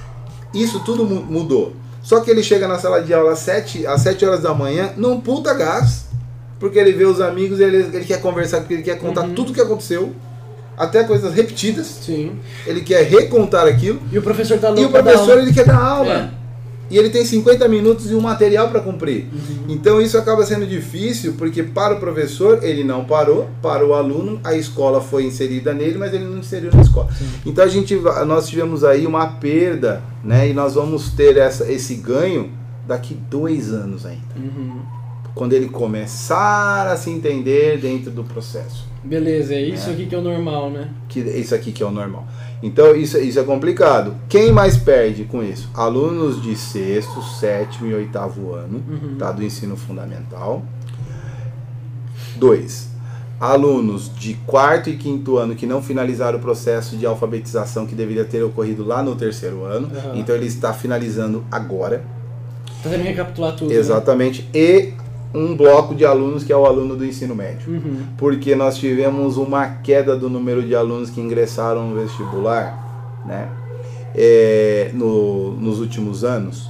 Isso 0.55 0.81
tudo 0.81 1.05
mu- 1.05 1.25
mudou. 1.25 1.73
Só 2.03 2.21
que 2.21 2.31
ele 2.31 2.43
chega 2.43 2.67
na 2.69 2.79
sala 2.79 3.03
de 3.03 3.13
aula 3.13 3.33
às 3.33 3.41
7, 3.41 3.87
às 3.87 4.01
7 4.03 4.25
horas 4.25 4.43
da 4.43 4.55
manhã 4.55 4.91
num 4.97 5.21
puta 5.21 5.53
gás. 5.55 6.08
Porque 6.59 6.79
ele 6.79 6.93
vê 6.93 7.05
os 7.05 7.21
amigos, 7.21 7.61
ele, 7.61 7.77
ele 7.93 8.05
quer 8.05 8.21
conversar, 8.21 8.59
porque 8.61 8.75
ele 8.75 8.83
quer 8.83 8.99
contar 8.99 9.23
Uhum. 9.23 9.35
tudo 9.35 9.51
o 9.51 9.55
que 9.55 9.61
aconteceu. 9.61 10.13
Até 10.77 11.03
coisas 11.05 11.35
repetidas. 11.35 11.87
Sim. 11.87 12.33
Ele 12.67 12.81
quer 12.83 13.03
recontar 13.05 13.67
aquilo. 13.67 14.01
E 14.13 14.19
o 14.19 14.23
professor 14.23 14.59
tá 14.59 14.69
louco 14.69 14.83
E 14.83 14.85
o 14.87 14.91
professor 14.91 15.39
ele 15.39 15.53
quer 15.53 15.65
dar 15.67 15.81
aula. 15.81 16.15
É. 16.35 16.39
E 16.91 16.97
ele 16.97 17.11
tem 17.11 17.23
50 17.25 17.69
minutos 17.69 18.11
e 18.11 18.15
um 18.15 18.21
material 18.21 18.69
para 18.71 18.81
cumprir. 18.81 19.27
Uhum. 19.33 19.65
Então 19.69 20.01
isso 20.01 20.17
acaba 20.17 20.43
sendo 20.47 20.67
difícil 20.67 21.35
porque 21.37 21.63
para 21.63 21.95
o 21.97 22.01
professor 22.01 22.61
ele 22.65 22.83
não 22.83 23.05
parou, 23.05 23.51
para 23.61 23.85
o 23.85 23.93
aluno 23.93 24.41
a 24.43 24.55
escola 24.55 24.99
foi 25.01 25.25
inserida 25.25 25.75
nele, 25.75 25.99
mas 25.99 26.15
ele 26.15 26.25
não 26.25 26.39
inseriu 26.39 26.71
na 26.73 26.81
escola. 26.81 27.09
Então 27.45 27.63
a 27.63 27.69
gente 27.69 27.95
nós 28.27 28.49
tivemos 28.49 28.85
aí 28.85 29.07
uma 29.07 29.27
perda, 29.33 30.01
né? 30.25 30.49
E 30.49 30.55
nós 30.55 30.77
vamos 30.77 31.11
ter 31.11 31.37
essa, 31.37 31.71
esse 31.71 31.95
ganho 31.97 32.51
daqui 32.87 33.15
dois 33.29 33.71
anos 33.73 34.07
ainda, 34.07 34.23
Uhum. 34.37 34.81
Quando 35.39 35.53
ele 35.53 35.69
começar 35.69 36.89
a 36.89 36.97
se 36.97 37.09
entender 37.11 37.79
dentro 37.79 38.11
do 38.11 38.25
processo. 38.25 38.85
Beleza, 39.05 39.55
é 39.55 39.61
isso 39.63 39.89
aqui 39.89 40.05
que 40.07 40.15
é 40.15 40.19
o 40.19 40.21
normal, 40.21 40.69
né? 40.69 40.89
que 41.09 41.21
isso 41.21 41.55
aqui 41.55 41.71
que 41.71 41.81
é 41.83 41.87
o 41.87 41.91
normal. 41.93 42.27
Então 42.61 42.95
isso, 42.97 43.17
isso 43.19 43.39
é 43.39 43.45
complicado. 43.45 44.17
Quem 44.29 44.51
mais 44.51 44.77
perde 44.77 45.23
com 45.25 45.41
isso? 45.43 45.71
Alunos 45.73 46.43
de 46.43 46.57
sexto, 46.57 47.23
sétimo 47.23 47.87
e 47.89 47.95
oitavo 47.95 48.53
ano, 48.53 48.83
Uhum. 48.89 49.17
tá, 49.17 49.31
do 49.31 49.45
ensino 49.45 49.77
fundamental. 49.77 50.65
Dois, 52.37 52.89
alunos 53.41 54.11
de 54.19 54.35
quarto 54.47 54.91
e 54.91 54.97
quinto 54.97 55.37
ano 55.39 55.55
que 55.55 55.67
não 55.67 55.81
finalizaram 55.81 56.39
o 56.39 56.43
processo 56.43 56.97
de 56.97 57.07
alfabetização 57.07 57.87
que 57.87 57.95
deveria 57.95 58.25
ter 58.25 58.43
ocorrido 58.43 58.85
lá 58.85 59.03
no 59.05 59.15
terceiro 59.15 59.63
ano. 59.65 59.89
Aham. 59.97 60.17
Então 60.17 60.35
ele 60.35 60.47
está 60.47 60.73
finalizando 60.73 61.45
agora. 61.51 62.03
Tá 62.83 62.91
que 62.91 62.97
recapitular 62.97 63.55
tudo. 63.57 63.71
né? 63.71 63.77
Exatamente. 63.77 64.49
E 64.55 64.93
um 65.39 65.57
bloco 65.57 65.95
de 65.95 66.05
alunos 66.05 66.43
que 66.45 66.53
é 66.53 66.57
o 66.57 66.67
aluno 66.67 66.97
do 66.97 67.05
ensino 67.05 67.35
médio 67.35 67.71
Uhum. 67.73 68.01
porque 68.17 68.55
nós 68.57 68.77
tivemos 68.77 69.37
uma 69.37 69.67
queda 69.83 70.17
do 70.17 70.29
número 70.29 70.63
de 70.63 70.75
alunos 70.75 71.11
que 71.11 71.21
ingressaram 71.21 71.89
no 71.89 72.01
vestibular, 72.01 73.23
né? 73.27 73.49
É, 74.15 74.91
no- 74.95 75.53
nos 75.53 75.79
últimos 75.81 76.25
anos. 76.25 76.69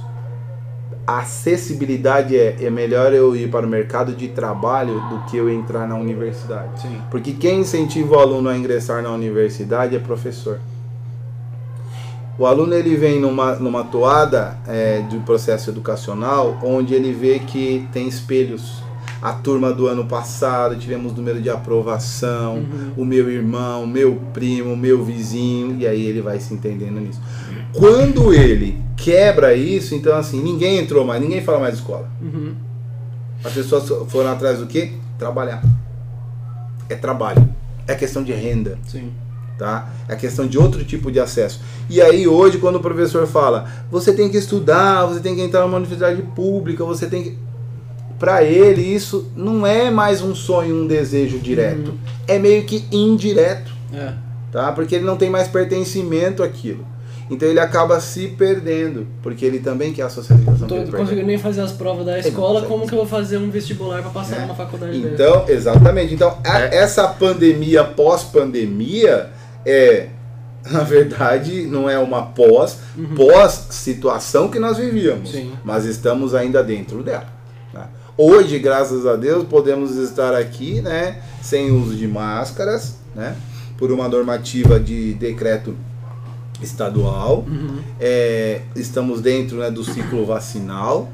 A 1.07 1.19
acessibilidade 1.19 2.37
é, 2.37 2.55
é 2.63 2.69
melhor 2.69 3.13
eu 3.13 3.35
ir 3.35 3.49
para 3.49 3.65
o 3.65 3.69
mercado 3.69 4.13
de 4.13 4.27
trabalho 4.27 4.93
do 5.09 5.19
que 5.25 5.37
eu 5.37 5.49
entrar 5.49 5.87
na 5.87 5.95
universidade. 5.95 6.81
Sim. 6.81 7.01
Porque 7.09 7.31
quem 7.31 7.61
incentiva 7.61 8.17
o 8.17 8.19
aluno 8.19 8.47
a 8.49 8.55
ingressar 8.55 9.01
na 9.01 9.09
universidade 9.11 9.95
é 9.95 9.99
professor. 9.99 10.59
O 12.39 12.45
aluno 12.45 12.73
ele 12.73 12.95
vem 12.95 13.19
numa, 13.19 13.55
numa 13.55 13.83
toada 13.83 14.57
é, 14.65 15.01
de 15.01 15.17
processo 15.19 15.69
educacional 15.69 16.57
onde 16.63 16.93
ele 16.93 17.11
vê 17.11 17.39
que 17.39 17.85
tem 17.91 18.07
espelhos. 18.07 18.81
A 19.21 19.33
turma 19.33 19.73
do 19.73 19.87
ano 19.87 20.05
passado 20.05 20.77
tivemos 20.77 21.13
número 21.13 21.41
de 21.41 21.49
aprovação, 21.49 22.59
Uhum. 22.59 22.93
o 22.95 23.03
meu 23.05 23.29
irmão, 23.29 23.85
meu 23.85 24.15
primo, 24.33 24.77
meu 24.77 25.03
vizinho, 25.03 25.75
e 25.77 25.85
aí 25.85 26.05
ele 26.05 26.21
vai 26.21 26.39
se 26.39 26.53
entendendo 26.53 27.01
nisso. 27.01 27.19
Quando 27.73 28.33
ele 28.33 28.81
quebra 28.95 29.53
isso, 29.53 29.93
então 29.93 30.15
assim, 30.15 30.41
ninguém 30.41 30.77
entrou 30.79 31.05
mais, 31.05 31.21
ninguém 31.21 31.41
fala 31.41 31.59
mais 31.59 31.73
de 31.73 31.81
escola. 31.81 32.09
Uhum. 32.21 32.53
As 33.43 33.51
pessoas 33.51 33.83
foram 34.09 34.31
atrás 34.31 34.59
do 34.59 34.67
quê? 34.67 34.93
Trabalhar. 35.17 35.61
É 36.87 36.95
trabalho. 36.95 37.47
É 37.85 37.95
questão 37.95 38.23
de 38.23 38.31
renda 38.31 38.77
Sim. 38.87 39.11
Tá? 39.59 39.89
É 40.07 40.15
questão 40.15 40.47
de 40.47 40.57
outro 40.57 40.83
tipo 40.85 41.11
de 41.11 41.19
acesso. 41.19 41.59
E 41.89 42.01
aí 42.01 42.27
hoje 42.27 42.57
quando 42.57 42.77
o 42.77 42.79
professor 42.79 43.27
fala, 43.27 43.67
você 43.91 44.13
tem 44.13 44.29
que 44.29 44.37
estudar, 44.37 45.05
você 45.05 45.19
tem 45.19 45.35
que 45.35 45.41
entrar 45.41 45.61
numa 45.61 45.77
universidade 45.77 46.21
pública, 46.35 46.83
você 46.85 47.05
tem 47.05 47.23
que 47.23 47.37
para 48.17 48.43
ele 48.43 48.81
isso 48.81 49.29
não 49.35 49.65
é 49.67 49.89
mais 49.91 50.21
um 50.21 50.33
sonho, 50.35 50.83
um 50.83 50.87
desejo 50.87 51.37
direto. 51.39 51.93
É 52.27 52.37
meio 52.39 52.63
que 52.63 52.83
indireto, 52.91 53.71
É. 53.93 54.13
tá? 54.51 54.71
Porque 54.71 54.95
ele 54.95 55.05
não 55.05 55.15
tem 55.15 55.29
mais 55.29 55.47
pertencimento 55.47 56.41
àquilo. 56.43 56.85
Então 57.31 57.47
ele 57.47 57.59
acaba 57.59 57.99
se 58.01 58.27
perdendo, 58.29 59.05
porque 59.21 59.45
ele 59.45 59.59
também 59.59 59.93
quer 59.93 60.01
a 60.01 60.09
socialização. 60.09 60.61
Não 60.61 60.67
tô 60.67 60.75
perde. 60.75 60.91
conseguindo 60.91 61.27
nem 61.27 61.37
fazer 61.37 61.61
as 61.61 61.71
provas 61.71 62.05
da 62.05 62.17
escola, 62.19 62.63
como 62.63 62.87
que 62.87 62.93
eu 62.93 62.97
vou 62.97 63.07
fazer 63.07 63.37
um 63.37 63.49
vestibular 63.51 64.01
pra 64.01 64.09
passar 64.09 64.37
É. 64.37 64.41
numa 64.41 64.55
faculdade 64.55 64.99
dessa? 64.99 65.13
Então, 65.13 65.45
exatamente. 65.47 66.13
Então, 66.13 66.37
a- 66.43 66.59
É. 66.61 66.75
essa 66.77 67.07
pandemia 67.07 67.83
pós-pandemia 67.85 69.29
é, 69.65 70.09
na 70.69 70.83
verdade, 70.83 71.65
não 71.65 71.89
é 71.89 71.97
uma 71.97 72.23
pós, 72.23 72.79
pós-situação 73.15 74.49
que 74.49 74.59
nós 74.59 74.77
vivíamos, 74.77 75.31
Sim. 75.31 75.53
mas 75.63 75.85
estamos 75.85 76.35
ainda 76.35 76.63
dentro 76.63 77.03
dela. 77.03 77.27
né? 77.73 77.87
Hoje, 78.17 78.59
graças 78.59 79.05
a 79.05 79.15
Deus, 79.15 79.45
podemos 79.45 79.95
estar 79.95 80.35
aqui, 80.35 80.81
né, 80.81 81.21
sem 81.41 81.71
uso 81.71 81.95
de 81.95 82.07
máscaras, 82.07 82.97
né, 83.15 83.35
por 83.77 83.91
uma 83.91 84.09
normativa 84.09 84.79
de 84.79 85.13
decreto 85.13 85.75
estadual. 86.61 87.45
Uhum. 87.47 87.79
É, 87.99 88.61
estamos 88.75 89.21
dentro 89.21 89.57
né, 89.59 89.71
do 89.71 89.83
ciclo 89.83 90.25
vacinal, 90.25 91.09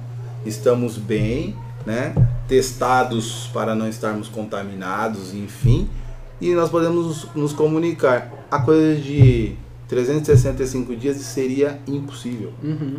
estamos 0.45 0.97
bem, 0.97 1.55
né, 1.85 2.15
testados 2.47 3.49
para 3.53 3.75
não 3.75 3.87
estarmos 3.87 4.27
contaminados, 4.27 5.33
enfim, 5.33 5.87
e 6.39 6.53
nós 6.53 6.69
podemos 6.69 7.27
nos 7.36 7.53
comunicar. 7.53 8.45
A 8.51 8.59
coisa 8.59 8.99
de 9.01 9.55
365 9.88 10.95
dias 10.95 11.17
seria 11.17 11.79
impossível. 11.88 12.51
Uhum. 12.63 12.97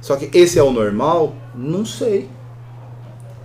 Só 0.00 0.16
que 0.16 0.30
esse 0.36 0.58
é 0.58 0.62
o 0.62 0.70
normal? 0.70 1.34
Não 1.54 1.84
sei. 1.84 2.28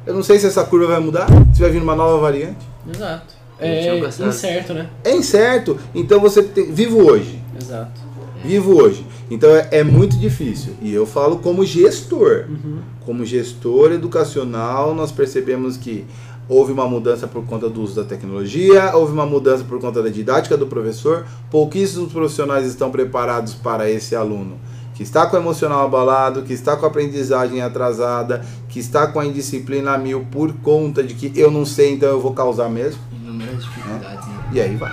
Eu 0.06 0.14
não 0.14 0.24
sei 0.24 0.40
se 0.40 0.48
essa 0.48 0.64
curva 0.64 0.88
vai 0.88 1.00
mudar, 1.00 1.28
se 1.54 1.62
vai 1.62 1.70
vir 1.70 1.82
uma 1.82 1.96
nova 1.96 2.20
variante. 2.20 2.66
Exato. 2.88 3.40
É 3.60 4.10
sabe. 4.10 4.30
incerto, 4.30 4.74
né? 4.74 4.90
É 5.04 5.14
incerto, 5.14 5.78
então 5.94 6.20
você 6.20 6.42
tem, 6.42 6.72
vivo 6.72 7.04
hoje. 7.04 7.42
Exato. 7.60 8.02
Vivo 8.44 8.82
hoje. 8.82 9.06
Então 9.30 9.50
é, 9.54 9.68
é 9.72 9.84
muito 9.84 10.18
difícil. 10.18 10.74
E 10.82 10.94
eu 10.94 11.06
falo 11.06 11.40
como 11.40 11.66
gestor. 11.66 12.46
Uhum. 12.50 12.80
Como 13.06 13.26
gestor 13.26 13.92
educacional, 13.92 14.96
nós 14.96 15.12
percebemos 15.12 15.76
que 15.76 16.06
houve 16.50 16.72
uma 16.74 16.88
mudança 16.88 17.28
por 17.28 17.46
conta 17.46 17.70
do 17.70 17.82
uso 17.82 17.96
da 17.96 18.04
tecnologia, 18.04 18.92
houve 18.96 19.14
uma 19.14 19.26
mudança 19.26 19.64
por 19.64 19.80
conta 19.80 20.02
da 20.04 20.10
didática 20.10 20.58
do 20.58 20.66
professor. 20.68 21.26
Pouquíssimos 21.52 22.12
profissionais 22.12 22.66
estão 22.66 22.90
preparados 22.92 23.54
para 23.54 23.90
esse 23.90 24.16
aluno 24.16 24.58
que 24.96 25.04
está 25.04 25.26
com 25.28 25.38
o 25.38 25.40
emocional 25.40 25.86
abalado, 25.86 26.42
que 26.42 26.52
está 26.52 26.76
com 26.76 26.86
a 26.86 26.90
aprendizagem 26.90 27.62
atrasada, 27.62 28.44
que 28.68 28.80
está 28.80 29.08
com 29.08 29.20
a 29.22 29.26
indisciplina 29.26 29.92
a 29.94 29.98
mil 29.98 30.26
por 30.30 30.52
conta 30.56 31.02
de 31.02 31.14
que 31.14 31.32
eu 31.40 31.50
não 31.50 31.66
sei, 31.66 31.94
então 31.94 32.10
eu 32.10 32.20
vou 32.20 32.34
causar 32.34 32.68
mesmo. 32.68 33.00
Inúmeras 33.14 33.64
dificuldades, 33.64 34.28
né? 34.28 34.50
E 34.52 34.60
aí 34.60 34.76
vai. 34.76 34.92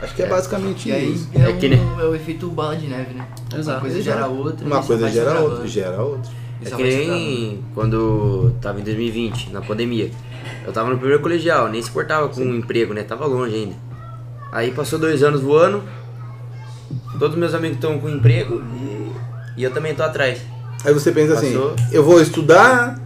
Acho 0.00 0.14
que 0.14 0.22
é, 0.22 0.26
basicamente 0.26 0.88
E 0.88 0.92
aí 0.92 1.12
isso. 1.12 1.28
é, 1.34 1.50
É 1.50 1.52
que 1.52 1.66
um- 1.66 1.68
nem- 1.68 2.00
é 2.00 2.04
o 2.04 2.14
efeito 2.14 2.46
bola 2.48 2.74
de 2.74 2.86
neve, 2.86 3.12
né? 3.12 3.26
Exato. 3.54 3.70
Uma 3.76 3.80
coisa 3.80 3.98
Exato. 3.98 4.16
gera 4.18 4.26
outra. 4.28 4.66
Uma 4.66 4.82
coisa 4.82 5.10
gera 5.10 5.40
outra, 5.40 5.66
gera 5.68 6.02
outra. 6.02 6.32
É 6.64 6.70
que 6.70 6.82
nem 6.82 7.62
quando 7.74 8.54
tava 8.62 8.80
em 8.80 8.82
2020, 8.84 9.50
na 9.50 9.60
pandemia. 9.60 10.10
Eu 10.66 10.72
tava 10.72 10.90
no 10.90 10.98
primeiro 10.98 11.22
colegial, 11.22 11.68
nem 11.68 11.80
se 11.82 11.90
portava 11.90 12.28
com 12.28 12.40
um 12.42 12.54
emprego, 12.56 12.92
né? 12.94 13.02
Tava 13.02 13.26
longe 13.26 13.54
ainda. 13.54 13.74
Aí 14.52 14.70
passou 14.72 14.98
dois 14.98 15.22
anos 15.22 15.40
voando, 15.40 15.82
todos 17.18 17.36
meus 17.36 17.54
amigos 17.54 17.76
estão 17.76 17.98
com 17.98 18.08
emprego 18.08 18.62
e, 19.56 19.60
e 19.60 19.62
eu 19.64 19.70
também 19.72 19.94
tô 19.94 20.02
atrás. 20.02 20.40
Aí 20.84 20.92
você 20.92 21.12
pensa 21.12 21.34
assim, 21.34 21.52
Passou. 21.52 21.76
eu 21.92 22.02
vou 22.02 22.20
estudar 22.20 22.98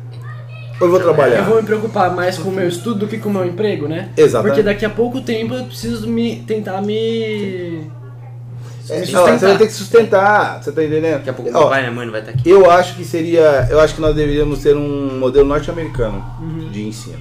ou 0.81 0.87
eu 0.87 0.91
vou 0.91 1.01
trabalhar? 1.01 1.39
Eu 1.39 1.45
vou 1.45 1.57
me 1.57 1.63
preocupar 1.63 2.15
mais 2.15 2.39
com 2.39 2.49
o 2.49 2.53
meu 2.53 2.67
estudo 2.69 3.01
do 3.01 3.07
que 3.09 3.19
com 3.19 3.29
o 3.29 3.33
meu 3.33 3.45
emprego, 3.45 3.87
né? 3.89 4.11
Exatamente. 4.17 4.53
Porque 4.55 4.63
daqui 4.63 4.85
a 4.85 4.91
pouco 4.91 5.21
tempo 5.21 5.55
eu 5.55 5.65
preciso 5.65 6.09
me 6.09 6.37
tentar 6.47 6.81
me. 6.83 7.87
É, 8.89 8.99
sustentar. 9.01 9.39
você 9.39 9.47
vai 9.47 9.59
ter 9.59 9.67
que 9.67 9.73
sustentar, 9.73 10.63
você 10.63 10.71
tá 10.71 10.85
entendendo? 10.85 11.15
Daqui 11.15 11.31
a 11.31 11.33
pouco 11.33 11.51
Ó, 11.55 11.59
meu 11.61 11.69
pai 11.69 11.79
e 11.79 11.83
minha 11.85 11.95
mãe 11.95 12.05
não 12.05 12.13
vai 12.13 12.21
estar 12.21 12.33
aqui. 12.33 12.49
Eu 12.49 12.71
acho 12.71 12.95
que 12.97 13.05
seria, 13.05 13.67
eu 13.71 13.81
acho 13.81 13.95
que 13.95 14.01
nós 14.01 14.15
deveríamos 14.15 14.61
ter 14.61 14.77
um 14.77 15.19
modelo 15.19 15.47
norte-americano 15.47 16.23
Uhum. 16.41 16.69
de 16.71 16.87
ensino, 16.87 17.17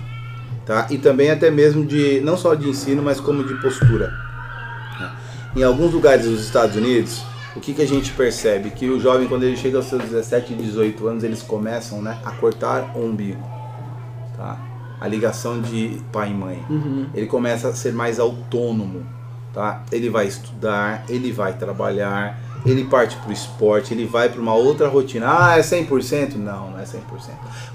tá? 0.65 0.87
E 0.89 0.97
também 0.97 1.29
até 1.31 1.49
mesmo 1.51 1.85
de 1.85 2.19
não 2.21 2.37
só 2.37 2.53
de 2.55 2.69
ensino, 2.69 3.01
mas 3.01 3.19
como 3.19 3.43
de 3.43 3.53
postura. 3.55 4.07
né? 4.99 5.11
Em 5.55 5.63
alguns 5.63 5.93
lugares 5.93 6.25
dos 6.25 6.41
Estados 6.43 6.75
Unidos, 6.75 7.23
o 7.55 7.59
que, 7.59 7.73
que 7.73 7.81
a 7.81 7.87
gente 7.87 8.11
percebe 8.13 8.71
que 8.71 8.89
o 8.89 8.99
jovem 8.99 9.27
quando 9.27 9.43
ele 9.43 9.55
chega 9.55 9.77
aos 9.77 9.85
seus 9.85 10.01
17, 10.03 10.53
18 10.55 11.07
anos, 11.07 11.23
eles 11.23 11.41
começam, 11.43 12.01
né, 12.01 12.17
a 12.25 12.31
cortar 12.31 12.91
o 12.95 13.05
umbigo, 13.05 13.41
tá? 14.35 14.57
A 14.99 15.07
ligação 15.07 15.61
de 15.61 16.01
pai 16.11 16.31
e 16.31 16.33
mãe 16.33 16.63
Uhum. 16.69 17.07
ele 17.13 17.27
começa 17.27 17.67
a 17.67 17.73
ser 17.73 17.93
mais 17.93 18.19
autônomo, 18.19 19.05
tá? 19.53 19.83
Ele 19.91 20.09
vai 20.09 20.25
estudar, 20.27 21.03
ele 21.09 21.31
vai 21.31 21.53
trabalhar, 21.53 22.39
ele 22.65 22.85
parte 22.85 23.17
para 23.17 23.29
o 23.29 23.33
esporte, 23.33 23.93
ele 23.93 24.05
vai 24.05 24.29
para 24.29 24.39
uma 24.39 24.53
outra 24.53 24.87
rotina. 24.87 25.25
Ah, 25.27 25.57
é 25.57 25.61
100%? 25.61 26.35
Não, 26.35 26.71
não 26.71 26.79
é 26.79 26.83
100%. 26.83 26.99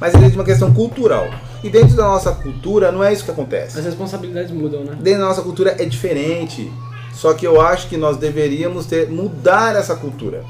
Mas 0.00 0.14
é 0.14 0.28
de 0.28 0.34
uma 0.34 0.44
questão 0.44 0.72
cultural. 0.72 1.28
E 1.62 1.68
dentro 1.68 1.94
da 1.94 2.04
nossa 2.04 2.32
cultura 2.32 2.90
não 2.90 3.04
é 3.04 3.12
isso 3.12 3.24
que 3.24 3.30
acontece. 3.30 3.78
As 3.78 3.84
responsabilidades 3.84 4.50
mudam, 4.50 4.84
né? 4.84 4.96
Dentro 4.98 5.20
da 5.20 5.26
nossa 5.26 5.42
cultura 5.42 5.76
é 5.78 5.84
diferente. 5.84 6.72
Só 7.12 7.34
que 7.34 7.46
eu 7.46 7.60
acho 7.60 7.88
que 7.88 7.96
nós 7.96 8.16
deveríamos 8.16 8.86
ter 8.86 9.10
mudar 9.10 9.74
essa 9.74 9.96
cultura. 9.96 10.44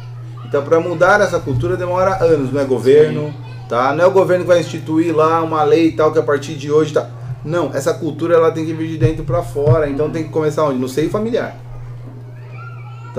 Então, 0.46 0.62
para 0.62 0.78
mudar 0.78 1.20
essa 1.20 1.40
cultura 1.40 1.76
demora 1.76 2.22
anos, 2.22 2.52
não 2.52 2.60
é 2.60 2.64
governo, 2.64 3.34
tá? 3.68 3.92
Não 3.94 4.04
é 4.04 4.06
o 4.06 4.10
governo 4.10 4.44
que 4.44 4.48
vai 4.48 4.60
instituir 4.60 5.14
lá 5.14 5.42
uma 5.42 5.62
lei 5.62 5.88
e 5.88 5.92
tal 5.92 6.12
que 6.12 6.18
a 6.18 6.22
partir 6.22 6.54
de 6.54 6.70
hoje 6.70 6.92
tá. 6.92 7.08
Não, 7.44 7.70
essa 7.74 7.94
cultura 7.94 8.34
ela 8.34 8.50
tem 8.50 8.64
que 8.64 8.72
vir 8.72 8.88
de 8.88 8.98
dentro 8.98 9.24
para 9.24 9.42
fora. 9.42 9.88
Então 9.88 10.10
tem 10.10 10.24
que 10.24 10.30
começar 10.30 10.64
onde? 10.64 10.78
No 10.78 10.88
seio 10.88 11.10
familiar. 11.10 11.56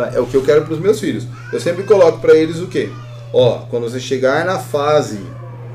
Tá? 0.04 0.12
É 0.16 0.20
o 0.20 0.26
que 0.26 0.36
eu 0.36 0.43
quero 0.43 0.64
para 0.64 0.74
os 0.74 0.80
meus 0.80 1.00
filhos. 1.00 1.28
Eu 1.52 1.60
sempre 1.60 1.84
coloco 1.84 2.20
para 2.20 2.34
eles 2.36 2.60
o 2.60 2.68
quê? 2.68 2.89
Ó, 3.34 3.60
quando 3.70 3.89
você 3.89 4.00
chegar 4.00 4.45
na 4.45 4.58
fase, 4.60 5.20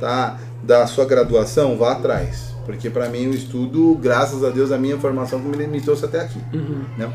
tá, 0.00 0.36
da 0.62 0.86
sua 0.86 1.04
graduação, 1.04 1.76
vá 1.76 1.92
atrás. 1.92 2.54
Porque 2.64 2.88
para 2.88 3.08
mim 3.10 3.26
o 3.28 3.34
estudo, 3.34 3.94
graças 4.00 4.42
a 4.42 4.48
Deus, 4.48 4.72
a 4.72 4.78
minha 4.78 4.96
formação 4.98 5.38
me, 5.38 5.66
me 5.66 5.80
trouxe 5.82 6.06
até 6.06 6.20
aqui. 6.22 6.40
Uhum. 6.54 6.82
Né? 6.96 7.10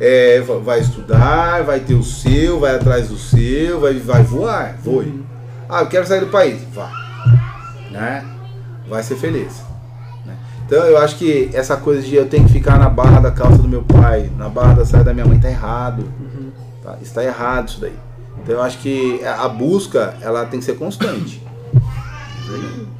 É, 0.00 0.40
va- 0.40 0.58
vai 0.58 0.80
estudar, 0.80 1.62
vai 1.62 1.80
ter 1.80 1.92
o 1.94 2.02
seu, 2.02 2.58
vai 2.58 2.74
atrás 2.74 3.08
do 3.08 3.18
seu, 3.18 3.78
vai, 3.80 3.92
vai 3.94 4.22
voar, 4.22 4.76
voe. 4.82 5.22
Ah, 5.68 5.80
eu 5.82 5.86
quero 5.86 6.06
sair 6.06 6.20
do 6.20 6.28
país, 6.28 6.62
vá. 6.74 6.90
Né? 7.90 8.24
Vai 8.88 9.02
ser 9.02 9.16
feliz. 9.16 9.62
né? 10.26 10.34
Então 10.66 10.82
eu 10.84 10.96
acho 10.98 11.16
que 11.16 11.50
essa 11.52 11.76
coisa 11.76 12.02
de 12.02 12.14
eu 12.16 12.26
tenho 12.26 12.46
que 12.46 12.52
ficar 12.52 12.78
na 12.78 12.88
barra 12.88 13.20
da 13.20 13.30
calça 13.30 13.58
do 13.58 13.68
meu 13.68 13.82
pai, 13.82 14.30
na 14.36 14.48
barra 14.48 14.74
da 14.74 14.84
saia 14.86 15.04
da 15.04 15.12
minha 15.14 15.26
mãe, 15.26 15.38
tá 15.38 15.48
errado. 15.50 16.04
Tá? 16.84 16.98
Está 17.02 17.24
errado 17.24 17.68
isso 17.68 17.80
daí. 17.80 17.94
Então 18.42 18.56
eu 18.56 18.62
acho 18.62 18.78
que 18.78 19.24
a 19.24 19.48
busca, 19.48 20.14
ela 20.20 20.44
tem 20.44 20.60
que 20.60 20.66
ser 20.66 20.76
constante. 20.76 21.42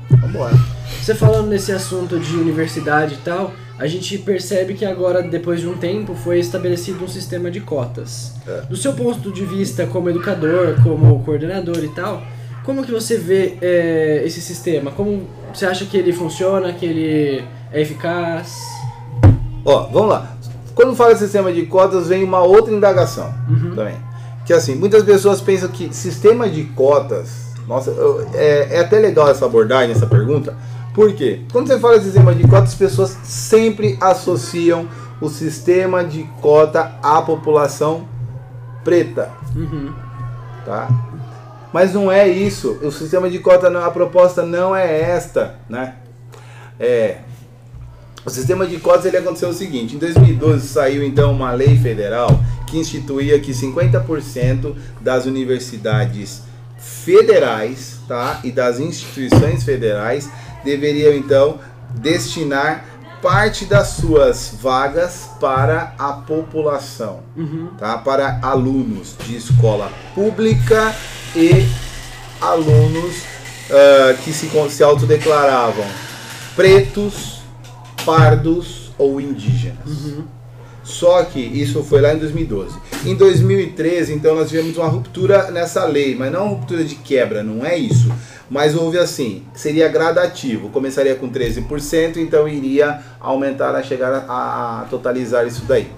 Vambora. 0.09 0.55
Você 1.01 1.15
falando 1.15 1.49
nesse 1.49 1.71
assunto 1.71 2.19
de 2.19 2.35
universidade 2.35 3.15
e 3.15 3.19
tal, 3.19 3.53
a 3.79 3.87
gente 3.87 4.17
percebe 4.19 4.73
que 4.73 4.87
agora, 4.87 5.23
depois 5.23 5.61
de 5.61 5.69
um 5.69 5.77
tempo, 5.77 6.15
foi 6.15 6.39
estabelecido 6.39 7.05
um 7.05 7.09
sistema 7.09 7.51
de 7.51 7.61
cotas. 7.61 8.33
É. 8.47 8.63
Do 8.63 8.77
seu 8.77 8.95
ponto 8.95 9.31
de 9.31 9.45
vista 9.45 9.87
como 9.87 10.09
educador, 10.09 10.77
como 10.83 11.23
coordenador 11.23 11.85
e 11.85 11.89
tal, 11.89 12.23
como 12.65 12.83
que 12.85 12.91
você 12.91 13.19
vê 13.19 13.59
é, 13.61 14.23
esse 14.25 14.41
sistema? 14.41 14.93
Como 14.93 15.29
você 15.53 15.67
acha 15.67 15.85
que 15.85 15.97
ele 15.97 16.13
funciona, 16.13 16.73
que 16.73 16.87
ele 16.87 17.45
é 17.71 17.83
eficaz? 17.83 18.57
Ó, 19.65 19.89
vamos 19.89 20.09
lá. 20.09 20.34
Quando 20.75 20.95
fala 20.97 21.15
sistema 21.17 21.53
de 21.53 21.67
cotas, 21.67 22.09
vem 22.09 22.25
uma 22.25 22.41
outra 22.43 22.73
indagação 22.73 23.33
também. 23.75 23.97
Que 24.45 24.53
assim, 24.53 24.75
muitas 24.75 25.03
pessoas 25.03 25.41
pensam 25.41 25.69
que 25.69 25.95
sistema 25.95 26.49
de 26.49 26.65
cotas. 26.65 27.45
Nossa, 27.67 27.91
eu- 27.91 28.27
é, 28.35 28.77
é 28.77 28.81
até 28.81 28.99
legal 28.99 29.29
essa 29.29 29.47
abordagem, 29.47 29.93
essa 29.95 30.07
pergunta. 30.07 30.55
Por 30.95 31.13
quê? 31.15 31.41
Quando 31.51 31.67
você 31.69 31.79
fala 31.81 32.01
sistema 32.01 32.35
de 32.35 32.43
cotas, 32.47 32.71
as 32.71 32.75
pessoas 32.75 33.17
sempre 33.25 33.97
associam 34.01 34.87
o 35.21 35.29
sistema 35.29 36.05
de 36.05 36.25
cota 36.41 36.93
à 37.03 37.23
população 37.23 38.07
preta. 38.85 39.31
Uhum. 39.57 39.93
tá? 40.67 40.89
Mas 41.73 41.93
não 41.95 42.11
é 42.13 42.29
isso. 42.29 42.79
O 42.83 42.91
sistema 42.93 43.29
de 43.31 43.39
cota, 43.39 43.69
não, 43.71 43.85
a 43.85 43.91
proposta 43.91 44.43
não 44.43 44.75
é 44.77 45.01
esta, 45.01 45.57
né? 45.69 45.95
É, 46.79 47.19
o 48.25 48.31
sistema 48.31 48.67
de 48.67 48.79
cotas 48.79 49.05
ele 49.07 49.17
aconteceu 49.17 49.51
o 49.51 49.55
seguinte: 49.55 49.97
em 49.97 49.99
2012 49.99 50.67
saiu 50.69 51.05
então 51.05 51.33
uma 51.33 51.53
lei 51.53 51.79
federal 51.79 52.41
que 52.67 52.79
instituía 52.79 53.39
que 53.39 53.53
50% 53.53 54.75
das 55.01 55.27
universidades 55.27 56.43
federais, 56.79 57.99
tá, 58.09 58.41
e 58.45 58.51
das 58.51 58.79
instituições 58.79 59.63
federais 59.63 60.29
deveriam 60.65 61.13
então 61.15 61.59
destinar 61.97 62.85
parte 63.23 63.65
das 63.65 63.89
suas 63.89 64.55
vagas 64.61 65.31
para 65.41 65.95
a 65.99 66.13
população 66.13 67.21
Uhum. 67.35 67.69
tá? 67.79 67.97
para 67.97 68.39
alunos 68.43 69.15
de 69.27 69.37
escola 69.37 69.91
pública 70.15 70.95
e 71.35 71.67
alunos 72.41 73.15
ah, 73.71 74.15
que 74.23 74.33
se, 74.33 74.51
se 74.71 74.83
autodeclaravam 74.83 75.87
pretos, 76.55 77.41
pardos 78.05 78.93
ou 78.99 79.21
indígenas. 79.21 79.79
Só 80.85 81.25
que 81.25 81.41
isso 81.41 81.83
foi 81.83 82.03
lá 82.03 82.13
em 82.13 82.19
2012. 82.19 82.77
Em 83.07 83.15
2013, 83.15 84.13
então, 84.13 84.35
nós 84.35 84.51
tivemos 84.51 84.77
uma 84.77 84.87
ruptura 84.87 85.51
nessa 85.51 85.85
lei, 85.87 86.15
mas 86.15 86.31
não 86.31 86.43
uma 86.43 86.51
ruptura 86.57 86.85
de 86.85 86.95
quebra, 86.97 87.43
não 87.43 87.65
é 87.65 87.77
isso. 87.77 88.13
Mas 88.51 88.75
houve 88.77 88.99
assim, 88.99 89.43
seria 89.55 89.89
gradativo, 89.89 90.69
começaria 90.69 91.15
com 91.15 91.31
13%, 91.31 92.19
então 92.19 92.47
iria 92.47 93.01
aumentar 93.19 93.75
a 93.75 93.83
chegar 93.83 94.13
a, 94.13 94.83
a 94.83 94.85
totalizar 94.85 95.47
isso 95.47 95.65
daí. 95.67 95.91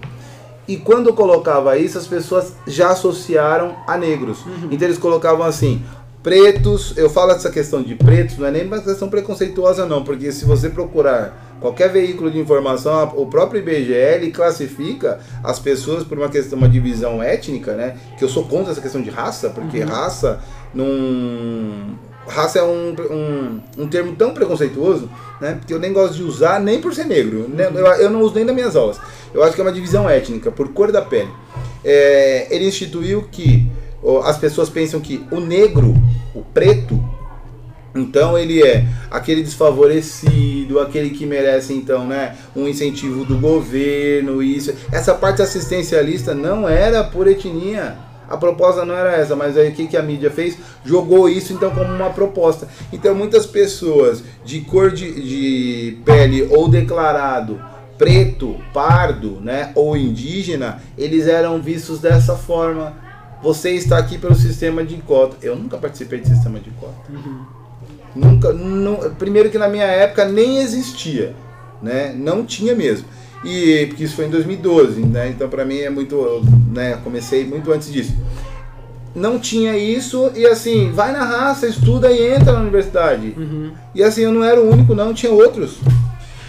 E 0.68 0.76
quando 0.76 1.12
colocava 1.12 1.76
isso, 1.76 1.98
as 1.98 2.06
pessoas 2.06 2.52
já 2.66 2.90
associaram 2.90 3.76
a 3.86 3.96
negros. 3.96 4.38
Então 4.70 4.86
eles 4.86 4.98
colocavam 4.98 5.44
assim, 5.44 5.82
pretos, 6.22 6.92
eu 6.96 7.10
falo 7.10 7.32
essa 7.32 7.50
questão 7.50 7.82
de 7.82 7.94
pretos, 7.94 8.38
não 8.38 8.46
é 8.46 8.50
nem 8.50 8.66
uma 8.66 8.80
questão 8.80 9.08
preconceituosa 9.08 9.86
não, 9.86 10.02
porque 10.02 10.32
se 10.32 10.44
você 10.44 10.68
procurar 10.68 11.45
qualquer 11.60 11.90
veículo 11.90 12.30
de 12.30 12.38
informação, 12.38 13.12
o 13.16 13.26
próprio 13.26 13.60
IBGE 13.60 13.92
ele 13.92 14.30
classifica 14.30 15.20
as 15.42 15.58
pessoas 15.58 16.04
por 16.04 16.18
uma 16.18 16.28
questão, 16.28 16.58
uma 16.58 16.68
divisão 16.68 17.22
étnica, 17.22 17.74
né? 17.74 17.96
Que 18.18 18.24
eu 18.24 18.28
sou 18.28 18.44
contra 18.44 18.72
essa 18.72 18.80
questão 18.80 19.02
de 19.02 19.10
raça, 19.10 19.50
porque 19.50 19.80
raça 19.80 20.40
não. 20.74 21.96
Raça 22.28 22.58
é 22.58 22.62
um, 22.62 22.94
um, 23.10 23.60
um 23.84 23.88
termo 23.88 24.16
tão 24.16 24.34
preconceituoso, 24.34 25.08
né? 25.40 25.54
Porque 25.58 25.72
eu 25.72 25.78
nem 25.78 25.92
gosto 25.92 26.14
de 26.14 26.24
usar 26.24 26.60
nem 26.60 26.80
por 26.80 26.92
ser 26.92 27.04
negro. 27.04 27.48
né? 27.48 27.70
Eu, 27.72 27.86
eu 27.86 28.10
não 28.10 28.20
uso 28.20 28.34
nem 28.34 28.44
nas 28.44 28.54
minhas 28.54 28.74
aulas. 28.74 28.98
Eu 29.32 29.44
acho 29.44 29.54
que 29.54 29.60
é 29.60 29.64
uma 29.64 29.72
divisão 29.72 30.10
étnica, 30.10 30.50
por 30.50 30.72
cor 30.72 30.90
da 30.90 31.02
pele. 31.02 31.30
É, 31.84 32.48
ele 32.50 32.66
instituiu 32.66 33.28
que 33.30 33.70
ó, 34.02 34.22
as 34.22 34.36
pessoas 34.38 34.68
pensam 34.68 34.98
que 34.98 35.24
o 35.30 35.38
negro, 35.38 35.94
o 36.34 36.42
preto, 36.42 37.00
então 37.98 38.38
ele 38.38 38.62
é 38.62 38.86
aquele 39.10 39.42
desfavorecido, 39.42 40.80
aquele 40.80 41.10
que 41.10 41.26
merece 41.26 41.72
então, 41.72 42.06
né, 42.06 42.36
um 42.54 42.66
incentivo 42.66 43.24
do 43.24 43.38
governo, 43.38 44.42
isso. 44.42 44.72
Essa 44.92 45.14
parte 45.14 45.42
assistencialista 45.42 46.34
não 46.34 46.68
era 46.68 47.04
por 47.04 47.26
etnia. 47.26 47.96
A 48.28 48.36
proposta 48.36 48.84
não 48.84 48.96
era 48.96 49.12
essa, 49.12 49.36
mas 49.36 49.56
aí 49.56 49.68
o 49.68 49.72
que, 49.72 49.86
que 49.86 49.96
a 49.96 50.02
mídia 50.02 50.30
fez? 50.30 50.58
Jogou 50.84 51.28
isso 51.28 51.52
então 51.52 51.70
como 51.70 51.92
uma 51.92 52.10
proposta. 52.10 52.66
Então 52.92 53.14
muitas 53.14 53.46
pessoas 53.46 54.22
de 54.44 54.62
cor 54.62 54.90
de, 54.90 55.12
de 55.12 55.98
pele 56.04 56.48
ou 56.50 56.68
declarado 56.68 57.60
preto, 57.96 58.56
pardo, 58.72 59.40
né, 59.40 59.72
ou 59.74 59.96
indígena, 59.96 60.82
eles 60.96 61.26
eram 61.26 61.60
vistos 61.60 62.00
dessa 62.00 62.36
forma. 62.36 62.94
Você 63.42 63.72
está 63.72 63.98
aqui 63.98 64.18
pelo 64.18 64.34
sistema 64.34 64.84
de 64.84 64.96
cota. 64.96 65.36
Eu 65.42 65.56
nunca 65.56 65.76
participei 65.76 66.20
de 66.20 66.28
sistema 66.28 66.58
de 66.58 66.70
cota. 66.70 67.12
Nunca, 68.16 68.52
nu- 68.52 69.10
primeiro 69.18 69.50
que 69.50 69.58
na 69.58 69.68
minha 69.68 69.84
época 69.84 70.24
nem 70.24 70.58
existia, 70.58 71.34
né? 71.82 72.14
Não 72.16 72.44
tinha 72.44 72.74
mesmo. 72.74 73.06
E 73.44 73.86
porque 73.88 74.04
isso 74.04 74.16
foi 74.16 74.24
em 74.24 74.30
2012, 74.30 75.00
né? 75.02 75.28
Então 75.28 75.48
para 75.48 75.64
mim 75.64 75.78
é 75.78 75.90
muito, 75.90 76.42
né, 76.72 76.98
comecei 77.04 77.44
muito 77.46 77.70
antes 77.70 77.92
disso. 77.92 78.14
Não 79.14 79.38
tinha 79.38 79.76
isso 79.76 80.30
e 80.34 80.44
assim, 80.46 80.90
vai 80.92 81.12
na 81.12 81.24
raça, 81.24 81.66
estuda 81.66 82.10
e 82.10 82.34
entra 82.34 82.52
na 82.52 82.60
universidade. 82.60 83.34
E 83.94 84.02
assim, 84.02 84.22
eu 84.22 84.32
não 84.32 84.42
era 84.44 84.60
o 84.60 84.70
único 84.70 84.94
não, 84.94 85.14
tinha 85.14 85.30
outros, 85.32 85.78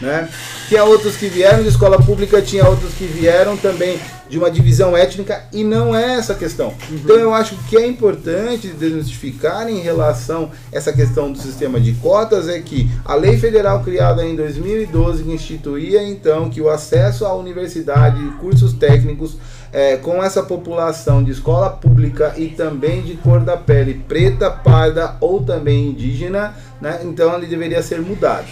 né? 0.01 0.29
Tinha 0.67 0.83
outros 0.83 1.15
que 1.15 1.27
vieram 1.27 1.63
de 1.63 1.69
escola 1.69 2.01
pública, 2.01 2.41
tinha 2.41 2.67
outros 2.67 2.93
que 2.93 3.05
vieram 3.05 3.57
também 3.57 3.99
de 4.29 4.37
uma 4.37 4.51
divisão 4.51 4.95
étnica 4.95 5.43
e 5.53 5.63
não 5.63 5.95
é 5.95 6.15
essa 6.15 6.33
a 6.33 6.35
questão. 6.35 6.73
Então 6.91 7.15
eu 7.15 7.33
acho 7.33 7.55
que 7.69 7.77
é 7.77 7.87
importante 7.87 8.67
desmistificar 8.67 9.69
em 9.69 9.79
relação 9.79 10.51
a 10.71 10.77
essa 10.77 10.91
questão 10.91 11.31
do 11.31 11.37
sistema 11.37 11.79
de 11.79 11.93
cotas 11.93 12.49
é 12.49 12.59
que 12.59 12.89
a 13.05 13.15
lei 13.15 13.37
federal 13.37 13.81
criada 13.83 14.25
em 14.25 14.35
2012 14.35 15.23
que 15.23 15.31
instituía 15.31 16.03
então 16.03 16.49
que 16.49 16.61
o 16.61 16.69
acesso 16.69 17.25
à 17.25 17.33
universidade 17.33 18.21
e 18.21 18.31
cursos 18.31 18.73
técnicos 18.73 19.37
é, 19.71 19.97
com 19.97 20.23
essa 20.23 20.43
população 20.43 21.23
de 21.23 21.31
escola 21.31 21.69
pública 21.69 22.33
e 22.37 22.47
também 22.47 23.01
de 23.01 23.15
cor 23.15 23.41
da 23.41 23.57
pele 23.57 24.01
preta, 24.07 24.49
parda 24.49 25.15
ou 25.19 25.43
também 25.43 25.89
indígena, 25.89 26.53
né? 26.81 27.01
então 27.03 27.35
ele 27.35 27.47
deveria 27.47 27.81
ser 27.81 28.01
mudado. 28.01 28.47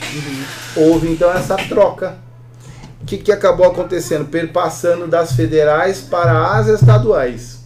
Houve 0.75 1.11
então 1.11 1.31
essa 1.31 1.55
troca. 1.55 2.17
O 3.01 3.05
que, 3.05 3.17
que 3.17 3.31
acabou 3.31 3.67
acontecendo? 3.67 4.25
Perpassando 4.25 5.07
das 5.07 5.33
federais 5.33 6.01
para 6.01 6.57
as 6.57 6.67
estaduais. 6.67 7.63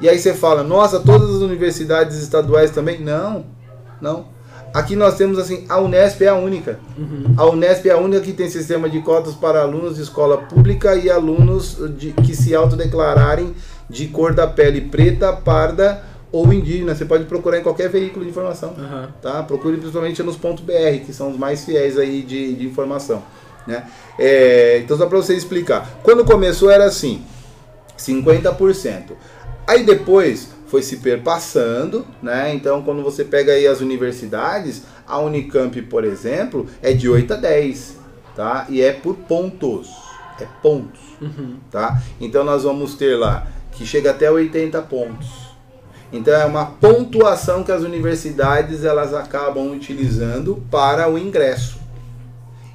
E 0.00 0.08
aí 0.08 0.18
você 0.18 0.34
fala, 0.34 0.62
nossa, 0.62 1.00
todas 1.00 1.30
as 1.30 1.40
universidades 1.40 2.18
estaduais 2.18 2.70
também? 2.70 3.00
Não, 3.00 3.46
não. 4.00 4.26
Aqui 4.74 4.94
nós 4.94 5.16
temos 5.16 5.38
assim, 5.38 5.64
a 5.70 5.80
Unesp 5.80 6.20
é 6.20 6.28
a 6.28 6.34
única. 6.34 6.78
A 7.38 7.46
Unesp 7.46 7.86
é 7.86 7.92
a 7.92 7.96
única 7.96 8.20
que 8.20 8.34
tem 8.34 8.50
sistema 8.50 8.90
de 8.90 9.00
cotas 9.00 9.32
para 9.32 9.62
alunos 9.62 9.96
de 9.96 10.02
escola 10.02 10.36
pública 10.36 10.94
e 10.94 11.10
alunos 11.10 11.78
de, 11.96 12.12
que 12.12 12.36
se 12.36 12.54
autodeclararem 12.54 13.54
de 13.88 14.08
cor 14.08 14.34
da 14.34 14.46
pele 14.46 14.82
preta, 14.82 15.32
parda 15.32 16.02
ou 16.36 16.52
indígena. 16.52 16.94
Você 16.94 17.04
pode 17.04 17.24
procurar 17.24 17.58
em 17.58 17.62
qualquer 17.62 17.88
veículo 17.88 18.24
de 18.24 18.30
informação 18.30 18.74
Aham. 18.78 19.12
tá? 19.22 19.42
Procure 19.42 19.76
principalmente 19.76 20.22
nos 20.22 20.36
pontos 20.36 20.64
.br, 20.64 21.04
que 21.04 21.12
são 21.12 21.30
os 21.30 21.38
mais 21.38 21.64
fiéis 21.64 21.98
aí 21.98 22.22
de, 22.22 22.54
de 22.54 22.66
informação, 22.66 23.22
né? 23.66 23.86
É, 24.18 24.80
então 24.82 24.96
só 24.96 25.06
para 25.06 25.18
você 25.18 25.34
explicar. 25.34 25.98
Quando 26.02 26.24
começou 26.24 26.70
era 26.70 26.84
assim, 26.84 27.22
50%. 27.98 29.12
Aí 29.66 29.84
depois 29.84 30.50
foi 30.66 30.82
se 30.82 30.98
perpassando, 30.98 32.06
né? 32.22 32.52
Então 32.54 32.82
quando 32.82 33.02
você 33.02 33.24
pega 33.24 33.52
aí 33.52 33.66
as 33.66 33.80
universidades, 33.80 34.82
a 35.06 35.18
Unicamp, 35.18 35.80
por 35.82 36.04
exemplo, 36.04 36.66
é 36.82 36.92
de 36.92 37.08
8 37.08 37.34
a 37.34 37.36
10, 37.36 37.96
tá? 38.34 38.66
E 38.68 38.82
é 38.82 38.92
por 38.92 39.14
pontos, 39.14 39.88
é 40.40 40.46
pontos, 40.62 41.00
tá? 41.70 42.02
Então 42.20 42.44
nós 42.44 42.64
vamos 42.64 42.94
ter 42.94 43.16
lá 43.16 43.46
que 43.72 43.86
chega 43.86 44.10
até 44.10 44.30
80 44.30 44.80
pontos. 44.82 45.45
Então 46.16 46.34
é 46.34 46.44
uma 46.44 46.66
pontuação 46.66 47.62
que 47.62 47.72
as 47.72 47.82
universidades 47.82 48.84
elas 48.84 49.12
acabam 49.14 49.70
utilizando 49.72 50.62
para 50.70 51.08
o 51.10 51.18
ingresso. 51.18 51.78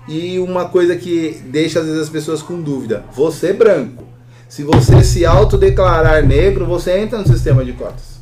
E 0.07 0.39
uma 0.39 0.65
coisa 0.69 0.95
que 0.95 1.41
deixa 1.45 1.79
às 1.79 1.85
vezes 1.85 2.01
as 2.01 2.09
pessoas 2.09 2.41
com 2.41 2.59
dúvida: 2.61 3.03
você 3.13 3.47
é 3.47 3.53
branco, 3.53 4.03
se 4.49 4.63
você 4.63 5.03
se 5.03 5.25
autodeclarar 5.25 6.25
negro, 6.25 6.65
você 6.65 6.97
entra 6.97 7.19
no 7.19 7.27
sistema 7.27 7.63
de 7.63 7.73
cotas. 7.73 8.19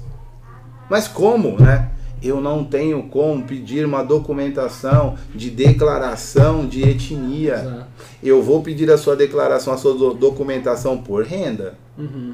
Mas 0.90 1.08
como, 1.08 1.60
né? 1.60 1.90
Eu 2.22 2.42
não 2.42 2.66
tenho 2.66 3.04
como 3.04 3.44
pedir 3.46 3.86
uma 3.86 4.04
documentação 4.04 5.16
de 5.34 5.50
declaração 5.50 6.68
de 6.68 6.82
etnia. 6.84 7.54
Exato. 7.56 7.86
Eu 8.22 8.44
vou 8.44 8.62
pedir 8.62 8.92
a 8.92 8.98
sua 8.98 9.16
declaração, 9.16 9.74
a 9.74 9.78
sua 9.78 9.94
do- 9.94 10.14
documentação 10.14 10.98
por 10.98 11.24
renda. 11.24 11.76
Uhum. 11.98 12.34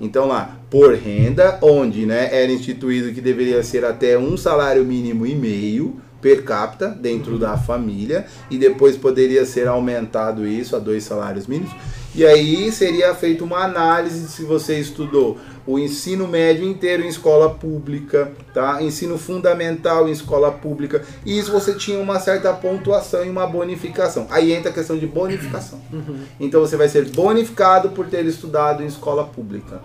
Então 0.00 0.26
lá, 0.26 0.58
por 0.70 0.94
renda, 0.94 1.58
onde 1.62 2.04
né, 2.04 2.28
era 2.32 2.52
instituído 2.52 3.12
que 3.12 3.20
deveria 3.20 3.62
ser 3.62 3.84
até 3.84 4.18
um 4.18 4.36
salário 4.36 4.84
mínimo 4.84 5.26
e 5.26 5.34
meio 5.34 5.96
per 6.20 6.44
capita 6.44 6.88
dentro 6.88 7.38
da 7.38 7.56
família 7.56 8.26
e 8.50 8.58
depois 8.58 8.96
poderia 8.96 9.44
ser 9.44 9.68
aumentado 9.68 10.46
isso 10.46 10.74
a 10.74 10.78
dois 10.78 11.04
salários 11.04 11.46
mínimos. 11.46 11.72
E 12.14 12.24
aí 12.24 12.72
seria 12.72 13.14
feita 13.14 13.44
uma 13.44 13.58
análise 13.58 14.28
se 14.28 14.42
você 14.42 14.78
estudou 14.78 15.38
o 15.66 15.78
ensino 15.78 16.28
médio 16.28 16.64
inteiro 16.64 17.02
em 17.02 17.08
escola 17.08 17.50
pública, 17.50 18.32
tá? 18.54 18.80
Ensino 18.82 19.18
fundamental 19.18 20.08
em 20.08 20.12
escola 20.12 20.52
pública. 20.52 21.02
E 21.24 21.36
isso 21.36 21.50
você 21.50 21.74
tinha 21.74 21.98
uma 21.98 22.20
certa 22.20 22.52
pontuação 22.52 23.24
e 23.24 23.28
uma 23.28 23.46
bonificação. 23.46 24.26
Aí 24.30 24.52
entra 24.52 24.70
a 24.70 24.74
questão 24.74 24.96
de 24.96 25.06
bonificação. 25.06 25.80
Então 26.38 26.60
você 26.60 26.76
vai 26.76 26.88
ser 26.88 27.10
bonificado 27.10 27.90
por 27.90 28.06
ter 28.06 28.24
estudado 28.26 28.82
em 28.82 28.86
escola 28.86 29.24
pública. 29.24 29.80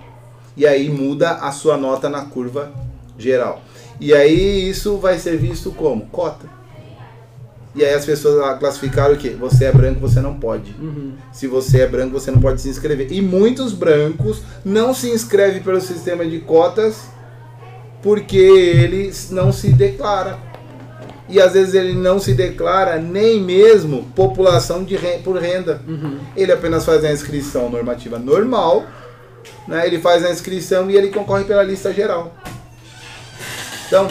E 0.55 0.67
aí 0.67 0.89
muda 0.89 1.31
a 1.31 1.51
sua 1.51 1.77
nota 1.77 2.09
na 2.09 2.25
curva 2.25 2.71
geral. 3.17 3.61
E 3.99 4.13
aí 4.13 4.69
isso 4.69 4.97
vai 4.97 5.17
ser 5.17 5.37
visto 5.37 5.71
como 5.71 6.05
cota. 6.07 6.60
E 7.73 7.85
aí 7.85 7.93
as 7.93 8.05
pessoas 8.05 8.35
lá 8.35 8.55
classificaram 8.55 9.13
o 9.13 9.17
quê? 9.17 9.29
Você 9.39 9.65
é 9.65 9.71
branco, 9.71 9.99
você 9.99 10.19
não 10.19 10.37
pode. 10.37 10.75
Uhum. 10.79 11.13
Se 11.31 11.47
você 11.47 11.81
é 11.81 11.87
branco, 11.87 12.11
você 12.11 12.29
não 12.29 12.41
pode 12.41 12.59
se 12.61 12.67
inscrever. 12.67 13.11
E 13.11 13.21
muitos 13.21 13.71
brancos 13.71 14.41
não 14.65 14.93
se 14.93 15.09
inscrevem 15.09 15.61
pelo 15.61 15.79
sistema 15.79 16.25
de 16.25 16.39
cotas 16.39 17.05
porque 18.01 18.37
ele 18.37 19.13
não 19.29 19.51
se 19.51 19.71
declara. 19.71 20.37
E 21.29 21.39
às 21.39 21.53
vezes 21.53 21.73
ele 21.73 21.93
não 21.93 22.19
se 22.19 22.33
declara 22.33 22.97
nem 22.97 23.41
mesmo 23.41 24.03
população 24.13 24.83
de 24.83 24.97
por 25.23 25.37
renda. 25.37 25.81
Uhum. 25.87 26.19
Ele 26.35 26.51
apenas 26.51 26.83
faz 26.83 27.05
a 27.05 27.11
inscrição 27.11 27.69
normativa 27.69 28.19
normal, 28.19 28.85
né? 29.65 29.87
ele 29.87 29.99
faz 29.99 30.25
a 30.25 30.29
inscrição 30.29 30.91
e 30.91 30.97
ele 30.97 31.07
concorre 31.07 31.45
pela 31.45 31.63
lista 31.63 31.93
geral. 31.93 32.35
Então, 33.87 34.09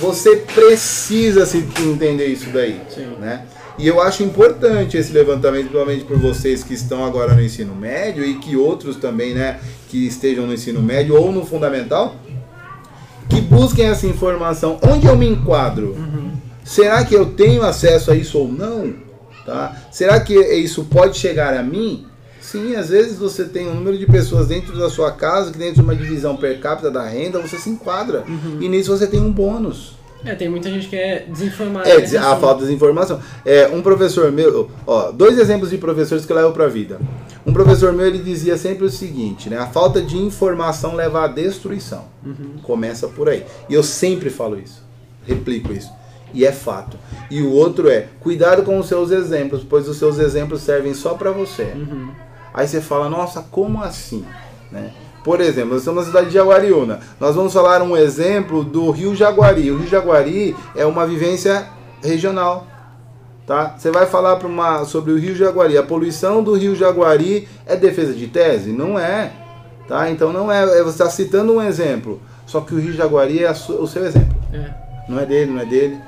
você 0.00 0.36
precisa 0.36 1.46
se 1.46 1.58
entender 1.58 2.26
isso 2.26 2.50
daí. 2.50 2.80
Sim. 2.88 3.16
Né? 3.18 3.44
E 3.78 3.86
eu 3.86 4.00
acho 4.00 4.22
importante 4.22 4.96
esse 4.96 5.12
levantamento, 5.12 5.68
principalmente 5.68 6.04
por 6.04 6.18
vocês 6.18 6.62
que 6.62 6.72
estão 6.72 7.04
agora 7.04 7.34
no 7.34 7.42
ensino 7.42 7.74
médio 7.74 8.24
e 8.24 8.34
que 8.38 8.56
outros 8.56 8.96
também, 8.96 9.34
né, 9.34 9.60
que 9.88 10.06
estejam 10.06 10.46
no 10.46 10.54
ensino 10.54 10.82
médio 10.82 11.14
ou 11.14 11.30
no 11.30 11.44
fundamental, 11.44 12.16
que 13.28 13.40
busquem 13.40 13.86
essa 13.86 14.06
informação. 14.06 14.78
Onde 14.82 15.06
eu 15.06 15.16
me 15.16 15.28
enquadro? 15.28 15.96
Será 16.64 17.04
que 17.04 17.14
eu 17.14 17.26
tenho 17.26 17.62
acesso 17.62 18.10
a 18.10 18.16
isso 18.16 18.38
ou 18.38 18.48
não? 18.48 18.94
Tá? 19.44 19.76
Será 19.90 20.18
que 20.20 20.34
isso 20.34 20.84
pode 20.84 21.18
chegar 21.18 21.54
a 21.54 21.62
mim? 21.62 22.06
Sim, 22.46 22.76
às 22.76 22.90
vezes 22.90 23.18
você 23.18 23.44
tem 23.44 23.68
um 23.68 23.74
número 23.74 23.98
de 23.98 24.06
pessoas 24.06 24.46
dentro 24.46 24.78
da 24.78 24.88
sua 24.88 25.10
casa 25.10 25.50
que 25.50 25.58
dentro 25.58 25.74
de 25.74 25.80
uma 25.80 25.96
divisão 25.96 26.36
per 26.36 26.60
capita 26.60 26.92
da 26.92 27.04
renda 27.04 27.40
você 27.40 27.58
se 27.58 27.68
enquadra. 27.68 28.24
E 28.60 28.68
nisso 28.68 28.96
você 28.96 29.08
tem 29.08 29.20
um 29.20 29.32
bônus. 29.32 29.96
É, 30.24 30.32
tem 30.32 30.48
muita 30.48 30.70
gente 30.70 30.88
que 30.88 30.94
é 30.94 31.26
desinformada. 31.28 31.88
É, 31.88 31.98
nesse 31.98 32.16
a 32.16 32.20
assunto. 32.20 32.40
falta 32.40 32.64
de 32.64 32.72
informação. 32.72 33.20
É, 33.44 33.66
um 33.66 33.82
professor 33.82 34.30
meu, 34.30 34.70
ó, 34.86 35.10
dois 35.10 35.40
exemplos 35.40 35.70
de 35.70 35.78
professores 35.78 36.24
que 36.24 36.30
eu 36.30 36.36
levo 36.36 36.52
pra 36.52 36.68
vida. 36.68 37.00
Um 37.44 37.52
professor 37.52 37.92
meu, 37.92 38.06
ele 38.06 38.18
dizia 38.18 38.56
sempre 38.56 38.84
o 38.84 38.90
seguinte, 38.90 39.50
né? 39.50 39.58
A 39.58 39.66
falta 39.66 40.00
de 40.00 40.16
informação 40.16 40.94
leva 40.94 41.24
à 41.24 41.26
destruição. 41.26 42.04
Começa 42.62 43.08
por 43.08 43.28
aí. 43.28 43.44
E 43.68 43.74
eu 43.74 43.82
sempre 43.82 44.30
falo 44.30 44.56
isso. 44.56 44.84
Replico 45.24 45.72
isso. 45.72 45.90
E 46.32 46.46
é 46.46 46.52
fato. 46.52 46.96
E 47.28 47.42
o 47.42 47.50
outro 47.50 47.88
é, 47.88 48.06
cuidado 48.20 48.62
com 48.62 48.78
os 48.78 48.86
seus 48.86 49.10
exemplos, 49.10 49.64
pois 49.68 49.88
os 49.88 49.96
seus 49.96 50.20
exemplos 50.20 50.60
servem 50.60 50.94
só 50.94 51.14
pra 51.14 51.32
você. 51.32 51.72
Aí 52.56 52.66
você 52.66 52.80
fala, 52.80 53.10
nossa, 53.10 53.42
como 53.42 53.82
assim? 53.82 54.24
Né? 54.72 54.90
Por 55.22 55.42
exemplo, 55.42 55.72
nós 55.72 55.80
estamos 55.80 56.04
na 56.04 56.06
cidade 56.06 56.28
de 56.28 56.34
Jaguariúna. 56.34 57.00
Nós 57.20 57.36
vamos 57.36 57.52
falar 57.52 57.82
um 57.82 57.94
exemplo 57.94 58.64
do 58.64 58.90
Rio 58.90 59.14
Jaguari. 59.14 59.70
O 59.70 59.76
Rio 59.76 59.86
Jaguari 59.86 60.56
é 60.74 60.86
uma 60.86 61.06
vivência 61.06 61.66
regional. 62.02 62.66
Tá? 63.46 63.74
Você 63.76 63.90
vai 63.90 64.06
falar 64.06 64.42
uma, 64.44 64.84
sobre 64.86 65.12
o 65.12 65.18
Rio 65.18 65.34
Jaguari. 65.36 65.76
A 65.76 65.82
poluição 65.82 66.42
do 66.42 66.54
Rio 66.54 66.74
Jaguari 66.74 67.46
é 67.66 67.76
defesa 67.76 68.14
de 68.14 68.26
tese? 68.26 68.72
Não 68.72 68.98
é. 68.98 69.32
Tá? 69.86 70.10
Então 70.10 70.32
não 70.32 70.50
é. 70.50 70.62
é- 70.62 70.82
Você 70.82 71.02
está 71.02 71.10
citando 71.10 71.52
um 71.52 71.62
exemplo. 71.62 72.22
Só 72.46 72.60
que 72.60 72.74
o 72.74 72.78
Rio 72.78 72.92
Jaguari 72.92 73.44
é 73.44 73.50
o 73.50 73.86
seu 73.86 74.06
exemplo. 74.06 74.34
É. 74.52 74.70
Não 75.08 75.20
é 75.20 75.26
dele, 75.26 75.50
não 75.52 75.60
é 75.60 75.66
dele. 75.66 75.98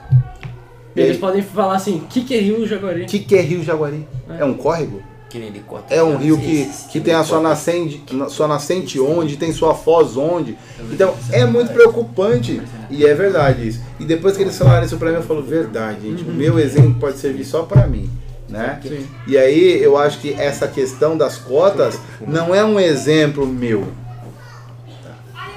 Eles 0.96 1.18
podem 1.18 1.42
falar 1.42 1.76
assim, 1.76 1.99
o 1.99 2.07
que, 2.07 2.22
que 2.22 2.34
é 2.34 2.40
Rio 2.40 2.66
Jaguari? 2.66 3.03
O 3.03 3.07
que, 3.07 3.18
que 3.18 3.36
é 3.36 3.40
Rio 3.40 3.62
Jaguari? 3.62 4.09
É 4.38 4.44
um 4.44 4.55
córrego? 4.55 5.03
Que 5.31 5.39
nem 5.39 5.49
helicóptero. 5.49 6.01
É 6.01 6.03
um 6.03 6.16
rio 6.16 6.39
que, 6.39 6.70
que 6.91 7.01
tem 7.01 7.12
a 7.12 7.22
sua 7.22 7.39
nascente, 7.41 8.03
na- 8.12 8.31
sua 8.31 8.49
nascente 8.49 8.99
onde, 8.99 9.37
tem 9.37 9.53
sua 9.53 9.74
foz 9.74 10.16
onde. 10.16 10.57
Então 10.91 11.14
é 11.31 11.45
muito 11.45 11.70
preocupante. 11.72 12.62
E 12.91 13.05
é 13.05 13.12
verdade 13.14 13.68
isso. 13.68 13.81
E 14.01 14.05
depois 14.07 14.37
que 14.37 14.43
eles 14.43 14.57
falaram 14.57 14.87
isso 14.87 14.97
pra 14.97 15.11
mim, 15.11 15.16
eu 15.16 15.22
falo, 15.22 15.43
verdade, 15.43 16.01
gente. 16.03 16.22
O 16.24 16.33
meu 16.33 16.59
exemplo 16.59 16.95
pode 16.95 17.18
servir 17.18 17.45
só 17.45 17.62
pra 17.64 17.87
mim. 17.87 18.09
Né? 18.49 18.81
Sim. 18.83 19.07
E 19.26 19.37
aí 19.37 19.83
eu 19.83 19.99
acho 19.99 20.18
que 20.20 20.33
essa 20.33 20.66
questão 20.66 21.18
das 21.18 21.37
cotas 21.37 21.99
não 22.26 22.55
é 22.55 22.64
um 22.64 22.81
exemplo 22.81 23.47
meu. 23.47 23.87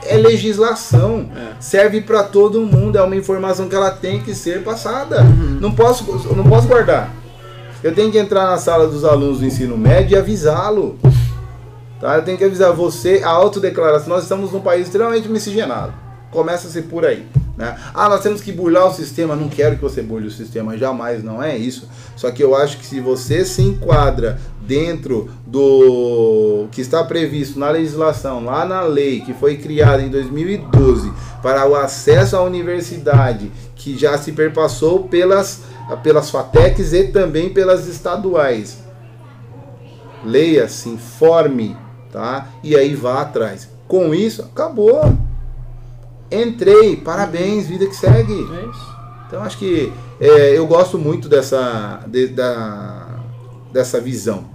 É 0.06 0.18
legislação. 0.18 1.30
Serve 1.60 2.02
pra 2.02 2.24
todo 2.24 2.60
mundo. 2.66 2.98
É 2.98 3.02
uma 3.02 3.16
informação 3.16 3.70
que 3.70 3.76
ela 3.76 3.92
tem 3.92 4.20
que 4.22 4.34
ser 4.36 4.64
passada. 4.64 5.24
Não 5.62 5.72
posso, 5.72 6.04
não 6.36 6.44
posso 6.44 6.68
guardar. 6.68 7.10
Eu 7.84 7.96
tenho 7.96 8.12
que 8.12 8.18
entrar 8.20 8.46
na 8.46 8.58
sala 8.58 8.88
dos 8.88 9.04
alunos 9.04 9.40
do 9.40 9.46
ensino 9.46 9.76
médio 9.76 10.16
e 10.16 10.20
avisá-lo. 10.20 11.00
Tá? 12.00 12.16
Eu 12.16 12.24
tenho 12.24 12.38
que 12.38 12.44
avisar 12.44 12.72
você, 12.74 13.22
a 13.24 13.30
autodeclaração. 13.30 14.10
Nós 14.10 14.24
estamos 14.24 14.52
num 14.52 14.62
país 14.62 14.86
extremamente 14.86 15.28
miscigenado. 15.28 15.94
Começa-se 16.30 16.84
por 16.84 17.06
aí. 17.06 17.26
Né? 17.58 17.76
Ah, 17.94 18.08
nós 18.08 18.22
temos 18.22 18.40
que 18.40 18.52
burlar 18.52 18.88
o 18.88 18.94
sistema. 18.94 19.36
Não 19.36 19.50
quero 19.50 19.76
que 19.76 19.82
você 19.82 20.02
burle 20.02 20.28
o 20.28 20.32
sistema, 20.32 20.78
jamais, 20.78 21.24
não 21.24 21.42
é 21.42 21.58
isso. 21.58 21.90
Só 22.16 22.30
que 22.32 22.44
eu 22.44 22.56
acho 22.56 22.78
que 22.78 22.86
se 22.86 23.00
você 23.00 23.44
se 23.44 23.64
enquadra 23.64 24.40
dentro 24.62 25.30
do 25.46 26.68
que 26.72 26.82
está 26.82 27.04
previsto 27.04 27.60
na 27.60 27.70
legislação, 27.70 28.46
lá 28.46 28.64
na 28.64 28.82
lei 28.82 29.22
que 29.22 29.34
foi 29.34 29.58
criada 29.58 30.02
em 30.02 30.10
2012 30.10 31.12
para 31.42 31.68
o 31.68 31.76
acesso 31.76 32.36
à 32.36 32.42
universidade, 32.42 33.52
que 33.76 33.98
já 33.98 34.18
se 34.18 34.32
perpassou 34.32 35.04
pelas, 35.04 35.62
pelas 35.98 36.30
FATECs 36.30 36.94
e 36.94 37.08
também 37.08 37.50
pelas 37.54 37.88
estaduais 37.88 38.84
leia, 40.24 40.68
se 40.70 40.88
informe, 40.90 41.76
tá? 42.12 42.48
E 42.64 42.76
aí 42.76 42.94
vá 42.94 43.22
atrás. 43.22 43.68
Com 43.88 44.14
isso, 44.14 44.44
acabou. 44.44 45.02
Entrei, 46.32 46.96
parabéns, 46.96 47.68
vida 47.68 47.86
que 47.88 47.96
segue. 47.96 48.34
É 48.34 48.66
isso. 48.70 48.96
Então 49.28 49.42
acho 49.44 49.58
que 49.58 49.92
é, 50.20 50.58
eu 50.58 50.68
gosto 50.68 50.98
muito 51.00 51.28
dessa, 51.28 52.02
de- 52.08 52.28
da, 52.28 53.20
dessa 53.74 54.00
visão. 54.00 54.46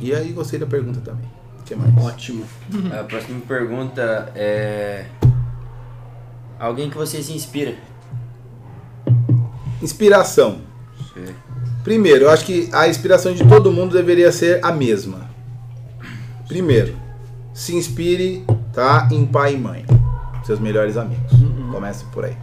E 0.00 0.12
aí 0.14 0.32
gostei 0.32 0.58
da 0.58 0.66
pergunta 0.66 1.00
também. 1.00 1.30
O 1.60 1.62
que 1.62 1.74
mais? 1.76 1.96
Ótimo. 2.04 2.44
A 2.98 3.04
próxima 3.04 3.40
pergunta 3.46 4.32
é. 4.34 5.04
Alguém 6.58 6.90
que 6.90 6.96
você 6.96 7.22
se 7.22 7.32
inspira. 7.32 7.74
Inspiração. 9.82 10.58
Você- 10.98 11.34
Primeiro, 11.82 12.24
eu 12.26 12.30
acho 12.30 12.44
que 12.44 12.68
a 12.72 12.88
inspiração 12.88 13.32
de 13.32 13.42
todo 13.48 13.72
mundo 13.72 13.92
deveria 13.96 14.30
ser 14.30 14.62
a 14.64 14.70
mesma. 14.70 15.30
Primeiro, 16.46 16.94
se 17.54 17.74
inspire, 17.74 18.44
tá, 18.72 19.08
em 19.10 19.24
pai 19.24 19.54
e 19.54 19.58
mãe, 19.58 19.84
seus 20.44 20.58
melhores 20.60 20.96
amigos. 20.98 21.32
Comece 21.72 22.04
por 22.12 22.24
aí. 22.26 22.36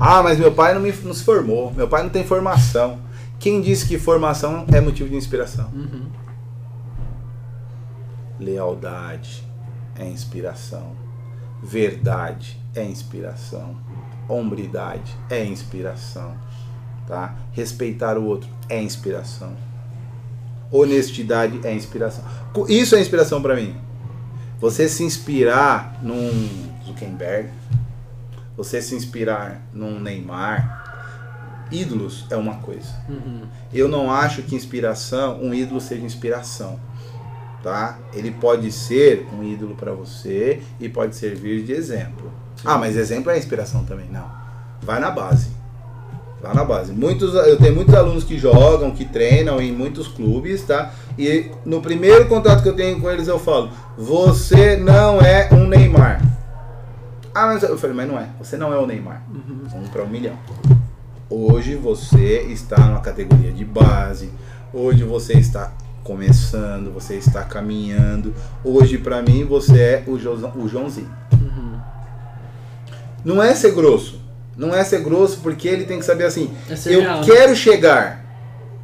Ah, 0.00 0.22
mas 0.22 0.38
meu 0.38 0.52
pai 0.52 0.72
não 0.74 0.80
me 0.80 0.90
não 1.02 1.12
se 1.12 1.22
formou, 1.24 1.72
meu 1.74 1.86
pai 1.88 2.02
não 2.02 2.08
tem 2.10 2.24
formação. 2.24 2.98
Quem 3.38 3.60
disse 3.60 3.86
que 3.86 3.98
formação 3.98 4.64
é 4.72 4.80
motivo 4.80 5.08
de 5.10 5.16
inspiração? 5.16 5.70
Lealdade 8.38 9.44
é 9.96 10.04
inspiração. 10.06 10.92
Verdade 11.62 12.58
é 12.74 12.84
inspiração. 12.84 13.76
Hombridade 14.28 15.16
é 15.30 15.44
inspiração 15.44 16.36
tá? 17.08 17.34
Respeitar 17.52 18.18
o 18.18 18.24
outro 18.24 18.48
é 18.68 18.80
inspiração. 18.80 19.56
Honestidade 20.70 21.58
é 21.64 21.74
inspiração. 21.74 22.22
Isso 22.68 22.94
é 22.94 23.00
inspiração 23.00 23.40
para 23.40 23.56
mim. 23.56 23.74
Você 24.60 24.88
se 24.88 25.02
inspirar 25.02 25.98
num 26.02 26.68
Zuckerberg, 26.84 27.48
você 28.56 28.82
se 28.82 28.94
inspirar 28.94 29.62
num 29.72 29.98
Neymar, 29.98 31.66
ídolos 31.70 32.26
é 32.28 32.36
uma 32.36 32.56
coisa. 32.56 32.88
Eu 33.72 33.88
não 33.88 34.12
acho 34.12 34.42
que 34.42 34.54
inspiração, 34.54 35.40
um 35.40 35.54
ídolo 35.54 35.80
seja 35.80 36.04
inspiração, 36.04 36.78
tá? 37.62 37.98
Ele 38.12 38.32
pode 38.32 38.70
ser 38.72 39.26
um 39.32 39.42
ídolo 39.42 39.74
para 39.74 39.92
você 39.92 40.62
e 40.78 40.88
pode 40.88 41.16
servir 41.16 41.64
de 41.64 41.72
exemplo. 41.72 42.30
Ah, 42.64 42.78
mas 42.78 42.96
exemplo 42.96 43.30
é 43.30 43.38
inspiração 43.38 43.84
também, 43.84 44.06
não. 44.10 44.26
Vai 44.82 45.00
na 45.00 45.10
base. 45.10 45.50
Lá 46.40 46.54
na 46.54 46.64
base. 46.64 46.92
Muitos, 46.92 47.34
eu 47.34 47.56
tenho 47.56 47.74
muitos 47.74 47.94
alunos 47.94 48.22
que 48.22 48.38
jogam, 48.38 48.92
que 48.92 49.04
treinam 49.04 49.60
em 49.60 49.72
muitos 49.72 50.06
clubes, 50.06 50.62
tá? 50.62 50.92
E 51.18 51.50
no 51.64 51.80
primeiro 51.80 52.28
contato 52.28 52.62
que 52.62 52.68
eu 52.68 52.76
tenho 52.76 53.00
com 53.00 53.10
eles 53.10 53.26
eu 53.26 53.40
falo: 53.40 53.70
Você 53.96 54.76
não 54.76 55.20
é 55.20 55.48
um 55.52 55.66
Neymar. 55.66 56.22
Ah, 57.34 57.46
mas 57.46 57.62
eu 57.62 57.76
falei, 57.76 57.94
mas 57.94 58.08
não 58.08 58.18
é. 58.18 58.28
Você 58.38 58.56
não 58.56 58.72
é 58.72 58.78
o 58.78 58.86
Neymar. 58.86 59.22
Um 59.74 59.88
para 59.88 60.02
um 60.02 60.08
milhão. 60.08 60.36
Hoje 61.28 61.74
você 61.74 62.42
está 62.42 62.78
numa 62.86 63.00
categoria 63.00 63.52
de 63.52 63.64
base. 63.64 64.30
Hoje 64.72 65.02
você 65.02 65.34
está 65.34 65.72
começando, 66.04 66.92
você 66.92 67.16
está 67.16 67.42
caminhando. 67.42 68.34
Hoje 68.64 68.96
para 68.96 69.20
mim 69.22 69.44
você 69.44 69.80
é 69.80 70.04
o, 70.06 70.18
Josão, 70.18 70.52
o 70.56 70.68
Joãozinho. 70.68 71.10
Não 73.28 73.42
é 73.42 73.54
ser 73.54 73.72
grosso. 73.72 74.18
Não 74.56 74.74
é 74.74 74.82
ser 74.82 75.00
grosso 75.00 75.40
porque 75.42 75.68
ele 75.68 75.84
tem 75.84 75.98
que 75.98 76.04
saber 76.04 76.24
assim. 76.24 76.50
É 76.70 76.74
eu 76.86 77.00
real, 77.00 77.20
né? 77.20 77.26
quero 77.26 77.54
chegar. 77.54 78.24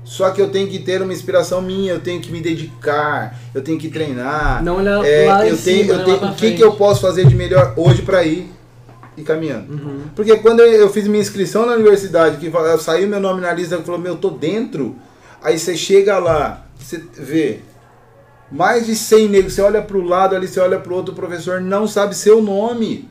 Só 0.04 0.28
que 0.30 0.40
eu 0.40 0.50
tenho 0.50 0.68
que 0.68 0.80
ter 0.80 1.00
uma 1.00 1.14
inspiração 1.14 1.62
minha, 1.62 1.94
eu 1.94 2.00
tenho 2.00 2.20
que 2.20 2.30
me 2.30 2.42
dedicar, 2.42 3.38
eu 3.54 3.62
tenho 3.62 3.78
que 3.78 3.88
treinar. 3.88 4.62
Não 4.62 4.76
olhar 4.76 5.02
É, 5.02 5.26
lá 5.26 5.46
eu 5.46 5.56
tenho, 5.56 5.84
cima, 5.84 5.94
eu 5.94 6.04
olhar 6.04 6.04
tenho 6.04 6.30
o 6.30 6.34
que, 6.34 6.52
que 6.52 6.62
eu 6.62 6.72
posso 6.72 7.00
fazer 7.00 7.26
de 7.26 7.34
melhor 7.34 7.72
hoje 7.74 8.02
para 8.02 8.22
ir 8.22 8.52
e 9.16 9.22
caminhando. 9.22 9.72
Uhum. 9.72 10.02
Porque 10.14 10.36
quando 10.36 10.60
eu, 10.60 10.70
eu 10.72 10.90
fiz 10.90 11.08
minha 11.08 11.22
inscrição 11.22 11.64
na 11.64 11.72
universidade, 11.72 12.36
que 12.36 12.52
saiu 12.80 13.08
meu 13.08 13.18
nome 13.18 13.40
na 13.40 13.52
lista, 13.54 13.78
falou, 13.78 13.98
meu, 13.98 14.12
eu 14.12 14.18
tô 14.18 14.28
dentro. 14.28 14.94
Aí 15.42 15.58
você 15.58 15.74
chega 15.74 16.18
lá, 16.18 16.66
você 16.78 17.02
vê 17.14 17.60
mais 18.52 18.84
de 18.84 18.94
100 18.94 19.28
negros, 19.28 19.54
você 19.54 19.62
olha 19.62 19.80
pro 19.80 20.02
lado 20.02 20.36
ali, 20.36 20.46
você 20.46 20.60
olha 20.60 20.78
pro 20.78 20.94
outro, 20.94 21.12
o 21.12 21.16
professor 21.16 21.62
não 21.62 21.88
sabe 21.88 22.14
seu 22.14 22.42
nome. 22.42 23.08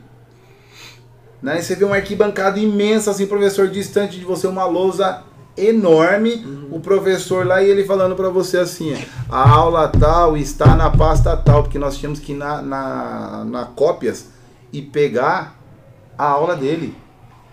Né? 1.44 1.60
Você 1.60 1.76
vê 1.76 1.84
uma 1.84 1.96
arquibancada 1.96 2.58
imensa, 2.58 3.10
assim, 3.10 3.26
professor 3.26 3.68
distante 3.68 4.18
de 4.18 4.24
você, 4.24 4.46
uma 4.46 4.64
lousa 4.64 5.22
enorme, 5.54 6.42
o 6.70 6.80
professor 6.80 7.46
lá 7.46 7.62
e 7.62 7.68
ele 7.68 7.84
falando 7.84 8.16
pra 8.16 8.30
você 8.30 8.56
assim, 8.56 8.96
a 9.28 9.48
aula 9.48 9.86
tal 9.86 10.38
está 10.38 10.74
na 10.74 10.88
pasta 10.88 11.36
tal, 11.36 11.62
porque 11.62 11.78
nós 11.78 11.98
tínhamos 11.98 12.18
que 12.18 12.32
ir 12.32 12.36
na, 12.36 12.62
na, 12.62 13.44
na 13.44 13.64
cópias 13.66 14.30
e 14.72 14.80
pegar 14.80 15.54
a 16.16 16.24
aula 16.24 16.56
dele. 16.56 16.96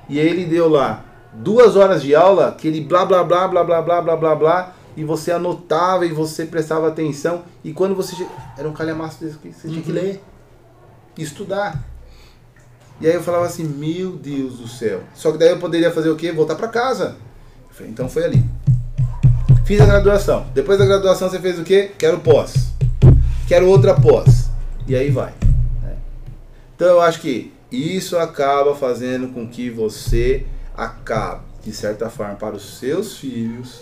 E 0.08 0.18
ele 0.18 0.46
deu 0.46 0.70
lá 0.70 1.04
duas 1.34 1.76
horas 1.76 2.02
de 2.02 2.16
aula, 2.16 2.48
aquele 2.48 2.80
blá 2.80 3.06
blá 3.06 3.26
blá 3.26 3.46
blá 3.46 3.62
blá 3.62 3.82
blá 3.82 4.02
blá 4.02 4.16
blá 4.16 4.36
blá, 4.36 4.74
e 4.96 5.04
você 5.04 5.34
anotava 5.34 6.06
e 6.06 6.14
você 6.14 6.46
prestava 6.46 6.88
atenção, 6.88 7.44
e 7.62 7.74
quando 7.74 7.94
você 7.94 8.26
era 8.58 8.70
um 8.70 8.74
calhamaço 8.74 9.20
desse 9.20 9.38
que 9.38 9.52
você 9.52 9.68
tinha 9.68 9.82
que 9.82 9.92
ler, 9.92 10.24
estudar. 11.18 11.91
E 13.02 13.08
aí 13.08 13.16
eu 13.16 13.24
falava 13.24 13.46
assim, 13.46 13.64
meu 13.64 14.12
Deus 14.12 14.60
do 14.60 14.68
céu. 14.68 15.02
Só 15.16 15.32
que 15.32 15.38
daí 15.40 15.50
eu 15.50 15.58
poderia 15.58 15.92
fazer 15.92 16.10
o 16.10 16.16
quê? 16.16 16.32
Voltar 16.32 16.54
pra 16.56 16.68
casa. 16.68 17.16
Eu 17.70 17.76
falei, 17.76 17.92
então 17.92 18.08
foi 18.08 18.24
ali. 18.26 18.46
Fiz 19.66 19.82
a 19.82 19.86
graduação. 19.86 20.46
Depois 20.54 20.78
da 20.78 20.86
graduação 20.86 21.28
você 21.30 21.40
fez 21.40 21.58
o 21.58 21.64
quê? 21.64 21.92
Quero 21.98 22.20
pós. 22.20 22.74
Quero 23.48 23.68
outra 23.68 23.96
pós. 23.96 24.50
E 24.88 24.96
aí 24.96 25.10
vai. 25.10 25.34
né? 25.82 25.96
Então 26.76 26.88
eu 26.88 27.02
acho 27.02 27.20
que 27.22 27.52
isso 27.72 28.18
acaba 28.18 28.76
fazendo 28.76 29.30
com 29.30 29.48
que 29.48 29.70
você 29.70 30.46
acabe, 30.76 31.42
de 31.64 31.72
certa 31.74 32.10
forma, 32.10 32.36
para 32.36 32.56
os 32.56 32.78
seus 32.78 33.18
filhos, 33.18 33.82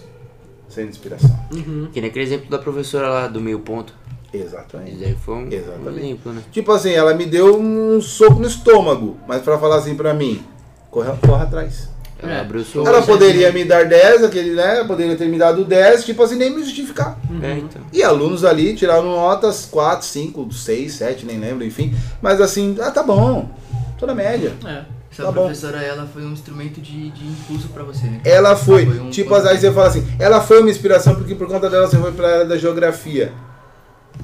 sendo 0.70 0.90
inspiração. 0.90 1.38
Uhum. 1.52 1.90
Que 1.92 2.00
nem 2.00 2.10
aquele 2.10 2.26
exemplo 2.26 2.50
da 2.50 2.60
professora 2.60 3.10
lá 3.10 3.28
do 3.28 3.42
meio 3.42 3.60
ponto. 3.60 3.94
Exatamente. 4.34 4.98
daí 4.98 5.16
foi 5.16 5.34
um, 5.36 5.38
um 5.46 5.52
Exatamente. 5.52 6.00
exemplo, 6.06 6.34
né? 6.34 6.42
Tipo 6.52 6.72
assim, 6.72 6.92
ela 6.92 7.14
me 7.14 7.26
deu 7.26 7.60
um 7.60 8.00
soco 8.02 8.40
no 8.40 8.48
estômago, 8.48 9.18
mas 9.28 9.42
pra 9.42 9.58
falar 9.58 9.78
assim 9.78 9.96
pra 9.96 10.14
mim, 10.14 10.44
corre, 10.92 11.12
corre 11.26 11.44
atrás. 11.44 11.90
Ela 12.22 12.34
É. 12.34 12.40
abriu 12.42 12.62
o 12.62 12.66
seu 12.66 12.86
Ela 12.86 12.98
olho. 12.98 13.06
poderia 13.08 13.52
me 13.52 13.64
dar 13.64 13.86
10, 13.86 14.24
aquele, 14.26 14.52
né? 14.52 14.84
Poderia 14.86 15.16
ter 15.16 15.28
me 15.30 15.38
dado 15.38 15.64
10, 15.64 16.04
tipo 16.04 16.22
assim, 16.22 16.36
nem 16.36 16.50
me 16.54 16.62
justificar. 16.64 17.18
É, 17.42 17.54
então. 17.60 17.82
E 17.94 18.04
alunos 18.04 18.44
ali 18.44 18.76
tiraram 18.76 19.04
notas 19.06 19.66
4, 19.66 20.06
5, 20.06 20.52
6, 20.52 20.94
7, 20.94 21.26
nem 21.26 21.40
lembro, 21.40 21.64
enfim. 21.64 21.96
Mas 22.22 22.42
assim, 22.42 22.76
ah, 22.82 22.92
tá 22.92 23.02
bom. 23.02 23.50
Tô 23.98 24.06
na 24.06 24.14
média. 24.14 24.54
É. 24.66 24.84
Essa 25.12 25.24
Tá 25.24 25.32
bom. 25.32 25.44
professora, 25.46 25.82
ela 25.82 26.06
foi 26.06 26.24
um 26.24 26.32
instrumento 26.34 26.80
de, 26.82 27.10
de 27.10 27.26
impulso 27.26 27.70
pra 27.70 27.84
você, 27.84 28.06
né? 28.06 28.22
Ela 28.26 28.56
foi, 28.56 28.86
Foi 28.86 29.00
um- 29.00 29.10
tipo, 29.10 29.34
aí 29.34 29.58
você 29.58 29.72
fala 29.72 29.88
assim, 29.88 30.06
ela 30.20 30.40
foi 30.42 30.60
uma 30.62 30.70
inspiração 30.70 31.16
porque 31.16 31.34
por 31.36 31.48
conta 31.48 31.70
dela 31.70 31.88
você 31.88 31.98
foi 31.98 32.12
pra 32.12 32.28
área 32.28 32.46
da 32.46 32.58
geografia. 32.58 33.34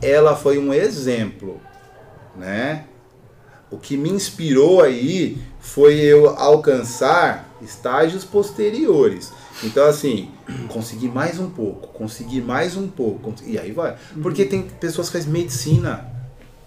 Ela 0.02 0.36
foi 0.36 0.58
um 0.58 0.74
exemplo, 0.74 1.60
né? 2.36 2.86
O 3.72 3.78
que 3.78 3.98
me 3.98 4.10
inspirou 4.10 4.82
aí 4.82 5.38
foi 5.60 5.96
eu 5.96 6.30
alcançar 6.30 7.50
estágios 7.62 8.24
posteriores. 8.24 9.32
Então, 9.64 9.86
assim, 9.88 10.30
conseguir 10.68 11.08
mais 11.08 11.40
um 11.40 11.50
pouco, 11.50 11.88
conseguir 11.88 12.42
mais 12.42 12.76
um 12.78 12.88
pouco, 12.88 13.34
e 13.46 13.58
aí 13.58 13.72
vai. 13.72 13.96
Porque 14.22 14.46
tem 14.46 14.62
pessoas 14.62 15.08
que 15.08 15.18
fazem 15.18 15.32
medicina. 15.32 16.14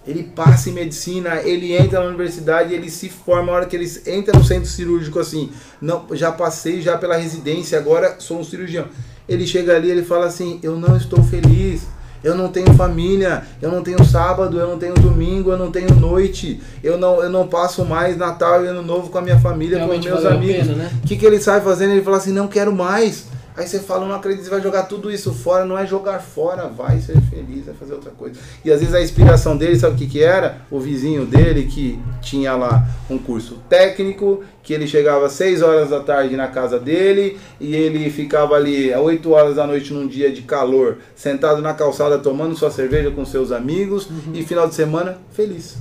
Ele 0.07 0.23
passa 0.23 0.71
em 0.71 0.73
medicina, 0.73 1.43
ele 1.43 1.77
entra 1.77 2.01
na 2.01 2.07
universidade, 2.07 2.73
ele 2.73 2.91
se 2.91 3.11
forma. 3.11 3.53
A 3.53 3.57
hora 3.57 3.67
que 3.67 3.77
ele 3.77 3.91
entra 4.07 4.37
no 4.37 4.43
centro 4.43 4.69
cirúrgico, 4.69 5.19
assim, 5.19 5.51
não, 5.81 6.07
já 6.13 6.33
passei 6.33 6.81
já 6.81 6.97
pela 6.97 7.17
residência, 7.17 7.79
agora 7.79 8.19
sou 8.19 8.41
um 8.41 8.45
cirurgião. 8.45 8.87
Ele 9.29 9.47
chega 9.47 9.77
ali, 9.77 9.91
ele 9.91 10.03
fala 10.03 10.27
assim: 10.27 10.59
Eu 10.63 10.77
não 10.77 10.97
estou 10.97 11.23
feliz. 11.23 11.87
Eu 12.23 12.35
não 12.35 12.49
tenho 12.49 12.73
família, 12.75 13.43
eu 13.63 13.71
não 13.71 13.83
tenho 13.83 14.05
sábado, 14.05 14.59
eu 14.59 14.67
não 14.69 14.79
tenho 14.79 14.95
domingo, 14.95 15.51
eu 15.53 15.59
não 15.59 15.71
tenho 15.71 15.95
noite, 15.95 16.61
eu 16.83 16.99
não, 16.99 17.23
eu 17.23 17.31
não 17.31 17.47
passo 17.47 17.85
mais 17.85 18.17
Natal 18.17 18.65
e 18.65 18.69
Ano 18.69 18.83
Novo 18.83 19.09
com 19.11 19.19
a 19.19 19.23
minha 19.23 19.39
família, 19.39 19.79
com 19.79 19.85
Realmente 19.85 20.09
meus 20.09 20.23
valeu 20.23 20.39
a 20.39 20.41
amigos. 20.41 20.67
né? 20.69 20.91
O 21.03 21.07
que, 21.07 21.17
que 21.17 21.25
ele 21.25 21.41
sai 21.41 21.61
fazendo? 21.61 21.93
Ele 21.93 22.03
fala 22.03 22.17
assim, 22.17 22.33
não 22.33 22.49
quero 22.49 22.73
mais. 22.73 23.27
Aí 23.59 23.67
você 23.67 23.81
fala, 23.81 24.07
não 24.07 24.15
acredito, 24.15 24.45
você 24.45 24.51
vai 24.51 24.61
jogar 24.61 24.85
tudo 24.85 25.11
isso 25.11 25.35
fora. 25.35 25.65
Não 25.65 25.77
é 25.77 25.85
jogar 25.85 26.21
fora, 26.21 26.69
vai 26.69 27.01
ser 27.01 27.21
feliz, 27.23 27.67
vai 27.67 27.75
fazer 27.75 27.93
outra 27.93 28.13
coisa. 28.13 28.39
E 28.65 28.71
às 28.71 28.79
vezes 28.79 28.95
a 28.95 29.03
inspiração 29.03 29.57
dele, 29.57 29.77
sabe 29.77 29.97
o 29.97 29.99
que, 29.99 30.07
que 30.07 30.23
era? 30.23 30.59
O 30.71 30.79
vizinho 30.79 31.27
dele 31.27 31.65
que 31.65 31.99
tinha 32.23 32.55
lá 32.55 32.87
um 33.11 33.19
curso 33.19 33.57
técnico, 33.69 34.45
que 34.63 34.73
ele 34.73 34.87
chegava 34.87 35.27
às 35.27 35.33
6 35.33 35.61
horas 35.63 35.91
da 35.91 35.99
tarde 35.99 36.37
na 36.37 36.47
casa 36.47 36.79
dele 36.79 37.37
e 37.61 37.75
ele 37.75 38.09
ficava 38.11 38.55
ali 38.55 38.95
às 38.95 39.01
8 39.01 39.29
horas 39.29 39.57
da 39.57 39.67
noite 39.67 39.93
num 39.93 40.07
dia 40.07 40.31
de 40.31 40.43
calor, 40.43 40.99
sentado 41.17 41.61
na 41.61 41.75
calçada 41.75 42.17
tomando 42.17 42.57
sua 42.57 42.71
cerveja 42.71 43.11
com 43.11 43.25
seus 43.25 43.51
amigos 43.51 44.09
e 44.33 44.45
final 44.45 44.69
de 44.69 44.77
semana 44.77 45.19
feliz. 45.33 45.79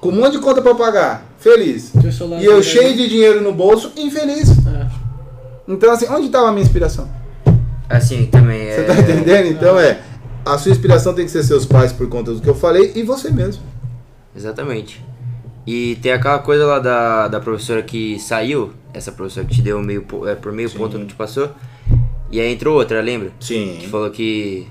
Com 0.00 0.10
um 0.10 0.12
monte 0.12 0.34
de 0.34 0.38
conta 0.38 0.62
pra 0.62 0.76
pagar, 0.76 1.26
feliz. 1.38 1.90
E 2.40 2.44
eu 2.44 2.62
cheio 2.62 2.94
de 2.94 3.08
dinheiro 3.08 3.40
no 3.40 3.52
bolso, 3.52 3.90
infeliz. 3.96 4.50
É. 4.50 5.03
Então, 5.66 5.90
assim, 5.92 6.06
onde 6.10 6.26
estava 6.26 6.48
a 6.48 6.52
minha 6.52 6.62
inspiração? 6.62 7.08
Assim, 7.88 8.26
também 8.26 8.60
é. 8.68 8.76
Você 8.76 8.82
tá 8.84 8.94
entendendo? 8.98 9.46
Então, 9.48 9.78
é. 9.78 10.00
A 10.44 10.58
sua 10.58 10.72
inspiração 10.72 11.14
tem 11.14 11.24
que 11.24 11.30
ser 11.30 11.42
seus 11.42 11.64
pais 11.64 11.92
por 11.92 12.06
conta 12.08 12.32
do 12.32 12.40
que 12.40 12.48
eu 12.48 12.54
falei 12.54 12.92
e 12.94 13.02
você 13.02 13.30
mesmo. 13.30 13.62
Exatamente. 14.36 15.02
E 15.66 15.96
tem 16.02 16.12
aquela 16.12 16.38
coisa 16.38 16.66
lá 16.66 16.78
da, 16.78 17.28
da 17.28 17.40
professora 17.40 17.82
que 17.82 18.18
saiu, 18.18 18.72
essa 18.92 19.10
professora 19.10 19.46
que 19.46 19.54
te 19.54 19.62
deu 19.62 19.80
meio, 19.82 20.04
é, 20.26 20.34
por 20.34 20.52
meio 20.52 20.68
Sim. 20.68 20.76
ponto 20.76 20.98
não 20.98 21.06
te 21.06 21.14
passou. 21.14 21.50
E 22.30 22.38
aí 22.40 22.52
entrou 22.52 22.76
outra, 22.76 23.00
lembra? 23.00 23.30
Que 23.40 23.46
Sim. 23.46 23.88
falou 23.90 24.10
que. 24.10 24.66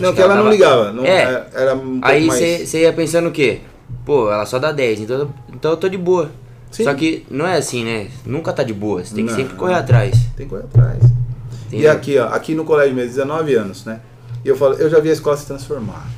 Não, 0.00 0.14
que 0.14 0.22
ela 0.22 0.34
não 0.36 0.44
tava- 0.44 0.54
ligava. 0.54 0.92
Não, 0.92 1.04
É. 1.04 1.22
era- 1.22 1.50
Era 1.54 1.74
um 1.76 2.00
Aí 2.02 2.26
mais... 2.26 2.40
você 2.68 2.82
ia 2.82 2.92
pensando 2.92 3.28
o 3.28 3.32
quê? 3.32 3.60
Pô, 4.06 4.30
ela 4.32 4.46
só 4.46 4.58
dá 4.58 4.72
10, 4.72 5.00
então, 5.00 5.28
então 5.52 5.72
eu 5.72 5.76
tô 5.76 5.88
de 5.88 5.98
boa. 5.98 6.30
Sim. 6.70 6.84
Só 6.84 6.94
que 6.94 7.26
não 7.30 7.46
é 7.46 7.56
assim, 7.56 7.84
né? 7.84 8.08
Nunca 8.24 8.52
tá 8.52 8.62
de 8.62 8.74
boa, 8.74 9.04
você 9.04 9.14
tem 9.14 9.24
que 9.24 9.30
Não. 9.30 9.38
sempre 9.38 9.56
correr 9.56 9.74
atrás. 9.74 10.16
Tem 10.36 10.46
que 10.46 10.50
correr 10.50 10.64
atrás. 10.64 11.02
E 11.72 11.86
aqui, 11.86 12.18
ó, 12.18 12.28
aqui 12.28 12.54
no 12.54 12.64
colégio 12.64 12.94
mesmo, 12.94 13.10
19 13.10 13.54
anos, 13.54 13.84
né? 13.84 14.00
E 14.44 14.48
eu 14.48 14.56
falo, 14.56 14.74
eu 14.74 14.88
já 14.88 15.00
vi 15.00 15.10
a 15.10 15.12
escola 15.12 15.36
se 15.36 15.46
transformar. 15.46 16.08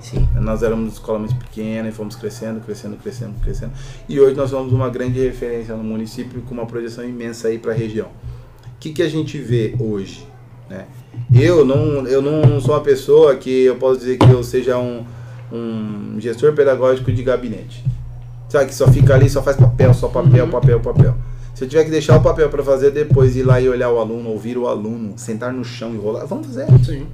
Sim. 0.00 0.28
Nós 0.34 0.62
éramos 0.62 0.84
uma 0.84 0.92
escola 0.92 1.18
muito 1.18 1.34
pequena 1.36 1.88
e 1.88 1.92
fomos 1.92 2.14
crescendo, 2.14 2.60
crescendo, 2.60 2.96
crescendo, 2.96 3.34
crescendo. 3.42 3.72
E 4.08 4.20
hoje 4.20 4.36
nós 4.36 4.50
somos 4.50 4.72
uma 4.72 4.88
grande 4.88 5.18
referência 5.20 5.74
no 5.74 5.82
município 5.82 6.42
com 6.42 6.54
uma 6.54 6.66
projeção 6.66 7.04
imensa 7.04 7.48
aí 7.48 7.58
para 7.58 7.72
a 7.72 7.74
região. 7.74 8.06
O 8.06 8.78
que, 8.78 8.92
que 8.92 9.02
a 9.02 9.08
gente 9.08 9.38
vê 9.38 9.74
hoje? 9.80 10.26
Né? 10.68 10.84
Eu, 11.34 11.64
não, 11.64 12.06
eu 12.06 12.20
não 12.20 12.60
sou 12.60 12.74
uma 12.74 12.82
pessoa 12.82 13.34
que 13.36 13.64
eu 13.64 13.76
posso 13.76 14.00
dizer 14.00 14.18
que 14.18 14.30
eu 14.30 14.44
seja 14.44 14.78
um, 14.78 15.04
um 15.52 16.16
gestor 16.20 16.52
pedagógico 16.52 17.10
de 17.10 17.22
gabinete. 17.22 17.84
Sabe, 18.48 18.66
que 18.66 18.74
só 18.74 18.86
fica 18.88 19.14
ali, 19.14 19.28
só 19.28 19.42
faz 19.42 19.56
papel, 19.56 19.92
só 19.92 20.08
papel, 20.08 20.44
Uhum. 20.44 20.50
papel, 20.50 20.80
papel. 20.80 21.14
Se 21.54 21.64
eu 21.64 21.68
tiver 21.68 21.84
que 21.84 21.90
deixar 21.90 22.16
o 22.16 22.22
papel 22.22 22.48
para 22.48 22.62
fazer 22.62 22.90
depois, 22.90 23.34
ir 23.34 23.42
lá 23.42 23.60
e 23.60 23.68
olhar 23.68 23.90
o 23.90 23.98
aluno, 23.98 24.28
ouvir 24.30 24.56
o 24.58 24.68
aluno, 24.68 25.14
sentar 25.16 25.52
no 25.52 25.64
chão 25.64 25.94
e 25.94 25.96
rolar, 25.96 26.24
vamos 26.26 26.46
fazer. 26.46 26.66
Sim. 26.84 27.06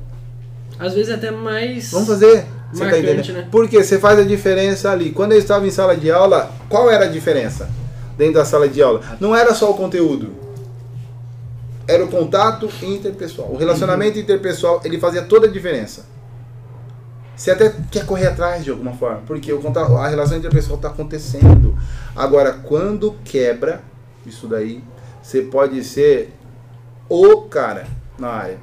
Às 0.79 0.95
vezes 0.95 1.13
até 1.13 1.31
mais. 1.31 1.91
Vamos 1.93 2.09
fazer. 2.09 2.45
Você 2.73 2.79
tá 2.79 2.85
Marcante, 2.87 3.07
entendendo? 3.07 3.33
né? 3.35 3.49
Porque 3.51 3.83
você 3.85 3.99
faz 3.99 4.19
a 4.19 4.25
diferença 4.25 4.91
ali. 4.91 5.11
Quando 5.13 5.33
eu 5.33 5.39
estava 5.39 5.67
em 5.67 5.71
sala 5.71 5.97
de 5.97 6.11
aula, 6.11 6.51
qual 6.69 6.91
era 6.91 7.05
a 7.05 7.09
diferença 7.09 7.69
dentro 8.19 8.35
da 8.35 8.45
sala 8.45 8.69
de 8.69 8.83
aula? 8.83 9.01
Não 9.21 9.37
era 9.37 9.55
só 9.55 9.71
o 9.71 9.75
conteúdo. 9.75 10.31
Era 11.87 12.05
o 12.05 12.09
contato 12.09 12.69
interpessoal. 12.83 13.49
O 13.53 13.57
relacionamento 13.57 14.19
interpessoal, 14.19 14.81
ele 14.85 14.99
fazia 14.99 15.23
toda 15.23 15.47
a 15.47 15.51
diferença. 15.51 16.07
Você 17.35 17.51
até 17.51 17.75
quer 17.91 18.05
correr 18.07 18.27
atrás 18.27 18.63
de 18.65 18.71
alguma 18.71 18.93
forma, 18.93 19.23
porque 19.27 19.53
o 19.53 19.61
contato, 19.61 19.97
a 19.97 20.09
relação 20.09 20.37
interpessoal 20.37 20.77
está 20.77 20.89
acontecendo. 20.89 21.77
Agora, 22.15 22.53
quando 22.53 23.15
quebra 23.25 23.81
isso 24.27 24.47
daí, 24.47 24.85
você 25.23 25.43
pode 25.43 25.83
ser 25.83 26.33
o 27.09 27.43
cara 27.43 27.87
na 28.19 28.29
área. 28.29 28.59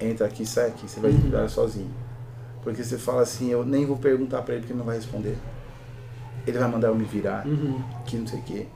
Entra 0.00 0.26
aqui, 0.26 0.44
sai 0.44 0.68
aqui, 0.68 0.88
você 0.88 1.00
vai 1.00 1.10
Uhum. 1.10 1.16
estudar 1.18 1.48
sozinho. 1.48 1.90
Porque 2.62 2.82
você 2.82 2.98
fala 2.98 3.22
assim, 3.22 3.50
eu 3.50 3.64
nem 3.64 3.86
vou 3.86 3.96
perguntar 3.96 4.42
pra 4.42 4.54
ele 4.54 4.62
porque 4.62 4.72
ele 4.72 4.78
não 4.80 4.86
vai 4.86 4.96
responder. 4.96 5.38
Ele 6.46 6.58
vai 6.58 6.68
mandar 6.68 6.88
eu 6.88 6.94
me 6.94 7.04
virar, 7.04 7.46
Uhum. 7.46 7.80
que 8.04 8.16
não 8.16 8.26
sei 8.26 8.40
o 8.40 8.42
quê. 8.42 8.66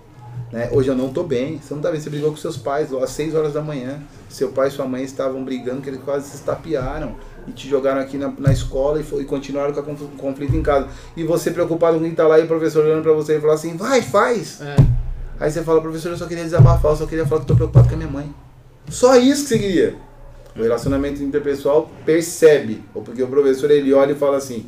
Né? 0.53 0.68
Hoje 0.73 0.89
eu 0.89 0.97
não 0.97 1.12
tô 1.12 1.25
bem. 1.25 1.59
Você 1.59 1.75
não 1.75 1.83
tá 1.83 1.91
bem, 1.91 2.01
você 2.01 2.09
brigou 2.09 2.31
com 2.31 2.37
seus 2.37 2.57
pais 2.57 2.93
às 2.95 3.11
6 3.11 3.35
horas 3.35 3.53
da 3.53 3.61
manhã. 3.61 3.99
Seu 4.29 4.51
pai 4.51 4.68
e 4.68 4.71
sua 4.71 4.87
mãe 4.87 5.03
estavam 5.03 5.45
brigando, 5.45 5.83
que 5.83 5.91
eles 5.91 6.01
quase 6.03 6.29
se 6.31 6.37
estapearam. 6.37 7.16
E 7.49 7.53
te 7.53 7.68
jogaram 7.68 8.01
aqui 8.01 8.16
na, 8.18 8.32
na 8.38 8.53
escola 8.53 9.01
e, 9.01 9.03
foi- 9.03 9.22
e 9.22 9.24
continuaram 9.24 9.72
com 9.72 9.82
conf- 9.82 10.16
conflito 10.18 10.55
em 10.55 10.62
casa. 10.62 10.88
E 11.16 11.24
você 11.24 11.51
preocupado 11.51 11.99
com 11.99 12.05
quem 12.05 12.14
tá 12.14 12.26
lá 12.26 12.38
e 12.38 12.45
o 12.45 12.47
professor 12.47 12.84
olhando 12.84 13.03
pra 13.03 13.12
você 13.12 13.36
e 13.38 13.41
falar 13.41 13.55
assim, 13.55 13.76
vai, 13.76 14.03
faz! 14.03 14.61
É. 14.61 14.76
Aí 15.41 15.51
você 15.51 15.62
fala, 15.62 15.80
professor, 15.80 16.11
eu 16.11 16.16
só 16.18 16.26
queria 16.26 16.45
desabafar, 16.45 16.93
eu 16.93 16.97
só 16.97 17.07
queria 17.07 17.24
falar 17.26 17.41
que 17.41 17.47
tô 17.47 17.55
preocupado 17.55 17.88
com 17.88 17.95
a 17.95 17.97
minha 17.97 18.11
mãe. 18.11 18.32
Só 18.91 19.16
isso 19.16 19.45
que 19.45 19.49
você 19.49 19.59
queria. 19.59 19.97
O 20.55 20.62
relacionamento 20.62 21.22
interpessoal 21.22 21.91
percebe. 22.05 22.82
Ou 22.95 23.03
porque 23.03 23.22
o 23.22 23.28
professor 23.28 23.70
ele 23.70 23.93
olha 23.95 24.12
e 24.12 24.14
fala 24.16 24.36
assim, 24.36 24.66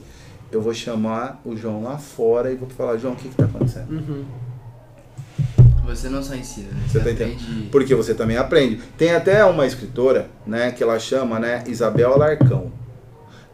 eu 0.51 0.61
vou 0.63 0.73
chamar 0.73 1.41
o 1.45 1.55
João 1.57 1.83
lá 1.83 1.99
fora 1.99 2.51
e 2.51 2.57
vou 2.57 2.69
falar, 2.71 2.97
João, 2.97 3.13
o 3.15 3.17
que 3.17 3.29
que 3.29 3.35
tá 3.35 3.45
acontecendo? 3.45 3.91
Uhum. 3.93 4.25
Você 5.95 6.09
não 6.09 6.23
só 6.23 6.35
ensina, 6.35 6.69
né? 6.73 6.85
Você 6.89 7.01
tá 7.01 7.11
aprende. 7.11 7.69
Porque 7.71 7.95
você 7.95 8.15
também 8.15 8.37
aprende. 8.37 8.81
Tem 8.97 9.15
até 9.15 9.45
uma 9.45 9.67
escritora, 9.67 10.29
né, 10.47 10.71
que 10.71 10.83
ela 10.83 10.99
chama, 10.99 11.39
né, 11.39 11.63
Isabel 11.67 12.13
Alarcão. 12.13 12.73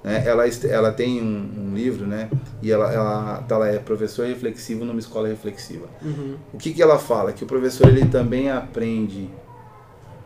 Né, 0.03 0.23
ela, 0.25 0.45
ela 0.47 0.93
tem 0.93 1.21
um, 1.21 1.71
um 1.71 1.75
livro, 1.75 2.07
né, 2.07 2.31
e 2.63 2.71
ela, 2.71 2.93
ela, 2.93 3.45
ela 3.49 3.69
é 3.69 3.79
professor 3.79 4.27
reflexivo 4.27 4.85
numa 4.85 5.01
escola 5.01 5.29
reflexiva. 5.29 5.87
Uhum. 6.01 6.37
O 6.53 6.59
que, 6.59 6.73
que 6.73 6.83
ela 6.83 6.99
fala? 6.99 7.33
Que 7.33 7.45
o 7.45 7.47
professor 7.47 7.89
ele 7.89 8.07
também 8.07 8.51
aprende. 8.51 9.29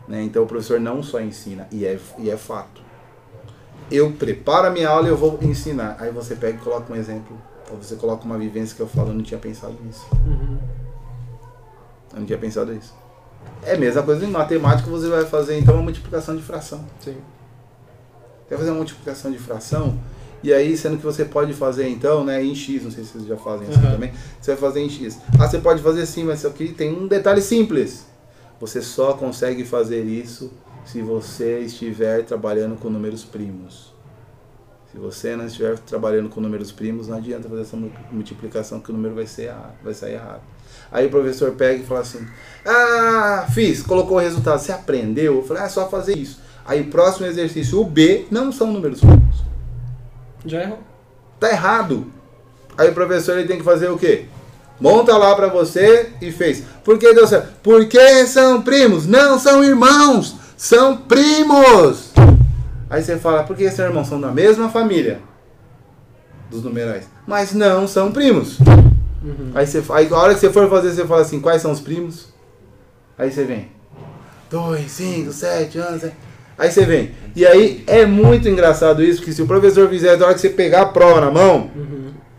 Né? 0.07 0.21
Então 0.23 0.43
o 0.43 0.47
professor 0.47 0.79
não 0.79 1.01
só 1.01 1.19
ensina, 1.19 1.67
e 1.71 1.85
é, 1.85 1.97
e 2.19 2.29
é 2.29 2.37
fato. 2.37 2.81
Eu 3.91 4.11
preparo 4.11 4.67
a 4.67 4.69
minha 4.69 4.89
aula 4.89 5.07
e 5.07 5.11
eu 5.11 5.17
vou 5.17 5.37
ensinar. 5.41 5.97
Aí 5.99 6.11
você 6.11 6.35
pega 6.35 6.57
e 6.57 6.61
coloca 6.61 6.91
um 6.91 6.95
exemplo. 6.95 7.39
Ou 7.69 7.77
você 7.77 7.95
coloca 7.95 8.23
uma 8.23 8.37
vivência 8.37 8.75
que 8.75 8.81
eu 8.81 8.87
falo, 8.87 9.09
eu 9.09 9.13
não 9.13 9.23
tinha 9.23 9.39
pensado 9.39 9.75
nisso. 9.83 10.05
Uhum. 10.25 10.57
Eu 12.13 12.19
não 12.19 12.25
tinha 12.25 12.37
pensado 12.37 12.71
nisso. 12.73 12.93
É 13.63 13.73
a 13.73 13.77
mesma 13.77 14.03
coisa 14.03 14.25
em 14.25 14.29
matemática, 14.29 14.89
você 14.89 15.07
vai 15.09 15.25
fazer 15.25 15.57
então 15.59 15.73
uma 15.75 15.83
multiplicação 15.83 16.35
de 16.35 16.41
fração. 16.43 16.83
Sim. 16.99 17.15
Você 18.43 18.49
vai 18.49 18.57
fazer 18.59 18.69
uma 18.71 18.77
multiplicação 18.77 19.31
de 19.31 19.37
fração, 19.39 19.97
e 20.43 20.53
aí, 20.53 20.75
sendo 20.75 20.97
que 20.97 21.03
você 21.03 21.23
pode 21.23 21.53
fazer 21.53 21.87
então, 21.87 22.23
né, 22.25 22.43
em 22.43 22.53
x, 22.53 22.83
não 22.83 22.91
sei 22.91 23.03
se 23.05 23.11
vocês 23.13 23.25
já 23.25 23.37
fazem 23.37 23.67
assim 23.69 23.79
Uhum. 23.85 23.91
também, 23.91 24.11
você 24.41 24.51
vai 24.51 24.59
fazer 24.59 24.81
em 24.81 24.89
x. 24.89 25.17
Ah, 25.39 25.47
você 25.47 25.57
pode 25.59 25.81
fazer 25.81 26.05
sim, 26.05 26.25
mas 26.25 26.45
aqui 26.45 26.73
tem 26.73 26.93
um 26.93 27.07
detalhe 27.07 27.41
simples. 27.41 28.05
Você 28.59 28.81
só 28.81 29.13
consegue 29.13 29.63
fazer 29.65 30.03
isso 30.03 30.51
se 30.85 31.01
você 31.01 31.59
estiver 31.59 32.23
trabalhando 32.25 32.75
com 32.75 32.89
números 32.89 33.23
primos. 33.23 33.93
Se 34.91 34.97
você 34.97 35.35
não 35.35 35.45
estiver 35.47 35.79
trabalhando 35.79 36.29
com 36.29 36.39
números 36.41 36.71
primos, 36.71 37.07
não 37.07 37.17
adianta 37.17 37.47
fazer 37.49 37.61
essa 37.61 37.75
mu- 37.77 37.91
multiplicação 38.11 38.79
que 38.81 38.91
o 38.91 38.93
número 38.93 39.15
vai, 39.15 39.25
ser 39.25 39.53
vai 39.83 39.93
sair 39.93 40.13
errado. 40.15 40.41
Aí 40.93 41.07
o 41.07 41.09
professor 41.09 41.51
pega 41.53 41.81
e 41.81 41.85
fala 41.85 42.01
assim: 42.01 42.23
Ah, 42.63 43.47
fiz, 43.51 43.81
colocou 43.81 44.17
o 44.17 44.19
resultado, 44.19 44.59
você 44.59 44.71
aprendeu? 44.71 45.37
Eu 45.37 45.43
falei: 45.43 45.63
Ah, 45.63 45.65
é 45.65 45.69
só 45.69 45.89
fazer 45.89 46.15
isso. 46.15 46.39
Aí 46.63 46.81
o 46.81 46.85
próximo 46.85 47.25
exercício, 47.25 47.81
o 47.81 47.83
B, 47.83 48.27
não 48.29 48.51
são 48.51 48.71
números 48.71 48.99
primos. 48.99 49.43
Já 50.45 50.61
errou. 50.61 50.79
Tá 51.39 51.49
errado. 51.49 52.05
Aí 52.77 52.89
o 52.89 52.93
professor 52.93 53.37
ele 53.37 53.47
tem 53.47 53.57
que 53.57 53.63
fazer 53.63 53.89
o 53.89 53.97
quê? 53.97 54.25
Monta 54.79 55.17
lá 55.17 55.35
pra 55.35 55.47
você 55.47 56.11
e 56.21 56.31
fez. 56.31 56.63
Por 56.83 56.97
que 56.97 57.13
deu 57.13 57.27
certo? 57.27 57.53
Porque 57.63 58.25
são 58.27 58.61
primos, 58.61 59.07
não 59.07 59.39
são 59.39 59.63
irmãos, 59.63 60.35
são 60.55 60.97
primos. 60.97 62.11
Aí 62.89 63.01
você 63.01 63.17
fala, 63.17 63.43
por 63.43 63.55
que 63.55 63.69
são 63.71 63.85
irmãos? 63.85 64.07
São 64.07 64.21
da 64.21 64.31
mesma 64.31 64.69
família 64.69 65.19
dos 66.49 66.63
numerais, 66.63 67.05
mas 67.25 67.53
não 67.53 67.87
são 67.87 68.11
primos. 68.11 68.57
Aí, 69.55 69.65
você, 69.65 69.81
aí 69.91 70.07
a 70.11 70.17
hora 70.17 70.33
que 70.33 70.39
você 70.39 70.49
for 70.49 70.69
fazer, 70.69 70.91
você 70.91 71.05
fala 71.07 71.21
assim, 71.21 71.39
quais 71.39 71.61
são 71.61 71.71
os 71.71 71.79
primos? 71.79 72.27
Aí 73.17 73.31
você 73.31 73.43
vem. 73.43 73.69
2, 74.49 74.91
5, 74.91 75.31
7, 75.31 75.79
11. 75.79 76.11
Aí 76.57 76.71
você 76.71 76.85
vem. 76.85 77.11
E 77.35 77.45
aí 77.45 77.83
é 77.87 78.05
muito 78.05 78.47
engraçado 78.47 79.03
isso, 79.03 79.21
que 79.21 79.33
se 79.33 79.41
o 79.41 79.47
professor 79.47 79.89
fizer, 79.89 80.17
na 80.17 80.25
hora 80.25 80.35
que 80.35 80.41
você 80.41 80.49
pegar 80.49 80.81
a 80.81 80.85
prova 80.85 81.21
na 81.21 81.31
mão, 81.31 81.71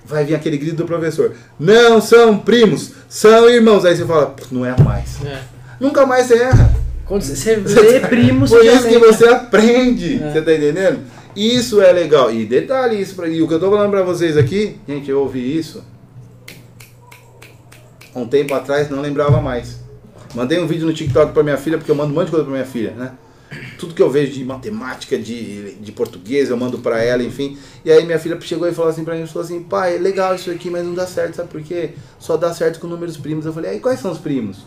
vai 0.05 0.25
vir 0.25 0.35
aquele 0.35 0.57
grito 0.59 0.77
do 0.77 0.85
professor. 0.85 1.33
Não 1.59 2.01
são 2.01 2.39
primos, 2.39 2.93
são 3.09 3.49
irmãos. 3.49 3.85
Aí 3.85 3.97
você 3.97 4.05
fala, 4.05 4.27
"Pff, 4.27 4.55
não 4.55 4.65
erra 4.65 4.85
mais. 4.85 5.25
É. 5.25 5.41
Nunca 5.81 6.07
mais 6.07 6.27
você 6.27 6.39
erra. 6.39 6.73
Quando 7.07 7.23
você 7.23 7.57
lê 7.67 8.01
primos, 8.01 8.51
Por 8.51 8.65
isso 8.65 8.87
que 8.87 8.99
você 8.99 9.27
aprende. 9.27 10.23
É. 10.23 10.33
Você 10.33 10.43
tá 10.43 10.55
entendendo? 10.55 11.01
Isso 11.35 11.81
é 11.81 11.91
legal. 11.93 12.31
E 12.31 12.45
detalhe 12.45 13.01
isso 13.01 13.15
pra, 13.17 13.27
e 13.27 13.43
o 13.43 13.49
que 13.49 13.55
eu 13.55 13.61
tô 13.61 13.71
falando 13.71 13.91
pra 13.91 14.03
vocês 14.03 14.37
aqui, 14.37 14.77
gente, 14.87 15.11
eu 15.11 15.21
ouvi 15.21 15.59
isso 15.59 15.83
há 18.15 18.19
um 18.19 18.27
tempo 18.27 18.55
atrás, 18.55 18.89
não 18.89 19.01
lembrava 19.01 19.41
mais. 19.41 19.81
Mandei 20.35 20.61
um 20.61 20.67
vídeo 20.67 20.87
no 20.87 20.93
TikTok 20.93 21.33
pra 21.33 21.43
minha 21.43 21.57
filha, 21.57 21.79
porque 21.79 21.91
eu 21.91 21.95
mando 21.95 22.13
um 22.13 22.15
monte 22.15 22.27
de 22.27 22.31
coisa 22.31 22.45
pra 22.45 22.55
minha 22.55 22.67
filha, 22.67 22.91
né? 22.93 23.13
Tudo 23.79 23.95
que 23.95 24.03
eu 24.03 24.11
vejo 24.11 24.33
de 24.33 24.45
matemática, 24.45 25.17
de, 25.17 25.75
de 25.75 25.93
português, 25.93 26.51
eu 26.51 26.57
mando 26.57 26.79
pra 26.79 27.03
ela, 27.03 27.23
enfim. 27.23 27.57
E 27.85 27.93
aí 27.93 28.05
minha 28.05 28.19
filha 28.19 28.41
chegou 28.41 28.69
e 28.69 28.75
falou 28.75 28.91
assim 28.91 29.05
pra 29.05 29.15
mim, 29.15 29.27
falou 29.27 29.45
assim, 29.45 29.63
pai, 29.63 29.99
legal 29.99 30.35
isso 30.35 30.51
aqui, 30.51 30.71
mas 30.71 30.85
não 30.85 30.95
dá 30.95 31.07
certo, 31.07 31.37
sabe 31.37 31.49
por 31.51 31.63
quê? 31.63 31.91
Só 32.19 32.37
dá 32.37 32.53
certo 32.53 32.81
com 32.81 32.87
números 32.87 33.17
primos. 33.17 33.47
Eu 33.47 33.53
falei, 33.53 33.73
aí 33.73 33.81
quais 33.81 34.01
são 34.01 34.11
os 34.11 34.19
primos? 34.19 34.67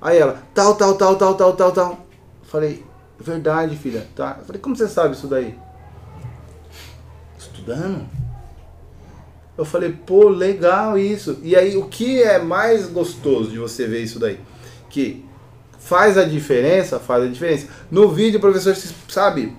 Aí 0.00 0.18
ela, 0.18 0.42
tal, 0.54 0.74
tal, 0.76 0.94
tal, 0.94 1.16
tal, 1.16 1.34
tal, 1.34 1.52
tal, 1.52 1.72
tal. 1.72 2.06
Falei, 2.44 2.82
verdade, 3.18 3.76
filha, 3.76 4.06
tá? 4.14 4.36
Eu 4.38 4.44
falei, 4.46 4.60
como 4.60 4.76
você 4.76 4.88
sabe 4.88 5.14
isso 5.14 5.26
daí? 5.26 5.54
Estudando. 7.38 8.06
Eu 9.56 9.64
falei, 9.64 9.94
pô, 10.04 10.28
legal 10.28 10.98
isso. 10.98 11.38
E 11.42 11.56
aí, 11.56 11.76
o 11.76 11.84
que 11.84 12.22
é 12.22 12.38
mais 12.38 12.86
gostoso 12.86 13.50
de 13.50 13.58
você 13.58 13.86
ver 13.86 14.02
isso 14.02 14.18
daí? 14.18 14.38
Que 14.90 15.24
faz 15.78 16.18
a 16.18 16.24
diferença, 16.24 16.98
faz 16.98 17.24
a 17.24 17.26
diferença. 17.26 17.68
No 17.90 18.10
vídeo, 18.10 18.38
o 18.38 18.40
professor, 18.40 18.76
sabe, 19.08 19.56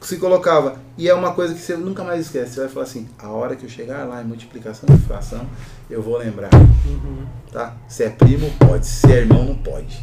se 0.00 0.18
colocava. 0.18 0.76
E 0.98 1.08
é 1.08 1.14
uma 1.14 1.32
coisa 1.32 1.54
que 1.54 1.60
você 1.60 1.76
nunca 1.76 2.04
mais 2.04 2.26
esquece. 2.26 2.54
Você 2.54 2.60
vai 2.60 2.68
falar 2.68 2.84
assim, 2.84 3.08
a 3.18 3.28
hora 3.30 3.56
que 3.56 3.64
eu 3.64 3.70
chegar 3.70 4.04
lá 4.04 4.20
em 4.20 4.24
multiplicação 4.26 4.88
e 4.94 4.98
fração, 5.06 5.46
eu 5.88 6.02
vou 6.02 6.18
lembrar. 6.18 6.50
Tá? 7.50 7.74
Se 7.88 8.04
é 8.04 8.10
primo, 8.10 8.52
pode. 8.58 8.86
Se 8.86 9.10
é 9.10 9.16
irmão, 9.16 9.44
não 9.44 9.54
pode. 9.54 9.98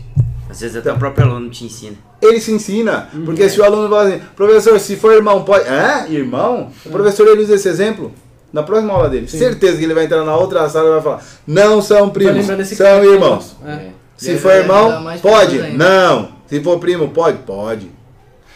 Às 0.50 0.62
vezes 0.62 0.76
até 0.76 0.92
o 0.92 0.98
próprio 0.98 1.26
aluno 1.26 1.50
te 1.52 1.66
ensina. 1.66 1.96
Ele 2.22 2.40
se 2.40 2.52
ensina. 2.52 3.10
Porque 3.26 3.48
se 3.48 3.60
o 3.60 3.64
aluno 3.64 3.90
fala 3.90 4.10
assim, 4.10 4.22
professor, 4.36 4.80
se 4.80 4.96
for 4.96 5.14
irmão, 5.14 5.44
pode. 5.44 5.68
Hã? 5.68 6.08
Irmão? 6.10 6.72
O 6.86 6.90
professor 6.90 7.28
ele 7.28 7.44
usa 7.44 7.56
esse 7.56 7.70
exemplo 7.70 8.12
na 8.54 8.62
próxima 8.62 8.94
aula 8.94 9.10
dele. 9.10 9.28
Sim. 9.28 9.40
Certeza 9.40 9.78
que 9.78 9.84
ele 9.84 9.96
vai 9.96 10.06
entrar 10.06 10.24
na 10.24 10.36
outra 10.38 10.70
sala 10.70 10.88
e 10.88 10.92
vai 10.92 11.02
falar: 11.02 11.24
não 11.48 11.82
são 11.82 12.10
primos, 12.10 12.46
são 12.46 13.04
irmãos. 13.04 13.56
falou. 13.60 13.76
É. 13.76 13.88
Se 14.16 14.38
for 14.38 14.52
irmão, 14.52 15.04
pode? 15.22 15.58
Não. 15.76 16.30
Se 16.46 16.62
for 16.62 16.80
primo, 16.80 17.10
pode? 17.10 17.40
Pode. 17.40 17.92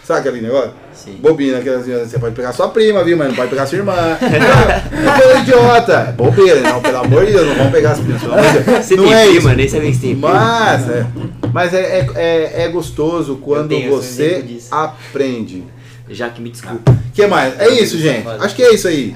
Sabe 0.07 0.29
aquele 0.29 0.43
negócio? 0.43 0.71
Sim. 0.93 1.17
Bobina, 1.19 1.57
aquela 1.57 1.79
assim, 1.79 1.91
você 1.91 2.17
pode 2.17 2.33
pegar 2.33 2.53
sua 2.53 2.69
prima, 2.69 3.03
viu? 3.03 3.17
Mas 3.17 3.27
não 3.27 3.35
pode 3.35 3.49
pegar 3.49 3.65
sua 3.65 3.79
irmã. 3.79 3.93
Não, 4.23 5.31
é 5.31 5.41
idiota. 5.41 5.93
É 5.93 6.11
bobeira, 6.13 6.61
não, 6.61 6.81
pelo 6.81 6.97
amor 6.97 7.25
de 7.25 7.33
Deus, 7.33 7.47
não 7.47 7.55
vamos 7.55 7.71
pegar 7.73 7.91
as 7.91 7.99
primas, 7.99 8.21
pelo 8.21 8.33
amor 8.33 8.45
de 8.45 8.59
Deus. 8.59 8.85
Você 8.85 8.95
não 8.95 9.03
tem 9.03 9.13
é 9.13 9.25
prima, 9.25 9.37
isso. 9.37 9.49
nem 9.49 9.67
sabia 9.67 9.91
que 9.91 9.97
tem 9.97 10.15
prima. 10.15 10.29
Mas, 10.29 10.89
é, 10.89 11.05
mas 11.53 11.73
é, 11.73 11.81
é, 11.81 12.07
é, 12.15 12.63
é 12.63 12.67
gostoso 12.69 13.37
quando 13.37 13.69
tenho, 13.69 13.91
você 13.91 14.45
aprende. 14.71 15.63
Já 16.09 16.29
que 16.29 16.41
me 16.41 16.49
desculpa. 16.49 16.91
O 16.91 17.11
que 17.13 17.27
mais? 17.27 17.59
É 17.59 17.69
isso, 17.69 17.97
gente. 17.97 18.25
Acho 18.27 18.55
que 18.55 18.63
é 18.63 18.73
isso 18.73 18.87
aí. 18.87 19.13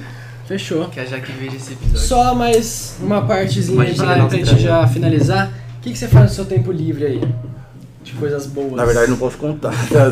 Fechou. 0.51 0.89
Que 0.89 0.99
a 0.99 1.05
Jaque 1.05 1.31
veja 1.31 1.55
esse 1.55 1.71
episódio. 1.71 1.99
Só 2.01 2.35
mais 2.35 2.95
uma 3.01 3.21
partezinha 3.25 3.81
aí 3.83 3.95
pra, 3.95 4.05
pra 4.27 4.27
gente 4.37 4.49
tá 4.51 4.57
já 4.57 4.85
finalizar. 4.85 5.47
O 5.77 5.81
que, 5.81 5.91
que 5.93 5.97
você 5.97 6.09
faz 6.09 6.25
no 6.29 6.35
seu 6.35 6.43
tempo 6.43 6.73
livre 6.73 7.05
aí? 7.05 7.21
De 8.03 8.11
coisas 8.13 8.47
boas. 8.47 8.73
Na 8.73 8.83
verdade, 8.83 9.09
não 9.11 9.15
posso 9.17 9.37
contar. 9.37 9.71
Tá, 9.89 10.07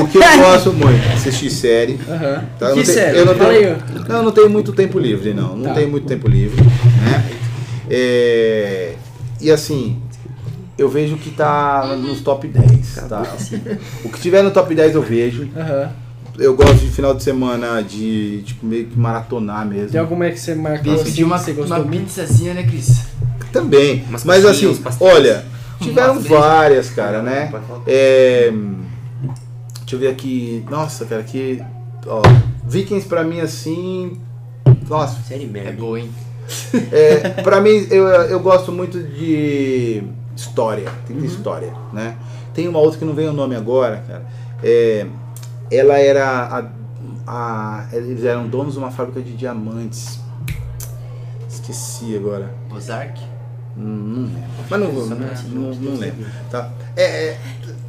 o 0.00 0.06
que 0.06 0.16
eu 0.18 0.38
gosto 0.38 0.72
muito, 0.72 1.12
assistir 1.12 1.50
série. 1.50 1.98
Aham. 2.08 2.44
Tá? 2.56 2.66
Eu 2.68 2.74
Que 2.74 2.76
não 2.78 2.84
tenho- 2.84 2.84
sério? 2.86 3.18
eu 3.18 3.26
não 3.26 3.34
tenho-. 3.34 3.76
Não, 4.08 4.16
eu 4.18 4.22
não 4.22 4.30
tenho 4.32 4.48
muito 4.50 4.72
tempo 4.72 4.98
livre, 5.00 5.34
não. 5.34 5.56
Não 5.56 5.64
Tá. 5.70 5.74
tenho 5.74 5.90
muito 5.90 6.06
tempo 6.06 6.28
livre, 6.28 6.62
né? 6.62 7.24
É, 7.90 8.94
e 9.40 9.50
assim, 9.50 10.00
eu 10.78 10.88
vejo 10.88 11.16
que 11.16 11.30
tá 11.30 11.96
nos 11.98 12.20
top 12.20 12.46
10, 12.46 12.94
tá? 13.08 13.24
O 14.04 14.08
que 14.08 14.20
tiver 14.20 14.44
no 14.44 14.52
top 14.52 14.72
10 14.72 14.94
eu 14.94 15.02
vejo. 15.02 15.48
Aham. 15.56 15.90
Eu 16.38 16.54
gosto 16.54 16.76
de 16.76 16.88
final 16.88 17.14
de 17.14 17.22
semana 17.22 17.82
de, 17.82 18.42
tipo, 18.42 18.64
meio 18.66 18.86
que 18.86 18.98
maratonar 18.98 19.66
mesmo. 19.66 19.90
Tem 19.90 20.00
alguma 20.00 20.30
que 20.30 20.38
você 20.40 20.54
marcou 20.54 20.96
Pedi 20.96 21.10
assim, 21.10 21.24
uma, 21.24 21.38
que 21.38 21.44
você 21.44 21.52
gostou 21.52 21.76
uma 21.76 21.84
muito? 21.84 22.04
pizzazinha, 22.04 22.54
né, 22.54 22.62
Cris? 22.62 23.06
Também. 23.52 24.04
Umas 24.08 24.24
Mas 24.24 24.44
coxinhas, 24.44 24.74
assim, 24.74 24.82
pastéis. 24.82 25.12
olha, 25.12 25.44
tiveram 25.80 26.12
Umas 26.14 26.26
várias, 26.26 26.90
cara, 26.90 27.22
né? 27.22 27.52
É, 27.86 28.52
deixa 29.80 29.96
eu 29.96 29.98
ver 29.98 30.08
aqui. 30.08 30.64
Nossa, 30.70 31.04
cara, 31.04 31.22
que. 31.22 31.62
Ó, 32.06 32.22
Vikings 32.66 33.06
pra 33.08 33.24
mim 33.24 33.40
assim. 33.40 34.18
Nossa, 34.88 35.20
Série 35.26 35.44
É 35.44 35.46
merda. 35.46 35.72
boa, 35.72 35.98
hein? 35.98 36.10
é, 36.90 37.28
pra 37.42 37.60
mim 37.60 37.86
eu, 37.90 38.06
eu 38.06 38.40
gosto 38.40 38.72
muito 38.72 39.00
de 39.02 40.02
história. 40.36 40.88
Tem 41.06 41.16
que 41.16 41.22
ter 41.22 41.28
história, 41.28 41.72
né? 41.92 42.16
Tem 42.54 42.66
uma 42.66 42.78
outra 42.78 42.98
que 42.98 43.04
não 43.04 43.14
vem 43.14 43.28
o 43.28 43.32
nome 43.32 43.54
agora, 43.54 44.02
cara. 44.06 44.24
É, 44.62 45.06
ela 45.70 45.98
era. 45.98 46.24
A, 46.26 46.64
a- 47.26 47.86
eles 47.92 48.24
eram 48.24 48.48
donos 48.48 48.72
de 48.74 48.78
uma 48.78 48.90
fábrica 48.90 49.20
de 49.20 49.34
diamantes. 49.36 50.18
Esqueci 51.48 52.16
agora. 52.16 52.52
Ozark? 52.70 53.20
Hum, 53.76 53.82
Não 53.82 54.22
lembro. 54.24 54.40
Mas 54.68 54.80
não, 54.80 54.90
vou- 54.90 55.02
Só 55.04 55.14
não, 55.14 55.26
pra- 55.26 55.42
não, 55.52 55.74
não 55.74 55.96
lembro. 55.98 56.26
Tá? 56.50 56.70
É, 56.96 57.02
é, 57.28 57.38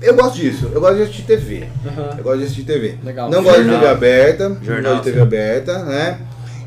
eu 0.01 0.15
gosto 0.15 0.35
disso. 0.37 0.69
Eu 0.73 0.79
gosto 0.81 0.95
de 0.97 1.01
assistir 1.03 1.23
TV. 1.23 1.67
Aham. 1.85 2.15
Eu 2.17 2.23
gosto 2.23 2.37
de 2.39 2.43
assistir 2.45 2.63
TV. 2.63 2.97
Legal. 3.03 3.29
Não 3.29 3.43
gosto 3.43 3.57
de 3.57 3.63
Jornal. 3.69 3.79
TV 3.81 3.91
aberta. 3.91 4.49
não 4.49 4.63
Jornal, 4.63 4.91
gosto 4.93 5.03
de 5.05 5.09
TV 5.11 5.17
sim. 5.17 5.23
aberta, 5.23 5.83
né? 5.85 6.19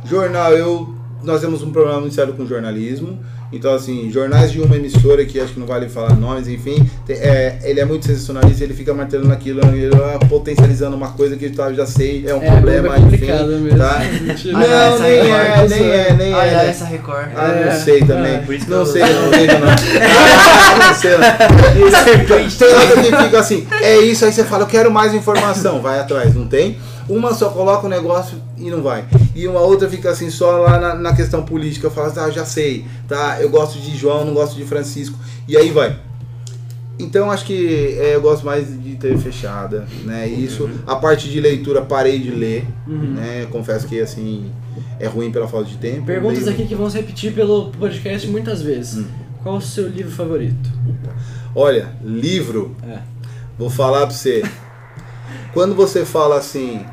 Jornal, 0.04 0.52
eu. 0.52 0.94
Nós 1.22 1.40
temos 1.40 1.62
um 1.62 1.72
programa 1.72 2.00
muito 2.00 2.14
sério 2.14 2.34
com 2.34 2.44
jornalismo. 2.46 3.18
Então, 3.52 3.72
assim, 3.72 4.10
jornais 4.10 4.50
de 4.50 4.60
uma 4.60 4.74
emissora 4.76 5.24
que 5.24 5.38
acho 5.38 5.52
que 5.52 5.60
não 5.60 5.66
vale 5.66 5.88
falar 5.88 6.16
nomes, 6.16 6.48
enfim. 6.48 6.88
tem- 7.06 7.16
é, 7.16 7.58
ele 7.62 7.78
é 7.78 7.84
muito 7.84 8.04
sensacionalista, 8.06 8.64
ele 8.64 8.74
fica 8.74 8.92
martelando 8.92 9.32
aquilo, 9.32 9.60
ele 9.74 9.90
vai 9.94 10.18
potencializando 10.28 10.96
uma 10.96 11.08
coisa 11.12 11.36
que 11.36 11.52
eu 11.56 11.74
já 11.74 11.86
sei, 11.86 12.24
é 12.26 12.34
um 12.34 12.42
É, 12.42 12.50
problema, 12.50 12.96
é 12.96 12.98
enfim. 13.00 13.26
mesmo. 13.26 13.78
Tá? 13.78 14.00
Ah, 14.54 14.58
Não, 14.58 14.94
essa 14.94 15.02
nem 15.02 15.22
Record, 15.22 15.32
é, 15.32 15.68
nem 15.68 15.90
é, 15.90 16.12
nem 16.14 16.34
Ah, 16.34 16.44
é. 16.44 16.48
é, 16.48 16.52
né? 16.56 16.68
essa 16.70 16.84
Record. 16.86 17.28
Ah, 17.36 17.48
É, 17.52 17.64
não 17.72 17.80
sei 17.84 18.00
também. 18.04 18.34
é, 18.34 18.38
por 18.38 18.54
isso 18.54 18.64
que 18.64 18.70
não 18.70 18.78
eu- 18.78 18.86
sei, 18.86 19.02
não 19.02 19.30
vejo 19.30 19.58
não. 19.58 19.68
Ah, 20.04 20.88
não 20.88 20.94
sei 20.94 21.10
não. 21.12 22.50
Tem 22.58 22.68
outra 22.74 23.02
que 23.02 23.24
fica 23.24 23.38
assim, 23.40 23.66
é 23.82 23.98
isso, 23.98 24.24
aí 24.24 24.32
você 24.32 24.44
fala, 24.44 24.64
eu 24.64 24.66
quero 24.68 24.90
mais 24.90 25.14
informação, 25.14 25.80
vai 25.80 26.00
atrás, 26.00 26.34
não 26.34 26.46
tem? 26.46 26.76
Uma 27.08 27.34
só 27.34 27.50
coloca 27.50 27.86
o 27.86 27.90
negócio 27.90 28.38
e 28.56 28.70
não 28.70 28.82
vai. 28.82 29.04
E 29.34 29.46
uma 29.46 29.60
outra 29.60 29.88
fica 29.88 30.10
assim, 30.10 30.30
só 30.30 30.58
lá 30.58 30.78
na, 30.80 30.94
na 30.94 31.14
questão 31.14 31.42
política, 31.44 31.90
fala 31.90 32.08
assim, 32.08 32.20
ah, 32.20 32.30
já 32.30 32.44
sei, 32.44 32.86
tá? 33.06 33.38
Eu 33.40 33.50
gosto 33.50 33.78
de 33.78 33.96
João, 33.96 34.24
não 34.24 34.32
gosto 34.34 34.56
de 34.56 34.64
Francisco. 34.64 35.18
E 35.46 35.56
aí 35.56 35.70
vai. 35.70 35.98
Então 36.98 37.30
acho 37.30 37.44
que 37.44 37.96
é, 37.98 38.14
eu 38.14 38.20
gosto 38.20 38.46
mais 38.46 38.68
de 38.82 38.94
TV 38.94 39.18
fechada, 39.18 39.84
né? 40.04 40.28
Isso, 40.28 40.70
a 40.86 40.94
parte 40.94 41.28
de 41.28 41.40
leitura 41.40 41.82
parei 41.82 42.18
de 42.20 42.30
ler, 42.30 42.64
Uhum. 42.86 43.14
né? 43.14 43.46
Confesso 43.50 43.86
que 43.88 44.00
assim 44.00 44.50
é 45.00 45.06
ruim 45.06 45.30
pela 45.32 45.48
falta 45.48 45.68
de 45.68 45.76
tempo. 45.76 46.06
Perguntas 46.06 46.46
aqui 46.46 46.64
que 46.66 46.74
vão 46.74 46.88
se 46.88 46.96
repetir 46.96 47.32
pelo 47.34 47.70
podcast 47.72 48.26
muitas 48.28 48.62
vezes. 48.62 48.98
Hum. 48.98 49.06
Qual 49.42 49.56
o 49.56 49.60
seu 49.60 49.88
livro 49.88 50.10
favorito? 50.12 50.70
Olha, 51.54 51.88
livro, 52.02 52.74
É. 52.88 52.98
vou 53.58 53.68
falar 53.68 54.06
pra 54.06 54.10
você. 54.14 54.42
Quando 55.52 55.74
você 55.74 56.04
fala 56.04 56.36
assim, 56.38 56.84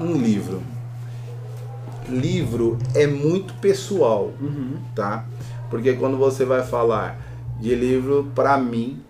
um 0.00 0.12
livro, 0.16 0.62
livro 2.08 2.78
é 2.94 3.06
muito 3.06 3.54
pessoal, 3.54 4.32
Uhum. 4.40 4.76
tá? 4.94 5.24
Porque 5.70 5.92
quando 5.94 6.16
você 6.16 6.44
vai 6.44 6.62
falar 6.62 7.18
de 7.60 7.74
livro, 7.74 8.30
pra 8.34 8.58
mim, 8.58 9.00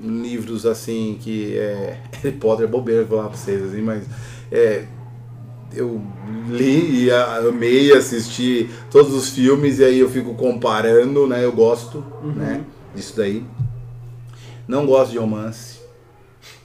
livros 0.00 0.64
assim 0.66 1.18
que 1.20 1.56
é. 1.58 2.00
Harry 2.22 2.36
Potter 2.36 2.64
é 2.66 2.68
bobeira 2.68 3.04
falar 3.06 3.28
pra 3.28 3.36
vocês, 3.36 3.62
assim, 3.62 3.82
mas. 3.82 4.04
É, 4.50 4.84
eu 5.72 6.00
li 6.48 7.06
e 7.06 7.10
amei 7.10 7.92
assistir 7.92 8.70
todos 8.90 9.12
os 9.12 9.30
filmes 9.30 9.78
e 9.80 9.84
aí 9.84 9.98
eu 9.98 10.08
fico 10.08 10.34
comparando, 10.34 11.26
né? 11.26 11.44
Eu 11.44 11.52
gosto, 11.52 12.04
né? 12.22 12.62
Disso 12.94 13.14
daí. 13.16 13.44
Não 14.68 14.86
gosto 14.86 15.10
de 15.10 15.18
romance, 15.18 15.80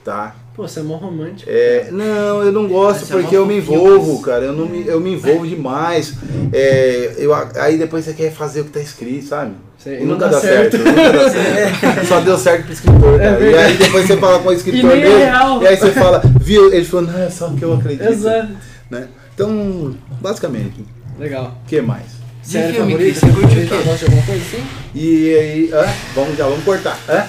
tá? 0.04 0.34
Pô, 0.54 0.68
você 0.68 0.80
é 0.80 0.82
mó 0.82 0.96
romântico. 0.96 1.50
É, 1.50 1.88
não, 1.90 2.42
eu 2.42 2.52
não 2.52 2.68
gosto 2.68 3.04
Essa 3.04 3.14
é 3.14 3.22
porque 3.22 3.34
uma 3.36 3.44
eu 3.44 3.46
me 3.46 3.56
envolvo, 3.56 4.12
mas- 4.16 4.24
cara. 4.24 4.44
Eu, 4.44 4.52
não 4.52 4.66
me, 4.66 4.86
eu 4.86 5.00
me 5.00 5.14
envolvo 5.14 5.46
demais. 5.46 6.12
É, 6.52 7.14
eu, 7.16 7.32
aí 7.34 7.78
depois 7.78 8.04
você 8.04 8.12
quer 8.12 8.30
fazer 8.30 8.60
o 8.60 8.64
que 8.64 8.70
tá 8.70 8.80
escrito, 8.80 9.26
sabe? 9.28 9.52
Sei, 9.78 10.00
E 10.00 10.04
nunca 10.04 10.26
dá 10.26 10.32
dá 10.32 10.40
certo. 10.40 10.76
certo. 10.76 10.88
nunca 10.90 11.10
dá 11.12 11.30
certo. 11.30 12.04
Só 12.06 12.20
deu 12.20 12.36
certo 12.38 12.64
pro 12.64 12.72
escritor, 12.74 13.20
É 13.20 13.24
cara. 13.30 13.44
e 13.50 13.54
aí 13.56 13.76
depois 13.78 14.06
você 14.06 14.16
fala 14.18 14.38
com 14.40 14.48
o 14.50 14.52
escritor 14.52 14.90
é 14.92 14.96
mesmo. 14.96 15.16
real. 15.18 15.62
E 15.62 15.66
aí 15.68 15.76
você 15.76 15.90
fala, 15.90 16.22
viu? 16.40 16.72
Ele 16.72 16.84
falou, 16.84 17.06
não, 17.10 17.18
é 17.18 17.30
só 17.30 17.48
que 17.48 17.62
eu 17.64 17.72
acredito. 17.72 18.08
Exato. 18.08 18.52
Né? 18.90 19.08
Então, 19.34 19.94
basicamente, 20.20 20.84
Legal. 21.18 21.56
o 21.64 21.68
que 21.68 21.80
mais? 21.80 22.02
Favorita? 22.44 22.96
Cris, 22.98 23.16
você 23.18 23.26
curte 23.28 23.46
o 23.46 23.48
quê? 23.48 23.66
Gosta 23.84 23.96
de 23.96 24.04
alguma 24.04 24.22
coisa 24.26 24.42
assim? 24.42 24.62
E 24.94 25.34
aí, 25.34 25.70
hã? 25.72 25.86
vamos 26.14 26.36
já, 26.36 26.44
vamos 26.46 26.64
cortar. 26.64 26.98
Hã? 27.08 27.24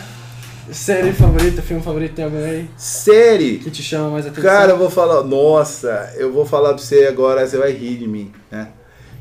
Série 0.72 1.11
favorita, 1.11 1.61
filme 1.61 1.84
favorito, 1.84 2.16
tem 2.16 2.26
algum 2.26 2.38
aí 2.38 2.70
Série. 2.78 3.57
que 3.57 3.70
te 3.70 3.84
chama 3.84 4.11
mais 4.11 4.26
atenção? 4.26 4.43
Cara, 4.43 4.72
eu 4.72 4.78
vou 4.78 4.89
falar, 4.89 5.24
nossa, 5.24 6.14
eu 6.18 6.32
vou 6.32 6.45
falar 6.45 6.70
pra 6.70 6.78
você 6.78 7.05
agora, 7.05 7.45
você 7.45 7.57
vai 7.57 7.72
rir 7.72 7.97
de 7.97 8.07
mim, 8.07 8.32
né? 8.49 8.70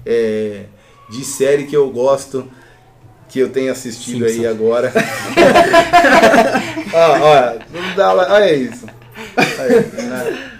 É, 0.06 0.66
de 1.10 1.24
série 1.24 1.64
que 1.64 1.76
eu 1.76 1.90
gosto, 1.90 2.48
que 3.28 3.40
eu 3.40 3.48
tenho 3.48 3.72
assistido 3.72 4.24
aí 4.24 4.46
agora. 4.46 4.92
ó, 6.94 7.18
ó, 7.18 7.58
não 7.72 7.96
dá 7.96 8.12
lá, 8.12 8.34
olha 8.34 8.54
isso. 8.54 8.86
Né? 8.86 10.50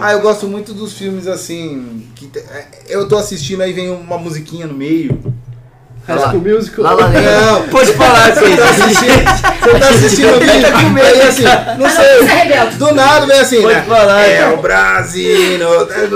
Ah, 0.00 0.12
eu 0.12 0.20
gosto 0.20 0.46
muito 0.46 0.72
dos 0.72 0.94
filmes 0.94 1.26
assim. 1.26 2.06
Que, 2.14 2.30
é, 2.38 2.66
eu 2.88 3.08
tô 3.08 3.16
assistindo 3.16 3.62
aí 3.62 3.72
vem 3.72 3.90
uma 3.90 4.18
musiquinha 4.18 4.66
no 4.66 4.74
meio. 4.74 5.20
High 6.08 6.18
School 6.18 6.40
Musical? 6.40 6.84
Lá, 6.84 6.92
lá, 6.94 7.06
lá. 7.06 7.10
Não, 7.12 7.62
Pode 7.70 7.92
falar, 7.92 8.34
você 8.34 8.56
tá 8.56 8.64
assistindo, 8.64 9.24
você 9.60 9.78
tá 9.78 9.88
assistindo 9.90 10.36
o 10.36 10.40
vídeo, 10.40 11.02
aí 11.04 11.22
assim, 11.22 11.44
não 11.78 11.88
Você 11.88 12.26
sei. 12.26 12.52
é. 12.52 12.66
Do 12.76 12.94
nada 12.94 13.26
vem 13.26 13.38
assim, 13.38 13.62
Pode 13.62 13.74
né? 13.74 13.84
falar, 13.86 14.20
É 14.22 14.38
cara. 14.38 14.54
o 14.54 14.56
Brasil. 14.62 15.30
Eu 15.60 15.86
tenho 15.86 16.10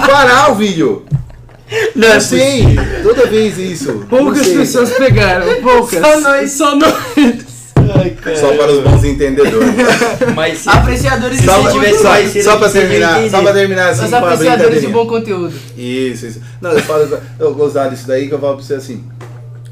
que 0.00 0.06
parar 0.08 0.50
o 0.50 0.54
vídeo. 0.56 1.04
Não, 1.94 2.08
Não 2.14 2.20
sei, 2.20 2.76
toda 3.04 3.26
vez 3.26 3.56
isso. 3.56 4.04
Poucas 4.10 4.48
pessoas 4.48 4.90
pegaram, 4.90 5.46
poucas. 5.62 6.00
Só 6.00 6.20
nós. 6.20 6.50
Só 6.52 6.74
nós. 6.74 6.94
Só 8.36 8.56
para 8.56 8.72
os 8.72 8.82
bons 8.82 9.04
entendedores. 9.04 9.68
Mas 10.34 10.58
se, 10.58 10.68
Apreciadores 10.68 11.38
de 11.38 11.44
Só, 11.44 11.62
bom 11.62 11.70
tivesse 11.70 12.42
só, 12.42 12.52
só 12.52 12.56
pra 12.56 12.66
a 12.66 12.70
gente 12.70 12.88
teria 12.88 13.08
terminar, 13.08 13.30
só 13.30 13.42
pra 13.42 13.52
terminar 13.52 13.88
assim 13.90 14.04
Os 14.04 14.12
apreciadores 14.12 14.80
de 14.80 14.86
bom 14.88 15.06
conteúdo. 15.06 15.54
Isso, 15.76 16.26
isso. 16.26 16.40
Não, 16.60 16.72
eu 16.72 16.80
falo, 16.80 17.18
eu 17.38 17.54
gostar 17.54 17.88
disso 17.88 18.06
daí 18.06 18.28
que 18.28 18.34
eu 18.34 18.38
falo 18.38 18.56
pra 18.56 18.64
você 18.64 18.74
assim. 18.74 19.04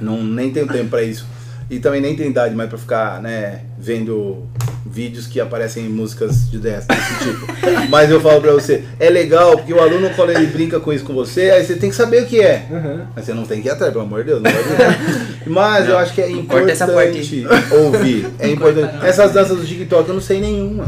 Não, 0.01 0.22
nem 0.22 0.51
tenho 0.51 0.66
tempo 0.66 0.91
pra 0.91 1.03
isso. 1.03 1.26
E 1.70 1.78
também 1.78 2.00
nem 2.00 2.16
tenho 2.16 2.30
idade 2.30 2.54
mais 2.54 2.68
pra 2.68 2.78
ficar, 2.78 3.20
né, 3.20 3.60
vendo 3.78 4.46
vídeos 4.86 5.26
que 5.26 5.38
aparecem 5.38 5.84
em 5.84 5.88
músicas 5.88 6.50
de 6.50 6.58
dessa, 6.58 6.86
desse 6.88 7.24
tipo. 7.24 7.46
Mas 7.90 8.10
eu 8.10 8.20
falo 8.20 8.40
pra 8.40 8.52
você, 8.52 8.84
é 8.98 9.10
legal 9.10 9.56
porque 9.56 9.72
o 9.72 9.80
aluno, 9.80 10.10
quando 10.16 10.30
ele 10.30 10.46
brinca 10.46 10.80
com 10.80 10.92
isso 10.92 11.04
com 11.04 11.12
você, 11.12 11.50
aí 11.50 11.64
você 11.64 11.76
tem 11.76 11.90
que 11.90 11.96
saber 11.96 12.22
o 12.22 12.26
que 12.26 12.40
é. 12.40 12.66
Uhum. 12.70 13.04
Mas 13.14 13.26
você 13.26 13.34
não 13.34 13.44
tem 13.44 13.60
que 13.60 13.68
ir 13.68 13.70
atrás, 13.70 13.92
pelo 13.92 14.04
amor 14.04 14.20
de 14.20 14.30
Deus. 14.30 14.42
Não. 14.42 14.50
Mas 15.52 15.88
eu 15.88 15.98
acho 15.98 16.14
que 16.14 16.22
é 16.22 16.30
importante 16.30 17.46
ouvir. 17.70 18.28
É 18.38 18.48
importante. 18.48 19.04
Essas 19.04 19.32
danças 19.32 19.58
do 19.58 19.66
TikTok 19.66 20.08
eu 20.08 20.14
não 20.14 20.22
sei 20.22 20.40
nenhuma. 20.40 20.86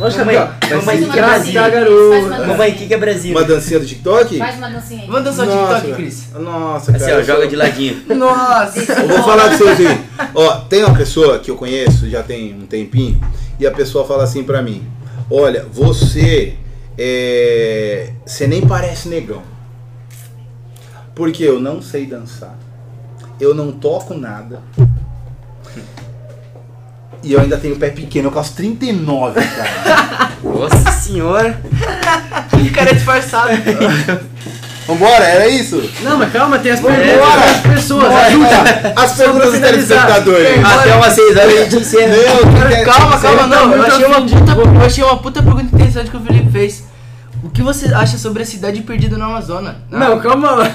Lógico 0.00 0.24
Mamãe, 0.24 0.36
ó, 0.38 0.76
mamãe, 0.76 0.82
vai 0.84 0.96
que 0.98 1.18
é 1.18 1.22
Brasil? 1.22 1.52
Garoto. 1.52 2.26
uma 2.26 2.46
Mamãe, 2.46 2.70
o 2.70 2.74
que, 2.74 2.86
que 2.86 2.94
é 2.94 2.98
Brasil? 2.98 3.30
Uma 3.36 3.44
dancinha 3.44 3.78
do 3.80 3.86
TikTok? 3.86 4.38
Faz 4.38 4.56
uma 4.56 4.70
dancinha 4.70 5.00
aí. 5.02 5.06
Vamos 5.06 5.24
dançar 5.24 5.46
o 5.46 5.50
Nossa, 5.54 5.74
TikTok, 5.74 5.94
Cris. 6.02 6.26
Nossa, 6.32 6.90
Assim, 6.92 7.00
cara. 7.00 7.14
ó, 7.14 7.18
eu 7.18 7.24
joga 7.24 7.40
sou- 7.40 7.48
de 7.48 7.56
ladinho. 7.56 8.02
Nossa. 8.16 8.80
Eu 8.80 9.08
vou 9.08 9.22
falar 9.22 9.48
pra 9.48 9.58
vocês 9.58 9.70
assim. 9.88 10.04
Ó, 10.34 10.56
tem 10.60 10.84
uma 10.84 10.96
pessoa 10.96 11.38
que 11.38 11.50
eu 11.50 11.56
conheço, 11.56 12.08
já 12.08 12.22
tem 12.22 12.54
um 12.54 12.66
tempinho, 12.66 13.20
e 13.58 13.66
a 13.66 13.70
pessoa 13.70 14.06
fala 14.06 14.24
assim 14.24 14.42
pra 14.42 14.62
mim: 14.62 14.82
Olha, 15.30 15.66
você. 15.70 16.54
É, 16.98 18.10
você 18.24 18.46
nem 18.46 18.66
parece 18.66 19.08
negão. 19.08 19.42
Porque 21.14 21.42
eu 21.44 21.60
não 21.60 21.82
sei 21.82 22.06
dançar. 22.06 22.58
Eu 23.38 23.54
não 23.54 23.70
toco 23.72 24.14
nada. 24.14 24.62
E 27.22 27.32
eu 27.34 27.40
ainda 27.40 27.56
tenho 27.58 27.76
pé 27.76 27.90
pequeno, 27.90 28.28
eu 28.28 28.32
calço 28.32 28.54
39, 28.54 29.40
cara. 29.42 30.30
Nossa 30.42 30.90
senhora. 30.92 31.60
Que 32.50 32.70
cara 32.70 32.94
disfarçado. 32.94 33.50
Vambora, 34.86 35.24
era 35.24 35.46
isso? 35.46 35.88
Não, 36.02 36.16
mas 36.18 36.32
calma, 36.32 36.58
tem 36.58 36.72
as 36.72 36.80
Vambora. 36.80 37.00
perguntas 37.02 37.40
das 37.62 37.74
pessoas. 37.74 38.08
Bora, 38.08 38.26
Ajuda. 38.26 38.94
ó, 38.96 39.02
As 39.02 39.12
perguntas 39.12 39.50
dos 39.52 39.60
telespectadores. 39.60 40.64
Até 40.64 40.94
umas 40.94 41.12
6 41.12 41.36
horas 41.36 41.52
a 41.58 41.62
gente 41.64 41.76
encerra. 41.76 42.14
Calma, 42.84 43.18
calma, 43.18 43.38
tá 43.42 43.46
não. 43.46 43.60
Eu 43.72 43.78
muito 43.78 43.84
achei, 43.92 44.04
uma 44.06 44.20
puta, 44.22 44.52
eu 44.74 44.86
achei 44.86 45.04
uma 45.04 45.16
puta 45.18 45.42
pergunta 45.42 45.64
interessante 45.76 46.10
que 46.10 46.16
o 46.16 46.20
Felipe 46.20 46.50
fez. 46.50 46.84
O 47.42 47.48
que 47.50 47.62
você 47.62 47.92
acha 47.94 48.18
sobre 48.18 48.42
a 48.42 48.46
cidade 48.46 48.82
perdida 48.82 49.16
no 49.16 49.24
Amazonas? 49.24 49.76
Não, 49.90 50.18
calma 50.20 50.50
lá. 50.52 50.70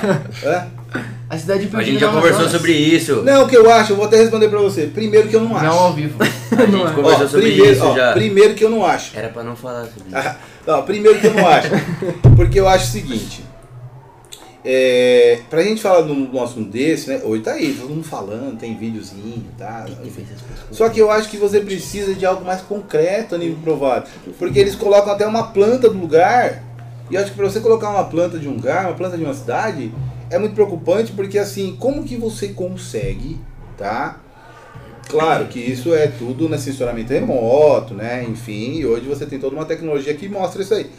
A 1.28 1.38
cidade 1.38 1.68
perdida 1.68 1.80
A 1.80 1.84
gente 1.84 2.00
já 2.00 2.12
conversou 2.12 2.48
sobre 2.50 2.72
isso. 2.74 3.24
Não, 3.24 3.44
o 3.46 3.48
que 3.48 3.58
eu 3.58 3.70
acho, 3.72 3.94
eu 3.94 3.96
vou 3.96 4.06
até 4.06 4.18
responder 4.18 4.48
pra 4.48 4.60
você. 4.60 4.88
Primeiro 4.88 5.28
que 5.28 5.36
eu 5.36 5.42
não 5.42 5.56
acho. 5.56 5.66
Não 5.66 5.80
ao 5.80 5.94
vivo. 5.94 6.18
A 6.22 6.26
gente 6.62 6.72
Não 6.72 6.88
é. 6.88 6.94
conversou 6.94 7.26
Ó, 7.26 7.28
sobre 7.28 7.48
primeiro, 7.52 7.74
isso 7.74 7.84
ó, 7.84 7.96
já. 7.96 8.14
primeiro 8.14 8.54
que 8.54 8.64
eu 8.64 8.70
não 8.70 8.86
acho. 8.86 9.18
Era 9.18 9.30
pra 9.30 9.44
não 9.44 9.56
falar 9.56 9.86
sobre 9.86 10.10
isso. 10.10 10.36
Não, 10.66 10.82
primeiro 10.82 11.20
que 11.20 11.28
eu 11.28 11.34
não 11.36 11.48
acho. 11.48 11.68
Porque 12.36 12.60
eu 12.60 12.68
acho 12.68 12.86
o 12.86 12.88
seguinte. 12.88 13.44
É, 14.64 15.42
pra 15.48 15.62
gente 15.62 15.80
falar 15.80 16.02
de 16.02 16.12
um 16.12 16.44
assunto 16.44 16.72
desse, 16.72 17.08
né? 17.08 17.22
Hoje 17.24 17.44
tá 17.44 17.52
aí, 17.52 17.72
todo 17.80 17.90
mundo 17.90 18.04
falando, 18.04 18.58
tem 18.58 18.76
videozinho, 18.76 19.46
tá? 19.60 19.86
Enfim. 20.04 20.26
Só 20.72 20.90
que 20.90 21.00
eu 21.00 21.12
acho 21.12 21.30
que 21.30 21.38
você 21.38 21.60
precisa 21.60 22.16
de 22.16 22.26
algo 22.26 22.44
mais 22.44 22.62
concreto 22.62 23.36
a 23.36 23.38
nível 23.38 23.58
provado. 23.64 24.10
Porque 24.40 24.58
eles 24.58 24.74
colocam 24.74 25.14
até 25.14 25.28
uma 25.28 25.44
planta 25.52 25.88
do 25.88 26.00
lugar. 26.00 26.64
E 27.12 27.14
eu 27.14 27.22
acho 27.22 27.30
que 27.30 27.38
pra 27.38 27.48
você 27.48 27.60
colocar 27.60 27.92
uma 27.92 28.06
planta 28.06 28.40
de 28.40 28.48
um 28.48 28.54
lugar, 28.54 28.86
uma 28.88 28.96
planta 28.96 29.16
de 29.16 29.24
uma 29.24 29.36
cidade, 29.36 29.92
é 30.36 30.40
muito 30.40 30.54
preocupante 30.54 31.14
porque 31.14 31.38
assim, 31.38 31.76
como 31.80 32.04
que 32.04 32.18
você 32.18 32.50
consegue, 32.50 33.40
tá? 33.78 34.20
Claro 35.08 35.46
que 35.46 35.60
isso 35.60 35.94
é 35.94 36.08
tudo 36.08 36.50
nesse 36.50 36.66
sensoramento 36.66 37.14
remoto, 37.14 37.94
né? 37.94 38.26
Enfim, 38.28 38.80
e 38.80 38.86
hoje 38.86 39.08
você 39.08 39.26
tem 39.26 39.40
toda 39.40 39.56
uma 39.56 39.66
tecnologia 39.66 40.14
que 40.14 40.28
mostra 40.28 40.62
isso 40.62 40.74
aí. 40.74 40.90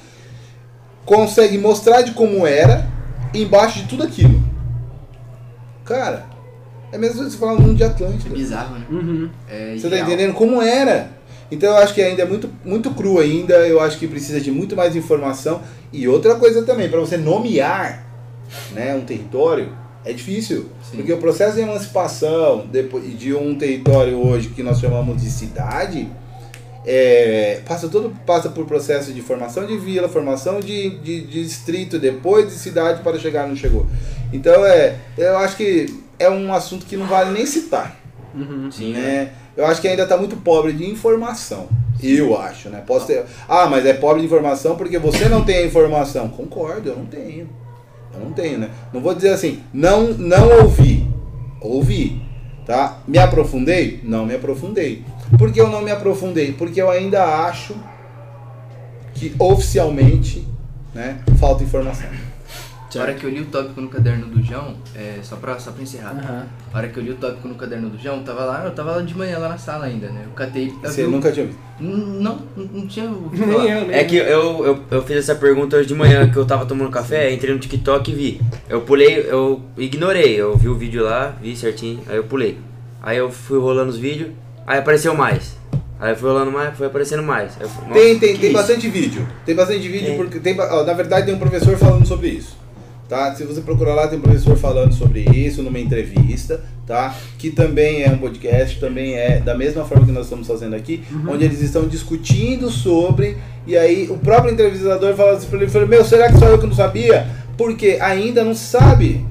Consegue 1.04 1.58
mostrar 1.58 2.02
de 2.02 2.12
como 2.12 2.46
era 2.46 2.88
embaixo 3.34 3.80
de 3.80 3.88
tudo 3.88 4.04
aquilo. 4.04 4.42
Cara, 5.84 6.24
é 6.90 6.96
mesmo 6.96 7.22
você 7.22 7.36
falar 7.36 7.54
no 7.54 7.60
mundo 7.60 7.76
de 7.76 7.84
Atlântida. 7.84 8.34
Bizarro, 8.34 8.78
né? 8.78 8.86
Uhum. 8.90 9.28
É 9.48 9.76
Você 9.76 9.90
tá 9.90 9.98
entendendo 9.98 10.32
como 10.32 10.62
era? 10.62 11.10
Então 11.50 11.70
eu 11.70 11.76
acho 11.76 11.92
que 11.92 12.00
ainda 12.00 12.22
é 12.22 12.26
muito, 12.26 12.48
muito 12.64 12.90
cru 12.92 13.18
ainda, 13.18 13.54
eu 13.68 13.80
acho 13.80 13.98
que 13.98 14.08
precisa 14.08 14.40
de 14.40 14.50
muito 14.50 14.74
mais 14.74 14.96
informação. 14.96 15.60
E 15.92 16.08
outra 16.08 16.36
coisa 16.36 16.62
também, 16.62 16.88
para 16.88 17.00
você 17.00 17.16
nomear 17.16 18.05
né, 18.72 18.94
um 18.94 19.02
território, 19.02 19.72
é 20.04 20.12
difícil. 20.12 20.68
Sim. 20.88 20.98
Porque 20.98 21.12
o 21.12 21.18
processo 21.18 21.56
de 21.56 21.62
emancipação 21.62 22.66
depois 22.70 23.18
de 23.18 23.34
um 23.34 23.56
território 23.56 24.18
hoje 24.18 24.50
que 24.50 24.62
nós 24.62 24.78
chamamos 24.78 25.20
de 25.20 25.30
cidade, 25.30 26.08
é, 26.84 27.60
passa 27.66 27.88
todo 27.88 28.14
passa 28.24 28.48
por 28.48 28.64
processo 28.64 29.12
de 29.12 29.20
formação 29.20 29.66
de 29.66 29.76
vila, 29.76 30.08
formação 30.08 30.60
de, 30.60 30.90
de, 31.00 31.22
de 31.22 31.42
distrito, 31.42 31.98
depois 31.98 32.46
de 32.46 32.52
cidade 32.52 33.02
para 33.02 33.18
chegar 33.18 33.48
no 33.48 33.56
chegou. 33.56 33.86
Então 34.32 34.64
é, 34.64 34.96
eu 35.18 35.36
acho 35.38 35.56
que 35.56 35.86
é 36.18 36.30
um 36.30 36.52
assunto 36.54 36.86
que 36.86 36.96
não 36.96 37.06
vale 37.06 37.32
nem 37.32 37.44
citar 37.44 38.06
Uhum. 38.36 38.70
Sim, 38.70 38.92
né? 38.92 39.00
né? 39.00 39.32
Eu 39.56 39.66
acho 39.66 39.80
que 39.80 39.88
ainda 39.88 40.02
está 40.02 40.16
muito 40.16 40.36
pobre 40.36 40.72
de 40.74 40.88
informação. 40.88 41.68
Eu 42.02 42.38
acho, 42.38 42.68
né? 42.68 42.82
Posso 42.86 43.06
ter. 43.06 43.24
Ah, 43.48 43.66
mas 43.66 43.86
é 43.86 43.94
pobre 43.94 44.20
de 44.20 44.26
informação 44.26 44.76
porque 44.76 44.98
você 44.98 45.30
não 45.30 45.42
tem 45.42 45.56
a 45.56 45.66
informação. 45.66 46.28
Concordo, 46.28 46.90
eu 46.90 46.96
não 46.96 47.06
tenho. 47.06 47.48
Eu 48.16 48.24
não 48.24 48.32
tenho, 48.32 48.58
né? 48.58 48.70
Não 48.92 49.00
vou 49.00 49.14
dizer 49.14 49.30
assim, 49.30 49.60
não, 49.72 50.12
não 50.14 50.62
ouvi. 50.62 51.08
Ouvi. 51.60 52.22
Tá? 52.64 52.98
Me 53.06 53.18
aprofundei? 53.18 54.00
Não 54.02 54.26
me 54.26 54.34
aprofundei. 54.34 55.04
Por 55.38 55.52
que 55.52 55.60
eu 55.60 55.68
não 55.68 55.82
me 55.82 55.90
aprofundei? 55.90 56.52
Porque 56.52 56.82
eu 56.82 56.90
ainda 56.90 57.24
acho 57.46 57.76
que 59.14 59.34
oficialmente 59.38 60.46
né, 60.92 61.18
falta 61.38 61.62
informação. 61.62 62.08
A 62.98 63.02
hora 63.02 63.14
que 63.14 63.24
eu 63.24 63.30
li 63.30 63.40
o 63.40 63.46
tópico 63.46 63.80
no 63.80 63.88
caderno 63.88 64.26
do 64.26 64.42
João, 64.42 64.74
é, 64.94 65.18
só, 65.22 65.36
pra, 65.36 65.58
só 65.58 65.72
pra 65.72 65.82
encerrar. 65.82 66.12
Aham. 66.12 66.46
A 66.72 66.78
hora 66.78 66.88
que 66.88 66.98
eu 66.98 67.02
li 67.02 67.10
o 67.10 67.16
tópico 67.16 67.48
no 67.48 67.54
caderno 67.54 67.88
do 67.88 67.98
João, 67.98 68.22
tava 68.22 68.44
lá, 68.44 68.64
eu 68.64 68.70
tava 68.72 68.92
lá 68.92 69.02
de 69.02 69.16
manhã 69.16 69.38
lá 69.38 69.48
na 69.48 69.58
sala 69.58 69.86
ainda, 69.86 70.08
né? 70.08 70.22
Eu 70.24 70.32
catei. 70.32 70.68
eu 70.68 70.90
Você 70.90 71.04
vi 71.04 71.10
nunca 71.10 71.30
tinha 71.32 71.46
visto. 71.46 71.58
Não, 71.78 72.40
não 72.56 72.86
tinha 72.86 73.10
o 73.10 73.30
que 73.30 73.44
Nem 73.44 73.70
eu, 73.70 73.86
nem 73.86 73.96
É 73.96 74.04
que 74.04 74.16
eu, 74.16 74.64
eu, 74.64 74.84
eu 74.90 75.02
fiz 75.02 75.16
essa 75.18 75.34
pergunta 75.34 75.76
hoje 75.76 75.88
de 75.88 75.94
manhã 75.94 76.30
que 76.30 76.36
eu 76.36 76.46
tava 76.46 76.64
tomando 76.64 76.90
café, 76.90 77.32
entrei 77.32 77.52
no 77.52 77.60
TikTok 77.60 78.10
e 78.10 78.14
vi. 78.14 78.40
Eu 78.68 78.80
pulei, 78.80 79.26
eu 79.28 79.60
ignorei, 79.76 80.34
eu 80.40 80.56
vi 80.56 80.68
o 80.68 80.74
vídeo 80.74 81.04
lá, 81.04 81.34
vi 81.40 81.54
certinho, 81.54 82.00
aí 82.08 82.16
eu 82.16 82.24
pulei. 82.24 82.58
Aí 83.02 83.18
eu 83.18 83.30
fui 83.30 83.58
rolando 83.58 83.90
os 83.90 83.98
vídeos, 83.98 84.30
Aí 84.66 84.80
apareceu 84.80 85.14
mais. 85.14 85.56
Aí 85.98 86.14
foi 86.16 86.28
rolando 86.28 86.50
mais, 86.50 86.76
foi 86.76 86.88
aparecendo 86.88 87.22
mais. 87.22 87.54
Falei, 87.54 87.70
Tem, 87.70 88.08
"Nossa, 88.08 88.20
tem, 88.20 88.36
tem 88.36 88.44
isso?" 88.50 88.52
bastante 88.52 88.88
vídeo. 88.88 89.26
Tem 89.46 89.54
bastante 89.54 89.88
vídeo 89.88 90.08
Tem. 90.08 90.16
porque 90.16 90.40
tem, 90.40 90.60
ó, 90.60 90.82
na 90.84 90.92
verdade 90.92 91.26
tem 91.26 91.34
um 91.34 91.38
professor 91.38 91.76
falando 91.78 92.04
sobre 92.04 92.28
isso. 92.28 92.56
Tá? 93.08 93.32
Se 93.36 93.44
você 93.44 93.60
procurar 93.60 93.94
lá, 93.94 94.08
tem 94.08 94.18
um 94.18 94.22
professor 94.22 94.56
falando 94.56 94.92
sobre 94.92 95.20
isso 95.20 95.62
numa 95.62 95.78
entrevista, 95.78 96.60
tá? 96.84 97.14
Que 97.38 97.50
também 97.50 98.02
é 98.02 98.10
um 98.10 98.18
podcast, 98.18 98.80
também 98.80 99.14
é 99.14 99.38
da 99.38 99.54
mesma 99.56 99.84
forma 99.84 100.04
que 100.04 100.10
nós 100.12 100.24
estamos 100.24 100.46
fazendo 100.46 100.74
aqui, 100.74 101.04
onde 101.28 101.44
eles 101.44 101.60
estão 101.62 101.86
discutindo 101.86 102.68
sobre, 102.68 103.36
e 103.64 103.76
aí 103.76 104.08
o 104.10 104.18
próprio 104.18 104.52
entrevistador 104.52 105.14
fala 105.14 105.36
assim 105.36 105.46
pra 105.46 105.58
ele, 105.60 105.70
fala, 105.70 105.86
meu, 105.86 106.04
será 106.04 106.32
que 106.32 106.36
só 106.38 106.46
eu 106.48 106.58
que 106.58 106.66
não 106.66 106.74
sabia? 106.74 107.28
Porque 107.56 107.96
ainda 108.00 108.42
não 108.42 108.54
se 108.54 108.64
sabe. 108.66 109.24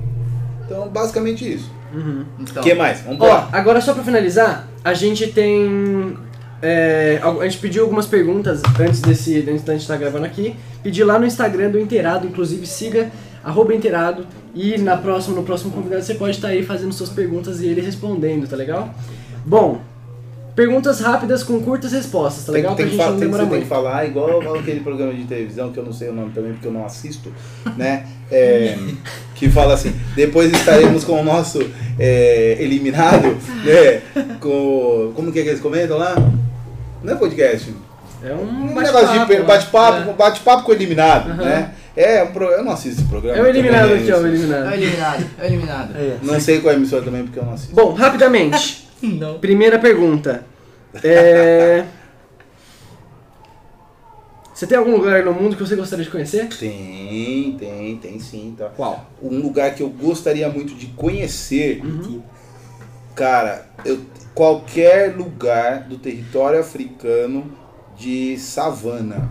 Então, 0.65 0.87
basicamente 0.87 1.53
isso. 1.53 1.69
Uhum. 1.93 2.25
O 2.39 2.43
Então, 2.43 2.63
que 2.63 2.73
mais? 2.73 3.01
Vamos 3.01 3.19
Ó, 3.21 3.27
lá. 3.27 3.49
agora 3.51 3.81
só 3.81 3.93
pra 3.93 4.03
finalizar, 4.03 4.67
a 4.83 4.93
gente 4.93 5.27
tem. 5.27 6.17
é, 6.61 7.19
a 7.21 7.43
gente 7.43 7.57
pediu 7.59 7.83
algumas 7.83 8.05
perguntas 8.07 8.61
antes 8.79 9.01
desse. 9.01 9.37
Antes 9.47 9.63
da 9.63 9.73
gente 9.73 9.81
estar 9.83 9.97
gravando 9.97 10.25
aqui. 10.25 10.55
Pedi 10.81 11.03
lá 11.03 11.19
no 11.19 11.25
Instagram 11.25 11.69
do 11.71 11.79
Inteirado, 11.79 12.25
inclusive 12.25 12.65
siga 12.65 13.11
arroba 13.45 13.73
Inteirado. 13.73 14.25
E 14.53 14.77
na 14.77 14.97
próxima, 14.97 15.35
no 15.35 15.43
próximo 15.43 15.71
convidado 15.71 16.01
você 16.03 16.15
pode 16.15 16.31
estar 16.35 16.47
aí 16.49 16.63
fazendo 16.63 16.93
suas 16.93 17.09
perguntas 17.09 17.61
e 17.61 17.67
ele 17.67 17.79
respondendo, 17.81 18.47
tá 18.47 18.55
legal? 18.55 18.93
Bom, 19.45 19.79
perguntas 20.55 20.99
rápidas 21.01 21.43
com 21.43 21.59
curtas 21.61 21.91
respostas, 21.91 22.45
tá 22.45 22.53
Tem, 22.53 22.61
legal? 22.61 22.75
tem 22.75 22.85
pra 22.85 22.91
que 22.91 23.03
gente 23.03 23.19
tem, 23.19 23.29
você 23.29 23.45
tem 23.45 23.61
que 23.61 23.67
falar 23.67 24.05
igual 24.05 24.55
aquele 24.57 24.79
programa 24.79 25.13
de 25.13 25.25
televisão 25.25 25.71
que 25.71 25.77
eu 25.79 25.83
não 25.85 25.91
sei 25.93 26.09
o 26.09 26.13
nome 26.13 26.31
também 26.33 26.53
porque 26.53 26.67
eu 26.67 26.71
não 26.71 26.85
assisto, 26.85 27.31
né? 27.77 28.07
É, 28.31 28.77
que 29.35 29.49
fala 29.49 29.73
assim, 29.73 29.93
depois 30.15 30.51
estaremos 30.51 31.03
com 31.03 31.19
o 31.19 31.23
nosso 31.23 31.59
é, 31.99 32.57
eliminado, 32.59 33.37
né? 33.63 34.01
Com, 34.39 35.11
como 35.15 35.31
que 35.31 35.39
é 35.39 35.43
que 35.43 35.49
eles 35.49 35.61
comentam 35.61 35.97
lá? 35.97 36.15
Não 37.03 37.13
é 37.13 37.15
podcast. 37.17 37.71
É 38.23 38.33
um 38.33 38.71
Um 38.71 38.81
negócio 38.81 39.07
de 39.11 39.19
né? 39.35 39.41
bate-papo, 39.43 40.09
É. 40.09 40.13
bate-papo 40.13 40.63
com 40.63 40.71
o 40.71 40.73
eliminado, 40.73 41.29
Aham. 41.31 41.43
né? 41.43 41.71
É, 41.95 42.23
um 42.23 42.31
pro- 42.33 42.49
eu 42.51 42.63
não 42.63 42.73
assisto 42.73 43.01
esse 43.01 43.09
programa. 43.09 43.37
É 43.37 43.41
o 43.41 43.47
eliminado 43.47 43.93
aqui, 43.93 44.11
ó, 44.11 44.17
o 44.19 44.27
isso. 44.27 44.51
é 44.53 44.67
o 44.71 44.73
eliminado. 44.73 44.73
eliminado, 44.73 45.25
é 45.39 45.41
o 45.41 45.45
eliminado. 45.45 45.93
Não 46.23 46.39
sei 46.39 46.59
qual 46.59 46.71
é 46.71 46.75
a 46.75 46.77
emissora 46.77 47.03
também 47.03 47.23
porque 47.23 47.39
eu 47.39 47.45
não 47.45 47.53
assisto. 47.53 47.73
Bom, 47.75 47.93
rapidamente. 47.93 48.83
Não. 49.01 49.39
Primeira 49.39 49.77
pergunta. 49.77 50.45
É... 51.03 51.85
Você 54.53 54.65
tem 54.65 54.77
algum 54.77 54.95
lugar 54.95 55.21
no 55.25 55.33
mundo 55.33 55.57
que 55.57 55.61
você 55.61 55.75
gostaria 55.75 56.05
de 56.05 56.09
conhecer? 56.09 56.47
Tem, 56.47 57.57
tem, 57.59 57.97
tem 57.97 58.19
sim, 58.21 58.55
tá? 58.57 58.69
Qual? 58.69 59.11
Um 59.21 59.41
lugar 59.41 59.75
que 59.75 59.83
eu 59.83 59.89
gostaria 59.89 60.47
muito 60.47 60.73
de 60.73 60.87
conhecer 60.87 61.81
Uhum. 61.83 62.21
Cara, 63.13 63.65
eu, 63.83 63.99
qualquer 64.33 65.15
lugar 65.15 65.81
do 65.83 65.97
território 65.97 66.59
africano 66.59 67.51
de 67.97 68.37
savana, 68.37 69.29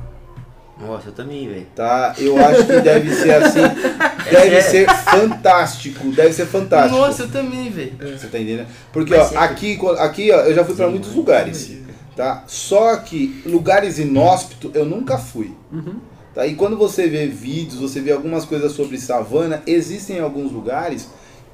Nossa, 0.80 1.08
eu 1.08 1.12
também, 1.12 1.48
velho. 1.48 1.66
tá? 1.74 2.14
Eu 2.18 2.36
acho 2.44 2.66
que 2.66 2.80
deve 2.80 3.14
ser 3.14 3.34
assim, 3.34 3.60
deve 4.30 4.60
ser 4.62 4.88
fantástico, 4.90 6.08
deve 6.10 6.32
ser 6.32 6.46
fantástico. 6.46 6.96
Nossa, 6.98 7.22
eu 7.22 7.30
também, 7.30 7.70
velho. 7.70 7.92
Você 8.00 8.26
tá 8.26 8.38
entendendo? 8.38 8.66
Porque 8.92 9.14
ó, 9.14 9.22
aqui, 9.38 9.78
aqui 9.98 10.32
ó, 10.32 10.40
eu 10.40 10.54
já 10.54 10.64
fui 10.64 10.74
pra 10.74 10.88
muitos 10.88 11.14
lugares, 11.14 11.72
tá? 12.16 12.42
Só 12.46 12.96
que 12.96 13.40
lugares 13.46 13.98
inóspitos 13.98 14.70
eu 14.74 14.84
nunca 14.84 15.16
fui. 15.16 15.54
Uhum. 15.72 15.96
Tá? 16.34 16.44
E 16.46 16.54
quando 16.56 16.76
você 16.76 17.06
vê 17.06 17.26
vídeos, 17.28 17.78
você 17.80 18.00
vê 18.00 18.10
algumas 18.10 18.44
coisas 18.44 18.72
sobre 18.72 18.98
savana, 18.98 19.62
existem 19.66 20.18
alguns 20.18 20.50
lugares 20.50 21.08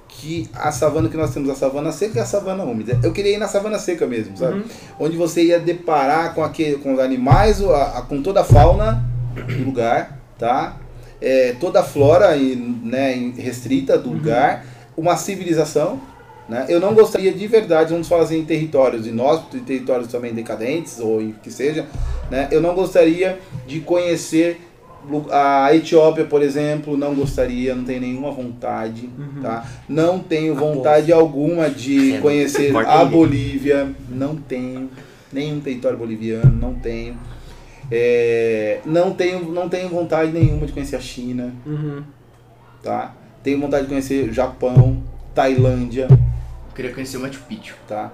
que 0.08 0.48
a 0.54 0.72
savana 0.72 1.08
que 1.08 1.16
nós 1.16 1.32
temos, 1.32 1.50
a 1.50 1.54
savana 1.54 1.92
seca 1.92 2.18
e 2.18 2.20
a 2.22 2.26
savana 2.26 2.64
úmida. 2.64 2.98
Eu 3.02 3.12
queria 3.12 3.34
ir 3.34 3.38
na 3.38 3.46
savana 3.46 3.78
seca 3.78 4.06
mesmo, 4.06 4.36
sabe? 4.36 4.54
Uhum. 4.60 4.64
Onde 4.98 5.16
você 5.16 5.42
ia 5.44 5.60
deparar 5.60 6.34
com, 6.34 6.42
aquele, 6.42 6.78
com 6.78 6.94
os 6.94 6.98
animais, 6.98 7.62
a- 7.62 7.98
a- 7.98 8.02
com 8.02 8.20
toda 8.22 8.40
a 8.40 8.44
fauna 8.44 9.04
do 9.34 9.64
lugar, 9.64 10.18
tá? 10.38 10.76
É, 11.20 11.54
toda 11.60 11.80
a 11.80 11.82
flora 11.82 12.36
e, 12.36 12.56
né, 12.56 13.14
em- 13.16 13.32
restrita 13.32 13.98
do 13.98 14.10
lugar, 14.10 14.64
uma 14.96 15.16
civilização. 15.16 16.00
Né? 16.48 16.66
Eu 16.68 16.80
não 16.80 16.94
gostaria 16.94 17.32
de 17.32 17.46
verdade, 17.46 17.92
vamos 17.92 18.08
falar 18.08 18.24
assim, 18.24 18.38
em 18.40 18.44
territórios 18.44 19.06
inóspitos 19.06 19.60
e 19.60 19.62
territórios 19.62 20.08
também 20.08 20.32
decadentes, 20.34 20.98
ou 20.98 21.20
em 21.22 21.32
que 21.42 21.50
seja, 21.50 21.86
né? 22.30 22.48
eu 22.50 22.60
não 22.60 22.74
gostaria 22.74 23.38
de 23.68 23.80
conhecer 23.80 24.60
a 25.30 25.74
Etiópia, 25.74 26.24
por 26.24 26.42
exemplo, 26.42 26.96
não 26.96 27.14
gostaria, 27.14 27.74
não 27.74 27.84
tenho 27.84 28.00
nenhuma 28.02 28.30
vontade, 28.32 29.08
tá? 29.40 29.64
Não 29.88 30.18
tenho 30.18 30.54
vontade 30.54 31.10
alguma 31.10 31.70
de 31.70 32.18
conhecer 32.20 32.70
a. 32.86 33.04
Bolívia, 33.06 33.88
não 34.10 34.36
tenho, 34.36 34.90
nenhum 35.32 35.58
território 35.60 35.96
boliviano, 35.96 36.50
não 36.54 36.74
tenho. 36.74 37.16
É, 37.90 38.80
não 38.84 39.12
tenho, 39.12 39.50
não 39.50 39.68
tenho 39.68 39.88
vontade 39.88 40.30
nenhuma 40.32 40.66
de 40.66 40.72
conhecer 40.72 40.96
a 40.96 41.00
China, 41.00 41.52
Uhum. 41.66 42.02
tá? 42.82 43.14
Tenho 43.42 43.60
vontade 43.60 43.84
de 43.84 43.88
conhecer 43.88 44.32
Japão, 44.32 45.02
Tailândia, 45.34 46.06
Eu 46.10 46.74
queria 46.74 46.92
conhecer 46.94 47.16
o 47.16 47.20
Machu 47.20 47.40
Picchu. 47.48 47.74
tá? 47.88 48.12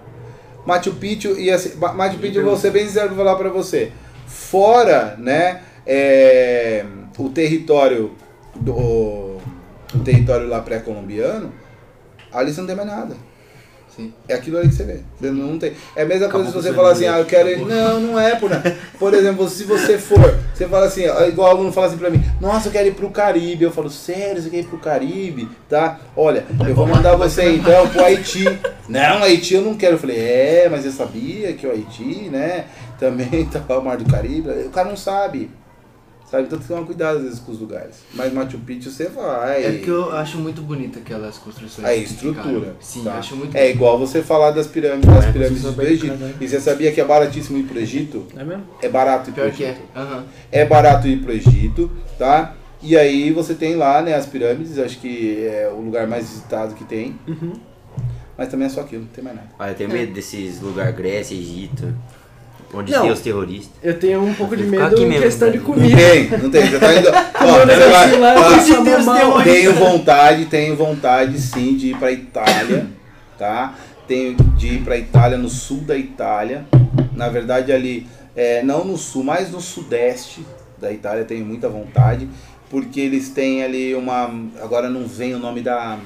Machu 0.64 0.94
Picchu 0.94 1.38
e 1.38 1.50
assim, 1.50 1.76
Ma- 1.78 1.92
Machu 1.92 2.18
Picchu, 2.18 2.42
vou 2.42 2.56
ser 2.56 2.70
bem 2.70 2.86
sincero 2.86 3.08
pra 3.08 3.16
falar 3.18 3.36
pra 3.36 3.48
você. 3.50 3.92
Fora, 4.26 5.14
né, 5.18 5.60
é, 5.86 6.84
o 7.18 7.28
território 7.28 8.12
do 8.54 8.72
o 9.94 9.98
território 10.04 10.48
lá 10.48 10.60
pré-colombiano, 10.60 11.52
ali 12.32 12.52
você 12.52 12.60
não 12.60 12.66
tem 12.66 12.76
mais 12.76 12.88
nada. 12.88 13.14
Sim. 13.96 14.12
É 14.28 14.34
aquilo 14.34 14.58
ali 14.58 14.68
que 14.68 14.74
você 14.74 14.84
vê. 14.84 15.00
Você 15.18 15.30
não 15.30 15.58
tem. 15.58 15.72
É 15.96 16.02
a 16.02 16.04
mesma 16.04 16.26
Acabou 16.26 16.44
coisa 16.44 16.58
se 16.58 16.64
você 16.64 16.70
o 16.70 16.74
falar 16.74 16.92
assim, 16.92 17.06
ah, 17.06 17.18
eu 17.18 17.24
quero 17.24 17.48
ir. 17.48 17.58
Não, 17.64 17.98
não 17.98 18.20
é 18.20 18.36
por 18.36 18.50
nada. 18.50 18.76
Por 18.98 19.14
exemplo, 19.14 19.48
se 19.48 19.64
você 19.64 19.96
for, 19.96 20.38
você 20.52 20.68
fala 20.68 20.84
assim, 20.84 21.04
igual 21.26 21.50
aluno 21.50 21.72
fala 21.72 21.86
assim 21.86 21.96
pra 21.96 22.10
mim, 22.10 22.22
nossa, 22.38 22.68
eu 22.68 22.72
quero 22.72 22.88
ir 22.88 22.94
pro 22.94 23.08
Caribe. 23.08 23.64
Eu 23.64 23.72
falo, 23.72 23.88
sério, 23.88 24.42
você 24.42 24.50
quer 24.50 24.58
ir 24.58 24.66
pro 24.66 24.78
Caribe? 24.78 25.48
Tá? 25.66 25.98
Olha, 26.14 26.44
eu 26.68 26.74
vou 26.74 26.86
mandar 26.86 27.16
você 27.16 27.54
então 27.54 27.88
pro 27.88 28.04
Haiti. 28.04 28.44
Não, 28.86 29.22
Haiti 29.22 29.54
eu 29.54 29.62
não 29.62 29.74
quero. 29.74 29.94
Eu 29.94 29.98
falei, 29.98 30.18
é, 30.18 30.68
mas 30.70 30.84
eu 30.84 30.92
sabia 30.92 31.54
que 31.54 31.66
o 31.66 31.70
Haiti, 31.70 32.28
né? 32.30 32.66
Também 32.98 33.48
tá 33.66 33.78
o 33.78 33.82
Mar 33.82 33.96
do 33.96 34.04
Caribe. 34.04 34.50
O 34.66 34.70
cara 34.70 34.90
não 34.90 34.96
sabe. 34.96 35.50
Sabe? 36.30 36.42
Então 36.44 36.58
tem 36.58 36.66
que 36.66 36.74
tomar 36.74 36.84
cuidado 36.86 37.18
às 37.18 37.22
vezes 37.24 37.38
com 37.38 37.52
os 37.52 37.60
lugares. 37.60 37.96
Mas 38.12 38.32
Machu 38.32 38.58
Picchu 38.58 38.90
você 38.90 39.04
vai. 39.08 39.64
É 39.64 39.72
porque 39.72 39.90
eu 39.90 40.10
acho 40.12 40.38
muito 40.38 40.60
bonita 40.60 40.98
aquelas 40.98 41.38
construções. 41.38 41.86
A 41.86 41.94
estrutura. 41.94 42.42
ficaram. 42.42 42.76
Sim, 42.80 43.04
tá? 43.04 43.14
acho 43.14 43.36
muito 43.36 43.56
É 43.56 43.70
igual 43.70 43.96
você 43.98 44.22
falar 44.22 44.50
das 44.50 44.66
pirâmides, 44.66 45.08
das 45.08 45.24
É, 45.26 45.32
pirâmides 45.32 45.62
do 45.62 45.82
Egito. 45.82 46.08
cada- 46.18 46.34
E 46.40 46.48
você 46.48 46.60
sabia 46.60 46.90
que 46.90 47.00
é 47.00 47.04
baratíssimo 47.04 47.58
ir 47.58 47.62
pro 47.62 47.78
Egito? 47.78 48.26
É 48.36 48.42
mesmo? 48.42 48.64
É 48.82 48.88
barato 48.88 49.30
ir 49.30 49.32
pro 49.34 49.42
Pior 49.44 49.52
que 49.54 49.64
é. 49.64 49.70
Egito. 49.70 49.84
Aham. 49.94 50.24
É 50.50 50.64
barato 50.64 51.06
ir 51.06 51.18
pro 51.22 51.32
Egito, 51.32 51.90
tá? 52.18 52.54
E 52.82 52.96
aí 52.96 53.30
você 53.30 53.54
tem 53.54 53.76
lá, 53.76 54.02
né, 54.02 54.14
as 54.14 54.26
pirâmides, 54.26 54.78
acho 54.78 54.98
que 54.98 55.44
é 55.46 55.68
o 55.72 55.80
lugar 55.80 56.06
mais 56.08 56.28
visitado 56.28 56.74
que 56.74 56.84
tem. 56.84 57.18
Uhum. 57.26 57.52
Mas 58.36 58.48
também 58.48 58.66
é 58.66 58.68
só 58.68 58.82
aquilo, 58.82 59.02
não 59.02 59.08
tem 59.08 59.24
mais 59.24 59.36
nada. 59.36 59.48
Olha, 59.58 59.70
eu 59.70 59.74
tenho 59.74 59.90
medo 59.90 60.12
desses 60.12 60.60
lugares, 60.60 60.94
Grécia, 60.94 61.34
Egito, 61.34 61.94
onde 62.76 62.92
Não. 62.92 63.02
tem 63.02 63.10
os 63.10 63.20
terroristas. 63.20 63.70
Eu 63.82 63.98
tenho 63.98 64.22
um 64.22 64.34
pouco 64.34 64.56
de 64.56 64.64
medo 64.64 65.00
em 65.00 65.06
mesmo, 65.06 65.22
questão 65.22 65.50
de 65.50 65.58
velho. 65.58 65.68
Não 65.68 65.74
comida. 65.74 65.96
tem, 65.96 66.30
não 66.38 66.50
tem. 66.50 66.66
Você 66.66 66.78
tá 66.78 66.94
indo. 66.94 67.08
Ó, 67.40 67.90
vai- 67.90 68.18
lá, 68.18 68.34
ó. 69.34 69.42
Tenho 69.42 69.74
vontade, 69.74 70.44
tenho 70.46 70.76
vontade 70.76 71.40
sim 71.40 71.76
de 71.76 71.90
ir 71.90 71.96
pra 71.96 72.10
Itália, 72.12 72.86
tá? 73.38 73.74
Tenho 74.06 74.34
de 74.56 74.68
ir 74.74 74.82
pra 74.82 74.96
Itália, 74.96 75.36
no 75.36 75.48
sul 75.48 75.78
da 75.80 75.96
Itália. 75.96 76.64
Na 77.12 77.28
verdade, 77.28 77.72
ali, 77.72 78.06
é, 78.34 78.62
não 78.62 78.84
no 78.84 78.96
sul, 78.96 79.24
mas 79.24 79.50
no 79.50 79.60
sudeste 79.60 80.44
da 80.78 80.92
Itália, 80.92 81.24
tenho 81.24 81.44
muita 81.44 81.68
vontade. 81.68 82.28
Porque 82.68 83.00
eles 83.00 83.28
têm 83.30 83.62
ali 83.62 83.94
uma. 83.94 84.28
Agora 84.60 84.88
não 84.90 85.06
vem 85.06 85.34
o 85.34 85.38
nome 85.38 85.60
da. 85.60 85.98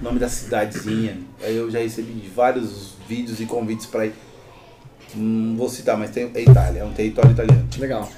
nome 0.00 0.18
da 0.18 0.28
cidadezinha. 0.28 1.18
Aí 1.42 1.56
eu 1.56 1.70
já 1.70 1.78
recebi 1.78 2.28
vários 2.34 2.94
vídeos 3.08 3.40
e 3.40 3.46
convites 3.46 3.86
pra 3.86 4.06
ir. 4.06 4.12
Não 5.14 5.56
vou 5.56 5.68
citar, 5.68 5.96
mas 5.96 6.10
tem, 6.10 6.30
é 6.34 6.40
Itália, 6.42 6.80
é 6.80 6.84
um 6.84 6.92
território 6.92 7.30
italiano. 7.30 7.66
Legal. 7.78 8.08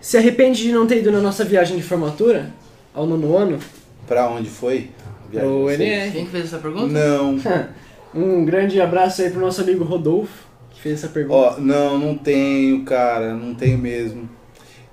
Se 0.00 0.16
arrepende 0.16 0.62
de 0.62 0.72
não 0.72 0.86
ter 0.86 0.98
ido 0.98 1.10
na 1.10 1.20
nossa 1.20 1.44
viagem 1.44 1.76
de 1.76 1.82
formatura? 1.82 2.50
Ao 2.94 3.06
nono 3.06 3.36
ano? 3.36 3.58
Pra 4.06 4.28
onde 4.28 4.48
foi? 4.48 4.90
a 5.26 5.30
viagem 5.30 5.50
de 5.50 5.56
O? 5.56 5.70
NR. 5.70 6.10
Quem 6.12 6.24
que 6.24 6.30
fez 6.30 6.44
essa 6.44 6.58
pergunta? 6.58 6.86
Não. 6.88 7.38
Um 8.14 8.46
grande 8.46 8.80
abraço 8.80 9.20
aí 9.20 9.28
pro 9.28 9.40
nosso 9.40 9.60
amigo 9.60 9.84
Rodolfo, 9.84 10.46
que 10.70 10.80
fez 10.80 10.94
essa 10.94 11.08
pergunta. 11.08 11.34
Ó, 11.58 11.60
não, 11.60 11.98
não 11.98 12.16
tenho, 12.16 12.82
cara, 12.82 13.34
não 13.34 13.54
tenho 13.54 13.76
mesmo. 13.76 14.26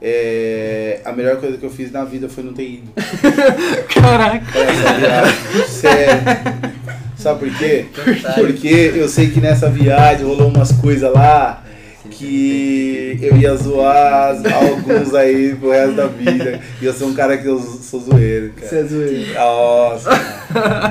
É, 0.02 0.99
a 1.06 1.14
melhor 1.14 1.38
coisa 1.38 1.57
que 1.57 1.65
eu 1.65 1.70
fiz 1.70 1.90
na 1.90 2.03
vida 2.03 2.28
foi 2.28 2.44
não 2.44 2.52
ter 2.53 2.68
ido. 2.68 2.91
Caraca. 3.94 4.45
essa 4.60 4.94
viagem. 4.99 5.68
Sério. 5.70 6.74
Sabe 7.24 7.40
por 7.50 7.58
quê? 7.58 7.86
Porque 8.36 8.91
eu 8.95 9.08
sei 9.08 9.30
que 9.30 9.40
nessa 9.40 9.70
viagem 9.70 10.26
rolou 10.26 10.50
umas 10.50 10.72
coisas 10.74 11.12
lá 11.14 11.64
que 12.12 13.18
eu 13.22 13.38
ia 13.38 13.56
zoar 13.56 14.36
alguns 14.54 15.16
aí 15.16 15.56
pro 15.56 15.72
resto 15.72 15.94
da 15.95 16.08
vida. 16.08 16.60
E 16.82 16.86
eu 16.86 16.94
sou 16.94 17.08
um 17.08 17.14
cara 17.14 17.38
que 17.38 17.48
eu 17.48 17.58
sou 17.60 18.02
zoeiro, 18.02 18.52
Você 18.58 18.66
cara. 18.70 18.82
é 18.82 18.86
zoeiro. 18.86 19.34
Nossa. 19.34 20.10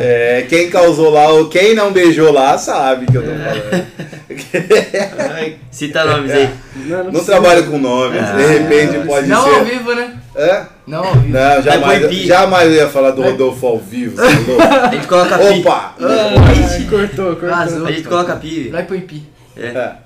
É, 0.01 0.47
quem 0.49 0.71
causou 0.71 1.11
lá 1.11 1.29
ou 1.29 1.49
quem 1.49 1.75
não 1.75 1.93
beijou 1.93 2.33
lá 2.33 2.57
sabe 2.59 3.07
que 3.07 3.17
eu 3.17 3.23
tô 3.23 3.29
falando. 3.31 3.87
Ai, 5.35 5.57
Cita 5.71 6.05
nomes 6.05 6.31
aí. 6.33 6.49
Não, 6.87 6.97
Não 7.05 7.11
precisa. 7.11 7.33
trabalho 7.33 7.65
com 7.67 7.79
nomes, 7.79 8.21
de 8.35 8.47
repente 8.47 9.07
pode 9.07 9.29
Não 9.29 9.39
ao 9.47 9.55
ser. 9.55 9.65
vivo, 9.71 9.95
né? 9.95 10.15
Hã? 10.37 10.67
Não 10.87 11.05
ao 11.05 11.15
vivo. 11.15 11.33
Não, 11.33 11.63
jamais, 11.63 12.07
pi. 12.07 12.27
jamais 12.27 12.69
eu 12.69 12.75
ia 12.75 12.89
falar 12.89 13.13
do 13.13 13.23
Rodolfo 13.23 13.67
ao 13.67 13.79
vivo, 13.79 14.17
você 14.17 14.23
é? 14.23 14.87
A 14.87 14.95
gente 14.95 15.07
coloca 15.07 15.39
pi. 15.39 15.61
Opa! 15.61 15.95
Ai, 16.01 16.87
cortou, 16.89 17.27
cortou. 17.37 17.49
Vazou. 17.51 17.87
A 17.87 17.93
gente 17.93 18.09
coloca 18.09 18.37
pi. 18.37 18.69
Vai 18.69 18.85
pro 18.85 18.97
IP. 18.97 19.23
É. 19.57 19.97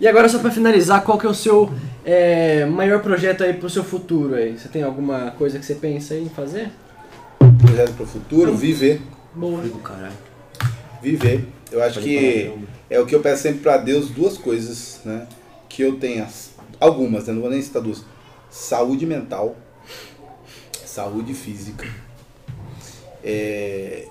E 0.00 0.06
agora, 0.06 0.28
só 0.28 0.38
pra 0.38 0.50
finalizar, 0.50 1.02
qual 1.02 1.18
que 1.18 1.26
é 1.26 1.28
o 1.28 1.34
seu 1.34 1.72
é, 2.04 2.64
maior 2.64 3.00
projeto 3.00 3.42
aí 3.42 3.52
pro 3.52 3.68
seu 3.68 3.82
futuro 3.84 4.34
aí? 4.34 4.56
Você 4.56 4.68
tem 4.68 4.82
alguma 4.82 5.32
coisa 5.32 5.58
que 5.58 5.64
você 5.64 5.74
pensa 5.74 6.14
aí 6.14 6.24
em 6.24 6.28
fazer? 6.28 6.70
Projeto 7.60 7.94
pro 7.94 8.06
futuro, 8.06 8.54
viver. 8.54 9.00
Boa. 9.34 9.62
Caralho. 9.82 10.12
Viver. 11.02 11.46
Eu 11.70 11.82
acho 11.82 12.00
que 12.00 12.52
é 12.88 12.98
o 12.98 13.06
que 13.06 13.14
eu 13.14 13.20
peço 13.20 13.42
sempre 13.42 13.60
pra 13.60 13.76
Deus, 13.76 14.08
duas 14.08 14.38
coisas, 14.38 15.00
né? 15.04 15.26
Que 15.68 15.82
eu 15.82 15.96
tenha, 15.96 16.26
algumas, 16.80 17.26
né? 17.26 17.34
Não 17.34 17.42
vou 17.42 17.50
nem 17.50 17.60
citar 17.60 17.82
duas. 17.82 18.04
Saúde 18.50 19.04
mental, 19.04 19.56
saúde 20.98 21.32
física, 21.32 21.86
é, 23.22 24.06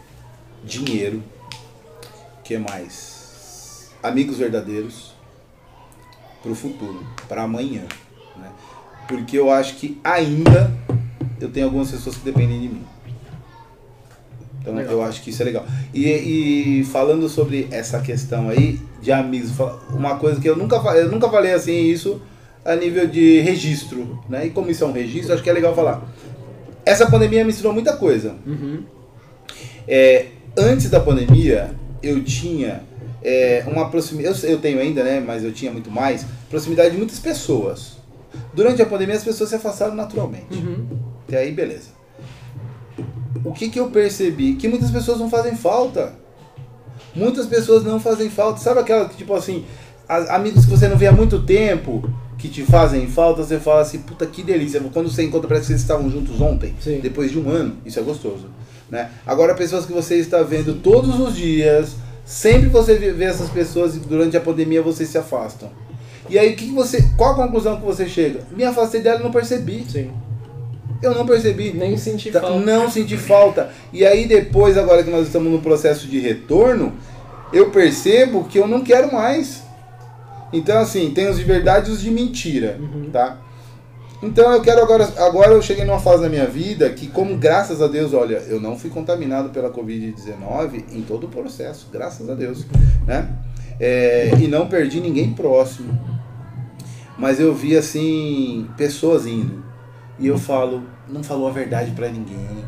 dinheiro, 0.64 1.22
que 2.46 2.58
mais? 2.58 3.92
Amigos 4.02 4.38
verdadeiros 4.38 5.12
pro 6.42 6.56
futuro, 6.56 7.06
para 7.28 7.44
amanhã, 7.44 7.82
né? 8.38 8.50
Porque 9.06 9.38
eu 9.38 9.52
acho 9.52 9.76
que 9.76 10.00
ainda 10.02 10.72
eu 11.42 11.52
tenho 11.52 11.66
algumas 11.66 11.92
pessoas 11.92 12.16
que 12.16 12.24
dependem 12.24 12.62
de 12.62 12.70
mim. 12.70 12.86
Então 14.62 14.74
Legal. 14.74 14.94
eu 14.94 15.04
acho 15.04 15.22
que 15.22 15.32
isso 15.32 15.42
é 15.42 15.46
legal. 15.46 15.66
E, 15.94 16.06
e 16.06 16.84
falando 16.86 17.28
sobre 17.28 17.68
essa 17.70 18.00
questão 18.00 18.48
aí 18.48 18.80
de 19.02 19.12
amigos, 19.12 19.52
uma 19.90 20.18
coisa 20.18 20.40
que 20.40 20.50
eu 20.50 20.56
nunca, 20.56 20.78
eu 20.96 21.12
nunca 21.12 21.30
falei 21.30 21.52
assim 21.52 21.84
isso 21.84 22.22
a 22.64 22.78
nível 22.78 23.08
de 23.08 23.42
registro, 23.42 24.24
né? 24.30 24.46
E 24.46 24.52
como 24.52 24.72
isso 24.72 24.86
é 24.86 24.88
um 24.88 24.94
registro, 24.94 25.34
acho 25.34 25.44
que 25.44 25.50
é 25.50 25.54
legal 25.54 25.76
falar. 25.76 26.02
Essa 26.88 27.06
pandemia 27.12 27.44
me 27.44 27.52
ensinou 27.52 27.74
muita 27.74 27.98
coisa. 27.98 28.38
Uhum. 28.46 28.82
É, 29.86 30.28
antes 30.58 30.90
da 30.90 31.02
pandemia, 31.02 31.72
eu 32.02 32.24
tinha 32.24 32.82
é, 33.22 33.66
uma 33.68 33.90
proximidade. 33.90 34.42
Eu, 34.46 34.52
eu 34.52 34.60
tenho 34.60 34.80
ainda, 34.80 35.04
né? 35.04 35.20
Mas 35.20 35.44
eu 35.44 35.52
tinha 35.52 35.70
muito 35.70 35.92
mais. 35.92 36.26
Proximidade 36.50 36.92
de 36.92 36.98
muitas 36.98 37.20
pessoas. 37.20 37.98
Durante 38.54 38.82
a 38.82 38.86
pandemia, 38.86 39.16
as 39.16 39.24
pessoas 39.24 39.50
se 39.50 39.56
afastaram 39.56 39.96
naturalmente. 39.96 40.54
Uhum. 40.54 40.88
Até 41.28 41.40
aí, 41.40 41.52
beleza. 41.52 41.90
O 43.44 43.52
que, 43.52 43.68
que 43.68 43.80
eu 43.82 43.90
percebi? 43.90 44.56
Que 44.56 44.70
muitas 44.70 44.90
pessoas 44.90 45.20
não 45.20 45.30
fazem 45.30 45.58
falta. 45.58 46.14
Muitas 47.14 47.48
pessoas 47.48 47.84
não 47.84 48.00
fazem 48.00 48.30
falta. 48.30 48.62
Sabe 48.62 48.80
aquela 48.80 49.10
que, 49.10 49.18
tipo 49.18 49.34
assim, 49.34 49.66
amigos 50.08 50.64
que 50.64 50.72
você 50.72 50.88
não 50.88 50.96
vê 50.96 51.08
há 51.08 51.12
muito 51.12 51.44
tempo 51.44 52.10
que 52.38 52.48
te 52.48 52.62
fazem 52.64 53.08
falta, 53.08 53.44
você 53.44 53.60
fala 53.60 53.82
assim, 53.82 54.00
puta 54.00 54.26
que 54.26 54.44
delícia. 54.44 54.80
Quando 54.94 55.10
você 55.10 55.24
encontra, 55.24 55.48
parece 55.48 55.64
que 55.66 55.68
vocês 55.74 55.82
estavam 55.82 56.10
juntos 56.10 56.40
ontem, 56.40 56.76
Sim. 56.80 57.00
depois 57.02 57.32
de 57.32 57.40
um 57.40 57.50
ano. 57.50 57.76
Isso 57.86 58.00
é 58.00 58.04
gostoso. 58.04 58.50
Né? 58.90 59.10
Agora, 59.26 59.54
pessoas 59.56 59.86
que 59.86 59.92
você 59.92 60.16
está 60.18 60.44
vendo 60.44 60.76
todos 60.76 61.20
os 61.20 61.36
dias, 61.36 61.96
sempre 62.26 62.70
você 62.70 62.96
vê 62.96 63.24
essas 63.26 63.50
pessoas 63.50 63.96
e 63.96 64.00
durante 64.00 64.38
a 64.38 64.42
pandemia 64.42 64.82
vocês 64.82 65.10
se 65.10 65.18
afastam. 65.18 65.70
E 66.30 66.38
aí, 66.38 66.56
que 66.56 66.72
você, 66.72 67.04
qual 67.18 67.32
a 67.34 67.36
conclusão 67.46 67.78
que 67.78 67.86
você 67.86 68.08
chega? 68.08 68.42
Me 68.56 68.64
afastei 68.64 69.02
dela 69.02 69.20
e 69.20 69.24
não 69.24 69.32
percebi. 69.32 69.86
Sim. 69.90 70.12
Eu 71.02 71.14
não 71.16 71.26
percebi. 71.26 71.72
Nem 71.74 71.96
senti 71.98 72.32
Tá- 72.32 72.42
falta. 72.42 72.60
Não 72.66 72.90
senti 72.90 73.18
falta. 73.18 73.70
E 73.94 74.06
aí 74.06 74.26
depois, 74.28 74.78
agora 74.78 75.04
que 75.04 75.10
nós 75.12 75.28
estamos 75.28 75.52
no 75.52 75.60
processo 75.60 76.08
de 76.08 76.20
retorno, 76.20 76.94
eu 77.54 77.70
percebo 77.70 78.46
que 78.46 78.58
eu 78.58 78.68
não 78.68 78.82
quero 78.82 79.12
mais. 79.14 79.62
Então 80.52 80.78
assim, 80.80 81.12
tem 81.12 81.30
os 81.30 81.38
de 81.38 81.44
verdade 81.44 81.90
e 81.90 81.94
os 81.94 82.02
de 82.02 82.12
mentira, 82.12 82.80
tá? 83.12 83.38
Então 84.22 84.52
eu 84.52 84.62
quero 84.62 84.82
agora, 84.82 85.08
agora 85.18 85.52
eu 85.52 85.62
cheguei 85.62 85.86
numa 85.86 86.00
fase 86.00 86.24
da 86.24 86.30
minha 86.30 86.48
vida 86.48 86.90
que 86.90 87.08
como 87.08 87.38
graças 87.38 87.82
a 87.82 87.88
Deus, 87.88 88.14
olha, 88.14 88.38
eu 88.48 88.60
não 88.60 88.78
fui 88.78 88.90
contaminado 88.90 89.50
pela 89.50 89.70
Covid-19 89.70 90.86
em 90.92 91.02
todo 91.04 91.26
o 91.26 91.30
processo, 91.30 91.88
graças 91.92 92.28
a 92.30 92.34
Deus, 92.34 92.66
né? 93.06 93.30
É, 93.80 94.32
e 94.40 94.48
não 94.48 94.68
perdi 94.68 95.00
ninguém 95.00 95.34
próximo. 95.34 96.00
Mas 97.18 97.40
eu 97.40 97.54
vi 97.54 97.78
assim, 97.78 98.68
pessoas 98.76 99.26
indo. 99.26 99.64
E 100.20 100.26
eu 100.28 100.38
falo, 100.38 100.84
não 101.08 101.24
falou 101.24 101.48
a 101.48 101.52
verdade 101.52 101.92
pra 101.92 102.10
ninguém. 102.10 102.66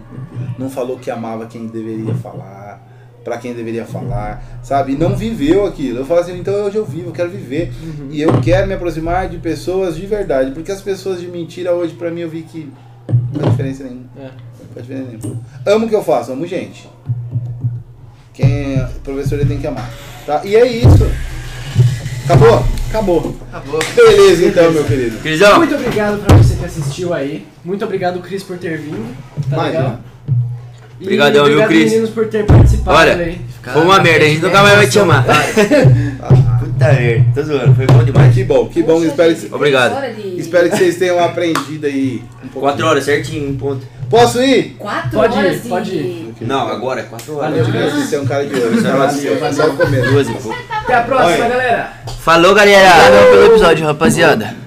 Não 0.57 0.69
falou 0.69 0.99
que 0.99 1.09
amava 1.09 1.47
quem 1.47 1.67
deveria 1.67 2.13
falar, 2.15 2.58
pra 3.23 3.37
quem 3.37 3.53
deveria 3.53 3.85
falar, 3.85 4.43
sabe? 4.63 4.93
E 4.93 4.97
não 4.97 5.15
viveu 5.15 5.65
aquilo. 5.65 5.99
Eu 5.99 6.05
falo 6.05 6.21
assim, 6.21 6.37
então 6.37 6.53
hoje 6.65 6.77
eu 6.77 6.85
vivo, 6.85 7.09
eu 7.09 7.13
quero 7.13 7.29
viver. 7.29 7.71
E 8.09 8.21
eu 8.21 8.39
quero 8.41 8.67
me 8.67 8.73
aproximar 8.73 9.29
de 9.29 9.37
pessoas 9.37 9.95
de 9.95 10.05
verdade, 10.05 10.51
porque 10.51 10.71
as 10.71 10.81
pessoas 10.81 11.19
de 11.19 11.27
mentira 11.27 11.73
hoje 11.73 11.93
pra 11.93 12.09
mim 12.09 12.21
eu 12.21 12.29
vi 12.29 12.43
que 12.43 12.71
não 13.33 13.41
faz 13.41 13.51
diferença 13.51 13.83
nenhuma. 13.83 14.05
É. 14.17 14.23
Não 14.23 14.73
faz 14.73 14.85
diferença 14.85 15.11
nenhuma. 15.11 15.41
Amo 15.65 15.85
o 15.85 15.89
que 15.89 15.95
eu 15.95 16.03
faço, 16.03 16.31
amo 16.31 16.47
gente. 16.47 16.89
Quem 18.33 18.79
o 18.81 18.87
professor 19.03 19.35
ele 19.39 19.49
tem 19.49 19.59
que 19.59 19.67
amar, 19.67 19.89
tá? 20.25 20.41
E 20.45 20.55
é 20.55 20.65
isso. 20.65 21.09
Acabou? 22.25 22.63
Acabou. 22.89 23.35
Acabou. 23.51 23.79
Beleza 23.95 24.45
então, 24.45 24.71
meu 24.71 24.83
querido. 24.83 25.17
Crisão, 25.17 25.57
Muito 25.57 25.75
obrigado 25.75 26.23
pra 26.23 26.37
você 26.37 26.55
que 26.55 26.65
assistiu 26.65 27.13
aí. 27.13 27.45
Muito 27.65 27.83
obrigado, 27.83 28.19
Cris, 28.19 28.43
por 28.43 28.57
ter 28.57 28.77
vindo. 28.77 29.15
Tá 29.49 29.55
Imagina. 29.55 29.79
legal? 29.79 29.99
Obrigadão, 31.01 31.45
viu, 31.45 31.53
obrigado, 31.55 31.67
Cris? 31.69 31.91
meninos, 31.91 32.09
por 32.09 32.27
ter 32.27 32.45
participado 32.45 32.97
Olha, 32.97 33.15
aí. 33.15 33.41
foi 33.63 33.81
uma 33.81 33.99
merda, 33.99 34.25
a 34.25 34.27
gente 34.27 34.41
nunca 34.41 34.61
mais 34.61 34.75
vai 34.75 34.87
te 34.87 34.93
chamar. 34.93 35.25
Puta 36.59 36.93
merda, 36.93 37.25
tô 37.33 37.43
zoando, 37.43 37.75
foi 37.75 37.85
bom 37.87 38.03
demais. 38.03 38.33
que 38.33 38.43
bom, 38.43 38.67
que 38.67 38.83
bom. 38.83 39.03
Espero 39.03 39.35
que, 39.35 39.53
Obrigado. 39.53 39.95
espero 40.37 40.69
que 40.69 40.77
vocês 40.77 40.97
tenham 40.97 41.23
aprendido 41.23 41.85
aí 41.87 42.21
um. 42.43 42.47
Quatro 42.59 42.85
horas, 42.85 43.03
certinho, 43.05 43.49
um 43.49 43.55
ponto. 43.57 43.85
Posso 44.09 44.41
ir? 44.41 44.75
Quatro 44.79 45.11
Pode 45.11 45.35
ir, 45.35 45.37
horas 45.37 45.63
de... 45.63 45.69
pode 45.69 45.91
ir. 45.91 46.33
Não, 46.41 46.67
agora 46.67 47.01
é 47.01 47.03
quatro 47.03 47.37
horas. 47.37 47.67
Valeu, 47.67 47.81
Eu 47.83 47.91
Cris. 47.91 48.05
Você 48.09 48.15
é 48.15 48.19
um 48.19 48.25
cara 48.25 48.45
de 48.45 48.55
ouro. 48.55 48.81
Valeu, 48.81 48.97
Valeu, 48.99 49.39
valeu. 49.39 49.53
Só 49.53 49.67
o 49.67 49.77
começo. 49.77 50.11
Duas 50.11 50.29
e 50.29 50.33
pouco. 50.33 50.57
Até 50.71 50.93
a 50.95 51.01
próxima, 51.03 51.45
Olha. 51.45 51.49
galera. 51.49 51.93
Falou, 52.19 52.55
galera! 52.55 52.89
Obrigado 52.89 53.29
pelo 53.29 53.45
episódio, 53.45 53.85
rapaziada. 53.85 54.59